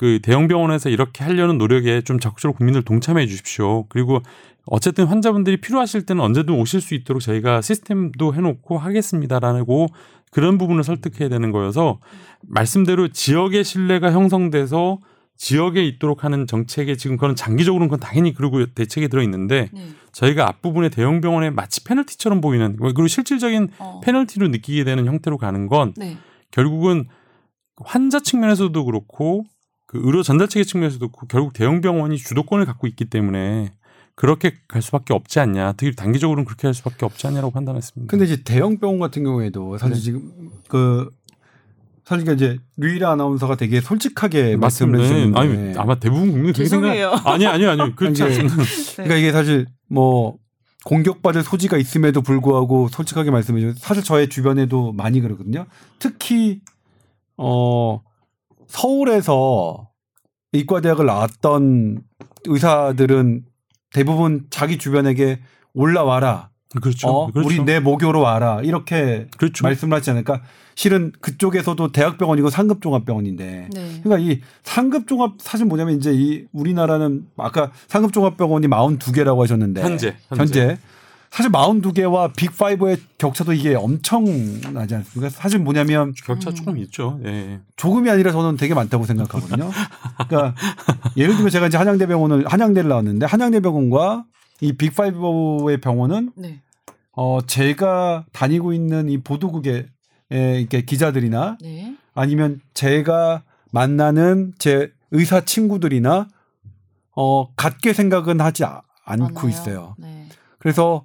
그 0.00 0.18
대형 0.22 0.48
병원에서 0.48 0.88
이렇게 0.88 1.22
하려는 1.24 1.58
노력에 1.58 2.00
좀 2.00 2.18
적극적으로 2.18 2.56
국민들 2.56 2.80
동참해 2.82 3.26
주십시오. 3.26 3.84
그리고 3.90 4.22
어쨌든 4.64 5.04
환자분들이 5.04 5.58
필요하실 5.58 6.06
때는 6.06 6.24
언제든 6.24 6.54
오실 6.54 6.80
수 6.80 6.94
있도록 6.94 7.20
저희가 7.20 7.60
시스템도 7.60 8.32
해놓고 8.32 8.78
하겠습니다라고 8.78 9.88
그런 10.30 10.56
부분을 10.56 10.84
설득해야 10.84 11.28
되는 11.28 11.52
거여서 11.52 12.00
말씀대로 12.40 13.08
지역의 13.08 13.62
신뢰가 13.62 14.10
형성돼서 14.12 15.00
지역에 15.36 15.84
있도록 15.84 16.24
하는 16.24 16.46
정책에 16.46 16.96
지금 16.96 17.18
그건 17.18 17.36
장기적으로는 17.36 17.88
그건 17.88 18.00
당연히 18.00 18.32
그러고 18.32 18.64
대책에 18.64 19.08
들어 19.08 19.22
있는데 19.24 19.68
네. 19.70 19.88
저희가 20.12 20.48
앞부분에 20.48 20.88
대형 20.88 21.20
병원에 21.20 21.50
마치 21.50 21.84
페널티처럼 21.84 22.40
보이는 22.40 22.78
그리고 22.80 23.06
실질적인 23.06 23.68
어. 23.78 24.00
페널티로 24.02 24.48
느끼게 24.48 24.84
되는 24.84 25.04
형태로 25.04 25.36
가는 25.36 25.66
건 25.66 25.92
네. 25.98 26.16
결국은 26.52 27.04
환자 27.76 28.18
측면에서도 28.20 28.82
그렇고 28.86 29.44
그 29.90 30.00
의료 30.04 30.22
전달 30.22 30.46
체계 30.46 30.62
측면에서도 30.62 31.08
그렇고 31.08 31.26
결국 31.26 31.52
대형 31.52 31.80
병원이 31.80 32.16
주도권을 32.16 32.64
갖고 32.64 32.86
있기 32.86 33.06
때문에 33.06 33.72
그렇게 34.14 34.54
갈 34.68 34.82
수밖에 34.82 35.12
없지 35.12 35.40
않냐. 35.40 35.72
특히 35.72 35.96
단기적으로는 35.96 36.44
그렇게 36.44 36.68
할 36.68 36.74
수밖에 36.74 37.04
없지 37.04 37.26
않냐라고 37.26 37.50
판단했습니다. 37.50 38.08
근데 38.08 38.24
이제 38.24 38.40
대형 38.44 38.78
병원 38.78 39.00
같은 39.00 39.24
경우에도 39.24 39.78
사실 39.78 39.96
네. 39.96 40.00
지금 40.00 40.30
그 40.68 41.10
사실 42.04 42.24
그러니까 42.24 42.32
이제 42.34 42.58
류일아 42.76 43.10
아나운서가 43.10 43.56
되게 43.56 43.80
솔직하게 43.80 44.58
말씀을 44.58 44.98
맞습니다. 44.98 45.02
했었는데 45.02 45.40
아니 45.40 45.76
아마 45.76 45.98
대부분 45.98 46.30
국민이 46.30 46.52
그렇게 46.52 46.68
생각. 46.68 47.26
아니 47.26 47.48
아니 47.48 47.66
아니 47.66 47.90
그렇지 47.96 48.22
아니, 48.22 48.32
않습니다. 48.32 48.62
그러니까 48.94 49.16
이게 49.16 49.32
사실 49.32 49.66
뭐 49.88 50.36
공격받을 50.84 51.42
소지가 51.42 51.78
있음에도 51.78 52.22
불구하고 52.22 52.86
솔직하게 52.86 53.32
말씀해 53.32 53.58
주세요. 53.58 53.74
사실 53.76 54.04
저의 54.04 54.28
주변에도 54.28 54.92
많이 54.92 55.20
그러거든요. 55.20 55.66
특히 55.98 56.60
어 57.36 58.02
서울에서 58.70 59.88
이과대학을 60.52 61.06
나왔던 61.06 62.02
의사들은 62.46 63.44
대부분 63.92 64.46
자기 64.50 64.78
주변에게 64.78 65.40
올라와라. 65.74 66.50
그렇죠. 66.80 67.08
어, 67.08 67.30
그렇죠. 67.32 67.48
우리 67.48 67.64
내 67.64 67.80
모교로 67.80 68.20
와라. 68.20 68.60
이렇게 68.62 69.26
그렇죠. 69.36 69.64
말씀을 69.64 69.96
하지 69.96 70.10
않을까? 70.10 70.42
실은 70.76 71.12
그쪽에서도 71.20 71.90
대학병원이고 71.90 72.48
상급종합병원인데 72.48 73.68
네. 73.72 74.00
그러니까 74.02 74.18
이 74.18 74.40
상급종합 74.62 75.34
사실 75.40 75.66
뭐냐면 75.66 75.96
이제 75.96 76.12
이 76.14 76.46
우리나라는 76.52 77.26
아까 77.36 77.72
상급종합병원이 77.88 78.68
42개라고 78.68 79.40
하셨는데 79.40 79.82
현재, 79.82 80.16
현재. 80.28 80.60
현재 80.60 80.78
사실 81.30 81.52
42개와 81.52 82.34
빅5의 82.34 82.98
격차도 83.18 83.52
이게 83.52 83.74
엄청나지 83.76 84.94
않습니까? 84.96 85.30
사실 85.30 85.60
뭐냐면 85.60 86.12
격차 86.24 86.50
음. 86.50 86.54
조금 86.54 86.76
있죠. 86.78 87.20
예. 87.24 87.60
조금이 87.76 88.10
아니라 88.10 88.32
저는 88.32 88.56
되게 88.56 88.74
많다고 88.74 89.04
생각하거든요. 89.04 89.70
그러니까 90.28 90.54
예를 91.16 91.34
들면 91.36 91.50
제가 91.50 91.68
이제 91.68 91.78
한양대병원을 91.78 92.46
한양대를 92.48 92.88
나왔는데 92.88 93.26
한양대병원과 93.26 94.24
이 94.60 94.72
빅5의 94.72 95.80
병원은 95.80 96.32
네. 96.36 96.60
어 97.12 97.38
제가 97.46 98.24
다니고 98.32 98.72
있는 98.72 99.08
이 99.08 99.18
보도국의 99.18 99.86
에, 100.32 100.58
이렇게 100.60 100.82
기자들이나 100.82 101.58
네. 101.60 101.96
아니면 102.14 102.60
제가 102.74 103.42
만나는 103.72 104.52
제 104.58 104.90
의사 105.12 105.40
친구들이나 105.44 106.26
어 107.14 107.54
같게 107.54 107.92
생각은 107.92 108.40
하지 108.40 108.64
아- 108.64 108.82
않고. 109.04 109.48
있어요. 109.48 109.94
네. 109.98 110.26
그래서 110.58 111.04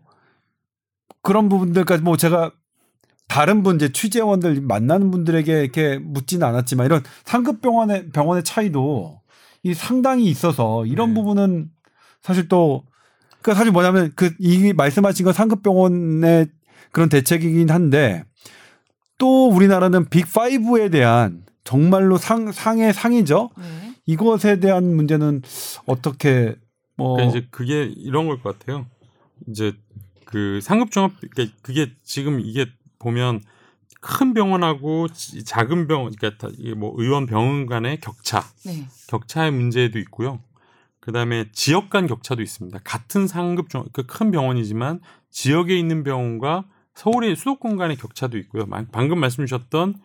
그런 1.25 1.49
부분들까지 1.49 2.03
뭐 2.03 2.17
제가 2.17 2.51
다른 3.27 3.63
분 3.63 3.77
이제 3.77 3.91
취재원들 3.91 4.61
만나는 4.61 5.09
분들에게 5.09 5.51
이렇게 5.59 5.97
묻지는 5.97 6.47
않았지만 6.47 6.85
이런 6.85 7.03
상급 7.23 7.61
병원의 7.61 8.11
병원의 8.11 8.43
차이도 8.43 9.19
이 9.63 9.73
상당히 9.73 10.25
있어서 10.25 10.85
이런 10.85 11.09
네. 11.09 11.15
부분은 11.15 11.71
사실 12.21 12.47
또 12.47 12.83
그러니까 13.41 13.55
사실 13.55 13.71
뭐냐면 13.71 14.11
그 14.15 14.29
이 14.39 14.71
말씀하신 14.73 15.25
건 15.25 15.33
상급 15.33 15.63
병원의 15.63 16.47
그런 16.91 17.09
대책이긴 17.09 17.71
한데 17.71 18.23
또 19.17 19.49
우리나라는 19.49 20.05
빅5에 20.05 20.91
대한 20.91 21.43
정말로 21.63 22.17
상 22.17 22.51
상의 22.51 22.93
상이죠. 22.93 23.49
네. 23.57 23.95
이것에 24.05 24.59
대한 24.59 24.95
문제는 24.95 25.41
어떻게 25.87 26.55
뭐 26.95 27.15
그러니까 27.15 27.35
이제 27.39 27.47
그게 27.49 27.85
이런 27.85 28.27
걸 28.27 28.39
것 28.43 28.59
같아요. 28.59 28.85
이제 29.49 29.73
그 30.35 30.59
상급 30.61 30.91
종합 30.91 31.13
그러니까 31.21 31.55
그게 31.61 31.93
지금 32.03 32.41
이게 32.41 32.65
보면 32.99 33.39
큰 34.01 34.33
병원하고 34.33 35.07
지- 35.07 35.45
작은 35.45 35.87
병원 35.87 36.11
그러니까 36.13 36.49
뭐 36.75 36.93
의원 36.97 37.25
병원 37.25 37.67
간의 37.67 38.01
격차, 38.01 38.43
네. 38.65 38.85
격차의 39.07 39.51
문제도 39.51 39.97
있고요. 39.99 40.41
그다음에 40.99 41.45
지역 41.53 41.89
간 41.89 42.05
격차도 42.05 42.41
있습니다. 42.41 42.77
같은 42.83 43.27
상급 43.27 43.69
종, 43.69 43.85
그큰 43.93 44.31
병원이지만 44.31 44.99
지역에 45.31 45.77
있는 45.79 46.03
병원과 46.03 46.65
서울의 46.95 47.37
수도권 47.37 47.77
간의 47.77 47.95
격차도 47.95 48.37
있고요. 48.39 48.65
마- 48.65 48.83
방금 48.91 49.19
말씀 49.21 49.45
주셨던 49.45 49.95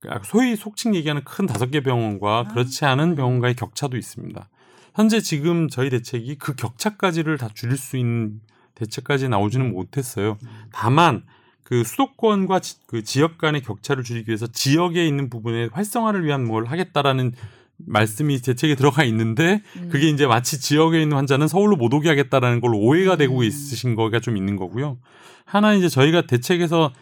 그 0.00 0.10
소위 0.24 0.56
속칭 0.56 0.94
얘기하는 0.94 1.24
큰 1.24 1.46
다섯 1.46 1.70
개 1.70 1.80
병원과 1.82 2.38
아. 2.40 2.44
그렇지 2.52 2.84
않은 2.84 3.14
병원과의 3.16 3.54
격차도 3.56 3.96
있습니다. 3.96 4.46
현재 4.94 5.20
지금 5.22 5.68
저희 5.70 5.88
대책이 5.88 6.36
그 6.36 6.54
격차까지를 6.54 7.38
다 7.38 7.48
줄일 7.54 7.78
수 7.78 7.96
있는 7.96 8.42
대책까지 8.80 9.28
나오지는 9.28 9.72
못했어요. 9.72 10.38
다만 10.72 11.22
그 11.62 11.84
수도권과 11.84 12.60
지, 12.60 12.76
그 12.86 13.04
지역 13.04 13.38
간의 13.38 13.62
격차를 13.62 14.02
줄이기 14.02 14.30
위해서 14.30 14.46
지역에 14.46 15.06
있는 15.06 15.30
부분의 15.30 15.70
활성화를 15.72 16.24
위한 16.24 16.44
뭘 16.44 16.64
하겠다라는 16.64 17.32
말씀이 17.76 18.38
대책에 18.40 18.74
들어가 18.74 19.04
있는데 19.04 19.62
음. 19.76 19.88
그게 19.90 20.08
이제 20.08 20.26
마치 20.26 20.60
지역에 20.60 21.00
있는 21.00 21.16
환자는 21.16 21.48
서울로 21.48 21.76
못 21.76 21.94
오게 21.94 22.08
하겠다라는 22.08 22.60
걸로 22.60 22.78
오해가 22.78 23.16
되고 23.16 23.38
음. 23.38 23.44
있으신 23.44 23.94
거가 23.94 24.20
좀 24.20 24.36
있는 24.36 24.56
거고요. 24.56 24.98
하나 25.44 25.74
이제 25.74 25.88
저희가 25.88 26.22
대책에서 26.22 26.92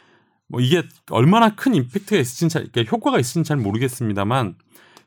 뭐 0.49 0.61
이게 0.61 0.83
얼마나 1.11 1.55
큰 1.55 1.75
임팩트가 1.75 2.21
있을지는 2.21 2.49
잘, 2.49 2.69
그러니까 2.71 2.95
효과가 2.95 3.19
있을지는 3.19 3.45
잘 3.45 3.57
모르겠습니다만 3.57 4.55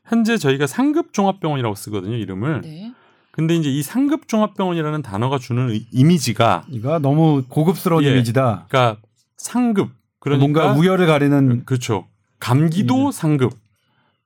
현재 0.04 0.36
저희가 0.36 0.66
상급 0.66 1.12
종합병원이라고 1.12 1.74
쓰거든요 1.74 2.16
이름을. 2.16 2.60
네. 2.62 2.92
근데 3.32 3.56
이제 3.56 3.70
이 3.70 3.82
상급 3.82 4.28
종합병원이라는 4.28 5.02
단어가 5.02 5.38
주는 5.38 5.70
의- 5.70 5.86
이미지가 5.90 6.66
이가 6.68 6.98
너무 6.98 7.42
고급스러운 7.48 8.04
예. 8.04 8.10
이미지다. 8.12 8.66
그러니까 8.68 9.00
상급 9.38 9.90
그러니까 10.20 10.40
뭔가 10.46 10.78
우열을 10.78 11.06
가리는 11.06 11.64
그렇죠. 11.64 12.06
감기도 12.38 13.10
상급, 13.10 13.52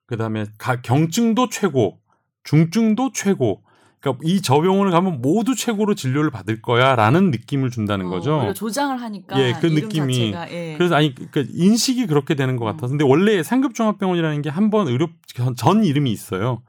그다음에 0.07 0.47
가, 0.59 0.81
경증도 0.81 1.49
최고, 1.51 1.99
중증도 2.45 3.13
최고. 3.13 3.63
그러니까 4.01 4.21
이 4.25 4.41
저병원을 4.43 4.93
가면 4.93 5.21
모두 5.23 5.55
최고로 5.55 5.95
진료를 5.95 6.31
받을 6.31 6.61
거야라는 6.63 7.31
느낌을 7.31 7.71
준다는 7.71 8.07
어, 8.07 8.11
거죠. 8.11 8.53
조장을 8.55 9.01
하니까 9.01 9.39
예, 9.41 9.55
그 9.61 9.67
이름 9.69 9.89
느낌이. 9.89 10.33
자체가, 10.33 10.51
예. 10.53 10.75
그래서 10.77 10.95
아니 10.95 11.15
그러니까 11.15 11.43
인식이 11.55 12.07
그렇게 12.07 12.35
되는 12.35 12.57
것 12.57 12.67
음. 12.67 12.73
같아서 12.73 12.89
근데 12.93 13.05
원래 13.05 13.43
상급 13.43 13.75
종합병원이라는 13.75 14.43
게 14.43 14.51
한 14.51 14.71
번 14.71 14.89
의료 14.89 15.09
전, 15.35 15.55
전 15.57 15.85
이름이 15.85 16.11
있어요. 16.13 16.63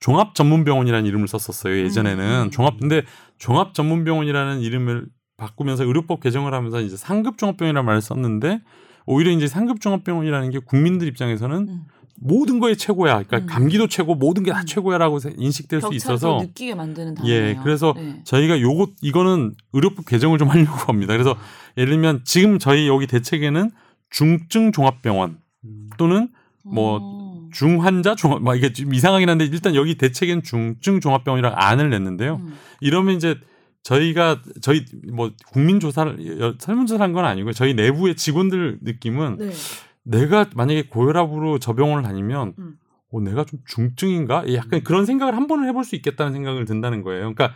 종합 0.00 0.34
전문병원이라는 0.34 1.06
이름을 1.06 1.28
썼었어요 1.28 1.78
예전에는 1.84 2.44
음. 2.46 2.50
종합 2.50 2.78
근데 2.78 3.02
종합 3.38 3.74
전문병원이라는 3.74 4.60
이름을 4.60 5.06
바꾸면서 5.36 5.84
의료법 5.84 6.20
개정을 6.20 6.54
하면서 6.54 6.80
이제 6.80 6.96
상급 6.96 7.38
종합병원이라는 7.38 7.84
말을 7.84 8.00
썼는데 8.00 8.60
오히려 9.06 9.30
이제 9.30 9.46
상급 9.46 9.80
종합병원이라는 9.80 10.50
게 10.50 10.58
국민들 10.58 11.06
입장에서는 11.08 11.68
음. 11.68 11.84
모든 12.18 12.60
거에 12.60 12.74
최고야. 12.74 13.22
그러니까 13.24 13.38
음. 13.38 13.46
감기도 13.46 13.88
최고, 13.88 14.14
모든 14.14 14.42
게다 14.42 14.60
음. 14.60 14.66
최고야라고 14.66 15.18
인식될 15.36 15.82
수 15.82 15.92
있어서 15.92 16.38
더 16.38 16.44
느끼게 16.44 16.74
만드는 16.74 17.14
단어예요. 17.14 17.34
예, 17.34 17.58
그래서 17.62 17.92
네. 17.96 18.20
저희가 18.24 18.60
요것 18.60 18.90
이거는 19.02 19.54
의료법 19.72 20.06
개정을 20.06 20.38
좀 20.38 20.48
하려고 20.48 20.76
합니다. 20.90 21.12
그래서 21.12 21.36
예를 21.76 21.92
들면 21.92 22.22
지금 22.24 22.58
저희 22.58 22.88
여기 22.88 23.06
대책에는 23.06 23.70
중증 24.10 24.72
종합병원 24.72 25.38
또는 25.98 26.28
뭐 26.64 26.98
어. 27.02 27.25
중환자 27.56 28.14
종합 28.16 28.42
뭐 28.42 28.54
이게 28.54 28.70
좀 28.72 28.92
이상하긴 28.92 29.28
한데 29.30 29.44
일단 29.46 29.74
여기 29.74 29.96
대책엔 29.96 30.42
중증 30.42 31.00
종합병원이라고 31.00 31.56
안을 31.56 31.88
냈는데요. 31.88 32.36
음. 32.42 32.54
이러면 32.82 33.16
이제 33.16 33.36
저희가 33.82 34.42
저희 34.60 34.84
뭐 35.12 35.30
국민 35.46 35.80
조사를 35.80 36.40
여- 36.40 36.54
설문조사한 36.58 37.12
건 37.14 37.24
아니고요. 37.24 37.52
저희 37.54 37.72
내부의 37.72 38.14
직원들 38.16 38.80
느낌은 38.82 39.36
네. 39.38 39.50
내가 40.02 40.50
만약에 40.54 40.88
고혈압으로 40.88 41.58
저 41.58 41.72
병원을 41.74 42.02
다니면 42.02 42.52
음. 42.58 42.74
어, 43.10 43.20
내가 43.20 43.44
좀 43.44 43.60
중증인가? 43.64 44.44
예, 44.48 44.56
약간 44.56 44.82
그런 44.82 45.06
생각을 45.06 45.34
한 45.34 45.46
번은 45.46 45.66
해볼 45.68 45.84
수 45.84 45.96
있겠다는 45.96 46.32
생각을 46.34 46.66
든다는 46.66 47.02
거예요. 47.02 47.32
그러니까 47.32 47.54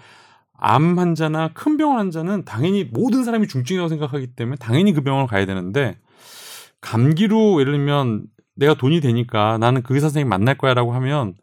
암 0.56 0.98
환자나 0.98 1.50
큰 1.52 1.76
병원 1.76 1.98
환자는 1.98 2.44
당연히 2.46 2.84
모든 2.84 3.24
사람이 3.24 3.48
중증이라고 3.48 3.88
생각하기 3.88 4.28
때문에 4.34 4.56
당연히 4.60 4.92
그 4.94 5.02
병원을 5.02 5.26
가야 5.26 5.44
되는데 5.44 5.98
감기로 6.80 7.60
예를 7.60 7.72
들면 7.72 8.24
내가 8.60 8.74
돈이 8.74 9.00
되니까 9.00 9.58
나는 9.58 9.82
그 9.82 9.94
의사 9.94 10.08
선생님 10.08 10.28
만날 10.28 10.56
거야라고 10.56 10.92
하면 10.92 11.34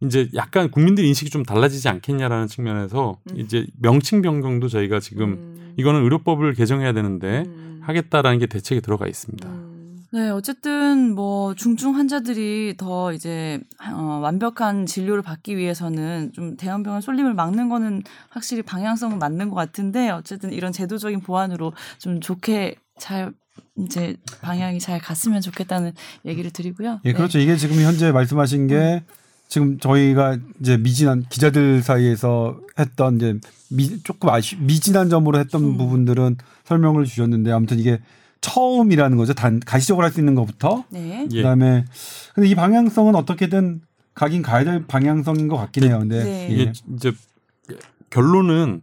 이제 0.00 0.28
약간 0.34 0.70
국민들 0.70 1.04
인식이 1.04 1.30
좀 1.30 1.44
달라지지 1.44 1.88
않겠냐라는 1.88 2.48
측면에서 2.48 3.18
음. 3.30 3.38
이제 3.38 3.66
명칭 3.78 4.22
변경도 4.22 4.68
저희가 4.68 4.98
지금 4.98 5.32
음. 5.32 5.74
이거는 5.76 6.02
의료법을 6.02 6.54
개정해야 6.54 6.92
되는데 6.92 7.44
음. 7.46 7.80
하겠다라는 7.82 8.38
게 8.38 8.46
대책에 8.46 8.80
들어가 8.80 9.06
있습니다. 9.06 9.48
음. 9.48 9.98
네, 10.14 10.28
어쨌든 10.28 11.14
뭐 11.14 11.54
중증 11.54 11.94
환자들이 11.94 12.74
더 12.76 13.12
이제 13.12 13.60
어, 13.90 14.20
완벽한 14.22 14.84
진료를 14.84 15.22
받기 15.22 15.56
위해서는 15.56 16.32
좀 16.34 16.56
대형 16.56 16.82
병원 16.82 17.00
쏠림을 17.00 17.34
막는 17.34 17.68
거는 17.68 18.02
확실히 18.28 18.62
방향성은 18.62 19.18
맞는 19.18 19.48
것 19.50 19.54
같은데 19.54 20.10
어쨌든 20.10 20.52
이런 20.52 20.72
제도적인 20.72 21.20
보완으로 21.20 21.72
좀 21.98 22.20
좋게 22.20 22.76
잘 22.98 23.32
이제 23.78 24.16
방향이 24.40 24.78
잘 24.80 24.98
갔으면 25.00 25.40
좋겠다는 25.40 25.92
얘기를 26.26 26.50
드리고요. 26.50 27.00
예, 27.04 27.10
네. 27.10 27.12
그렇죠. 27.14 27.38
이게 27.38 27.56
지금 27.56 27.76
현재 27.80 28.12
말씀하신 28.12 28.66
게 28.66 29.02
지금 29.48 29.78
저희가 29.78 30.38
이제 30.60 30.76
미진한 30.76 31.24
기자들 31.28 31.82
사이에서 31.82 32.58
했던 32.78 33.16
이제 33.16 33.38
미, 33.70 34.02
조금 34.02 34.28
아쉬 34.30 34.56
미진한 34.56 35.08
점으로 35.10 35.38
했던 35.38 35.62
음. 35.62 35.76
부분들은 35.76 36.36
설명을 36.64 37.04
주셨는데 37.04 37.52
아무튼 37.52 37.78
이게 37.78 38.00
처음이라는 38.40 39.16
거죠. 39.16 39.34
단 39.34 39.60
가시적으로 39.60 40.04
할 40.04 40.12
수 40.12 40.20
있는 40.20 40.34
것부터 40.34 40.84
네. 40.90 41.26
예. 41.30 41.36
그다음에 41.36 41.84
근데 42.34 42.48
이 42.48 42.54
방향성은 42.54 43.14
어떻게든 43.14 43.82
가긴 44.14 44.42
가야 44.42 44.64
될 44.64 44.86
방향성인 44.86 45.48
것 45.48 45.56
같긴 45.56 45.84
해요. 45.84 45.98
근데 46.00 46.24
네. 46.24 46.48
예. 46.50 46.54
이게 46.54 46.72
이제 46.94 47.12
결론은 48.10 48.82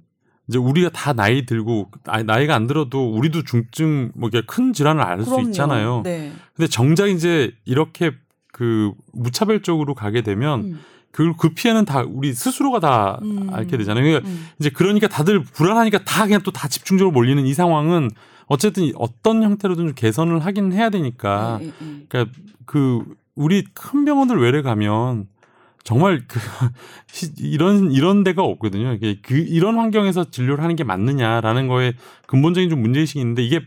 이제 0.50 0.58
우리가 0.58 0.90
다 0.90 1.14
나이 1.14 1.46
들고 1.46 1.92
아, 2.08 2.24
나이가 2.24 2.56
안 2.56 2.66
들어도 2.66 3.12
우리도 3.12 3.44
중증 3.44 4.12
뭐 4.16 4.30
이게 4.30 4.42
큰 4.46 4.74
질환을 4.74 5.02
알 5.02 5.24
수 5.24 5.40
있잖아요. 5.42 6.02
네. 6.04 6.32
근데 6.56 6.68
정작 6.68 7.08
이제 7.08 7.52
이렇게 7.66 8.12
그 8.52 8.92
무차별적으로 9.14 9.94
가게 9.94 10.22
되면 10.24 10.60
음. 10.62 10.80
그, 11.12 11.34
그 11.38 11.50
피해는 11.50 11.86
다 11.86 12.04
우리 12.06 12.34
스스로가 12.34 12.80
다 12.80 13.20
음. 13.22 13.50
앓게 13.52 13.78
되잖아요. 13.78 14.04
그러니까 14.04 14.28
음. 14.28 14.48
이제 14.60 14.70
그러니까 14.72 15.08
다들 15.08 15.44
불안하니까 15.44 16.04
다 16.04 16.26
그냥 16.26 16.42
또 16.42 16.52
다 16.52 16.68
집중적으로 16.68 17.12
몰리는 17.12 17.46
이 17.46 17.54
상황은 17.54 18.10
어쨌든 18.48 18.92
어떤 18.96 19.44
형태로든 19.44 19.86
좀 19.86 19.94
개선을 19.96 20.40
하긴 20.40 20.74
해야 20.74 20.90
되니까 20.90 21.60
예. 21.62 21.72
그러니까 22.10 22.34
그 22.66 23.04
우리 23.36 23.64
큰 23.76 24.04
병원들 24.06 24.42
외래 24.42 24.64
가면 24.64 25.28
정말 25.84 26.24
그 26.28 26.40
시- 27.12 27.34
이런 27.38 27.92
이런 27.92 28.24
데가 28.24 28.44
없거든요. 28.44 28.94
이게 28.94 29.20
그 29.22 29.36
이런 29.38 29.78
환경에서 29.78 30.30
진료를 30.32 30.64
하는 30.64 30.76
게 30.76 30.84
맞느냐라는 30.84 31.68
거에 31.68 31.94
근본적인 32.28 32.70
좀 32.70 32.82
문제 32.82 33.00
의식이 33.00 33.20
있는데 33.20 33.44
이게 33.44 33.62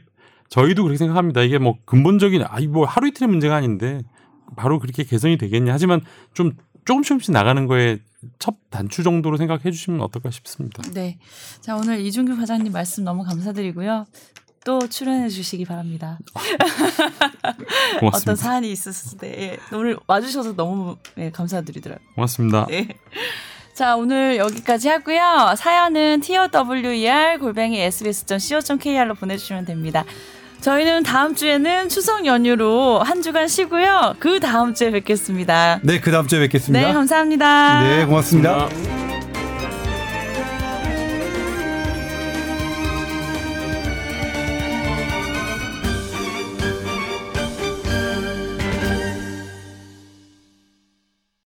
저희도 0.48 0.82
그렇게 0.82 0.98
생각합니다. 0.98 1.42
이게 1.42 1.58
뭐 1.58 1.78
근본적인 1.84 2.44
아이 2.46 2.66
뭐 2.66 2.84
하루 2.84 3.08
이틀의 3.08 3.28
문제가 3.28 3.56
아닌데 3.56 4.02
바로 4.56 4.78
그렇게 4.78 5.02
개선이 5.04 5.38
되겠냐. 5.38 5.72
하지만 5.72 6.02
좀 6.34 6.52
조금씩 6.84 7.08
조금씩 7.08 7.32
나가는 7.32 7.66
거에 7.66 7.98
첫 8.38 8.54
단추 8.70 9.02
정도로 9.02 9.36
생각해 9.36 9.70
주시면 9.70 10.00
어떨까 10.00 10.30
싶습니다. 10.30 10.82
네. 10.92 11.18
자, 11.60 11.76
오늘 11.76 12.00
이준규 12.00 12.36
과장님 12.36 12.72
말씀 12.72 13.02
너무 13.04 13.24
감사드리고요. 13.24 14.04
또 14.64 14.86
출연해 14.88 15.28
주시기 15.28 15.64
바랍니다. 15.64 16.18
어떤 17.44 18.00
고맙습니다. 18.00 18.34
사안이 18.36 18.70
있었을 18.70 19.18
때 19.18 19.34
예, 19.38 19.76
오늘 19.76 19.96
와주셔서 20.06 20.54
너무 20.54 20.96
예, 21.18 21.30
감사드리더라고요. 21.30 22.06
고맙습니다. 22.14 22.66
네. 22.68 22.88
자, 23.74 23.96
오늘 23.96 24.36
여기까지 24.36 24.88
하고요. 24.88 25.54
사연은 25.56 26.20
tower 26.20 27.38
골뱅이 27.40 27.80
sbs.co.kr로 27.80 29.14
보내주시면 29.14 29.64
됩니다. 29.64 30.04
저희는 30.60 31.02
다음 31.02 31.34
주에는 31.34 31.88
추석 31.88 32.24
연휴로 32.24 33.00
한 33.00 33.20
주간 33.20 33.48
쉬고요. 33.48 34.14
그 34.20 34.38
다음 34.38 34.74
주에 34.74 34.92
뵙겠습니다. 34.92 35.80
네, 35.82 35.98
그 36.00 36.12
다음 36.12 36.28
주에 36.28 36.38
뵙겠습니다. 36.38 36.86
네, 36.86 36.92
감사합니다. 36.92 37.82
네, 37.82 38.04
고맙습니다. 38.06 38.68
고맙습니다. 38.68 39.21